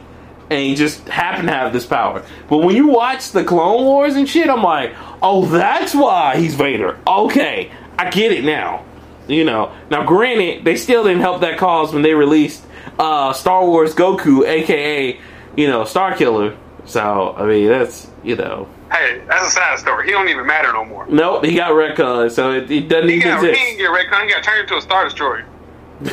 and 0.49 0.59
he 0.59 0.75
just 0.75 1.07
happened 1.07 1.47
to 1.49 1.53
have 1.53 1.73
this 1.73 1.85
power. 1.85 2.25
But 2.49 2.59
when 2.59 2.75
you 2.75 2.87
watch 2.87 3.31
the 3.31 3.43
Clone 3.43 3.83
Wars 3.83 4.15
and 4.15 4.27
shit, 4.27 4.49
I'm 4.49 4.63
like, 4.63 4.93
oh, 5.21 5.45
that's 5.45 5.93
why 5.93 6.37
he's 6.37 6.55
Vader. 6.55 6.97
Okay, 7.05 7.71
I 7.99 8.09
get 8.09 8.31
it 8.31 8.43
now. 8.43 8.85
You 9.27 9.43
know, 9.43 9.73
now 9.89 10.05
granted, 10.05 10.65
they 10.65 10.75
still 10.75 11.03
didn't 11.03 11.21
help 11.21 11.41
that 11.41 11.57
cause 11.57 11.91
when 11.91 12.03
they 12.03 12.13
released 12.13 12.63
uh, 12.99 13.33
Star 13.33 13.65
Wars 13.65 13.95
Goku, 13.95 14.47
aka 14.47 15.19
you 15.57 15.67
know 15.67 15.85
Star 15.85 16.15
Killer. 16.15 16.55
So 16.85 17.33
I 17.37 17.45
mean, 17.45 17.67
that's 17.67 18.09
you 18.23 18.35
know, 18.35 18.67
Hey, 18.91 19.21
that's 19.27 19.47
a 19.47 19.49
side 19.51 19.79
story. 19.79 20.05
He 20.05 20.11
don't 20.11 20.29
even 20.29 20.45
matter 20.45 20.71
no 20.71 20.85
more. 20.85 21.05
nope, 21.07 21.43
he 21.45 21.55
got 21.55 21.71
retcon, 21.71 22.29
so 22.31 22.51
it, 22.51 22.69
it 22.69 22.87
doesn't 22.87 23.09
He 23.09 23.15
even 23.15 23.27
got, 23.29 23.43
he 23.43 23.49
exist. 23.49 23.65
didn't 23.65 23.77
get 23.79 23.89
retcon. 23.89 24.23
He 24.25 24.29
got 24.31 24.43
turned 24.43 24.61
into 24.61 24.77
a 24.77 24.81
star 24.81 25.03
destroyer. 25.05 25.45
An 26.01 26.09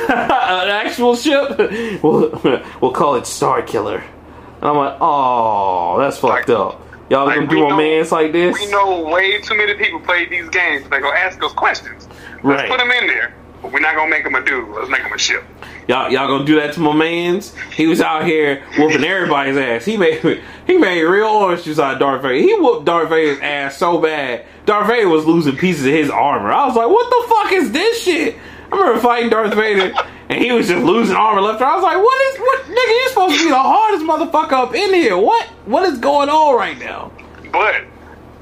actual 0.69 1.17
ship, 1.17 1.59
we'll, 2.03 2.41
we'll 2.81 2.93
call 2.93 3.17
it 3.17 3.27
Star 3.27 3.63
Killer. 3.63 3.99
And 3.99 4.65
I'm 4.71 4.77
like, 4.77 4.97
oh, 5.01 5.99
that's 5.99 6.19
fucked 6.19 6.49
Like- 6.49 6.59
up. 6.59 6.79
Y'all 7.11 7.27
like, 7.27 7.35
gonna 7.35 7.49
do 7.49 7.67
a 7.67 7.77
man's 7.77 8.11
like 8.11 8.33
this? 8.33 8.59
We 8.59 8.71
know 8.71 9.05
way 9.05 9.39
too 9.43 9.55
many 9.55 9.75
people 9.75 10.01
played 10.01 10.31
these 10.31 10.49
games. 10.49 10.85
They 10.89 10.99
gonna 11.01 11.09
ask 11.19 11.43
us 11.43 11.53
questions. 11.53 12.09
Let's 12.43 12.63
Right. 12.63 12.71
put 12.71 12.79
them 12.79 12.91
in 12.91 13.07
there. 13.07 13.35
But 13.61 13.73
we're 13.73 13.81
not 13.81 13.97
gonna 13.97 14.09
make 14.11 14.25
them 14.25 14.35
a 14.35 14.43
dude. 14.43 14.69
Let's 14.71 14.89
make 14.89 15.03
them 15.03 15.13
a 15.13 15.19
ship. 15.19 15.45
Y'all, 15.93 16.11
y'all 16.11 16.27
gonna 16.27 16.47
do 16.47 16.55
that 16.55 16.73
to 16.73 16.81
my 16.81 16.95
man's? 16.95 17.55
He 17.77 17.87
was 17.87 18.01
out 18.01 18.25
here 18.25 18.65
whooping 18.79 19.05
everybody's 19.05 19.59
ass. 19.59 19.85
He 19.85 19.99
made 19.99 20.43
he 20.67 20.79
made 20.79 21.03
real 21.03 21.27
orange 21.27 21.65
juice 21.65 21.79
out 21.79 21.93
of 21.93 21.99
Darth 21.99 22.23
Vader. 22.23 22.35
He 22.37 22.55
whooped 22.55 22.87
Darth 22.87 23.11
Vader's 23.11 23.39
ass 23.41 23.77
so 23.77 24.01
bad. 24.01 24.47
Darth 24.65 24.87
Vader 24.87 25.11
was 25.11 25.27
losing 25.27 25.55
pieces 25.55 25.85
of 25.85 25.93
his 25.93 26.09
armor. 26.09 26.51
I 26.51 26.67
was 26.67 26.77
like, 26.77 26.89
what 26.89 27.11
the 27.11 27.29
fuck 27.29 27.53
is 27.53 27.73
this 27.73 28.03
shit? 28.03 28.39
I 28.73 28.75
remember 28.75 29.03
fighting 29.03 29.29
Darth 29.29 29.53
Vader 29.53 29.93
and 30.31 30.43
he 30.43 30.51
was 30.51 30.67
just 30.67 30.83
losing 30.83 31.15
armor 31.15 31.43
left. 31.43 31.61
I 31.61 31.75
was 31.75 31.83
like, 31.83 31.99
what 31.99 32.23
is 32.23 32.41
what 32.41 32.63
nigga? 32.63 32.89
You 32.89 33.09
supposed 33.11 33.37
to 33.37 33.45
be 33.45 33.51
the 33.51 33.57
hardest 33.59 34.07
motherfucker 34.07 34.53
up 34.53 34.75
in 34.75 34.95
here. 34.95 35.19
What 35.19 35.45
what 35.67 35.87
is 35.93 35.99
going 35.99 36.31
on 36.31 36.57
right 36.57 36.79
now? 36.79 37.13
But 37.53 37.85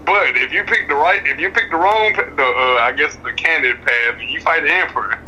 but 0.06 0.36
if 0.36 0.52
you 0.52 0.62
pick 0.62 0.86
the 0.86 0.94
right, 0.94 1.26
if 1.26 1.40
you 1.40 1.50
pick 1.50 1.72
the 1.72 1.78
wrong, 1.78 2.12
the 2.14 2.44
uh, 2.44 2.78
I 2.80 2.92
guess 2.96 3.16
the 3.16 3.32
candidate 3.32 3.84
path, 3.84 4.20
you 4.20 4.40
fight 4.40 4.62
the 4.62 4.72
emperor, 4.72 5.18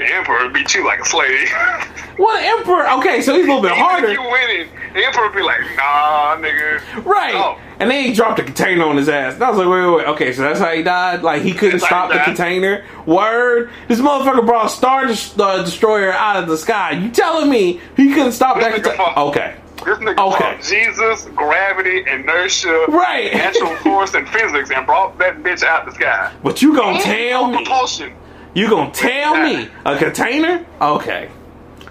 the 0.00 0.14
emperor 0.14 0.44
would 0.44 0.52
beat 0.52 0.74
you 0.74 0.84
like 0.84 1.00
a 1.00 1.04
slave. 1.04 1.48
What 2.16 2.42
emperor? 2.44 2.86
Okay, 2.98 3.22
so 3.22 3.34
he's 3.34 3.46
a 3.46 3.48
little 3.48 3.62
bit 3.62 3.72
Even 3.72 3.82
harder. 3.82 4.08
if 4.08 4.12
you 4.12 4.22
winning, 4.22 4.68
the 4.92 5.06
emperor 5.06 5.28
would 5.28 5.34
be 5.34 5.40
like, 5.42 5.60
nah, 5.74 6.36
nigga. 6.36 7.02
Right. 7.06 7.32
No. 7.32 7.56
And 7.78 7.90
then 7.90 8.04
he 8.04 8.12
dropped 8.12 8.38
a 8.38 8.42
container 8.42 8.84
on 8.84 8.98
his 8.98 9.08
ass. 9.08 9.34
And 9.34 9.42
I 9.42 9.48
was 9.48 9.56
like, 9.58 9.68
wait, 9.68 9.80
wait, 9.86 9.96
wait. 9.96 10.06
Okay, 10.08 10.32
so 10.34 10.42
that's 10.42 10.58
how 10.60 10.70
he 10.70 10.82
died? 10.82 11.22
Like, 11.22 11.40
he 11.40 11.52
couldn't 11.54 11.78
That's 11.78 11.86
stop 11.86 12.12
he 12.12 12.18
the 12.18 12.24
container? 12.24 12.84
Word? 13.06 13.70
This 13.88 14.00
motherfucker 14.00 14.44
brought 14.44 14.66
a 14.66 14.68
Star 14.68 15.04
uh, 15.06 15.62
Destroyer 15.64 16.12
out 16.12 16.36
of 16.36 16.46
the 16.46 16.58
sky. 16.58 16.90
You 16.90 17.10
telling 17.10 17.48
me 17.48 17.80
he 17.96 18.12
couldn't 18.12 18.32
stop 18.32 18.60
that 18.60 18.82
This 18.82 18.94
fought- 18.96 19.16
Okay. 19.28 19.56
This 19.86 19.96
nigga 19.96 20.34
Okay. 20.34 20.58
Jesus, 20.62 21.24
gravity, 21.34 22.04
inertia, 22.06 22.84
Right. 22.88 23.32
natural 23.32 23.76
force, 23.76 24.12
and 24.12 24.28
physics, 24.28 24.70
and 24.70 24.84
brought 24.84 25.16
that 25.20 25.38
bitch 25.42 25.62
out 25.62 25.86
the 25.86 25.92
sky. 25.94 26.30
But 26.42 26.60
you 26.60 26.76
gonna 26.76 26.98
And 26.98 27.00
tell 27.02 27.46
me? 27.46 27.56
propulsion. 27.56 28.12
You 28.54 28.68
gonna 28.68 28.90
tell 28.90 29.36
me? 29.42 29.68
A 29.84 29.96
container? 29.96 30.66
Okay. 30.80 31.30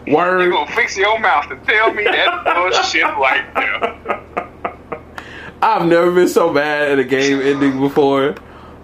Word. 0.07 0.43
You 0.43 0.51
gonna 0.51 0.71
fix 0.71 0.97
your 0.97 1.19
mouth 1.19 1.49
and 1.51 1.63
tell 1.65 1.93
me 1.93 2.03
that 2.03 2.43
bullshit 2.43 3.03
right 3.03 3.45
there. 3.55 4.23
I've 5.61 5.85
never 5.85 6.11
been 6.11 6.27
so 6.27 6.53
bad 6.53 6.91
at 6.91 6.99
a 6.99 7.03
game 7.03 7.39
ending 7.41 7.79
before. 7.79 8.35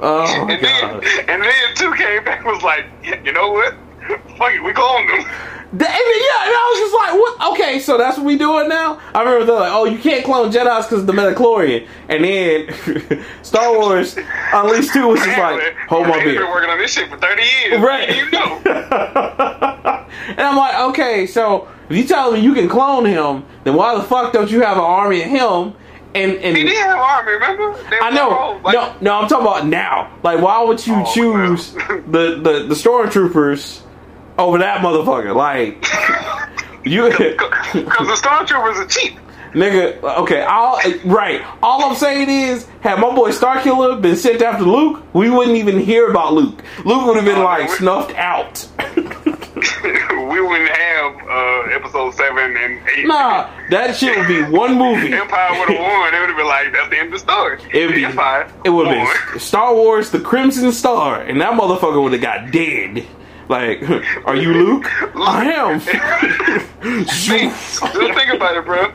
Oh, 0.02 0.47
And 0.49 0.61
then, 0.64 0.81
God. 0.81 1.03
and 1.30 1.41
then 1.43 1.76
two 1.76 1.93
came 1.93 2.23
back 2.26 2.39
and 2.39 2.47
was 2.47 2.61
like, 2.64 2.85
you 3.23 3.31
know 3.31 3.52
what? 3.52 3.73
Fuck 4.38 4.52
it, 4.53 4.64
we 4.64 4.72
cloned 4.73 5.07
them. 5.07 5.31
The- 5.74 5.86
and 5.86 5.94
then, 5.94 6.22
yeah, 6.22 6.46
and 6.46 6.54
I 6.54 6.70
was 6.72 6.80
just 6.80 6.96
like, 6.96 7.14
what? 7.14 7.54
Okay, 7.54 7.80
so 7.80 7.98
that's 7.98 8.18
what 8.18 8.26
we 8.26 8.38
doing 8.38 8.70
now? 8.70 9.00
I 9.14 9.20
remember 9.24 9.46
they're 9.46 9.56
like, 9.60 9.72
oh, 9.74 9.86
you 9.86 9.98
can't 9.98 10.24
clone 10.24 10.52
Jedi's 10.52 10.86
because 10.86 11.02
of 11.02 11.08
the 11.08 11.14
Metachlorian. 11.14 11.88
And 12.08 12.24
then 12.24 13.26
Star 13.44 13.78
Wars 13.78 14.16
Unleashed 14.54 14.94
2 14.94 15.08
was 15.08 15.20
just 15.22 15.38
like, 15.38 15.76
hold 15.90 16.08
my 16.08 16.24
They've 16.24 16.38
been 16.38 16.48
working 16.50 16.70
on 16.70 16.78
this 16.78 16.94
shit 16.94 17.10
for 17.10 17.18
30 17.18 17.42
years. 17.44 17.82
Right. 17.82 18.16
You 18.16 18.30
know. 18.32 18.62
and 18.66 20.40
I'm 20.42 20.56
like, 20.58 20.80
okay, 20.92 21.26
so 21.28 21.68
if 21.90 21.98
you 21.98 22.04
tell 22.06 22.32
me 22.32 22.40
you 22.40 22.54
can 22.54 22.70
clone 22.70 23.06
him, 23.06 23.46
then 23.64 23.76
why 23.76 23.96
the 23.96 24.04
fuck 24.04 24.34
don't 24.34 24.50
you 24.50 24.62
have 24.62 24.78
an 24.78 24.84
army 24.84 25.24
of 25.24 25.30
him? 25.30 25.74
And, 26.14 26.32
and 26.38 26.56
He 26.56 26.64
did 26.64 26.78
have 26.78 26.92
an 26.92 26.98
army, 27.00 27.32
remember? 27.34 27.74
They 27.90 28.00
I 28.00 28.10
know. 28.12 28.30
all, 28.32 28.60
like- 28.62 28.74
no, 28.74 28.96
no, 29.02 29.16
I'm 29.22 29.28
talking 29.28 29.46
about 29.48 29.68
now. 29.68 30.18
Like, 30.24 30.40
why 30.42 30.64
would 30.64 30.86
you 30.88 30.96
Oh, 30.96 31.14
choose 31.14 31.72
the, 31.74 32.40
the 32.42 32.66
the 32.70 32.76
stormtroopers 32.76 33.82
over 34.38 34.57
that 34.60 34.82
motherfucker? 34.82 35.36
Like, 35.36 35.86
you, 36.86 37.10
Because 37.10 38.07
the 38.07 38.16
Star 38.16 38.45
stormtroopers 38.45 38.76
are 38.84 38.88
cheap. 38.88 39.18
nigga. 39.53 40.02
Okay, 40.22 40.41
all 40.44 40.80
right. 41.06 41.41
All 41.64 41.84
I'm 41.86 41.95
saying 41.95 42.30
is, 42.30 42.68
had 42.82 42.99
my 42.99 43.14
boy 43.16 43.32
Starkiller 43.32 44.02
been 44.02 44.16
sent 44.18 44.41
after 44.41 44.64
Luke, 44.66 45.03
we 45.14 45.30
wouldn't 45.30 45.57
even 45.57 45.80
hear 45.80 46.10
about 46.10 46.34
Luke. 46.34 46.62
Luke 46.84 47.06
would 47.07 47.16
have 47.16 47.26
been 47.26 47.38
Oh, 47.40 47.44
like 47.44 47.70
snuffed 47.70 48.14
out. 48.16 48.68
we 49.16 50.41
wouldn't 50.41 50.70
have 50.70 51.16
uh, 51.28 51.76
episode 51.76 52.14
7 52.14 52.57
and 52.57 52.80
8. 52.98 53.07
nah, 53.07 53.49
that 53.70 53.95
shit 53.95 54.18
would 54.18 54.28
be 54.28 54.44
one 54.44 54.76
movie. 54.78 55.14
Empire 55.14 55.60
would 55.60 55.70
have 55.70 55.80
won. 55.80 56.14
It 56.14 56.20
would 56.20 56.30
have 56.30 56.38
been 56.38 56.48
like, 56.48 56.74
that's 56.74 56.90
the 56.90 56.98
end 56.98 57.07
of 57.07 57.14
the 57.14 57.20
story. 57.20 57.60
It 57.74 57.86
would 57.88 57.95
be. 57.95 58.06
Empire 58.06 58.52
It 58.66 58.70
would 58.70 58.88
have 58.88 59.32
been 59.32 59.40
Star 59.40 59.74
Wars: 59.74 60.12
The 60.12 60.20
Crimson 60.20 60.72
Star, 60.72 61.22
and 61.22 61.40
that 61.41 61.53
motherfucker 61.53 62.02
would 62.03 62.12
have 62.14 62.22
got 62.22 62.52
dead. 62.52 63.06
Like, 63.48 63.82
are 64.26 64.36
you 64.36 64.54
Luke? 64.54 64.90
I 65.16 65.52
am. 65.52 65.80
Just 67.06 67.30
think 67.30 68.34
about 68.34 68.58
it, 68.58 68.66
bro. 68.66 68.86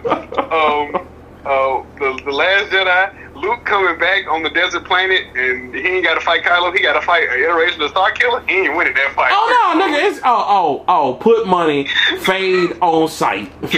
Um, 0.50 1.06
uh, 1.44 1.82
the, 1.98 2.20
the 2.24 2.30
Last 2.32 2.70
Jedi, 2.70 3.29
Luke 3.40 3.64
coming 3.64 3.98
back 3.98 4.26
on 4.28 4.42
the 4.42 4.50
desert 4.50 4.84
planet, 4.84 5.22
and 5.34 5.74
he 5.74 5.80
ain't 5.80 6.04
got 6.04 6.14
to 6.14 6.20
fight 6.20 6.42
Kylo. 6.42 6.74
He 6.74 6.82
got 6.82 6.94
to 6.94 7.02
fight 7.02 7.28
an 7.28 7.38
iteration 7.38 7.80
of 7.82 7.90
Star 7.90 8.12
Killer. 8.12 8.40
He 8.46 8.54
ain't 8.54 8.76
winning 8.76 8.94
that 8.94 9.14
fight. 9.14 9.30
Oh 9.32 9.74
no, 9.74 9.84
nigga! 9.84 10.10
It's 10.10 10.20
oh 10.24 10.44
oh 10.48 10.84
oh. 10.88 11.14
Put 11.14 11.46
money, 11.46 11.88
fade 12.20 12.76
on 12.80 13.08
site. 13.08 13.50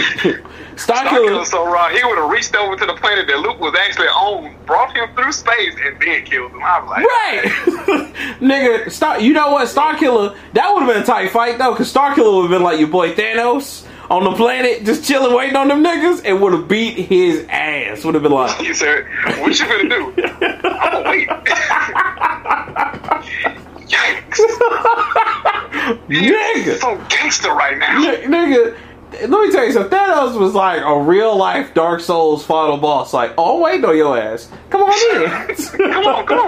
Star, 0.75 0.97
Star 0.97 1.09
Killer. 1.09 1.27
Killer's 1.29 1.49
so 1.51 1.65
raw. 1.65 1.89
He 1.89 2.03
would 2.03 2.17
have 2.17 2.29
reached 2.29 2.55
over 2.55 2.75
to 2.75 2.85
the 2.85 2.95
planet 2.95 3.27
that 3.27 3.39
Luke 3.39 3.59
was 3.59 3.75
actually 3.79 4.07
on, 4.07 4.55
brought 4.65 4.95
him 4.95 5.07
through 5.15 5.31
space, 5.31 5.75
and 5.83 5.99
then 6.01 6.25
killed 6.25 6.51
him. 6.51 6.61
I 6.63 6.79
was 6.79 6.89
like, 6.89 7.05
Right, 7.05 8.13
nigga. 8.39 8.91
Star. 8.91 9.19
You 9.19 9.33
know 9.33 9.51
what? 9.51 9.67
Star 9.67 9.95
Killer. 9.97 10.35
That 10.53 10.73
would 10.73 10.83
have 10.83 10.93
been 10.93 11.03
a 11.03 11.05
tight 11.05 11.31
fight 11.31 11.57
though, 11.57 11.71
because 11.71 11.89
Star 11.89 12.13
Killer 12.15 12.35
would 12.37 12.41
have 12.43 12.51
been 12.51 12.63
like 12.63 12.79
your 12.79 12.89
boy 12.89 13.13
Thanos 13.13 13.87
on 14.09 14.23
the 14.23 14.33
planet, 14.33 14.83
just 14.85 15.05
chilling, 15.05 15.35
waiting 15.35 15.55
on 15.55 15.67
them 15.67 15.83
niggas, 15.83 16.21
and 16.25 16.41
would 16.41 16.53
have 16.53 16.67
beat 16.67 16.97
his 16.97 17.45
ass. 17.49 18.03
Would 18.03 18.15
have 18.15 18.23
been 18.23 18.31
like, 18.31 18.57
He 18.59 18.73
said, 18.73 19.05
"What 19.39 19.59
you 19.59 19.67
gonna 19.67 19.89
do?" 19.89 20.13
I'm 20.23 20.91
gonna 20.91 21.09
wait. 21.09 21.27
Yikes! 23.93 24.39
nigga. 26.07 26.79
so 26.79 26.97
gangster 27.09 27.53
right 27.53 27.77
now. 27.77 27.97
N- 27.97 28.31
nigga, 28.31 28.77
let 29.13 29.29
me 29.29 29.51
tell 29.51 29.65
you 29.65 29.71
something. 29.71 29.97
Thanos 29.97 30.39
was 30.39 30.53
like 30.53 30.81
a 30.81 30.99
real 30.99 31.35
life 31.35 31.73
Dark 31.73 31.99
Souls 31.99 32.43
final 32.45 32.77
boss. 32.77 33.13
Like, 33.13 33.33
oh, 33.37 33.61
waiting 33.61 33.85
on 33.85 33.95
your 33.95 34.17
ass. 34.17 34.49
Come 34.69 34.81
on 34.83 34.91
in. 35.49 35.55
Come 35.93 36.07
on, 36.07 36.25
come 36.25 36.47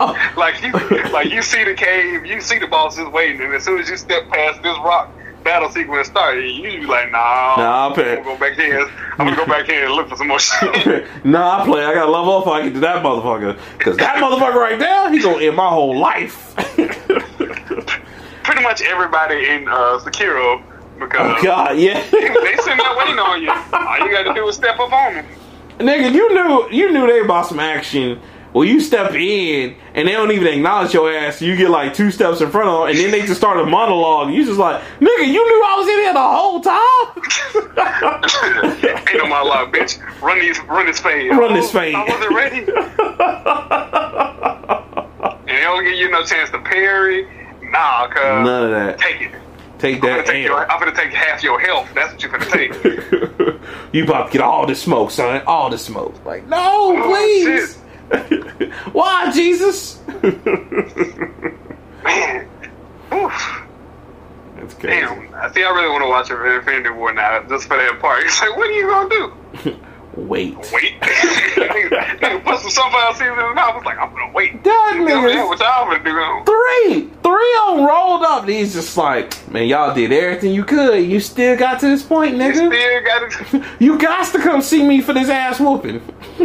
on. 0.00 0.16
like 0.36 0.62
you, 0.62 0.72
like 1.10 1.30
you 1.30 1.42
see 1.42 1.64
the 1.64 1.74
cave, 1.74 2.24
you 2.24 2.40
see 2.40 2.58
the 2.58 2.66
bosses 2.66 3.06
waiting, 3.08 3.40
and 3.42 3.52
as 3.54 3.64
soon 3.64 3.78
as 3.80 3.88
you 3.88 3.96
step 3.96 4.28
past 4.28 4.62
this 4.62 4.76
rock, 4.78 5.10
battle 5.44 5.70
sequence 5.70 6.08
started. 6.08 6.50
You 6.50 6.62
be 6.62 6.86
like, 6.86 7.12
nah, 7.12 7.54
Nah, 7.56 7.86
I'm 7.86 7.92
I'm 7.92 7.96
gonna 7.96 8.22
go 8.22 8.38
back 8.38 8.58
in. 8.58 8.88
I'm 9.18 9.26
gonna 9.26 9.36
go 9.36 9.46
back 9.46 9.68
in 9.68 9.84
and 9.84 9.92
look 9.92 10.08
for 10.08 10.16
some 10.16 10.28
more 10.28 10.38
shit. 10.40 11.06
nah, 11.24 11.60
I 11.60 11.64
play. 11.64 11.84
I 11.84 11.94
gotta 11.94 12.10
level 12.10 12.38
up 12.38 12.46
I 12.48 12.62
get 12.62 12.74
to 12.74 12.80
that 12.80 13.04
motherfucker. 13.04 13.58
Because 13.78 13.96
that 13.98 14.16
motherfucker 14.16 14.54
right 14.54 14.78
there, 14.78 15.12
he 15.12 15.20
gonna 15.20 15.44
end 15.44 15.56
my 15.56 15.68
whole 15.68 15.96
life. 15.98 16.54
Pretty 18.42 18.62
much 18.62 18.82
everybody 18.82 19.48
in 19.48 19.68
uh, 19.68 19.98
Sekiro, 20.00 20.62
because 20.98 21.38
oh, 21.38 21.42
God, 21.42 21.78
yeah. 21.78 21.94
they 22.10 22.20
sitting 22.20 22.76
there 22.76 22.96
waiting 22.96 23.18
on 23.18 23.40
you. 23.42 23.50
All 23.50 23.98
you 24.00 24.10
got 24.10 24.24
to 24.24 24.34
do 24.34 24.46
is 24.48 24.56
step 24.56 24.78
up 24.78 24.92
on 24.92 25.14
them. 25.14 25.26
Nigga, 25.78 26.12
you 26.12 26.34
knew 26.34 26.70
you 26.70 26.92
knew 26.92 27.06
they 27.06 27.20
about 27.20 27.46
some 27.46 27.58
action. 27.58 28.20
Well, 28.54 28.64
you 28.64 28.80
step 28.80 29.12
in 29.14 29.74
and 29.94 30.06
they 30.08 30.12
don't 30.12 30.30
even 30.30 30.46
acknowledge 30.46 30.94
your 30.94 31.12
ass. 31.12 31.42
You 31.42 31.56
get 31.56 31.70
like 31.70 31.92
two 31.92 32.10
steps 32.12 32.40
in 32.40 32.50
front 32.52 32.68
of 32.68 32.80
them, 32.86 32.90
and 32.90 32.98
then 32.98 33.10
they 33.10 33.26
just 33.26 33.40
start 33.40 33.58
a 33.58 33.66
monologue. 33.66 34.32
You 34.32 34.44
just 34.44 34.58
like, 34.60 34.80
nigga, 35.00 35.26
you 35.26 35.44
knew 35.44 35.64
I 35.66 35.76
was 35.76 35.88
in 35.88 35.98
here 35.98 36.12
the 36.12 36.22
whole 36.22 36.60
time. 36.60 37.10
Ain't 39.08 39.18
no 39.18 39.26
monologue, 39.26 39.72
bitch. 39.74 39.98
Run 40.22 40.38
these, 40.38 40.60
run 40.60 40.86
this 40.86 41.00
fade. 41.00 41.30
Run 41.32 41.52
this 41.54 41.70
fade. 41.72 41.94
I 41.96 42.04
wasn't 42.04 42.32
ready. 42.32 42.58
and 45.38 45.48
they 45.48 45.60
don't 45.62 45.84
give 45.84 45.94
you 45.94 46.10
no 46.10 46.22
chance 46.24 46.50
to 46.50 46.60
parry. 46.60 47.26
Nah, 47.70 48.06
cuz. 48.08 48.22
None 48.22 48.64
of 48.64 48.70
that. 48.70 48.98
Take 48.98 49.20
it. 49.22 49.32
Take 49.78 49.96
I'm 49.96 50.00
gonna 50.02 50.16
that. 50.18 50.26
take, 50.26 50.44
your. 50.44 50.70
I'm 50.70 50.78
gonna 50.78 50.94
take 50.94 51.12
half 51.12 51.42
your 51.42 51.58
health. 51.58 51.88
That's 51.94 52.12
what 52.12 52.22
you're 52.22 52.30
gonna 52.30 52.46
take. 52.50 52.72
you 53.92 54.04
about 54.04 54.26
to 54.28 54.32
get 54.32 54.40
all 54.40 54.64
the 54.66 54.74
smoke, 54.76 55.10
son. 55.10 55.42
All 55.46 55.68
the 55.70 55.78
smoke. 55.78 56.14
Like, 56.24 56.46
no, 56.46 56.96
Oh, 56.96 57.02
please. 57.08 57.78
Why, 58.92 59.30
Jesus? 59.32 60.00
Man. 62.04 62.48
Oof. 63.12 63.62
That's 64.56 64.74
crazy. 64.74 65.00
Damn. 65.00 65.34
I 65.34 65.50
see. 65.52 65.64
I 65.64 65.70
really 65.70 65.88
want 65.88 66.02
to 66.02 66.08
watch 66.08 66.30
Infinity 66.30 66.90
War 66.90 67.12
now, 67.12 67.42
just 67.48 67.66
for 67.68 67.76
that 67.76 67.98
part. 68.00 68.24
It's 68.26 68.40
like, 68.40 68.56
what 68.56 68.68
are 68.68 68.72
you 68.72 68.88
gonna 68.88 69.08
do? 69.08 69.76
Wait. 70.16 70.56
Wait. 70.72 71.00
Put 71.00 72.60
some 72.60 72.70
sunflower 72.70 73.14
seeds 73.14 73.22
in 73.22 73.34
his 73.34 73.54
mouth. 73.54 73.72
I 73.72 73.76
was 73.76 73.84
like, 73.84 73.98
I'm 73.98 74.12
gonna 74.14 74.32
wait. 74.32 74.62
That 74.62 74.92
nigga. 74.94 75.48
what 75.48 75.58
y'all 75.58 75.86
gonna 75.86 76.04
do? 76.04 76.44
Three, 76.46 77.10
three 77.20 77.32
on 77.32 77.84
rolled 77.84 78.22
up. 78.22 78.44
And 78.44 78.52
He's 78.52 78.74
just 78.74 78.96
like, 78.96 79.50
man, 79.50 79.66
y'all 79.66 79.92
did 79.92 80.12
everything 80.12 80.54
you 80.54 80.62
could. 80.62 81.04
You 81.04 81.18
still 81.18 81.56
got 81.56 81.80
to 81.80 81.86
this 81.86 82.04
point, 82.04 82.36
nigga. 82.36 82.54
You 82.54 83.50
still 83.50 83.62
got 83.62 83.80
You 83.80 83.98
got 83.98 84.32
to 84.32 84.38
come 84.38 84.62
see 84.62 84.86
me 84.86 85.00
for 85.00 85.12
this 85.12 85.28
ass 85.28 85.58
whooping. 85.58 86.00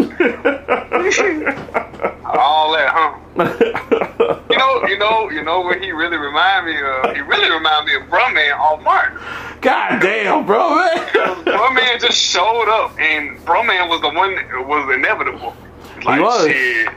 all 2.25 2.71
that, 2.73 2.89
huh? 2.93 4.39
You 4.49 4.57
know, 4.57 4.85
you 4.87 4.97
know, 4.97 5.29
you 5.31 5.43
know 5.43 5.61
what 5.61 5.81
he 5.81 5.91
really 5.91 6.17
remind 6.17 6.65
me 6.67 6.75
of? 6.79 7.15
He 7.15 7.21
really 7.21 7.49
remind 7.49 7.85
me 7.85 7.95
of 7.95 8.03
Bruh-Man 8.03 8.51
off 8.53 8.81
Martin. 8.83 9.17
God 9.61 9.99
damn, 10.01 10.45
bro, 10.45 10.75
man. 10.75 10.97
Bruh-Man 11.45 11.99
just 11.99 12.17
showed 12.17 12.69
up, 12.69 12.97
and 12.99 13.37
Bruh-Man 13.39 13.89
was 13.89 14.01
the 14.01 14.09
one 14.09 14.35
that 14.35 14.67
was 14.67 14.93
inevitable. 14.93 15.55
Like, 16.03 16.21
was. 16.21 16.47
shit. 16.47 16.89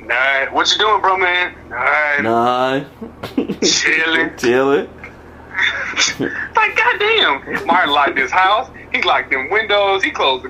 Nah, 0.00 0.46
what 0.52 0.70
you 0.72 0.78
doing, 0.78 1.00
Bruh-Man? 1.00 1.54
Nah, 1.68 2.22
Nah. 2.22 2.84
Chilling. 3.62 4.30
Chilling. 4.38 4.88
like, 6.56 6.76
goddamn. 6.76 7.66
Martin 7.66 7.92
locked 7.92 8.16
his 8.18 8.30
house. 8.30 8.70
He 8.92 9.02
locked 9.02 9.30
them 9.30 9.50
windows. 9.50 10.02
He 10.02 10.10
closed 10.10 10.44
the 10.44 10.48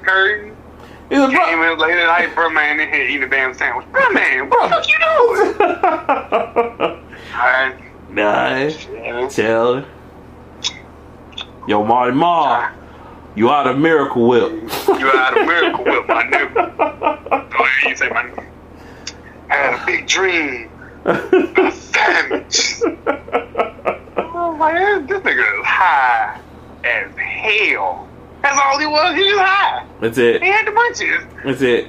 curtains. 1.10 1.32
He's 1.32 1.38
like, 1.38 1.46
Came 1.48 1.62
in 1.62 1.78
late 1.78 1.98
at 1.98 2.06
night, 2.06 2.34
Bruh-Man 2.34 2.80
in 2.80 2.88
here 2.92 3.02
eating 3.04 3.22
a 3.24 3.28
damn 3.28 3.54
sandwich. 3.54 3.86
Bruh-Man, 3.92 4.48
what 4.48 4.62
the 4.62 4.76
fuck 4.76 4.88
you 4.88 4.98
doing? 4.98 5.54
Alright. 7.34 7.76
nah. 8.10 8.56
Yeah. 8.56 9.28
Chilling. 9.28 9.84
Yo, 11.68 11.84
Marty 11.84 12.12
Ma, 12.16 12.70
you 13.36 13.50
out 13.50 13.66
of 13.66 13.78
Miracle 13.78 14.26
Whip. 14.26 14.50
You 14.88 15.10
out 15.12 15.38
of 15.38 15.46
miracle 15.46 15.84
whip, 15.84 16.08
my 16.08 16.24
nigga. 16.24 16.76
Go 16.76 17.64
ahead, 17.64 17.90
you 17.90 17.96
say 17.96 18.08
my 18.08 18.22
nigga. 18.24 18.46
I 19.50 19.54
had 19.54 19.82
a 19.82 19.86
big 19.86 20.06
dream. 20.08 20.70
A 21.04 21.70
sandwich. 21.72 22.80
Oh 24.42 24.56
man, 24.56 25.06
this 25.06 25.20
nigga 25.20 25.60
is 25.60 25.66
high 25.66 26.40
as 26.82 27.10
hell. 27.16 28.08
That's 28.42 28.58
all 28.58 28.78
he 28.78 28.86
was. 28.86 29.14
He 29.16 29.24
was 29.32 29.40
high. 29.40 29.86
That's 30.00 30.18
it. 30.18 30.42
He 30.42 30.48
had 30.48 30.66
the 30.66 30.70
munchies. 30.72 31.44
That's 31.44 31.60
it. 31.62 31.88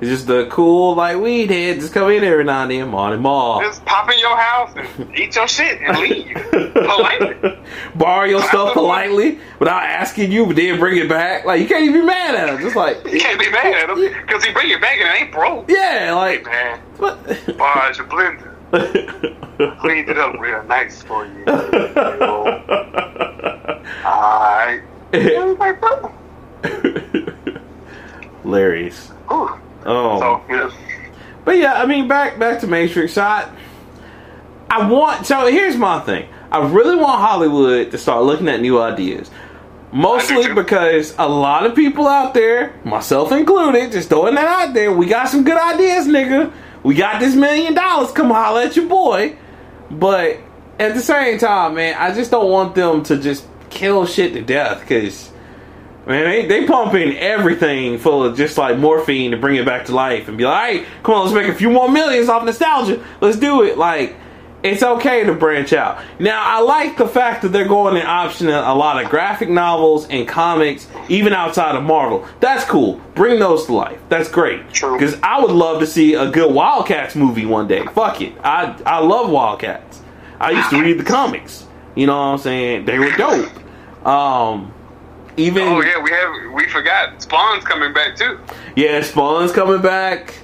It's 0.00 0.10
just 0.10 0.26
the 0.26 0.48
cool, 0.50 0.96
like, 0.96 1.16
weed 1.18 1.50
head. 1.50 1.78
Just 1.80 1.94
come 1.94 2.10
in 2.10 2.24
every 2.24 2.42
now 2.44 2.62
and 2.62 2.70
then, 2.70 2.88
Marty 2.88 3.16
Ma. 3.16 3.60
Just 3.62 3.84
pop 3.84 4.10
in 4.12 4.18
your 4.18 4.36
house 4.36 4.72
and 4.76 5.16
eat 5.16 5.34
your 5.36 5.46
shit 5.48 5.80
and 5.80 5.96
leave. 5.98 6.34
Politely. 6.74 7.58
Borrow 7.94 8.24
your 8.26 8.42
stuff 8.42 8.72
politely 8.74 9.38
without 9.60 9.82
asking 9.84 10.32
you, 10.32 10.46
but 10.46 10.56
then 10.56 10.78
bring 10.80 10.98
it 10.98 11.08
back. 11.08 11.44
Like, 11.44 11.60
you 11.62 11.68
can't 11.68 11.84
even 11.84 12.00
be 12.00 12.06
mad 12.06 12.34
at 12.34 12.48
him. 12.50 12.58
Just 12.60 12.74
like, 12.76 13.04
You 13.06 13.20
can't 13.20 13.38
be 13.38 13.48
mad 13.50 13.66
at 13.72 13.88
him 13.90 13.96
because 14.26 14.44
he 14.44 14.52
bring 14.52 14.68
it 14.70 14.80
back 14.80 14.98
and 14.98 15.08
it 15.08 15.22
ain't 15.22 15.32
broke. 15.32 15.70
yeah, 15.70 16.12
like, 16.14 16.44
Man, 16.44 16.80
what? 16.98 17.56
barge 17.56 17.96
your 17.98 18.06
blender. 18.08 18.50
Cleaned 19.80 20.08
it 20.08 20.18
up 20.18 20.38
real 20.40 20.62
nice 20.64 21.02
for 21.02 21.24
you. 21.24 21.44
Alright. 24.04 24.82
Hilarious. 28.42 29.10
Ooh. 29.30 29.50
Oh. 29.86 30.20
So, 30.20 30.44
yeah. 30.48 30.70
But 31.44 31.58
yeah, 31.58 31.74
I 31.74 31.86
mean, 31.86 32.08
back 32.08 32.38
back 32.38 32.60
to 32.60 32.66
Matrix. 32.66 33.18
I, 33.18 33.50
I 34.70 34.88
want. 34.88 35.26
So 35.26 35.46
here's 35.46 35.76
my 35.76 36.00
thing. 36.00 36.28
I 36.50 36.66
really 36.66 36.96
want 36.96 37.20
Hollywood 37.20 37.90
to 37.90 37.98
start 37.98 38.24
looking 38.24 38.48
at 38.48 38.60
new 38.60 38.80
ideas. 38.80 39.30
Mostly 39.92 40.52
because 40.52 41.14
a 41.18 41.28
lot 41.28 41.66
of 41.66 41.76
people 41.76 42.08
out 42.08 42.34
there, 42.34 42.74
myself 42.84 43.30
included, 43.30 43.92
just 43.92 44.08
throwing 44.08 44.34
that 44.34 44.46
out 44.46 44.74
there. 44.74 44.92
We 44.92 45.06
got 45.06 45.28
some 45.28 45.44
good 45.44 45.56
ideas, 45.56 46.06
nigga. 46.06 46.52
We 46.82 46.94
got 46.94 47.20
this 47.20 47.34
million 47.34 47.74
dollars. 47.74 48.10
Come 48.12 48.30
holler 48.30 48.62
at 48.62 48.76
your 48.76 48.88
boy. 48.88 49.36
But 49.90 50.38
at 50.78 50.94
the 50.94 51.00
same 51.00 51.38
time, 51.38 51.74
man, 51.74 51.94
I 51.96 52.14
just 52.14 52.30
don't 52.30 52.50
want 52.50 52.74
them 52.74 53.02
to 53.04 53.18
just 53.18 53.46
kill 53.74 54.06
shit 54.06 54.32
to 54.34 54.42
death 54.42 54.80
because. 54.80 55.30
Man, 56.06 56.24
they, 56.24 56.44
they 56.44 56.66
pump 56.66 56.92
in 56.92 57.16
everything 57.16 57.96
full 57.96 58.24
of 58.24 58.36
just 58.36 58.58
like 58.58 58.76
morphine 58.76 59.30
to 59.30 59.38
bring 59.38 59.56
it 59.56 59.64
back 59.64 59.86
to 59.86 59.94
life 59.94 60.28
and 60.28 60.36
be 60.36 60.44
like, 60.44 60.80
hey, 60.80 60.86
come 61.02 61.14
on, 61.14 61.22
let's 61.22 61.34
make 61.34 61.48
a 61.50 61.56
few 61.56 61.70
more 61.70 61.90
millions 61.90 62.28
off 62.28 62.44
nostalgia. 62.44 63.02
Let's 63.22 63.38
do 63.38 63.62
it. 63.62 63.78
Like, 63.78 64.14
it's 64.64 64.82
okay 64.82 65.24
to 65.24 65.34
branch 65.34 65.72
out. 65.72 66.02
Now, 66.18 66.42
I 66.42 66.60
like 66.60 66.96
the 66.96 67.06
fact 67.06 67.42
that 67.42 67.48
they're 67.48 67.68
going 67.68 67.96
and 67.96 68.06
optioning 68.06 68.48
a 68.48 68.74
lot 68.74 69.02
of 69.02 69.10
graphic 69.10 69.50
novels 69.50 70.06
and 70.08 70.26
comics, 70.28 70.88
even 71.08 71.32
outside 71.32 71.74
of 71.74 71.82
Marvel. 71.82 72.26
That's 72.40 72.64
cool. 72.64 73.00
Bring 73.14 73.38
those 73.38 73.66
to 73.66 73.74
life. 73.74 74.00
That's 74.08 74.28
great. 74.28 74.70
True. 74.72 74.98
Because 74.98 75.18
I 75.22 75.40
would 75.40 75.50
love 75.50 75.80
to 75.80 75.86
see 75.86 76.14
a 76.14 76.30
good 76.30 76.52
Wildcats 76.52 77.14
movie 77.14 77.46
one 77.46 77.68
day. 77.68 77.84
Fuck 77.94 78.20
it. 78.20 78.34
I, 78.42 78.78
I 78.84 79.00
love 79.00 79.30
Wildcats. 79.30 80.02
I 80.40 80.50
used 80.50 80.70
to 80.70 80.80
read 80.82 80.98
the 80.98 81.04
comics. 81.04 81.66
You 81.94 82.06
know 82.06 82.16
what 82.16 82.24
I'm 82.24 82.38
saying? 82.38 82.86
They 82.86 82.98
were 82.98 83.10
dope. 83.16 83.52
Um, 84.04 84.72
even 85.36 85.62
Oh 85.68 85.80
yeah, 85.82 86.00
we 86.00 86.10
have 86.10 86.52
we 86.52 86.68
forgot 86.68 87.20
Spawn's 87.22 87.64
coming 87.64 87.92
back 87.92 88.16
too. 88.16 88.38
yeah, 88.76 89.00
Spawn's 89.02 89.52
coming 89.52 89.82
back. 89.82 90.34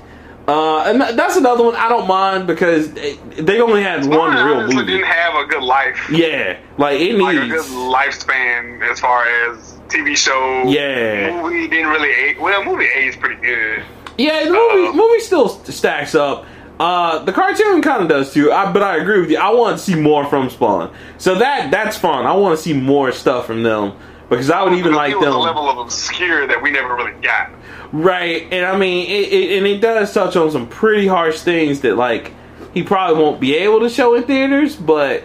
Uh, 0.49 0.83
and 0.85 1.01
that's 1.01 1.37
another 1.37 1.63
one 1.63 1.77
I 1.77 1.89
don't 1.89 2.09
mind 2.09 2.47
because 2.49 2.93
they, 2.93 3.61
only 3.61 3.83
had 3.83 4.03
Spawn 4.03 4.19
one 4.35 4.45
real 4.45 4.63
movie. 4.67 4.85
didn't 4.93 5.07
have 5.07 5.35
a 5.37 5.47
good 5.47 5.63
life, 5.63 6.09
Yeah, 6.11 6.59
like 6.77 6.99
it 7.01 7.15
like 7.17 7.37
a 7.37 7.41
good 7.47 7.51
needs. 7.51 7.69
lifespan 7.71 8.83
as 8.91 8.99
far 8.99 9.25
as 9.27 9.79
TV 9.87 10.17
show. 10.17 10.65
Yeah. 10.67 11.41
Movie 11.41 11.69
didn't 11.69 11.89
really 11.89 12.09
age. 12.11 12.39
Well, 12.39 12.65
movie 12.65 12.87
aged 12.87 13.21
pretty 13.21 13.41
good. 13.41 13.85
Yeah, 14.19 14.45
the 14.47 14.51
movie 14.51 14.89
Uh, 14.89 14.93
movie 14.93 15.21
still 15.21 15.49
stacks 15.49 16.17
up. 16.17 16.47
Uh, 16.81 17.23
the 17.25 17.33
cartoon 17.33 17.83
kind 17.83 18.03
of 18.03 18.09
does 18.09 18.33
too. 18.33 18.51
I, 18.51 18.73
but 18.73 18.83
I 18.83 18.97
agree 18.97 19.21
with 19.21 19.31
you. 19.31 19.37
I 19.39 19.51
want 19.51 19.77
to 19.79 19.85
see 19.85 19.95
more 19.95 20.25
from 20.25 20.49
Spawn. 20.49 20.91
So 21.19 21.35
that 21.35 21.71
that's 21.71 21.99
fun. 21.99 22.25
I 22.25 22.33
want 22.33 22.57
to 22.57 22.63
see 22.63 22.73
more 22.73 23.13
stuff 23.13 23.47
from 23.47 23.63
them 23.63 23.93
because 24.31 24.51
I 24.51 24.63
would 24.65 24.73
even 24.73 24.95
like 24.95 25.13
them. 25.13 25.25
a 25.31 25.39
level 25.39 25.69
of 25.69 25.77
obscure 25.77 26.47
that 26.47 26.63
we 26.63 26.71
never 26.71 26.95
really 26.97 27.13
got. 27.21 27.51
Right, 27.93 28.47
and 28.51 28.65
I 28.65 28.79
mean, 28.79 29.11
it, 29.11 29.33
it, 29.33 29.59
and 29.59 29.67
it 29.67 29.81
does 29.81 30.15
touch 30.15 30.37
on 30.37 30.51
some 30.53 30.69
pretty 30.69 31.07
harsh 31.07 31.41
things 31.41 31.81
that 31.83 31.97
like 31.97 32.33
he 32.73 32.83
probably 32.83 33.23
won't 33.23 33.41
be 33.41 33.57
able 33.57 33.81
to 33.81 33.91
show 33.91 34.15
in 34.15 34.23
theaters. 34.23 34.75
But 34.75 35.25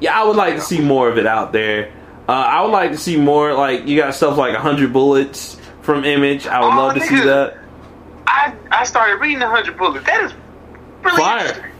yeah, 0.00 0.20
I 0.20 0.24
would 0.26 0.36
like 0.36 0.56
to 0.56 0.60
see 0.60 0.80
more 0.80 1.08
of 1.08 1.16
it 1.16 1.26
out 1.26 1.52
there. 1.52 1.90
Uh, 2.28 2.32
I 2.32 2.60
would 2.62 2.70
like 2.72 2.90
to 2.90 2.98
see 2.98 3.16
more 3.16 3.54
like 3.54 3.86
you 3.86 3.96
got 3.96 4.14
stuff 4.14 4.36
like 4.36 4.54
hundred 4.56 4.92
bullets 4.92 5.58
from 5.80 6.04
Image. 6.04 6.46
I 6.46 6.60
would 6.60 6.74
Oh, 6.74 6.76
love 6.76 6.94
to 6.96 7.00
see 7.00 7.16
that. 7.20 7.56
I 8.26 8.54
I 8.70 8.84
started 8.84 9.20
reading 9.20 9.38
the 9.38 9.48
Hundred 9.48 9.78
Bullets. 9.78 10.04
That 10.06 10.24
is 10.24 10.32
Fire. 11.02 11.70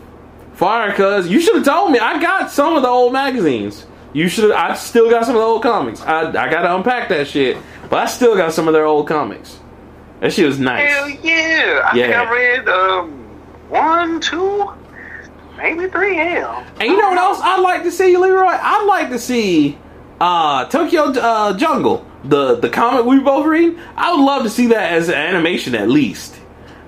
Fire, 0.55 0.93
cuz 0.93 1.29
you 1.29 1.41
should 1.41 1.57
have 1.57 1.65
told 1.65 1.91
me. 1.93 1.99
I 1.99 2.21
got 2.21 2.51
some 2.51 2.77
of 2.77 2.83
the 2.83 2.89
old 2.89 3.13
magazines. 3.13 3.87
You 4.13 4.29
should. 4.29 4.53
I 4.53 4.75
still 4.75 5.09
got 5.09 5.25
some 5.25 5.35
of 5.35 5.41
the 5.41 5.47
old 5.47 5.63
comics. 5.63 6.03
I 6.03 6.29
I 6.29 6.51
gotta 6.51 6.75
unpack 6.75 7.09
that 7.09 7.27
shit, 7.27 7.57
but 7.89 7.99
I 8.01 8.07
still 8.07 8.37
got 8.37 8.53
some 8.53 8.69
of 8.69 8.75
their 8.75 8.85
old 8.85 9.09
comics. 9.09 9.59
That 10.21 10.33
shit 10.33 10.47
was 10.47 10.61
nice. 10.61 10.89
Hell 10.93 11.09
yeah! 11.09 11.83
I 11.85 11.93
think 11.93 12.09
Yeah. 12.11 12.23
I 12.23 12.31
read 12.31 12.69
um, 12.69 13.11
one, 13.71 14.21
two, 14.21 14.71
maybe 15.57 15.89
three. 15.89 16.15
Hell. 16.15 16.63
And 16.79 16.91
you 16.91 16.97
know 16.97 17.09
what 17.09 17.19
else 17.19 17.41
I'd 17.43 17.61
like 17.61 17.83
to 17.85 17.91
see, 17.91 18.17
Leroy? 18.17 18.53
I'd 18.53 18.85
like 18.87 19.09
to 19.11 19.19
see 19.19 19.79
uh, 20.21 20.67
Tokyo 20.67 21.05
uh, 21.05 21.57
Jungle, 21.57 22.07
the 22.25 22.57
the 22.57 22.69
comic 22.69 23.07
we 23.07 23.19
both 23.19 23.47
read. 23.47 23.79
I 23.97 24.13
would 24.15 24.23
love 24.25 24.43
to 24.45 24.51
see 24.51 24.67
that 24.69 24.93
as 24.93 25.09
an 25.09 25.15
animation 25.15 25.75
at 25.75 25.89
least. 25.89 26.37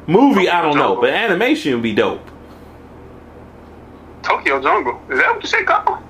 Movie, 0.07 0.49
I 0.49 0.61
don't 0.61 0.77
know, 0.77 1.01
but 1.01 1.11
animation 1.11 1.73
would 1.75 1.83
be 1.83 1.95
dope. 1.95 2.21
Tokyo 4.23 4.61
Jungle. 4.61 5.01
Is 5.11 5.19
that 5.19 5.35
what 5.35 5.43
you 5.43 5.49
said, 5.49 5.67
called? 5.67 6.03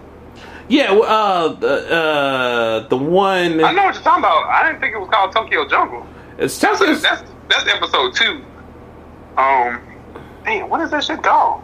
Yeah, 0.69 0.93
uh, 0.93 1.49
the 1.53 1.93
uh, 1.93 2.89
the 2.89 2.97
one. 2.97 3.63
I 3.63 3.73
know 3.73 3.85
what 3.85 3.95
you're 3.95 4.03
talking 4.03 4.25
about. 4.25 4.49
I 4.49 4.67
didn't 4.67 4.81
think 4.81 4.95
it 4.95 4.99
was 4.99 5.11
called 5.11 5.33
Tokyo 5.33 5.69
Jungle. 5.69 6.07
It's 6.39 6.59
That's 6.59 6.81
that's 6.81 7.23
that's 7.49 7.69
episode 7.69 8.15
two. 8.15 8.45
Um, 9.37 9.81
damn, 10.45 10.69
what 10.69 10.81
is 10.81 10.91
that 10.91 11.05
shit 11.05 11.23
called? 11.23 11.63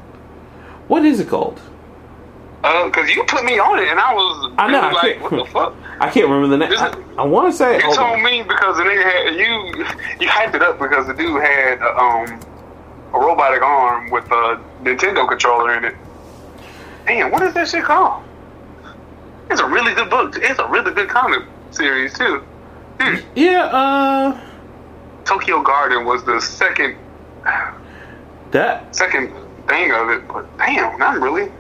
What 0.88 1.04
is 1.04 1.20
it 1.20 1.28
called? 1.28 1.60
Uh, 2.62 2.90
cause 2.90 3.08
you 3.08 3.24
put 3.24 3.42
me 3.44 3.58
on 3.58 3.78
it, 3.78 3.88
and 3.88 3.98
I 3.98 4.12
was 4.12 4.52
I 4.58 4.70
know, 4.70 4.88
really 4.88 4.98
I 4.98 5.02
like, 5.02 5.20
what 5.22 5.30
the 5.30 5.44
fuck? 5.50 5.74
I 5.98 6.10
can't 6.10 6.28
remember 6.28 6.48
the 6.48 6.58
name. 6.58 6.72
I, 6.78 7.22
I 7.22 7.24
want 7.24 7.50
to 7.50 7.56
say. 7.56 7.76
You 7.76 7.82
told 7.94 7.98
on. 7.98 8.22
me 8.22 8.42
because 8.42 8.76
the 8.76 8.82
nigga 8.82 9.02
had 9.02 9.34
you 9.34 9.84
you 10.20 10.28
hyped 10.28 10.54
it 10.54 10.62
up 10.62 10.78
because 10.78 11.06
the 11.06 11.14
dude 11.14 11.40
had 11.42 11.80
uh, 11.80 11.94
um 11.96 12.40
a 13.14 13.18
robotic 13.18 13.62
arm 13.62 14.10
with 14.10 14.24
a 14.26 14.60
Nintendo 14.82 15.26
controller 15.26 15.74
in 15.76 15.84
it. 15.86 15.94
Damn, 17.06 17.30
what 17.30 17.42
is 17.42 17.54
that 17.54 17.68
shit 17.68 17.84
called? 17.84 18.22
It's 19.50 19.60
a 19.60 19.66
really 19.66 19.94
good 19.94 20.10
book. 20.10 20.36
It's 20.36 20.60
a 20.60 20.68
really 20.68 20.92
good 20.92 21.08
comic 21.08 21.42
series 21.70 22.16
too. 22.16 22.44
Hmm. 23.00 23.16
Yeah, 23.34 23.64
uh, 23.64 24.40
Tokyo 25.24 25.62
Garden 25.62 26.04
was 26.04 26.24
the 26.24 26.40
second 26.40 26.96
that 28.50 28.94
second 28.94 29.32
thing 29.66 29.92
of 29.92 30.10
it, 30.10 30.28
but 30.28 30.58
damn, 30.58 30.98
not 30.98 31.20
really. 31.20 31.50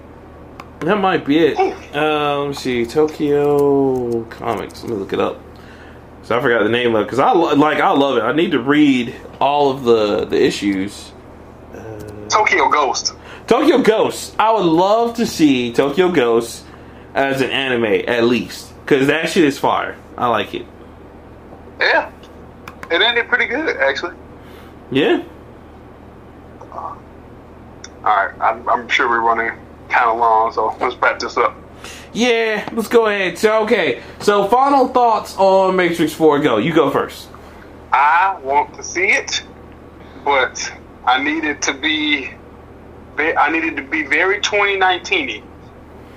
That 0.80 0.96
might 0.96 1.24
be 1.24 1.38
it. 1.38 1.58
Uh, 1.94 2.40
let 2.40 2.48
me 2.48 2.54
see, 2.54 2.86
Tokyo 2.86 4.24
Comics. 4.24 4.82
Let 4.82 4.90
me 4.92 4.96
look 4.96 5.12
it 5.12 5.20
up. 5.20 5.40
So 6.22 6.38
I 6.38 6.42
forgot 6.42 6.62
the 6.62 6.70
name 6.70 6.94
of 6.94 7.02
it 7.02 7.04
because 7.04 7.18
I 7.18 7.32
like 7.32 7.78
I 7.78 7.90
love 7.90 8.16
it. 8.16 8.22
I 8.22 8.32
need 8.32 8.52
to 8.52 8.60
read 8.60 9.14
all 9.40 9.70
of 9.70 9.84
the 9.84 10.24
the 10.24 10.40
issues. 10.40 11.12
Tokyo 12.28 12.68
Ghost. 12.68 13.14
Tokyo 13.46 13.78
Ghost. 13.78 14.36
I 14.38 14.52
would 14.52 14.64
love 14.64 15.16
to 15.16 15.26
see 15.26 15.72
Tokyo 15.72 16.10
Ghost 16.12 16.64
as 17.14 17.40
an 17.40 17.50
anime 17.50 18.04
at 18.06 18.24
least 18.24 18.72
because 18.84 19.08
that 19.08 19.28
shit 19.28 19.44
is 19.44 19.58
fire. 19.58 19.96
I 20.16 20.28
like 20.28 20.54
it. 20.54 20.66
Yeah, 21.80 22.12
it 22.90 23.02
ended 23.02 23.28
pretty 23.28 23.46
good 23.46 23.76
actually. 23.76 24.14
Yeah. 24.90 25.24
All 26.72 26.96
right, 28.04 28.32
I'm, 28.40 28.66
I'm 28.68 28.88
sure 28.88 29.08
we're 29.08 29.20
running 29.20 29.58
kind 29.90 30.10
of 30.10 30.18
long, 30.18 30.52
so 30.52 30.76
let's 30.80 30.96
wrap 30.96 31.18
this 31.18 31.36
up. 31.36 31.56
Yeah, 32.12 32.68
let's 32.72 32.88
go 32.88 33.06
ahead. 33.06 33.38
So, 33.38 33.62
okay. 33.64 34.02
So, 34.20 34.48
final 34.48 34.88
thoughts 34.88 35.36
on 35.36 35.76
Matrix 35.76 36.12
4 36.12 36.40
Go. 36.40 36.56
You 36.56 36.74
go 36.74 36.90
first. 36.90 37.28
I 37.92 38.38
want 38.42 38.74
to 38.74 38.82
see 38.82 39.06
it, 39.06 39.42
but 40.24 40.72
I 41.06 41.22
needed 41.22 41.62
to 41.62 41.72
be, 41.74 42.30
I 43.18 43.50
needed 43.50 43.76
to 43.76 43.82
be 43.82 44.02
very 44.02 44.40
2019 44.40 45.44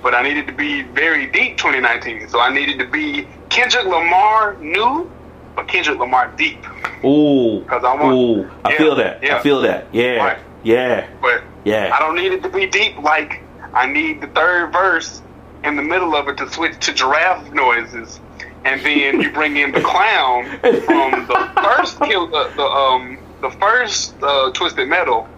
but 0.04 0.14
I 0.14 0.22
needed 0.22 0.46
to 0.48 0.52
be 0.52 0.82
very 0.82 1.24
deep 1.28 1.56
2019. 1.56 2.28
So 2.28 2.38
I 2.38 2.52
needed 2.52 2.78
to 2.78 2.84
be 2.86 3.26
Kendrick 3.48 3.86
Lamar 3.86 4.54
new, 4.60 5.10
but 5.56 5.66
Kendrick 5.66 5.98
Lamar 5.98 6.30
deep. 6.36 6.62
Ooh. 7.02 7.60
Because 7.60 7.82
I 7.84 7.94
want- 7.94 8.14
Ooh. 8.14 8.50
I 8.66 8.76
feel 8.76 8.94
that. 8.96 9.22
Yeah. 9.22 9.38
I 9.38 9.40
feel 9.40 9.62
that. 9.62 9.86
Yeah. 9.92 10.16
Right. 10.16 10.38
Yeah. 10.62 11.06
But 11.22 11.42
Yeah. 11.64 11.90
I 11.90 11.98
don't 12.00 12.16
need 12.16 12.32
it 12.32 12.42
to 12.42 12.50
be 12.50 12.66
deep. 12.66 12.98
Like 13.02 13.40
I 13.74 13.86
need 13.86 14.20
the 14.20 14.28
third 14.28 14.72
verse 14.72 15.20
in 15.64 15.76
the 15.76 15.82
middle 15.82 16.14
of 16.14 16.28
it 16.28 16.36
to 16.38 16.50
switch 16.50 16.78
to 16.86 16.92
giraffe 16.94 17.52
noises, 17.52 18.20
and 18.64 18.80
then 18.82 19.20
you 19.20 19.30
bring 19.32 19.56
in 19.56 19.72
the 19.72 19.80
clown 19.80 20.44
from 20.60 21.26
the 21.26 21.50
first 21.62 22.00
kill, 22.02 22.26
the, 22.28 22.50
the 22.56 22.62
um 22.64 23.18
the 23.40 23.50
first 23.50 24.14
uh, 24.22 24.50
Twisted 24.52 24.88
Metal, 24.88 25.28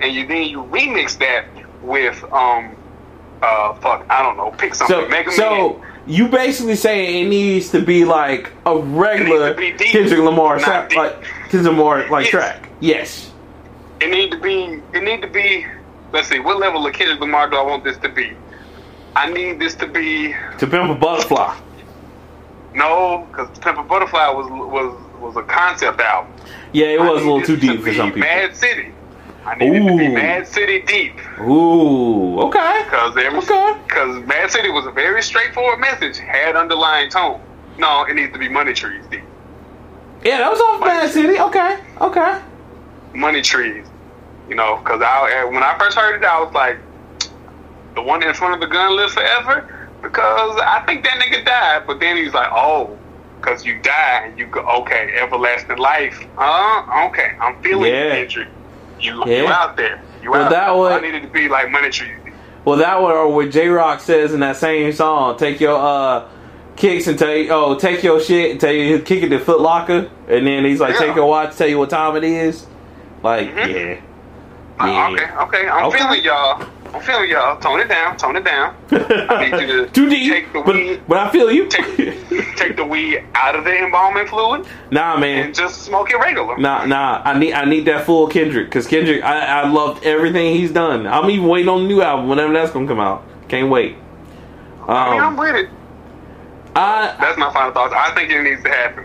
and 0.00 0.14
you 0.14 0.26
then 0.26 0.44
you 0.44 0.62
remix 0.64 1.18
that 1.18 1.46
with 1.82 2.22
um 2.32 2.74
uh 3.42 3.74
fuck 3.74 4.04
I 4.10 4.22
don't 4.22 4.36
know 4.36 4.50
pick 4.50 4.74
something 4.74 4.96
So, 4.96 5.08
Mega 5.08 5.30
so 5.32 5.78
Man. 5.78 5.92
you 6.06 6.28
basically 6.28 6.74
saying 6.76 7.26
it 7.26 7.28
needs 7.28 7.70
to 7.70 7.80
be 7.80 8.04
like 8.04 8.50
a 8.66 8.76
regular 8.78 9.54
Kendrick 9.54 10.20
Lamar, 10.20 10.58
sa- 10.58 10.88
like 10.96 11.22
Kendrick 11.48 11.72
Lamar 11.72 12.08
like 12.08 12.24
Yes. 12.24 12.30
track. 12.30 12.68
Yes. 12.80 13.32
It 14.00 14.10
need 14.10 14.30
to 14.32 14.38
be. 14.38 14.80
It 14.92 15.02
need 15.02 15.22
to 15.22 15.28
be. 15.28 15.66
Let's 16.12 16.28
see. 16.28 16.38
What 16.40 16.58
level 16.58 16.86
of 16.86 16.92
Kendrick 16.94 17.20
Lamar 17.20 17.48
do 17.50 17.56
I 17.56 17.62
want 17.62 17.84
this 17.84 17.96
to 17.98 18.08
be? 18.08 18.32
I 19.16 19.30
need 19.30 19.58
this 19.58 19.74
to 19.76 19.86
be 19.86 20.34
To 20.58 20.66
pimp 20.66 20.90
a 20.90 20.94
butterfly. 20.94 21.58
no, 22.74 23.26
because 23.30 23.48
Pimp 23.58 23.78
a 23.78 23.82
Butterfly 23.82 24.28
was 24.30 24.46
was 24.50 25.20
was 25.20 25.36
a 25.36 25.42
concept 25.42 26.00
album. 26.00 26.32
Yeah, 26.72 26.86
it 26.88 27.00
was 27.00 27.22
a 27.22 27.24
little 27.24 27.40
too 27.42 27.56
to 27.56 27.60
deep 27.60 27.80
for 27.80 27.86
be 27.86 27.96
some 27.96 28.08
people. 28.12 28.20
Mad 28.20 28.54
City. 28.56 28.92
I 29.44 29.54
need 29.56 29.72
it 29.74 29.80
to 29.80 29.96
be 29.98 30.08
Mad 30.08 30.46
City 30.46 30.82
deep 30.82 31.14
Ooh. 31.40 32.38
Okay. 32.42 32.82
because 32.84 33.16
Okay. 33.16 33.74
because 33.86 34.24
Mad 34.26 34.50
City 34.50 34.70
was 34.70 34.86
a 34.86 34.90
very 34.92 35.22
straightforward 35.22 35.80
message, 35.80 36.18
had 36.18 36.54
underlying 36.54 37.10
tone. 37.10 37.40
No, 37.78 38.04
it 38.04 38.14
needs 38.14 38.32
to 38.34 38.38
be 38.38 38.48
Money 38.48 38.74
Trees 38.74 39.04
deep. 39.10 39.22
Yeah, 40.24 40.38
that 40.38 40.50
was 40.50 40.60
off 40.60 40.80
Bad 40.80 41.10
City. 41.10 41.38
Okay. 41.40 41.78
Okay. 42.00 42.40
Money 43.14 43.40
Trees. 43.42 43.86
You 44.48 44.54
know, 44.54 44.78
because 44.78 45.02
I 45.02 45.44
when 45.44 45.62
I 45.62 45.76
first 45.78 45.96
heard 45.96 46.16
it, 46.22 46.24
I 46.24 46.42
was 46.42 46.52
like, 46.54 46.78
the 47.94 48.02
one 48.02 48.22
in 48.22 48.32
front 48.34 48.54
of 48.54 48.60
the 48.60 48.66
gun 48.66 48.96
lives 48.96 49.14
forever 49.14 49.88
because 50.02 50.58
I 50.62 50.82
think 50.86 51.04
that 51.04 51.20
nigga 51.20 51.44
died. 51.44 51.86
But 51.86 52.00
then 52.00 52.16
he's 52.16 52.32
like, 52.32 52.48
oh, 52.52 52.96
because 53.40 53.64
you 53.66 53.78
die, 53.82 54.22
and 54.26 54.38
you 54.38 54.46
go 54.46 54.60
okay, 54.80 55.12
everlasting 55.20 55.76
life. 55.78 56.24
Uh, 56.38 57.06
okay, 57.10 57.32
I'm 57.40 57.60
feeling 57.62 57.92
Yeah. 57.92 58.04
you, 58.04 58.10
Kendrick. 58.10 58.48
You 59.00 59.24
you 59.26 59.46
out 59.48 59.76
there? 59.76 60.00
You 60.22 60.30
Well, 60.32 60.44
out 60.44 60.50
that 60.50 60.66
there. 60.66 60.74
would- 60.76 60.92
I 60.92 61.00
needed 61.00 61.22
to 61.22 61.28
be 61.28 61.48
like 61.48 61.70
Money 61.70 61.90
Trees. 61.90 62.10
Well, 62.64 62.76
that 62.78 63.00
one 63.00 63.12
or 63.12 63.28
what 63.32 63.50
Jay 63.50 63.68
Rock 63.68 64.00
says 64.00 64.34
in 64.34 64.40
that 64.40 64.56
same 64.56 64.92
song, 64.92 65.36
take 65.38 65.60
your 65.60 65.76
uh 65.78 66.24
kicks 66.76 67.06
and 67.06 67.18
tell 67.18 67.34
you, 67.34 67.50
oh, 67.50 67.76
take 67.78 68.02
your 68.02 68.20
shit 68.20 68.52
and 68.52 68.60
tell 68.60 68.72
you 68.72 68.98
kick 69.00 69.22
it 69.22 69.28
to 69.30 69.38
Foot 69.38 69.60
Locker, 69.60 70.08
and 70.28 70.46
then 70.46 70.64
he's 70.64 70.80
like, 70.80 70.94
Yeah. 70.94 71.06
take 71.06 71.16
your 71.16 71.26
watch, 71.26 71.56
tell 71.56 71.68
you 71.68 71.78
what 71.78 71.90
time 71.90 72.16
it 72.16 72.24
is. 72.24 72.66
Like, 73.22 73.52
Mhm. 73.54 73.74
yeah, 73.74 74.00
yeah. 74.86 75.10
okay, 75.12 75.58
okay, 75.58 75.68
I'm 75.68 75.86
Okay. 75.86 75.98
feeling 75.98 76.24
y'all. 76.24 76.64
I'm 76.94 77.02
feeling 77.02 77.28
y'all. 77.30 77.58
Tone 77.60 77.80
it 77.80 77.88
down. 77.88 78.16
Tone 78.16 78.36
it 78.36 78.44
down. 78.44 78.74
I 78.90 79.50
need 79.50 79.60
you 79.60 79.66
to 79.84 79.86
Too 79.90 80.08
deep, 80.08 80.32
take 80.32 80.52
the 80.54 80.62
but, 80.62 80.74
weed. 80.74 81.02
but 81.06 81.18
I 81.18 81.30
feel 81.30 81.50
you. 81.52 81.66
Take, 81.68 81.96
take 82.56 82.76
the 82.76 82.84
weed 82.84 83.24
out 83.34 83.54
of 83.54 83.64
the 83.64 83.76
embalming 83.76 84.26
fluid 84.26 84.66
nah, 84.90 85.18
man. 85.18 85.46
and 85.46 85.54
just 85.54 85.82
smoke 85.82 86.10
it 86.10 86.16
regular. 86.16 86.56
Nah, 86.56 86.86
nah. 86.86 87.20
I 87.24 87.38
need 87.38 87.52
I 87.52 87.66
need 87.66 87.84
that 87.86 88.06
full 88.06 88.26
Kendrick 88.28 88.68
because 88.68 88.86
Kendrick, 88.86 89.22
I, 89.22 89.62
I 89.62 89.68
loved 89.68 90.04
everything 90.04 90.54
he's 90.56 90.72
done. 90.72 91.06
I'm 91.06 91.28
even 91.30 91.46
waiting 91.46 91.68
on 91.68 91.82
the 91.82 91.88
new 91.88 92.00
album 92.00 92.28
whenever 92.28 92.52
that's 92.54 92.70
gonna 92.72 92.86
come 92.86 93.00
out. 93.00 93.22
Can't 93.48 93.68
wait. 93.70 93.96
I 94.88 95.10
mean, 95.10 95.20
I'm 95.20 95.26
Um, 95.32 95.36
with 95.36 95.54
it. 95.56 95.68
I 96.74 97.14
That's 97.20 97.36
my 97.38 97.52
final 97.52 97.72
thoughts. 97.72 97.92
I 97.94 98.14
think 98.14 98.30
it 98.30 98.42
needs 98.42 98.62
to 98.62 98.70
happen. 98.70 99.04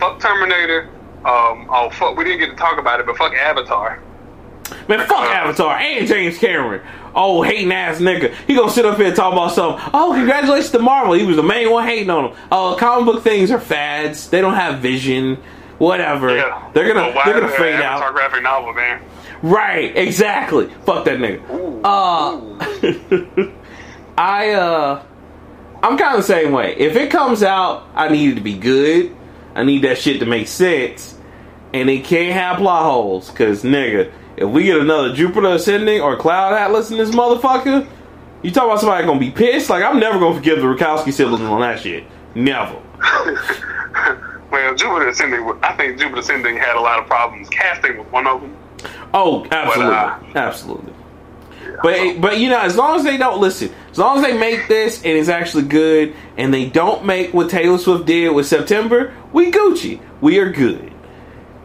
Fuck 0.00 0.18
Terminator. 0.20 0.88
Um, 1.24 1.68
oh 1.70 1.88
fuck, 1.92 2.16
we 2.16 2.24
didn't 2.24 2.40
get 2.40 2.50
to 2.50 2.56
talk 2.56 2.78
about 2.80 2.98
it, 2.98 3.06
but 3.06 3.16
fuck 3.16 3.32
Avatar. 3.34 4.00
Man, 4.88 4.98
fuck 5.06 5.20
Avatar 5.30 5.76
and 5.76 6.06
James 6.06 6.38
Cameron. 6.38 6.82
Oh, 7.14 7.42
hating 7.42 7.70
ass 7.72 7.98
nigga. 7.98 8.34
He 8.46 8.54
gonna 8.54 8.70
sit 8.70 8.86
up 8.86 8.96
here 8.96 9.06
and 9.08 9.16
talk 9.16 9.32
about 9.32 9.52
something. 9.52 9.84
Oh, 9.92 10.12
congratulations 10.14 10.70
to 10.72 10.78
Marvel. 10.78 11.12
He 11.14 11.24
was 11.26 11.36
the 11.36 11.42
main 11.42 11.70
one 11.70 11.84
hating 11.86 12.10
on 12.10 12.30
him. 12.30 12.36
Oh, 12.50 12.76
comic 12.78 13.06
book 13.06 13.22
things 13.24 13.50
are 13.50 13.60
fads. 13.60 14.30
They 14.30 14.40
don't 14.40 14.54
have 14.54 14.78
vision. 14.80 15.36
Whatever. 15.78 16.36
Yeah. 16.36 16.70
They're 16.72 16.86
gonna 16.92 17.14
why 17.14 17.22
they're 17.24 17.40
gonna 17.40 17.52
fade 17.52 17.74
Avatar 17.74 18.08
out. 18.08 18.14
graphic 18.14 18.42
novel, 18.42 18.72
man. 18.72 19.02
Right, 19.42 19.96
exactly. 19.96 20.68
Fuck 20.86 21.04
that 21.06 21.18
nigga. 21.18 21.42
Ooh, 21.50 21.80
Uh, 21.84 23.50
I 24.18 24.50
uh, 24.52 25.02
I'm 25.82 25.98
kind 25.98 26.12
of 26.16 26.18
the 26.18 26.22
same 26.32 26.52
way. 26.52 26.76
If 26.76 26.96
it 26.96 27.10
comes 27.10 27.42
out, 27.42 27.86
I 27.94 28.08
need 28.08 28.32
it 28.32 28.34
to 28.36 28.40
be 28.40 28.56
good. 28.56 29.14
I 29.54 29.64
need 29.64 29.82
that 29.82 29.98
shit 29.98 30.20
to 30.20 30.26
make 30.26 30.46
sense, 30.48 31.18
and 31.74 31.90
it 31.90 32.04
can't 32.04 32.32
have 32.32 32.58
plot 32.58 32.84
holes. 32.84 33.30
Cause 33.30 33.62
nigga, 33.64 34.12
if 34.42 34.48
we 34.48 34.64
get 34.64 34.78
another 34.78 35.14
Jupiter 35.14 35.48
Ascending 35.48 36.00
or 36.00 36.16
Cloud 36.16 36.52
Atlas 36.52 36.90
in 36.90 36.98
this 36.98 37.10
motherfucker, 37.10 37.86
you 38.42 38.50
talk 38.50 38.64
about 38.64 38.80
somebody 38.80 39.06
gonna 39.06 39.20
be 39.20 39.30
pissed? 39.30 39.70
Like 39.70 39.84
I'm 39.84 40.00
never 40.00 40.18
gonna 40.18 40.34
forgive 40.34 40.60
the 40.60 40.66
Wachowski 40.66 41.12
siblings 41.12 41.42
on 41.42 41.60
that 41.60 41.80
shit. 41.80 42.04
Never. 42.34 42.80
well, 44.50 44.74
Jupiter 44.74 45.08
Ascending, 45.08 45.48
I 45.62 45.76
think 45.76 45.98
Jupiter 45.98 46.20
Ascending 46.20 46.56
had 46.56 46.76
a 46.76 46.80
lot 46.80 46.98
of 46.98 47.06
problems. 47.06 47.48
Casting 47.50 47.98
was 47.98 48.06
one 48.10 48.26
of 48.26 48.40
them. 48.40 48.56
Oh, 49.14 49.46
absolutely, 49.50 49.94
uh, 49.94 50.18
absolutely. 50.34 50.92
But 51.82 52.20
but 52.20 52.38
you 52.38 52.50
know, 52.50 52.60
as 52.60 52.76
long 52.76 52.96
as 52.96 53.04
they 53.04 53.16
don't 53.16 53.40
listen, 53.40 53.72
as 53.92 53.98
long 53.98 54.18
as 54.18 54.24
they 54.24 54.36
make 54.36 54.66
this 54.66 54.98
and 54.98 55.16
it's 55.16 55.28
actually 55.28 55.64
good, 55.64 56.14
and 56.36 56.52
they 56.52 56.68
don't 56.68 57.04
make 57.04 57.32
what 57.32 57.48
Taylor 57.48 57.78
Swift 57.78 58.06
did 58.06 58.30
with 58.30 58.46
September, 58.46 59.14
we 59.32 59.52
Gucci. 59.52 60.00
We 60.20 60.38
are 60.38 60.50
good. 60.50 60.91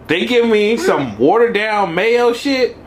They 0.07 0.25
give 0.25 0.47
me 0.47 0.77
some 0.77 1.17
watered 1.17 1.53
down 1.53 1.93
mayo 1.93 2.33
shit. 2.33 2.77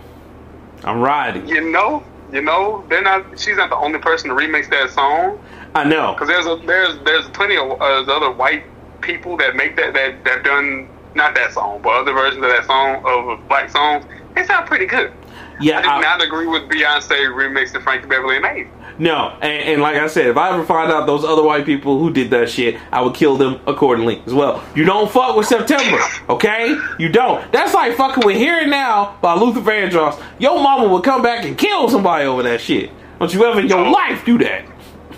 I'm 0.84 1.00
riding. 1.00 1.46
You 1.46 1.70
know, 1.70 2.02
you 2.32 2.40
know, 2.40 2.84
they're 2.88 3.02
not. 3.02 3.38
She's 3.38 3.56
not 3.56 3.70
the 3.70 3.76
only 3.76 3.98
person 3.98 4.30
to 4.30 4.34
remix 4.34 4.70
that 4.70 4.90
song. 4.90 5.38
I 5.74 5.84
know. 5.84 6.14
Because 6.14 6.28
there's 6.28 6.46
a, 6.46 6.56
there's 6.66 6.98
there's 7.04 7.28
plenty 7.28 7.56
of 7.56 7.70
uh, 7.80 8.12
other 8.12 8.30
white 8.30 8.64
people 9.02 9.36
that 9.36 9.56
make 9.56 9.76
that 9.76 9.92
that 9.94 10.24
that 10.24 10.44
done 10.44 10.88
not 11.14 11.34
that 11.34 11.52
song, 11.52 11.80
but 11.82 11.90
other 11.90 12.12
versions 12.12 12.42
of 12.42 12.50
that 12.50 12.64
song 12.64 13.02
of 13.04 13.48
black 13.48 13.70
songs. 13.70 14.04
They 14.34 14.44
sound 14.44 14.66
pretty 14.66 14.86
good. 14.86 15.12
Yeah, 15.60 15.78
I 15.78 15.82
did 15.82 15.90
I- 15.90 16.00
not 16.00 16.22
agree 16.22 16.46
with 16.46 16.62
Beyonce 16.64 17.10
remixing 17.34 17.82
Frankie 17.82 18.06
Beverly 18.06 18.36
and 18.36 18.42
Maze. 18.42 18.66
No, 18.98 19.30
and, 19.40 19.44
and 19.62 19.80
like 19.82 19.96
I 19.96 20.08
said, 20.08 20.26
if 20.26 20.36
I 20.36 20.50
ever 20.52 20.62
find 20.64 20.92
out 20.92 21.06
those 21.06 21.24
other 21.24 21.42
white 21.42 21.64
people 21.64 21.98
who 21.98 22.12
did 22.12 22.28
that 22.32 22.50
shit, 22.50 22.78
I 22.92 23.00
would 23.00 23.14
kill 23.14 23.36
them 23.38 23.58
accordingly 23.66 24.22
as 24.26 24.34
well. 24.34 24.62
You 24.74 24.84
don't 24.84 25.10
fuck 25.10 25.36
with 25.36 25.46
September, 25.46 25.98
okay? 26.28 26.76
You 26.98 27.08
don't. 27.08 27.50
That's 27.50 27.72
like 27.72 27.94
fucking 27.96 28.26
with 28.26 28.36
Here 28.36 28.58
and 28.58 28.70
Now 28.70 29.16
by 29.22 29.34
Luther 29.34 29.60
Vandross. 29.60 30.22
Your 30.38 30.62
mama 30.62 30.86
would 30.92 31.02
come 31.02 31.22
back 31.22 31.46
and 31.46 31.56
kill 31.56 31.88
somebody 31.88 32.26
over 32.26 32.42
that 32.42 32.60
shit. 32.60 32.90
Don't 33.18 33.32
you 33.32 33.42
ever 33.46 33.60
in 33.60 33.68
your 33.68 33.86
Oh. 33.86 33.90
life 33.90 34.22
do 34.26 34.36
that. 34.38 34.64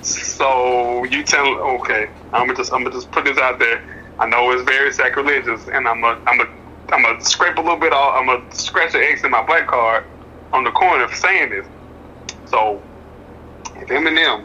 So 0.03 1.05
you 1.05 1.23
tell 1.23 1.47
okay, 1.47 2.09
I'm 2.33 2.47
gonna 2.47 2.55
just 2.57 2.73
I'm 2.73 2.83
gonna 2.83 2.95
just 2.95 3.11
put 3.11 3.25
this 3.25 3.39
out 3.39 3.59
there. 3.59 3.83
I 4.19 4.27
know 4.27 4.51
it's 4.53 4.63
very 4.63 4.93
sacrilegious, 4.93 5.69
and 5.69 5.87
I'm 5.89 6.03
a 6.05 6.19
I'm 6.27 6.41
a 6.41 6.47
I'm 6.93 7.03
gonna 7.03 7.25
scrape 7.25 7.57
a 7.57 7.61
little 7.61 7.79
bit 7.79 7.93
off. 7.93 8.15
I'm 8.19 8.27
gonna 8.27 8.55
scratch 8.55 8.95
an 8.95 9.03
X 9.03 9.25
in 9.25 9.31
my 9.31 9.45
black 9.45 9.67
card 9.69 10.05
on 10.53 10.65
the 10.65 10.71
corner 10.71 11.05
of 11.05 11.15
saying 11.15 11.51
this. 11.51 11.67
So 12.47 12.83
if 13.77 13.89
Eminem 13.89 14.45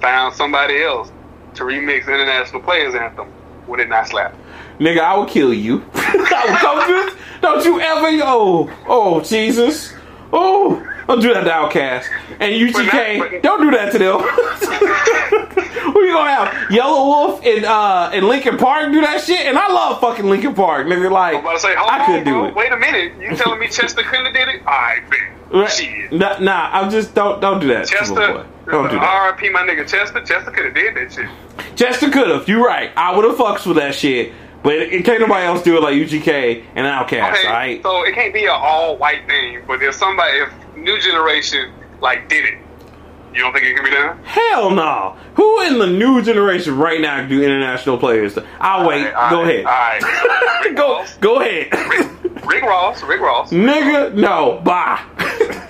found 0.00 0.34
somebody 0.34 0.82
else 0.82 1.10
to 1.54 1.64
remix 1.64 2.02
International 2.06 2.60
Players 2.60 2.94
Anthem, 2.94 3.32
would 3.66 3.80
it 3.80 3.88
not 3.88 4.08
slap? 4.08 4.34
Nigga, 4.78 5.00
I 5.00 5.16
would 5.16 5.28
kill 5.28 5.52
you. 5.52 5.84
I 5.94 6.44
would 6.46 6.58
come 6.58 6.86
to 6.86 6.92
this. 7.10 7.14
Don't 7.40 7.64
you 7.64 7.80
ever, 7.80 8.06
oh, 8.24 8.70
oh, 8.86 9.20
Jesus. 9.22 9.92
Oh, 10.32 10.84
don't 11.06 11.20
do 11.20 11.32
that 11.32 11.44
to 11.44 11.50
Outkast. 11.50 12.04
And 12.38 12.52
UGK, 12.52 13.42
don't 13.42 13.62
do 13.62 13.70
that 13.70 13.92
to 13.92 13.98
them. 13.98 14.20
Who 15.92 16.04
you 16.04 16.12
gonna 16.12 16.30
have? 16.30 16.48
Yelawolf 16.68 17.44
and 17.46 17.64
uh 17.64 18.10
and 18.12 18.28
Linkin 18.28 18.58
Park 18.58 18.92
do 18.92 19.00
that 19.00 19.22
shit? 19.22 19.40
And 19.40 19.56
I 19.56 19.72
love 19.72 20.00
fucking 20.00 20.26
Linkin 20.26 20.54
Park, 20.54 20.86
nigga. 20.86 21.10
Like, 21.10 21.42
to 21.42 21.58
say, 21.58 21.74
I 21.74 22.00
on, 22.00 22.06
could 22.06 22.24
do 22.24 22.32
bro. 22.32 22.44
it. 22.48 22.54
Wait 22.54 22.72
a 22.72 22.76
minute, 22.76 23.14
you 23.18 23.34
telling 23.36 23.58
me 23.58 23.68
Chester 23.70 24.02
couldn't 24.02 24.26
have 24.26 24.34
did 24.34 24.48
it? 24.48 24.62
I 24.66 25.00
bet. 25.08 25.37
Right. 25.50 26.12
Nah, 26.12 26.38
nah, 26.38 26.70
I'm 26.72 26.90
just 26.90 27.14
don't 27.14 27.40
don't 27.40 27.60
do 27.60 27.68
that, 27.68 27.86
Chester, 27.88 28.14
boy. 28.14 28.44
Don't 28.66 28.90
do 28.90 28.96
that. 28.96 29.02
R.I.P. 29.02 29.48
my 29.50 29.60
nigga 29.60 29.88
Chester. 29.88 30.22
Chester 30.22 30.50
could 30.50 30.66
have 30.66 30.74
did 30.74 30.94
that 30.96 31.12
shit. 31.12 31.28
Chester 31.76 32.10
could 32.10 32.28
have. 32.28 32.48
You're 32.48 32.64
right. 32.64 32.90
I 32.96 33.16
would 33.16 33.24
have 33.24 33.36
fucks 33.36 33.66
with 33.66 33.76
that 33.76 33.94
shit. 33.94 34.32
But 34.62 34.74
it, 34.74 34.92
it 34.92 35.04
can't 35.04 35.20
nobody 35.20 35.46
else 35.46 35.62
do 35.62 35.76
it 35.76 35.82
like 35.82 35.94
UGK 35.94 36.64
and 36.74 36.86
Outkast. 36.86 37.38
Okay, 37.38 37.48
right. 37.48 37.82
so 37.82 38.04
it 38.04 38.14
can't 38.14 38.34
be 38.34 38.44
an 38.44 38.50
all 38.52 38.96
white 38.96 39.26
thing, 39.26 39.62
but 39.66 39.82
if 39.82 39.94
somebody, 39.94 40.38
if 40.38 40.52
new 40.76 41.00
generation 41.00 41.72
like 42.00 42.28
did 42.28 42.44
it, 42.44 42.58
you 43.34 43.40
don't 43.42 43.52
think 43.52 43.64
it 43.66 43.74
can 43.74 43.84
be 43.84 43.90
done? 43.90 44.18
Hell 44.24 44.70
no. 44.70 45.16
Who 45.34 45.62
in 45.62 45.78
the 45.78 45.86
new 45.86 46.22
generation 46.22 46.76
right 46.76 47.00
now 47.00 47.18
can 47.20 47.28
do 47.28 47.42
international 47.42 47.98
players? 47.98 48.36
I'll 48.60 48.86
wait. 48.88 49.06
All 49.12 49.12
right, 49.12 49.30
go 49.30 49.38
all 49.38 49.44
ahead. 49.44 49.64
right. 49.64 50.64
Rick 50.64 50.76
go 50.76 50.96
Ross, 50.98 51.16
go 51.18 51.40
ahead. 51.40 51.72
Rick 52.46 52.62
Ross, 52.62 53.02
Rick 53.02 53.20
Ross, 53.20 53.50
Nigga, 53.52 54.14
no. 54.14 54.60
Bye. 54.64 55.00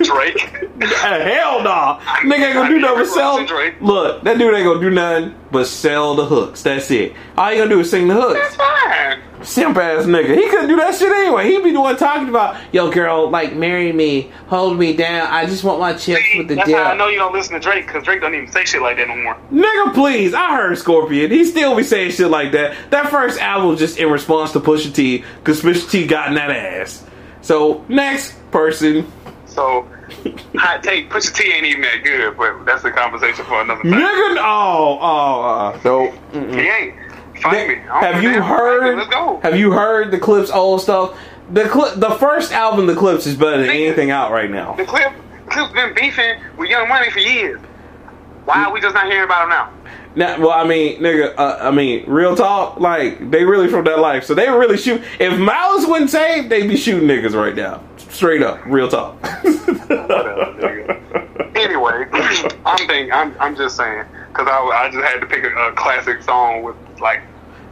Drake. 0.02 0.38
Hell 0.80 1.62
no. 1.64 1.98
Nigga 2.22 2.44
ain't 2.46 2.54
gonna 2.54 2.68
do 2.68 2.76
I 2.76 2.80
nothing 2.80 2.96
but 2.98 3.06
sell. 3.06 3.30
Ross 3.30 3.38
and 3.40 3.48
Drake. 3.48 3.74
Look, 3.80 4.22
that 4.24 4.38
dude 4.38 4.54
ain't 4.54 4.64
gonna 4.64 4.80
do 4.80 4.90
nothing 4.90 5.34
but 5.50 5.66
sell 5.66 6.14
the 6.14 6.24
hooks. 6.24 6.62
That's 6.62 6.90
it. 6.90 7.14
All 7.36 7.50
you 7.52 7.58
gonna 7.58 7.70
do 7.70 7.80
is 7.80 7.90
sing 7.90 8.06
the 8.08 8.14
hooks. 8.14 8.38
That's 8.40 8.56
fine. 8.56 9.22
Simp 9.44 9.76
ass 9.76 10.04
nigga. 10.04 10.34
He 10.36 10.48
couldn't 10.48 10.68
do 10.68 10.76
that 10.76 10.94
shit 10.96 11.10
anyway. 11.12 11.48
He'd 11.50 11.62
be 11.62 11.70
the 11.72 11.80
one 11.80 11.96
talking 11.96 12.28
about, 12.28 12.56
yo, 12.72 12.90
girl, 12.90 13.30
like, 13.30 13.54
marry 13.54 13.92
me, 13.92 14.32
hold 14.48 14.76
me 14.78 14.94
down. 14.94 15.28
I 15.28 15.46
just 15.46 15.62
want 15.62 15.78
my 15.78 15.92
chips 15.92 16.22
See, 16.32 16.38
with 16.38 16.48
the 16.48 16.56
that's 16.56 16.68
dip. 16.68 16.76
how 16.76 16.84
I 16.90 16.96
know 16.96 17.06
you 17.08 17.18
don't 17.18 17.32
listen 17.32 17.47
to 17.50 17.60
Drake, 17.60 17.86
because 17.86 18.04
Drake 18.04 18.20
don't 18.20 18.34
even 18.34 18.50
say 18.50 18.64
shit 18.64 18.82
like 18.82 18.96
that 18.96 19.08
no 19.08 19.16
more. 19.16 19.36
Nigga, 19.52 19.94
please. 19.94 20.34
I 20.34 20.56
heard 20.56 20.76
Scorpion. 20.78 21.30
He 21.30 21.44
still 21.44 21.76
be 21.76 21.82
saying 21.82 22.12
shit 22.12 22.28
like 22.30 22.52
that. 22.52 22.76
That 22.90 23.10
first 23.10 23.40
album 23.40 23.68
was 23.70 23.78
just 23.78 23.98
in 23.98 24.10
response 24.10 24.52
to 24.52 24.60
Pusha 24.60 24.94
T, 24.94 25.24
because 25.38 25.62
Pusha 25.62 25.90
T 25.90 26.06
got 26.06 26.28
in 26.28 26.34
that 26.34 26.50
ass. 26.50 27.04
So, 27.42 27.84
next 27.88 28.34
person. 28.50 29.10
So, 29.46 29.88
hot 30.56 30.82
take, 30.82 31.10
Pusha 31.10 31.34
T 31.34 31.52
ain't 31.52 31.64
even 31.66 31.82
that 31.82 32.02
good, 32.04 32.36
but 32.36 32.64
that's 32.64 32.84
a 32.84 32.90
conversation 32.90 33.44
for 33.44 33.60
another 33.60 33.82
time. 33.82 33.92
Nigga, 33.92 34.36
oh, 34.38 34.98
oh, 35.00 35.42
uh, 35.42 35.80
no. 35.84 36.14
mm-mm. 36.32 36.54
He 36.54 36.68
ain't. 36.68 36.94
Fight 37.42 37.68
me. 37.68 37.74
Have 37.88 38.22
you 38.22 38.32
damn. 38.32 38.42
Fight 38.42 38.48
me. 38.50 38.56
heard? 38.56 38.98
Let's 38.98 39.10
go. 39.10 39.38
Have 39.42 39.56
you 39.56 39.70
heard 39.70 40.10
the 40.10 40.18
Clipse 40.18 40.50
old 40.50 40.80
stuff? 40.82 41.16
The 41.50 41.68
Cli- 41.68 41.94
the 41.96 42.10
first 42.16 42.52
album, 42.52 42.86
the 42.86 42.96
Clipse, 42.96 43.26
is 43.26 43.36
better 43.36 43.58
than 43.58 43.68
Nigga. 43.68 43.86
anything 43.86 44.10
out 44.10 44.32
right 44.32 44.50
now. 44.50 44.74
The 44.74 44.84
clip, 44.84 45.12
clip's 45.48 45.72
been 45.72 45.94
beefing 45.94 46.40
with 46.56 46.70
Young 46.70 46.88
Money 46.88 47.10
for 47.10 47.20
years. 47.20 47.60
Why 48.44 48.64
are 48.64 48.72
we 48.72 48.80
just 48.80 48.94
not 48.94 49.06
hearing 49.06 49.24
about 49.24 49.44
him 49.44 49.50
now? 49.50 49.72
Now, 50.14 50.40
well, 50.40 50.50
I 50.50 50.66
mean, 50.66 51.00
nigga, 51.00 51.34
uh, 51.36 51.58
I 51.60 51.70
mean, 51.70 52.04
real 52.08 52.34
talk, 52.34 52.80
like 52.80 53.30
they 53.30 53.44
really 53.44 53.68
from 53.68 53.84
that 53.84 53.98
life, 53.98 54.24
so 54.24 54.34
they 54.34 54.48
really 54.48 54.76
shoot. 54.76 55.02
If 55.20 55.38
Malice 55.38 55.86
wouldn't 55.86 56.10
save, 56.10 56.48
they'd 56.48 56.66
be 56.66 56.76
shooting 56.76 57.08
niggas 57.08 57.34
right 57.34 57.54
now, 57.54 57.82
straight 57.98 58.42
up, 58.42 58.58
real 58.64 58.88
talk. 58.88 59.22
Whatever. 59.22 60.94
Anyway, 61.58 62.06
I'm 62.12 62.78
thinking, 62.86 63.10
I'm, 63.10 63.34
I'm 63.40 63.56
just 63.56 63.76
saying, 63.76 64.04
because 64.28 64.46
I, 64.46 64.60
I 64.60 64.90
just 64.92 65.04
had 65.04 65.20
to 65.20 65.26
pick 65.26 65.42
a, 65.42 65.48
a 65.48 65.72
classic 65.72 66.22
song 66.22 66.62
with 66.62 66.76
like 67.00 67.20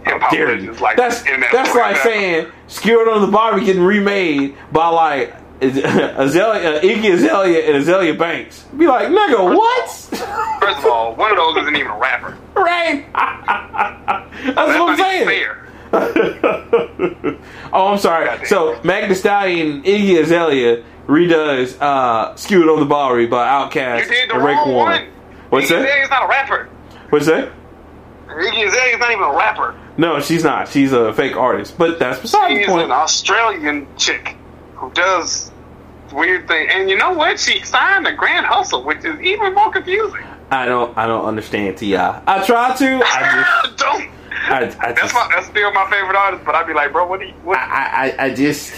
hip 0.05 0.21
hop 0.21 0.33
Dare 0.33 0.49
legends, 0.49 0.81
like 0.81 0.97
that's 0.97 1.23
that 1.23 1.49
that's 1.53 1.73
like 1.73 1.97
saying 1.99 2.51
Skew 2.67 3.01
It 3.01 3.09
on 3.09 3.21
the 3.21 3.29
Bar-B 3.29 3.65
getting 3.65 3.83
remade 3.83 4.57
by 4.73 4.89
like 4.89 5.37
Azalea, 5.63 6.77
uh, 6.77 6.81
Iggy 6.83 7.15
Azalea 7.15 7.67
and 7.75 7.83
Azealia 7.85 8.19
Banks. 8.19 8.63
Be 8.77 8.87
like, 8.87 9.09
nigga, 9.09 9.57
what? 9.57 9.89
First 10.61 10.79
of 10.81 10.85
all, 10.87 11.15
one 11.15 11.31
of 11.31 11.37
those 11.39 11.57
isn't 11.63 11.77
even 11.77 11.91
a 11.93 11.99
rapper. 11.99 12.37
right? 12.55 13.07
that's 13.15 14.55
That's 14.55 14.79
what 14.79 14.91
I'm 14.91 14.97
saying. 14.99 15.49
oh, 17.73 17.89
I'm 17.89 17.99
sorry. 17.99 18.47
So, 18.47 18.79
Thee 18.83 19.15
Stallion 19.15 19.83
Iggy 19.83 20.21
Azalea 20.21 20.85
redoes 21.07 21.81
uh, 21.81 22.35
Skewed 22.37 22.69
on 22.69 22.81
the 22.81 22.87
Bowery 22.87 23.27
by 23.27 23.47
Outkast 23.47 24.01
You 24.03 24.09
did 24.09 24.31
the 24.31 24.35
and 24.35 24.43
Warren. 24.45 24.75
one. 24.75 25.09
What's 25.51 25.67
Iggy 25.67 25.71
that? 25.71 25.85
Azalea's 25.87 26.11
not 26.11 26.25
a 26.25 26.29
rapper. 26.29 26.69
What's 27.11 27.27
that? 27.27 27.53
Iggy 28.27 28.67
Azalea's 28.67 28.99
not 28.99 29.11
even 29.11 29.25
a 29.25 29.33
rapper. 29.37 29.75
No, 29.97 30.21
she's 30.21 30.45
not. 30.45 30.69
She's 30.69 30.93
a 30.93 31.15
fake 31.15 31.37
artist. 31.37 31.79
But 31.79 31.99
that's 31.99 32.21
beside 32.21 32.51
the 32.51 32.67
point. 32.67 32.81
She's 32.81 32.85
an 32.85 32.91
Australian 32.91 33.87
chick 33.97 34.37
who 34.77 34.91
does 34.93 35.51
weird 36.13 36.47
things. 36.49 36.71
And 36.75 36.89
you 36.89 36.97
know 36.97 37.13
what? 37.13 37.41
She 37.41 37.61
signed 37.65 38.07
a 38.07 38.13
Grand 38.13 38.47
Hustle, 38.47 38.83
which 38.85 39.05
is 39.05 39.19
even 39.21 39.55
more 39.55 39.71
confusing. 39.71 40.23
I 40.51 40.67
don't. 40.67 40.97
I 40.97 41.07
don't 41.07 41.25
understand 41.25 41.77
Ti. 41.79 41.97
I 41.97 42.45
try 42.47 42.75
to. 42.77 43.01
I 43.05 43.73
Don't. 43.77 44.01
just. 44.01 44.09
I, 44.49 44.59
I 44.59 44.93
That's 44.93 45.01
just. 45.01 45.15
my, 45.15 45.29
that's 45.35 45.47
still 45.49 45.73
my 45.73 45.91
favorite 45.91 46.15
artist, 46.17 46.45
but 46.45 46.55
I'd 46.55 46.67
be 46.69 46.73
like, 46.75 46.93
bro, 46.93 47.07
what 47.07 47.19
do 47.19 47.27
you, 47.27 47.33
what, 47.43 47.59
I, 47.59 48.15
I, 48.19 48.25
I 48.27 48.35
just. 48.35 48.73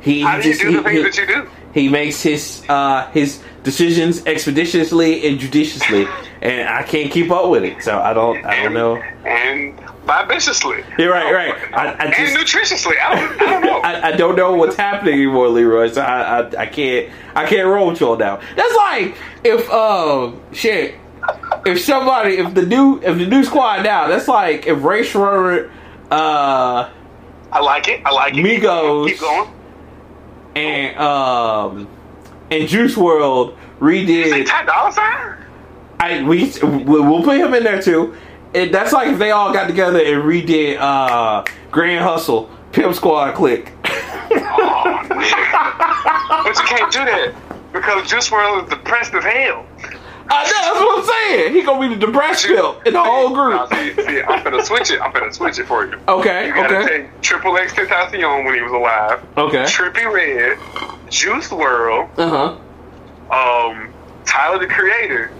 He 0.00 0.20
how 0.20 0.38
do 0.40 0.48
you 0.48 0.52
just. 0.54 0.60
do 0.60 0.68
he, 0.68 0.76
the 0.76 0.82
things 0.82 0.96
he- 0.96 1.02
that 1.02 1.16
you 1.16 1.26
do? 1.44 1.50
he 1.72 1.88
makes 1.88 2.20
his 2.22 2.62
uh, 2.68 3.10
his 3.12 3.42
decisions 3.62 4.24
expeditiously 4.26 5.26
and 5.28 5.38
judiciously, 5.38 6.06
and 6.42 6.68
I 6.68 6.82
can't 6.82 7.10
keep 7.10 7.30
up 7.30 7.48
with 7.48 7.64
it. 7.64 7.82
So 7.82 7.98
I 7.98 8.12
don't, 8.12 8.44
I 8.44 8.62
don't 8.62 8.74
know. 8.74 8.96
And 8.96 9.78
vivaciously. 10.08 10.84
You're 10.98 11.12
right, 11.12 11.32
right. 11.32 11.74
I, 11.74 12.06
I 12.06 12.06
just, 12.08 12.18
and 12.18 12.38
nutritiously. 12.38 12.98
I 13.00 13.14
don't, 13.14 13.40
I 13.40 13.44
don't 13.46 13.62
know. 13.62 13.78
I, 13.84 14.08
I 14.08 14.12
don't 14.12 14.36
know 14.36 14.54
what's 14.54 14.76
happening 14.76 15.14
anymore, 15.14 15.48
Leroy. 15.48 15.88
So 15.90 16.02
I, 16.02 16.40
I, 16.40 16.62
I 16.62 16.66
can't, 16.66 17.12
I 17.34 17.46
can't 17.46 17.68
roll 17.68 17.88
with 17.88 18.00
y'all 18.00 18.16
now. 18.16 18.40
That's 18.56 18.74
like 18.74 19.14
if, 19.44 19.70
uh, 19.70 20.32
shit, 20.52 20.94
if 21.66 21.80
somebody, 21.80 22.38
if 22.38 22.54
the 22.54 22.66
new, 22.66 23.00
if 23.02 23.18
the 23.18 23.26
new 23.26 23.44
squad 23.44 23.82
now, 23.84 24.08
that's 24.08 24.28
like 24.28 24.66
if 24.66 24.82
Rae 24.82 25.02
Sremmurd, 25.02 25.70
uh, 26.10 26.90
I 27.52 27.60
like 27.60 27.88
it. 27.88 28.02
I 28.04 28.10
like 28.12 28.34
it. 28.34 28.44
Migos. 28.44 29.08
Keep 29.08 29.20
going. 29.20 29.50
and 30.54 30.98
um, 30.98 31.88
and 32.50 32.68
Juice 32.68 32.94
WRLD 32.94 33.56
redid. 33.80 34.46
Ty 34.46 34.64
Dolla 34.64 34.92
Sign? 34.92 35.44
I 36.00 36.22
we 36.22 36.52
we'll 36.62 37.22
put 37.22 37.38
him 37.38 37.54
in 37.54 37.64
there 37.64 37.82
too. 37.82 38.16
And 38.54 38.72
that's 38.72 38.92
like 38.92 39.08
if 39.08 39.18
they 39.18 39.30
all 39.30 39.52
got 39.52 39.66
together 39.68 39.98
and 39.98 40.22
redid 40.24 40.78
uh, 40.80 41.44
Grand 41.70 42.02
Hustle, 42.02 42.48
Pimp 42.72 42.94
Squad, 42.94 43.34
Click. 43.34 43.72
Oh, 46.30 46.42
but 46.44 46.56
you 46.56 46.62
can't 46.64 46.92
do 46.92 47.04
that 47.04 47.34
because 47.72 48.08
Juice 48.08 48.28
WRLD 48.28 48.64
is 48.64 48.70
depressed 48.70 49.14
as 49.14 49.24
hell. 49.24 49.66
I 50.30 50.44
know 50.44 50.50
that's 50.50 50.80
what 50.80 50.98
I'm 50.98 51.04
saying. 51.38 51.54
He 51.54 51.62
gonna 51.62 51.88
be 51.88 51.94
the 51.94 52.06
depressed 52.06 52.46
pimp 52.46 52.86
in 52.86 52.92
the 52.92 53.02
whole 53.02 53.30
Now, 53.34 53.66
group. 53.66 53.72
see, 53.96 54.02
see, 54.02 54.22
I'm 54.22 54.44
gonna 54.44 54.62
switch 54.64 54.90
it. 54.90 55.00
I'm 55.00 55.12
gonna 55.12 55.32
switch 55.32 55.58
it 55.58 55.66
for 55.66 55.86
you. 55.86 55.98
Okay, 56.06 56.48
You 56.48 56.54
gotta 56.54 56.78
okay, 56.80 57.08
take 57.08 57.22
XXXTentacion 57.22 58.44
when 58.44 58.54
he 58.54 58.60
was 58.60 58.72
alive. 58.72 59.24
okay. 59.38 59.62
Trippie 59.64 60.12
Redd, 60.12 60.58
Juice 61.10 61.48
WRLD. 61.48 62.10
Uh 62.18 62.56
huh. 63.30 63.68
um, 63.70 63.92
Tyler 64.26 64.58
the 64.58 64.66
Creator, 64.66 65.30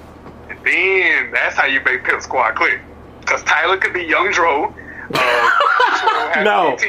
and 0.48 0.58
then 0.64 1.30
that's 1.32 1.54
how 1.56 1.66
you 1.66 1.80
make 1.84 2.04
Pimp 2.04 2.22
Squad 2.22 2.54
click. 2.54 2.80
Because 3.28 3.42
Tyler 3.44 3.76
could 3.76 3.92
be 3.92 4.04
Young 4.04 4.30
Dro. 4.30 4.74
Uh, 5.12 5.50
Juice 5.90 6.00
WRLD 6.00 6.32
has 6.34 6.44
No. 6.44 6.76
to. 6.76 6.86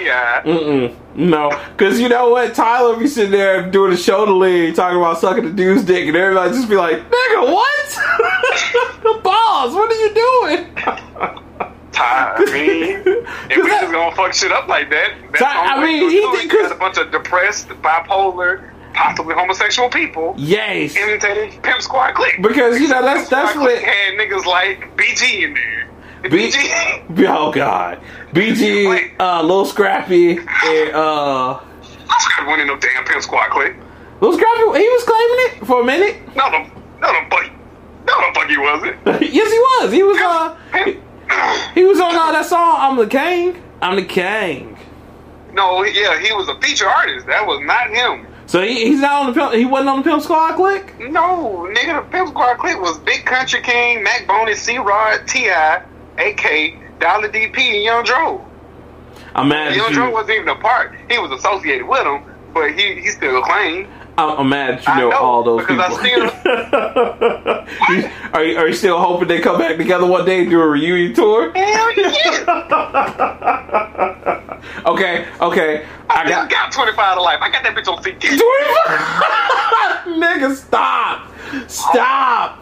Mm-mm. 0.49 0.95
No, 1.15 1.49
because 1.75 1.99
you 1.99 2.07
know 2.07 2.29
what? 2.29 2.53
Tyler 2.55 2.95
be 2.97 3.07
sitting 3.07 3.31
there 3.31 3.69
doing 3.69 3.91
a 3.91 3.97
shoulder 3.97 4.31
lean, 4.31 4.73
talking 4.73 4.97
about 4.97 5.17
sucking 5.19 5.43
the 5.43 5.51
dude's 5.51 5.83
dick, 5.83 6.07
and 6.07 6.15
everybody 6.15 6.51
just 6.51 6.69
be 6.69 6.75
like, 6.75 6.97
"Nigga, 6.97 7.51
what? 7.51 7.97
The 9.03 9.19
balls? 9.23 9.73
What 9.73 9.91
are 9.91 9.95
you 9.95 10.13
doing?" 10.13 10.75
Ty, 11.91 12.35
I 12.37 12.45
mean, 12.45 12.99
if 12.99 13.05
we 13.57 13.69
that- 13.69 13.81
just 13.81 13.91
gonna 13.91 14.15
fuck 14.15 14.33
shit 14.33 14.51
up 14.51 14.67
like 14.67 14.89
that, 14.91 15.13
that's 15.31 15.39
Ty- 15.43 15.75
I 15.75 15.83
mean, 15.83 16.09
he 16.09 16.21
did- 16.21 16.43
You 16.43 16.47
got 16.49 16.61
'cause- 16.61 16.71
a 16.71 16.75
bunch 16.75 16.97
of 16.97 17.11
depressed, 17.11 17.67
bipolar, 17.69 18.69
possibly 18.93 19.33
homosexual 19.35 19.89
people 19.89 20.35
yes, 20.37 20.95
imitating 20.95 21.59
Pimp 21.61 21.81
Squad 21.81 22.13
click. 22.13 22.39
because 22.41 22.79
you 22.79 22.87
know 22.87 23.01
that's 23.01 23.21
Pimp 23.21 23.29
that's 23.31 23.51
Squad 23.51 23.63
what. 23.63 23.79
Had 23.81 24.13
niggas 24.13 24.45
like 24.45 24.95
BG 24.95 25.43
in 25.43 25.53
there. 25.53 25.78
B- 26.23 26.29
BG, 26.29 27.27
oh 27.27 27.51
God, 27.51 28.01
BG, 28.33 28.89
Wait. 28.89 29.11
uh, 29.19 29.41
Lil 29.41 29.65
Scrappy, 29.65 30.31
and 30.37 30.91
uh, 30.93 31.59
I 31.59 32.17
started 32.19 32.51
winning 32.51 32.67
no 32.67 32.77
damn 32.77 33.05
Pimp 33.05 33.21
Squad 33.21 33.49
click. 33.51 33.75
Lil 34.21 34.33
Scrappy, 34.33 34.61
he 34.61 34.89
was 34.89 35.03
claiming 35.05 35.61
it 35.61 35.65
for 35.67 35.81
a 35.81 35.85
minute. 35.85 36.17
No, 36.35 36.49
no, 36.49 36.59
no, 36.99 37.11
no, 37.13 37.29
fuck, 37.29 37.49
no, 38.05 38.19
no, 38.19 38.33
fuck, 38.33 38.49
he 38.49 38.57
wasn't. 38.57 38.97
yes, 39.33 39.51
he 39.51 39.59
was. 39.59 39.91
He 39.91 40.03
was. 40.03 40.17
Uh, 40.19 40.57
he, 40.85 41.79
he 41.79 41.85
was 41.85 41.99
on 41.99 42.13
uh, 42.15 42.31
that 42.33 42.45
song. 42.45 42.75
I'm 42.79 42.97
the 42.97 43.07
king. 43.07 43.61
I'm 43.81 43.95
the 43.95 44.03
king. 44.05 44.77
no, 45.53 45.83
yeah, 45.85 46.19
he 46.19 46.33
was 46.33 46.49
a 46.49 46.59
feature 46.59 46.87
artist. 46.89 47.27
That 47.27 47.47
was 47.47 47.61
not 47.63 47.89
him. 47.89 48.27
So 48.45 48.61
he, 48.61 48.87
he's 48.87 48.99
not 48.99 49.21
on 49.21 49.27
the 49.27 49.33
pimp, 49.39 49.53
he 49.53 49.63
wasn't 49.63 49.89
on 49.89 49.97
the 49.99 50.09
Pimp 50.09 50.23
Squad 50.23 50.55
click. 50.55 50.99
No, 50.99 51.67
nigga, 51.71 52.03
the 52.03 52.09
Pimp 52.11 52.29
Squad 52.29 52.57
click 52.57 52.81
was 52.81 52.97
Big 52.99 53.23
Kuntry 53.23 53.63
King, 53.63 54.03
Mac 54.03 54.27
Boney, 54.27 54.55
C 54.55 54.79
Rod, 54.79 55.27
T.I., 55.27 55.83
AK, 56.19 56.99
Dollar 56.99 57.29
DP, 57.29 57.57
and 57.57 57.83
Young 57.83 58.03
Dro. 58.03 58.45
I'm 59.35 59.47
mad 59.47 59.75
Young 59.75 59.91
Dro 59.91 60.09
wasn't 60.11 60.31
even 60.37 60.49
a 60.49 60.55
part. 60.55 60.95
He 61.09 61.17
was 61.19 61.31
associated 61.31 61.87
with 61.87 62.05
him, 62.05 62.23
but 62.53 62.71
he, 62.71 62.95
he 63.01 63.07
still 63.09 63.41
claimed. 63.41 63.87
I'm, 64.17 64.39
I'm 64.39 64.49
mad 64.49 64.79
that 64.83 64.95
you 64.95 65.01
know, 65.03 65.09
know, 65.11 65.17
all 65.17 65.43
those 65.43 65.65
people. 65.65 65.85
You- 67.89 68.09
are, 68.33 68.43
you, 68.43 68.57
are 68.57 68.67
you 68.67 68.73
still 68.73 68.99
hoping 68.99 69.27
they 69.27 69.39
come 69.39 69.57
back 69.59 69.77
together 69.77 70.05
one 70.05 70.25
day 70.25 70.41
and 70.41 70.49
do 70.49 70.59
a 70.59 70.67
reunion 70.67 71.13
tour? 71.13 71.51
Hell 71.53 71.93
yeah! 71.95 72.85
Okay, 74.85 75.25
okay. 75.41 75.85
I 76.09 76.23
I 76.23 76.29
got. 76.29 76.49
got 76.49 76.71
25 76.71 77.15
to 77.15 77.21
life. 77.21 77.39
I 77.41 77.49
got 77.49 77.63
that 77.63 77.75
bitch 77.75 77.87
on 77.91 78.01
CD. 78.03 78.17
25 78.19 78.39
Nigga, 80.19 80.55
stop. 80.55 81.31
Stop. 81.69 82.59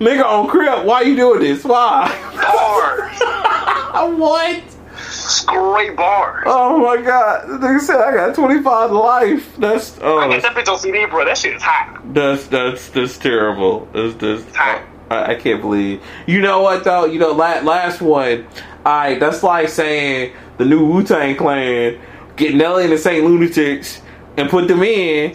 Nigga 0.00 0.24
on 0.24 0.48
Crip, 0.48 0.86
why 0.86 1.02
you 1.02 1.14
doing 1.14 1.40
this? 1.40 1.62
Why? 1.62 2.08
Bars. 2.34 4.18
what? 4.18 4.62
Straight 4.98 5.94
bars. 5.94 6.44
Oh 6.46 6.78
my 6.78 7.02
god. 7.02 7.46
The 7.46 7.66
nigga 7.66 7.80
said 7.80 8.00
I 8.00 8.14
got 8.14 8.34
25 8.34 8.92
life. 8.92 9.56
That's 9.58 9.98
I 9.98 10.02
oh 10.04 10.30
got 10.30 10.40
that 10.40 10.56
bitch 10.56 10.72
on 10.72 10.78
CD, 10.78 11.04
bro. 11.04 11.26
That 11.26 11.36
shit 11.36 11.54
is 11.54 11.62
hot. 11.62 12.00
that's 12.14 12.46
that's 12.46 12.88
that's 12.88 13.18
terrible. 13.18 13.90
That's 13.92 14.14
that's 14.14 14.56
Hot. 14.56 14.82
I, 15.10 15.32
I 15.32 15.34
can't 15.34 15.60
believe. 15.60 16.02
You 16.26 16.40
know 16.40 16.62
what 16.62 16.82
though? 16.82 17.04
You 17.04 17.18
know 17.18 17.32
last 17.32 17.66
last 17.66 18.00
one. 18.00 18.46
Alright, 18.86 19.20
that's 19.20 19.42
like 19.42 19.68
saying 19.68 20.34
the 20.56 20.64
new 20.64 20.82
Wu 20.82 21.02
Tang 21.02 21.36
Clan 21.36 22.00
get 22.36 22.54
Nelly 22.54 22.84
and 22.84 22.92
the 22.92 22.98
Saint 22.98 23.26
Lunatics 23.26 24.00
and 24.38 24.48
put 24.48 24.66
them 24.66 24.82
in 24.82 25.34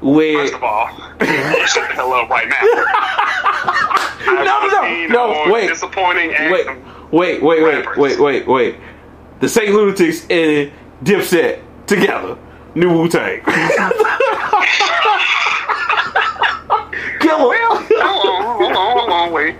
with 0.00 0.36
First 0.36 0.54
of 0.54 0.62
all, 0.62 0.88
shut 1.66 1.88
the 1.88 1.94
hell 1.94 2.12
up 2.12 2.28
right 2.30 2.48
now. 2.48 2.60
no, 4.26 4.44
no, 4.68 5.06
no, 5.08 5.44
no, 5.44 5.52
wait, 5.52 5.68
Disappointing 5.68 6.30
wait, 6.30 6.66
wait, 7.10 7.42
wait, 7.42 7.62
wait, 7.62 7.96
wait, 7.96 8.18
wait, 8.20 8.46
wait. 8.46 8.76
The 9.40 9.48
Saint 9.48 9.70
Lunatics 9.74 10.22
and 10.30 10.70
Dipset 11.04 11.60
together. 11.86 12.36
New 12.74 12.92
Wu 12.92 13.08
Tang. 13.08 13.40
Kill 17.20 17.48
Well, 17.48 17.78
him. 17.78 17.86
hold 18.00 18.26
on, 18.28 18.42
hold 18.42 18.72
on, 18.72 18.98
hold 18.98 19.10
on, 19.10 19.32
wait. 19.32 19.56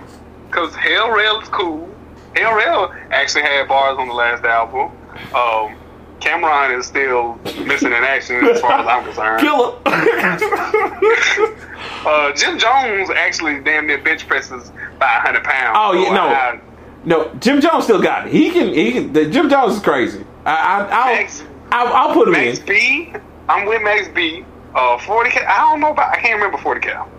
Because 0.47 0.73
Hell 0.75 1.11
Rell 1.11 1.41
is 1.41 1.49
cool. 1.49 1.89
Hell 2.35 2.55
Rell 2.55 2.93
actually 3.11 3.43
had 3.43 3.67
bars 3.67 3.97
on 3.97 4.07
the 4.07 4.13
last 4.13 4.43
album. 4.43 4.91
Um, 5.33 5.75
Cam'ron 6.19 6.77
is 6.77 6.85
still 6.85 7.35
missing 7.65 7.87
in 7.93 8.03
action 8.03 8.43
as 8.45 8.59
far 8.61 8.73
as 8.73 8.87
I'm 8.87 9.03
concerned. 9.05 9.39
Kill 9.41 9.75
him. 9.77 11.55
Uh, 12.05 12.31
Jim 12.33 12.57
Jones 12.59 13.09
actually 13.09 13.59
damn 13.61 13.85
near 13.87 13.97
bench 14.01 14.27
presses 14.27 14.69
by 14.99 15.07
100 15.23 15.43
pounds. 15.43 15.77
Oh, 15.79 15.93
yeah, 15.93 16.07
So 16.07 16.13
no. 16.13 16.21
I- 16.27 16.61
no, 17.05 17.33
Jim 17.35 17.61
Jones 17.61 17.85
still 17.85 18.01
got 18.01 18.27
it. 18.27 18.33
He 18.33 18.51
can. 18.51 18.73
He 18.73 18.91
can. 18.91 19.13
The, 19.13 19.29
Jim 19.29 19.49
Jones 19.49 19.75
is 19.75 19.81
crazy. 19.81 20.25
I, 20.45 20.51
I, 20.51 20.79
I'll, 20.89 21.15
Max- 21.15 21.43
I'll, 21.71 21.87
I'll 21.93 22.13
put 22.13 22.27
him 22.27 22.33
Max 22.33 22.59
in. 22.59 22.65
B, 22.65 23.13
I'm 23.47 23.65
with 23.65 23.81
Max 23.81 24.07
B. 24.09 24.43
Uh, 24.75 24.97
40 24.99 25.29
cal. 25.29 25.43
I 25.47 25.57
don't 25.71 25.79
know 25.79 25.91
about. 25.91 26.11
I 26.13 26.19
can't 26.19 26.35
remember 26.35 26.57
40 26.57 26.81
cal. 26.81 27.09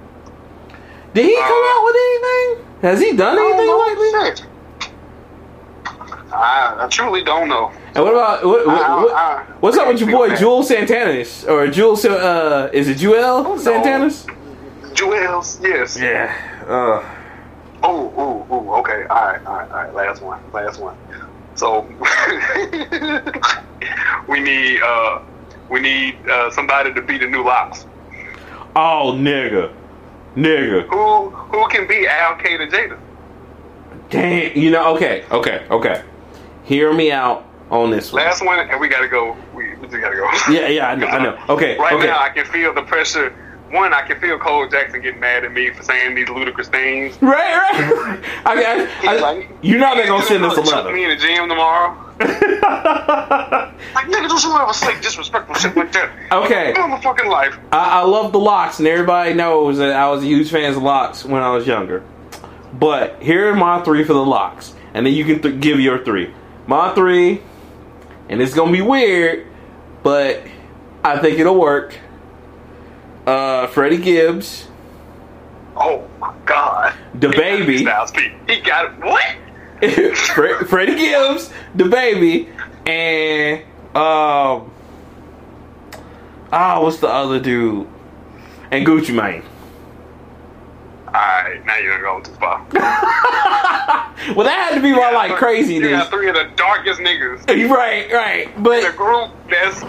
Did 1.15 1.25
he 1.27 1.35
come 1.35 1.45
Uh, 1.45 1.79
out 1.79 1.85
with 1.85 1.97
anything? 1.97 2.67
Has 2.83 3.01
he 3.01 3.17
done 3.17 3.39
anything 3.39 3.69
lately? 3.69 4.11
I, 6.33 6.77
I 6.85 6.89
truly 6.91 7.25
don't 7.25 7.49
know. 7.49 7.73
And 7.95 8.05
what 8.05 8.13
about 8.15 8.45
what, 8.45 8.67
what, 8.67 8.83
I- 8.83 8.97
what- 9.03 9.13
I- 9.15 9.45
what's 9.61 9.77
up 9.77 9.89
with 9.89 10.01
your 10.01 10.11
boy. 10.11 10.37
Jewel 10.37 10.63
Santanis 10.63 11.49
or 11.49 11.67
Jewel? 11.69 11.93
Uh, 11.95 12.69
is 12.73 12.89
it 12.89 12.99
Jewel 12.99 13.43
no. 13.43 13.57
Santanis? 13.57 14.27
Juelz, 14.95 15.61
yes. 15.63 15.99
Yeah. 15.99 16.33
Uh, 16.69 17.17
Oh, 17.83 18.13
oh, 18.15 18.47
oh. 18.51 18.75
Okay. 18.81 19.07
All 19.09 19.25
right, 19.27 19.47
all 19.47 19.55
right, 19.57 19.71
all 19.71 19.77
right. 19.85 19.95
Last 19.95 20.21
one. 20.21 20.39
Last 20.53 20.79
one. 20.79 20.97
So 21.55 21.81
we 24.29 24.41
need 24.41 24.83
uh 24.83 25.21
we 25.71 25.81
need 25.81 26.17
uh 26.29 26.51
somebody 26.51 26.93
to 26.93 27.01
be 27.03 27.17
the 27.19 27.27
new 27.27 27.43
LOX. 27.43 27.87
oh, 28.77 29.15
nigga, 29.17 29.73
nigga. 30.37 30.87
Who 30.89 31.31
who 31.31 31.69
can 31.69 31.87
be 31.89 32.07
Al 32.07 32.37
to 32.37 32.45
Jada? 32.67 32.99
Damn. 34.11 34.57
You 34.59 34.71
know. 34.73 34.95
Okay. 34.97 35.25
Okay. 35.31 35.67
Okay. 35.71 36.03
Hear 36.65 36.93
me 36.93 37.11
out 37.13 37.47
on 37.71 37.91
this 37.91 38.13
one. 38.13 38.25
Last 38.25 38.45
one, 38.45 38.59
and 38.59 38.81
we 38.81 38.89
gotta 38.89 39.09
go. 39.09 39.37
We, 39.55 39.75
we 39.77 39.89
just 39.89 40.01
gotta 40.01 40.17
go. 40.17 40.31
Yeah. 40.53 40.69
Yeah. 40.69 40.89
I 40.89 40.95
know. 40.95 41.07
I 41.07 41.23
know. 41.23 41.31
Uh, 41.49 41.55
okay. 41.55 41.79
Right 41.79 41.95
okay. 41.95 42.07
now, 42.07 42.19
I 42.21 42.31
can 42.31 42.45
feel 42.47 42.75
the 42.75 42.83
pressure. 42.83 43.35
One, 43.71 43.95
I 43.95 44.03
can 44.03 44.21
feel 44.21 44.37
Cole 44.39 44.69
Jackson 44.69 45.01
getting 45.01 45.21
mad 45.21 45.45
at 45.45 45.53
me 45.53 45.71
for 45.71 45.85
saying 45.85 46.17
these 46.17 46.29
ludicrous 46.29 46.69
things. 46.69 47.21
Right. 47.23 47.57
Right. 47.57 48.25
I, 48.45 48.89
I, 49.05 49.15
I, 49.15 49.21
like, 49.21 49.51
you 49.63 49.79
know 49.79 49.95
they're 49.95 50.09
gonna 50.09 50.25
send 50.25 50.45
us 50.45 50.57
a 50.57 50.61
letter. 50.61 50.93
me 50.93 51.05
in 51.05 51.11
the 51.11 51.17
gym 51.17 51.49
tomorrow. 51.49 52.07
Like, 53.95 54.07
nigga, 54.07 54.29
don't 54.29 54.43
you 54.43 54.57
ever 54.57 54.73
say 54.73 55.01
disrespectful 55.01 55.55
shit 55.57 55.77
like 55.77 55.93
that? 55.93 56.11
Okay. 56.31 56.73
Live 56.75 56.91
my 56.91 57.01
fucking 57.01 57.29
life. 57.29 57.59
I, 57.73 58.01
I 58.01 58.03
love 58.03 58.33
the 58.33 58.39
LOX, 58.39 58.79
and 58.79 58.87
everybody 58.87 59.35
knows 59.35 59.79
that 59.79 59.93
I 59.93 60.09
was 60.11 60.23
a 60.23 60.27
huge 60.27 60.51
fan 60.51 60.73
of 60.73 60.83
LOX 60.83 61.25
when 61.25 61.43
I 61.43 61.51
was 61.51 61.67
younger. 61.67 62.05
But 62.73 63.21
here 63.21 63.51
are 63.51 63.57
my 63.57 63.83
three 63.83 64.05
for 64.05 64.13
the 64.13 64.25
LOX, 64.25 64.75
and 64.95 65.05
then 65.05 65.13
you 65.13 65.25
can 65.25 65.43
th- 65.43 65.61
give 65.61 65.81
your 65.81 66.05
three. 66.05 66.33
My 66.67 66.95
three, 66.95 67.43
and 68.31 68.41
it's 68.41 68.55
gonna 68.55 68.73
be 68.73 68.81
weird, 68.81 69.47
but 70.03 70.43
I 71.05 71.19
think 71.19 71.39
it'll 71.39 71.59
work. 71.61 71.95
Uh, 73.27 73.67
Freddie 73.67 73.99
Gibbs, 73.99 74.67
Oh 75.77 76.09
my 76.19 76.35
god. 76.47 76.95
The 77.15 77.29
baby. 77.29 77.67
be 77.67 77.79
Styles 77.79 78.11
P. 78.11 78.33
He 78.49 78.61
got 78.61 78.87
it. 78.87 78.99
What? 79.05 80.17
Fre- 80.17 80.65
Freddie 80.67 80.97
Gibbs, 80.97 81.51
the 81.75 81.85
baby, 81.87 82.49
and 82.87 83.63
um, 83.95 84.71
ah, 86.53 86.81
what's 86.83 86.99
the 86.99 87.09
other 87.09 87.39
dude? 87.41 87.87
And 88.71 88.87
Gucci 88.87 89.15
Mane. 89.15 89.43
Alright, 91.51 91.67
now 91.67 91.79
you're 91.79 92.01
going 92.01 92.23
too 92.23 92.33
far. 92.33 92.65
Well, 94.37 94.45
that 94.45 94.69
had 94.69 94.75
to 94.75 94.83
be 94.83 94.93
my 94.93 95.11
like 95.11 95.37
crazy. 95.37 95.75
You 95.75 95.91
got 95.91 96.11
three 96.11 96.29
of 96.29 96.35
the 96.35 96.51
darkest 96.55 97.01
niggas 97.01 97.49
Right, 97.71 98.13
right, 98.13 98.63
but 98.63 98.95
group 98.95 99.31
that's 99.49 99.81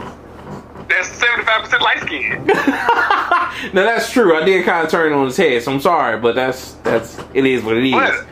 that's 0.87 1.09
seventy 1.09 1.43
five 1.43 1.63
percent 1.63 1.81
light 1.81 1.99
skinned. 1.99 2.47
now 2.47 3.83
that's 3.83 4.11
true. 4.11 4.35
I 4.35 4.45
did 4.45 4.65
kind 4.65 4.85
of 4.85 4.91
turn 4.91 5.11
it 5.11 5.15
on 5.15 5.25
his 5.25 5.37
head, 5.37 5.61
so 5.61 5.73
I'm 5.73 5.81
sorry, 5.81 6.19
but 6.19 6.33
that's 6.33 6.73
that's 6.75 7.19
it 7.33 7.45
is 7.45 7.63
what 7.63 7.77
it 7.77 7.83
is. 7.83 7.91
But 7.91 8.25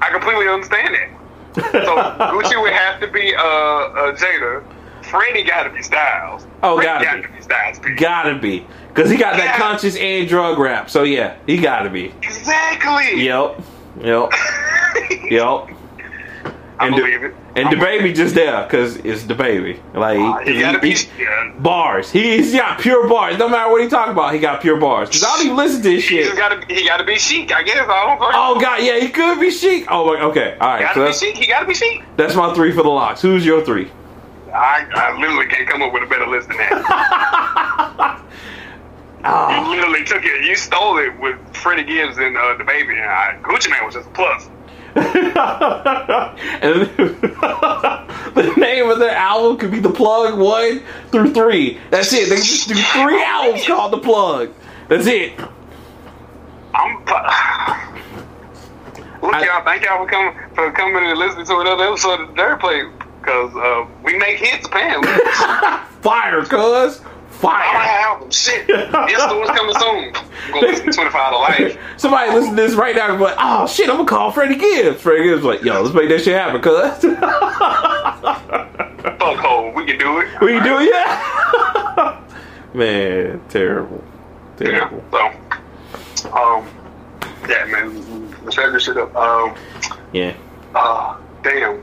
I 0.00 0.10
completely 0.10 0.48
understand 0.48 0.94
it. 0.94 1.10
So 1.54 1.60
Gucci 1.70 2.60
would 2.60 2.72
have 2.72 3.00
to 3.00 3.08
be 3.08 3.34
uh, 3.34 3.40
uh 3.40 4.16
Jada. 4.16 4.64
Freddie 5.12 5.42
got 5.44 5.64
to 5.64 5.70
be 5.70 5.82
Styles. 5.82 6.46
Oh, 6.62 6.76
Freddie 6.76 6.86
gotta 6.88 7.04
got 7.04 7.16
be. 7.16 7.22
to 7.22 7.28
be 7.34 7.42
Styles. 7.42 7.78
Gotta 7.96 8.34
be, 8.38 8.66
cause 8.94 9.10
he 9.10 9.16
got 9.18 9.36
that 9.36 9.56
conscious 9.58 9.94
and 9.96 10.26
drug 10.26 10.58
rap. 10.58 10.88
So 10.88 11.02
yeah, 11.02 11.36
he 11.46 11.58
gotta 11.58 11.90
be. 11.90 12.06
Exactly. 12.22 13.22
Yep, 13.24 13.60
yep, 14.00 14.30
yep. 15.30 15.68
I 16.78 16.86
And 16.86 16.96
believe 16.96 17.20
the, 17.20 17.26
it. 17.28 17.34
and 17.54 17.70
the 17.70 17.76
baby 17.76 18.12
just 18.12 18.34
there, 18.34 18.66
cause 18.68 18.96
it's 18.96 19.24
the 19.24 19.34
baby. 19.36 19.80
Like 19.94 20.18
Uh, 20.18 20.38
he 20.38 20.58
gotta 20.58 20.78
be. 20.80 20.94
he- 20.94 21.06
Yeah. 21.22 21.52
bars. 21.58 22.10
He, 22.10 22.38
he's 22.38 22.54
got 22.54 22.80
pure 22.80 23.06
bars. 23.08 23.38
No 23.38 23.48
matter 23.48 23.70
what 23.70 23.82
he 23.82 23.88
talk 23.88 24.08
about, 24.08 24.32
he 24.34 24.40
got 24.40 24.62
pure 24.62 24.78
bars. 24.78 25.10
Cause 25.10 25.22
I 25.22 25.36
don't 25.36 25.44
even 25.44 25.56
listen 25.58 25.82
to 25.82 25.88
this 25.90 26.08
He 26.08 26.16
shit. 26.16 26.24
just 26.24 26.36
gotta. 26.38 26.64
He 26.74 26.84
gotta 26.86 27.04
be 27.04 27.16
Sheek. 27.18 27.52
I 27.54 27.62
guess. 27.62 27.76
I 27.88 28.16
don't. 28.16 28.18
Oh 28.34 28.58
god, 28.60 28.82
yeah, 28.82 28.98
he 28.98 29.10
could 29.10 29.38
be 29.38 29.50
Sheek. 29.50 29.84
Oh, 29.90 30.06
my- 30.14 30.22
okay, 30.22 30.56
all 30.60 30.68
right. 30.70 30.80
Gotta 30.82 31.12
So 31.12 31.26
be 31.28 31.32
Sheek. 31.34 31.36
He 31.42 31.46
gotta 31.46 31.66
be 31.66 31.74
Sheek. 31.74 32.02
that's 32.16 32.34
my 32.34 32.52
three 32.54 32.72
for 32.72 32.82
the 32.82 32.88
LOX. 32.90 33.20
Who's 33.20 33.44
your 33.46 33.62
three? 33.64 33.90
I, 34.54 34.86
I 34.94 35.18
literally 35.18 35.46
can't 35.46 35.68
come 35.68 35.82
up 35.82 35.92
with 35.92 36.02
a 36.02 36.06
better 36.06 36.26
list 36.26 36.48
than 36.48 36.56
that. 36.58 38.20
Ah. 39.24 39.64
you 39.64 39.70
literally 39.76 40.04
took 40.04 40.24
it. 40.24 40.44
You 40.44 40.56
stole 40.56 40.98
it 40.98 41.16
with 41.20 41.38
Freddie 41.54 41.84
Gibbs 41.84 42.18
and 42.18 42.36
uh, 42.36 42.56
the 42.58 42.64
baby. 42.64 42.96
And 42.96 43.04
I, 43.04 43.38
Gucci 43.42 43.70
Mane 43.70 43.84
was 43.84 43.94
just 43.94 44.08
a 44.08 44.10
plus. 44.10 44.48
and 44.96 45.04
the 48.34 48.52
name 48.56 48.90
of 48.90 48.98
their 48.98 49.14
album 49.16 49.58
could 49.58 49.70
be 49.70 49.78
The 49.78 49.90
Plug 49.92 50.36
One 50.38 50.82
through 51.12 51.32
Three. 51.32 51.78
That's 51.90 52.12
it. 52.12 52.28
They 52.30 52.36
just 52.36 52.66
do 52.68 52.74
three 52.74 53.22
albums 53.22 53.64
called 53.64 53.92
The 53.92 53.98
Plug. 53.98 54.52
That's 54.88 55.06
it. 55.06 55.38
I'm. 56.74 56.96
Look, 59.22 59.34
I- 59.34 59.44
y'all. 59.46 59.62
Thank 59.64 59.84
y'all 59.84 60.04
for 60.04 60.10
coming 60.10 60.34
for 60.56 60.72
coming 60.72 61.04
and 61.04 61.16
listening 61.16 61.46
to 61.46 61.58
another 61.60 61.84
episode 61.84 62.22
of 62.22 62.34
Dirt 62.34 62.58
Play. 62.60 62.82
Because 63.22 63.54
uh, 63.54 63.86
we 64.02 64.16
make 64.18 64.38
hits, 64.38 64.66
apparently. 64.66 65.08
Fire, 66.02 66.44
cuz. 66.44 67.00
Fire. 67.30 67.64
album, 67.64 68.30
shit. 68.30 68.66
This 68.66 69.22
store's 69.22 69.48
coming 69.50 69.74
soon. 69.78 70.12
Go 70.52 70.60
listen 70.60 70.86
to 70.86 70.92
25 70.92 71.32
to 71.32 71.38
Life. 71.38 71.78
Somebody 71.96 72.32
listen 72.32 72.56
to 72.56 72.62
this 72.62 72.74
right 72.74 72.94
now 72.94 73.08
and 73.10 73.18
be 73.18 73.24
like, 73.24 73.36
oh 73.38 73.66
shit, 73.66 73.88
I'm 73.88 73.96
gonna 73.96 74.08
call 74.08 74.30
Freddie 74.32 74.56
Gibbs. 74.56 75.00
Freddie 75.00 75.24
Gibbs 75.24 75.42
like, 75.44 75.62
yo, 75.62 75.82
let's 75.82 75.94
make 75.94 76.08
that 76.08 76.22
shit 76.22 76.34
happen, 76.34 76.60
cuz. 76.60 77.02
Fuck 79.18 79.36
hole. 79.38 79.72
We 79.72 79.84
can 79.86 79.98
do 79.98 80.18
it. 80.20 80.28
we 80.40 80.52
can 80.52 80.62
do 80.64 80.78
it, 80.80 80.90
yeah. 80.92 82.20
Man, 82.74 83.40
terrible. 83.48 84.02
Yeah. 84.60 84.66
Terrible. 84.88 85.04
So, 85.10 86.32
um, 86.32 86.66
yeah, 87.48 87.64
man. 87.66 88.30
Let's 88.44 88.56
wrap 88.56 88.72
this 88.72 88.84
shit 88.84 88.96
up. 88.96 89.14
Um, 89.16 89.54
Yeah. 90.12 90.34
uh, 90.74 91.16
damn. 91.42 91.82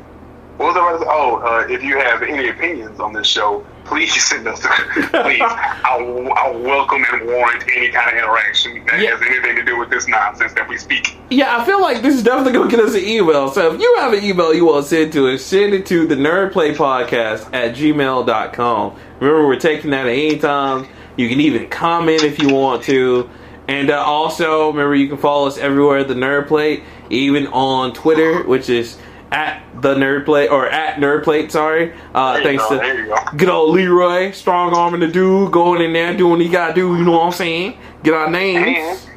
What 0.60 0.76
was 0.76 0.76
I 0.76 0.80
about 0.82 0.98
to 0.98 1.04
say? 1.06 1.10
Oh, 1.10 1.36
uh, 1.38 1.68
if 1.74 1.82
you 1.82 1.98
have 2.00 2.22
any 2.22 2.50
opinions 2.50 3.00
on 3.00 3.14
this 3.14 3.26
show, 3.28 3.66
please 3.86 4.14
send 4.30 4.46
us. 4.46 4.60
please, 4.60 5.42
I'll, 5.42 6.60
welcome 6.60 7.06
and 7.14 7.26
warrant 7.28 7.64
any 7.78 7.88
kind 7.88 8.10
of 8.12 8.18
interaction 8.22 8.84
that 8.88 9.00
Yeah. 9.00 9.12
has 9.12 9.22
anything 9.22 9.56
to 9.56 9.64
do 9.64 9.80
with 9.80 9.90
this 9.90 10.10
nonsense 10.10 10.52
that 10.56 10.68
we 10.68 10.78
speak. 10.78 11.18
Yeah, 11.30 11.58
I 11.58 11.64
feel 11.66 11.82
like 11.82 12.02
this 12.02 12.14
is 12.14 12.24
definitely 12.24 12.52
gonna 12.52 12.70
get 12.70 12.82
us 12.82 12.94
an 12.94 13.06
email. 13.06 13.48
So 13.52 13.74
if 13.74 13.80
you 13.80 13.96
have 14.00 14.12
an 14.12 14.22
email 14.22 14.54
you 14.54 14.66
want 14.66 14.84
to 14.84 14.90
send 14.90 15.14
to 15.14 15.30
us, 15.30 15.46
send 15.46 15.74
it 15.74 15.86
to 15.86 16.06
the 16.06 16.16
nerdplatepodcast 16.16 17.54
at 17.54 17.76
gmail.com. 17.76 18.96
Remember, 19.22 19.48
we're 19.48 19.56
taking 19.56 19.92
that 19.92 20.08
at 20.08 20.12
any 20.12 20.40
time. 20.40 20.88
You 21.16 21.30
can 21.30 21.40
even 21.40 21.70
comment 21.70 22.24
if 22.24 22.38
you 22.38 22.54
want 22.54 22.84
to. 22.84 23.30
And 23.70 23.90
uh, 23.92 24.04
also, 24.04 24.68
remember, 24.72 24.96
you 24.96 25.08
can 25.08 25.18
follow 25.18 25.48
us 25.48 25.58
everywhere, 25.58 26.00
at 26.00 26.08
the 26.10 26.16
Nerdplate, 26.16 26.84
even 27.12 27.48
on 27.48 27.94
Twitter, 27.94 28.44
which 28.44 28.68
is 28.70 28.98
at 29.32 29.64
the 29.82 29.96
nerd 29.96 30.26
plate 30.26 30.50
or 30.50 30.68
at 30.68 30.96
nerd 30.96 31.24
plate. 31.24 31.52
sorry. 31.52 31.94
Uh, 32.14 32.42
thanks 32.42 32.64
go, 32.64 32.70
to 32.72 32.76
there 32.78 33.00
you 33.00 33.06
go. 33.08 33.16
good 33.38 33.50
old 33.50 33.76
Leroy, 33.76 34.32
strong 34.32 34.74
arming 34.76 35.02
the 35.02 35.08
dude, 35.08 35.52
going 35.52 35.82
in 35.82 35.94
there, 35.94 36.16
doing 36.16 36.32
what 36.32 36.42
he 36.42 36.50
gotta 36.50 36.74
do, 36.74 36.96
you 36.98 37.04
know 37.06 37.12
what 37.12 37.26
I'm 37.28 37.32
saying? 37.32 37.78
Get 38.04 38.14
our 38.14 38.30
names. 38.30 39.08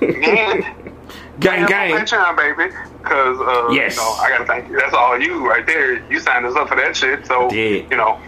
And, 0.00 0.14
and 0.24 0.64
Gang, 1.40 1.66
gang. 1.66 1.90
Patreon, 1.94 2.34
baby. 2.34 2.74
Because, 3.02 3.38
uh, 3.40 3.68
Yes. 3.70 3.96
you 3.96 4.02
know, 4.02 4.12
I 4.12 4.30
got 4.30 4.38
to 4.38 4.44
thank 4.46 4.70
you. 4.70 4.78
That's 4.78 4.94
all 4.94 5.20
you 5.20 5.46
right 5.46 5.66
there. 5.66 6.02
You 6.10 6.18
signed 6.18 6.46
us 6.46 6.56
up 6.56 6.68
for 6.68 6.76
that 6.76 6.96
shit. 6.96 7.26
So, 7.26 7.52
you 7.52 7.86
know, 7.90 8.18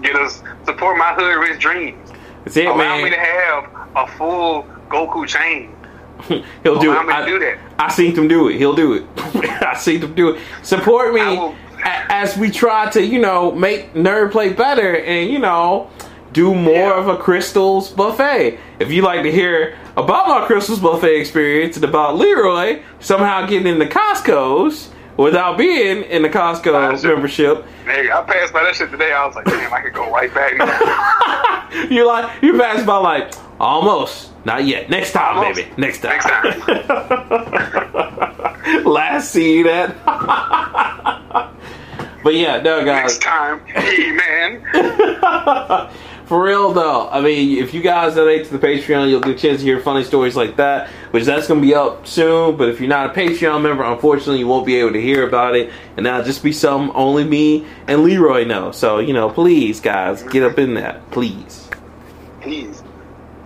get 0.00 0.16
us, 0.16 0.42
support 0.64 0.96
my 0.96 1.12
hood 1.12 1.36
rich 1.40 1.60
dreams. 1.60 2.10
That's 2.44 2.56
it, 2.56 2.64
Allow 2.66 2.76
man. 2.78 3.04
me 3.04 3.10
to 3.10 3.18
have 3.18 3.70
a 3.96 4.06
full 4.16 4.62
Goku 4.88 5.28
chain. 5.28 5.73
He'll 6.62 6.78
do 6.78 6.92
Allow 6.92 7.02
it. 7.02 7.08
I, 7.10 7.26
do 7.26 7.38
that. 7.38 7.58
I 7.78 7.90
seen 7.90 8.14
him 8.16 8.28
do 8.28 8.48
it. 8.48 8.56
He'll 8.56 8.74
do 8.74 8.94
it. 8.94 9.04
I 9.62 9.74
seen 9.76 10.00
him 10.02 10.14
do 10.14 10.30
it. 10.30 10.40
Support 10.62 11.12
me 11.14 11.20
a- 11.20 11.54
as 11.84 12.36
we 12.36 12.50
try 12.50 12.88
to, 12.90 13.04
you 13.04 13.18
know, 13.20 13.52
make 13.52 13.92
Nerd 13.94 14.32
Plate 14.32 14.56
better 14.56 14.96
and, 14.96 15.30
you 15.30 15.38
know, 15.38 15.90
do 16.32 16.54
more 16.54 16.72
Yeah. 16.74 16.98
of 16.98 17.08
a 17.08 17.16
Crystals 17.16 17.90
buffet. 17.90 18.58
If 18.78 18.90
you 18.90 19.02
like 19.02 19.22
to 19.22 19.30
hear 19.30 19.76
about 19.96 20.28
my 20.28 20.46
Crystals 20.46 20.80
buffet 20.80 21.20
experience 21.20 21.76
and 21.76 21.84
about 21.84 22.16
Leroy 22.16 22.82
somehow 23.00 23.46
getting 23.46 23.66
into 23.66 23.86
Costco's 23.86 24.90
without 25.16 25.56
being 25.56 26.02
in 26.04 26.22
the 26.22 26.28
Costco 26.28 27.02
membership, 27.04 27.64
Hey, 27.84 28.10
I 28.10 28.22
passed 28.22 28.52
by 28.52 28.64
that 28.64 28.74
shit 28.74 28.90
today. 28.90 29.12
I 29.12 29.26
was 29.26 29.36
like, 29.36 29.44
damn, 29.44 29.72
I 29.72 29.80
could 29.80 29.92
go 29.92 30.10
right 30.10 30.32
back 30.34 30.56
now. 30.56 31.86
you're 31.90 32.06
like 32.06 32.42
you 32.42 32.58
passed 32.58 32.86
by 32.86 32.96
like 32.96 33.32
almost. 33.60 34.30
Not 34.44 34.64
yet. 34.66 34.90
Next 34.90 35.12
time, 35.12 35.38
Almost. 35.38 35.56
baby. 35.56 35.70
Next 35.78 36.00
time. 36.00 36.20
Next 36.22 36.68
Last 38.84 39.30
see 39.30 39.62
that. 39.62 40.04
but 42.22 42.34
yeah, 42.34 42.60
no 42.60 42.84
guys. 42.84 43.12
Next 43.12 43.22
time, 43.22 43.64
hey, 43.66 44.12
man. 44.12 44.62
For 46.26 46.42
real 46.42 46.72
though, 46.72 47.08
I 47.10 47.20
mean, 47.20 47.58
if 47.62 47.74
you 47.74 47.82
guys 47.82 48.14
donate 48.14 48.46
to 48.46 48.56
the 48.56 48.66
Patreon, 48.66 49.10
you'll 49.10 49.20
get 49.20 49.36
a 49.36 49.38
chance 49.38 49.60
to 49.60 49.66
hear 49.66 49.78
funny 49.78 50.04
stories 50.04 50.34
like 50.34 50.56
that, 50.56 50.88
which 51.10 51.24
that's 51.24 51.46
gonna 51.46 51.60
be 51.60 51.74
up 51.74 52.06
soon. 52.06 52.56
But 52.56 52.70
if 52.70 52.80
you're 52.80 52.88
not 52.88 53.10
a 53.10 53.12
Patreon 53.12 53.60
member, 53.62 53.84
unfortunately, 53.84 54.38
you 54.38 54.46
won't 54.46 54.64
be 54.64 54.76
able 54.76 54.94
to 54.94 55.00
hear 55.02 55.26
about 55.26 55.54
it, 55.54 55.70
and 55.98 56.06
that'll 56.06 56.24
just 56.24 56.42
be 56.42 56.50
something 56.52 56.94
only 56.96 57.24
me 57.24 57.66
and 57.86 58.04
Leroy 58.04 58.44
know. 58.44 58.70
So 58.72 59.00
you 59.00 59.12
know, 59.12 59.28
please, 59.28 59.80
guys, 59.80 60.22
get 60.22 60.42
up 60.42 60.58
in 60.58 60.72
that, 60.74 61.10
please. 61.10 61.68
Please. 62.40 62.82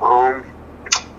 Um, 0.02 0.44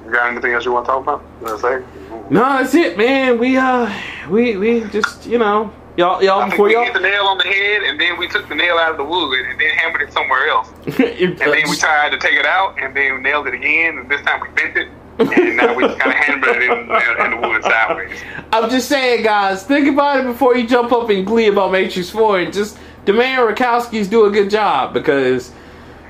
you 0.06 0.11
got 0.11 0.31
anything 0.31 0.53
else 0.53 0.65
you 0.65 0.72
want 0.72 0.85
to 0.85 0.91
talk 0.91 1.03
about? 1.03 1.23
You 1.41 1.47
want 1.47 1.61
to 1.61 1.68
say? 1.68 2.26
No, 2.30 2.41
that's 2.41 2.73
it, 2.76 2.97
man. 2.97 3.38
We 3.38 3.57
uh, 3.57 3.91
we 4.30 4.57
we 4.57 4.81
just 4.89 5.26
you 5.26 5.38
know, 5.38 5.72
y'all 5.97 6.23
y'all 6.23 6.41
I 6.41 6.49
think 6.49 6.61
we 6.61 6.73
y'all. 6.73 6.85
hit 6.85 6.93
the 6.93 6.99
nail 6.99 7.23
on 7.23 7.38
the 7.38 7.43
head, 7.43 7.84
and 7.84 7.99
then 7.99 8.18
we 8.18 8.27
took 8.27 8.47
the 8.47 8.56
nail 8.56 8.77
out 8.77 8.91
of 8.91 8.97
the 8.97 9.03
wood, 9.03 9.45
and 9.45 9.60
then 9.60 9.69
hammered 9.77 10.01
it 10.01 10.14
somewhere 10.14 10.47
else. 10.47 10.69
And 10.99 11.38
then 11.38 11.69
we 11.69 11.76
tried 11.77 12.11
to 12.11 12.18
take 12.18 12.34
it 12.34 12.45
out, 12.45 12.77
and 12.81 12.95
then 12.95 13.22
nailed 13.22 13.47
it 13.47 13.53
again, 13.53 13.97
and 13.97 14.10
this 14.10 14.22
time 14.22 14.41
we 14.41 14.49
bent 14.49 14.77
it, 14.77 14.88
and 15.19 15.57
now 15.57 15.73
we 15.76 15.84
just 15.84 15.99
kind 15.99 16.11
of 16.11 16.18
hammered 16.18 16.49
it 16.56 16.64
in, 16.64 17.26
in 17.26 17.41
the 17.41 17.47
wood 17.47 17.64
sideways. 17.64 18.19
I'm 18.53 18.69
just 18.69 18.88
saying, 18.88 19.23
guys, 19.23 19.64
think 19.64 19.88
about 19.88 20.22
it 20.22 20.23
before 20.26 20.56
you 20.56 20.65
jump 20.68 20.91
up 20.91 21.10
in 21.10 21.26
glee 21.26 21.47
about 21.47 21.72
Matrix 21.72 22.10
4 22.10 22.39
and 22.39 22.53
just 22.53 22.77
demand 23.06 23.41
Wachowski's 23.56 24.07
do 24.07 24.26
a 24.26 24.31
good 24.31 24.49
job 24.49 24.93
because 24.93 25.51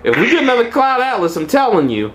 if 0.03 0.15
we 0.17 0.29
get 0.29 0.43
another 0.43 0.69
Cloud 0.69 1.01
Atlas, 1.01 1.35
I'm 1.35 1.47
telling 1.47 1.89
you, 1.89 2.13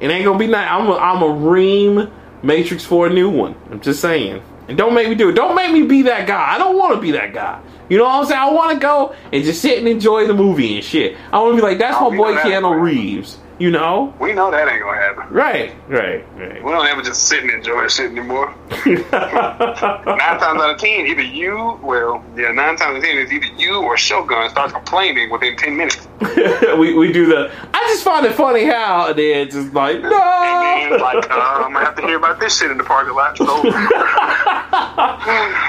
it 0.00 0.08
ain't 0.10 0.24
gonna 0.24 0.38
be 0.38 0.46
nice. 0.46 0.68
I'm 0.70 0.86
a, 0.88 0.96
I'm 0.96 1.22
a 1.22 1.30
ream 1.48 2.10
Matrix 2.42 2.84
for 2.84 3.06
a 3.06 3.10
new 3.10 3.30
one. 3.30 3.54
I'm 3.70 3.80
just 3.80 4.00
saying. 4.00 4.42
And 4.68 4.78
don't 4.78 4.94
make 4.94 5.08
me 5.08 5.14
do 5.14 5.28
it. 5.28 5.32
Don't 5.34 5.54
make 5.54 5.72
me 5.72 5.82
be 5.82 6.02
that 6.02 6.26
guy. 6.26 6.54
I 6.54 6.58
don't 6.58 6.78
want 6.78 6.94
to 6.94 7.00
be 7.00 7.10
that 7.12 7.34
guy. 7.34 7.60
You 7.90 7.98
know 7.98 8.04
what 8.04 8.14
I'm 8.20 8.24
saying? 8.26 8.40
I 8.40 8.50
want 8.50 8.72
to 8.72 8.78
go 8.80 9.14
and 9.30 9.44
just 9.44 9.60
sit 9.60 9.78
and 9.78 9.86
enjoy 9.86 10.26
the 10.26 10.32
movie 10.32 10.76
and 10.76 10.84
shit. 10.84 11.18
I 11.32 11.38
want 11.38 11.52
to 11.52 11.56
be 11.56 11.62
like, 11.62 11.78
that's 11.78 11.96
Oh, 11.98 12.10
my 12.10 12.16
boy 12.16 12.34
that. 12.34 12.46
Keanu 12.46 12.80
Reeves. 12.80 13.38
You 13.58 13.70
know? 13.70 14.14
We 14.18 14.32
know 14.32 14.50
that 14.50 14.68
ain't 14.68 14.82
gonna 14.82 15.00
happen. 15.00 15.32
Right, 15.32 15.74
right, 15.88 16.24
right. 16.36 16.64
We 16.64 16.70
don't 16.70 16.86
ever 16.86 17.02
just 17.02 17.28
sit 17.28 17.42
and 17.42 17.50
enjoy 17.50 17.86
shit 17.88 18.10
anymore. 18.10 18.54
Nine 18.86 19.04
times 19.10 20.60
out 20.60 20.70
of 20.70 20.78
ten, 20.78 21.06
either 21.06 21.22
you, 21.22 21.78
well, 21.82 22.24
yeah, 22.36 22.50
nine 22.50 22.76
times 22.76 22.82
out 22.82 22.96
of 22.96 23.02
ten, 23.02 23.18
it's 23.18 23.30
either 23.30 23.46
you 23.56 23.76
or 23.76 23.96
Shogun 23.96 24.48
starts 24.50 24.72
complaining 24.72 25.30
within 25.30 25.56
ten 25.56 25.76
minutes. 25.76 26.08
we, 26.78 26.94
we 26.94 27.12
do 27.12 27.26
the. 27.26 27.52
I 27.72 27.84
just 27.88 28.04
find 28.04 28.26
it 28.26 28.32
funny 28.32 28.64
how 28.64 29.08
and 29.08 29.18
then 29.18 29.46
it's 29.46 29.54
just 29.54 29.72
like 29.72 30.00
no. 30.00 30.10
And 30.10 30.90
mean? 30.90 31.00
Like, 31.00 31.30
uh, 31.30 31.34
I'm 31.34 31.72
gonna 31.72 31.84
have 31.84 31.96
to 31.96 32.02
hear 32.02 32.16
about 32.16 32.40
this 32.40 32.58
shit 32.58 32.70
in 32.70 32.78
the 32.78 32.84
parking 32.84 33.14
lot. 33.14 33.36
So, 33.36 33.44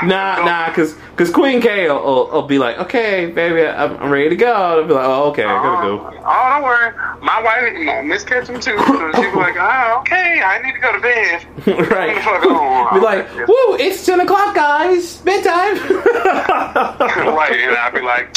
Nah, 0.05 0.43
nah, 0.43 0.73
cause, 0.73 0.95
cause 1.15 1.31
Queen 1.31 1.61
K 1.61 1.87
will, 1.87 2.03
will, 2.03 2.31
will 2.31 2.41
be 2.43 2.57
like, 2.57 2.77
okay, 2.77 3.27
baby, 3.27 3.65
I'm, 3.65 3.97
I'm 3.97 4.09
ready 4.09 4.29
to 4.29 4.35
go. 4.35 4.51
I'll 4.51 4.83
be 4.83 4.93
like, 4.93 5.05
oh, 5.05 5.29
okay, 5.29 5.43
I 5.43 5.47
gotta 5.47 5.87
oh, 5.87 6.11
oh, 6.13 6.49
don't 6.49 6.63
worry. 6.63 6.93
My 7.21 7.41
wife, 7.41 7.74
my 7.83 8.01
Miss 8.01 8.23
Ketchum 8.23 8.59
too. 8.59 8.77
So 8.77 9.11
she's 9.13 9.33
like, 9.35 9.55
oh, 9.57 9.97
okay, 10.01 10.41
I 10.41 10.61
need 10.63 10.73
to 10.73 10.79
go 10.79 10.91
to 10.93 10.99
bed. 10.99 11.45
right. 11.91 12.17
On. 12.27 12.41
Oh, 12.43 12.89
be 12.93 12.99
like, 12.99 13.29
woo, 13.47 13.75
it's 13.77 14.05
10 14.05 14.19
o'clock, 14.21 14.55
guys. 14.55 15.17
Bedtime. 15.17 15.77
right, 16.05 17.51
and 17.51 17.75
I'd 17.77 17.93
be 17.93 18.01
like, 18.01 18.35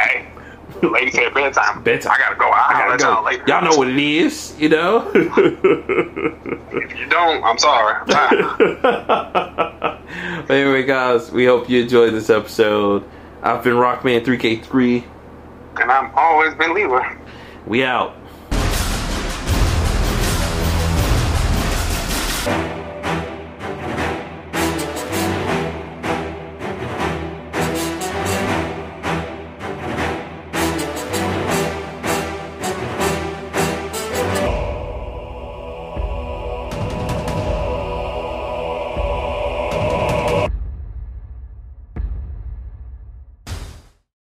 hey, 0.00 0.28
lady 0.82 1.10
said 1.10 1.34
bedtime. 1.34 1.82
Bedtime. 1.82 2.12
I 2.12 2.18
gotta 2.18 2.36
go. 2.36 2.46
I'll 2.46 2.52
I 2.76 2.88
gotta 2.96 3.04
y'all 3.04 3.16
go. 3.22 3.26
later. 3.26 3.44
Y'all 3.48 3.62
know 3.62 3.76
what 3.76 3.88
it 3.88 3.98
is, 3.98 4.54
you 4.58 4.68
know? 4.68 5.10
If 5.14 6.98
you 6.98 7.06
don't, 7.06 7.42
I'm 7.44 7.58
sorry. 7.58 8.04
Bye. 8.06 9.98
But 10.46 10.50
anyway, 10.54 10.84
guys, 10.84 11.30
we 11.30 11.44
hope 11.46 11.68
you 11.68 11.82
enjoyed 11.82 12.14
this 12.14 12.30
episode. 12.30 13.04
I've 13.42 13.62
been 13.64 13.74
Rockman3K3. 13.74 15.04
and 15.80 15.90
I'm 15.90 16.10
always 16.14 16.54
been 16.54 16.70
Lewa. 16.70 17.16
We 17.66 17.84
out. 17.84 18.16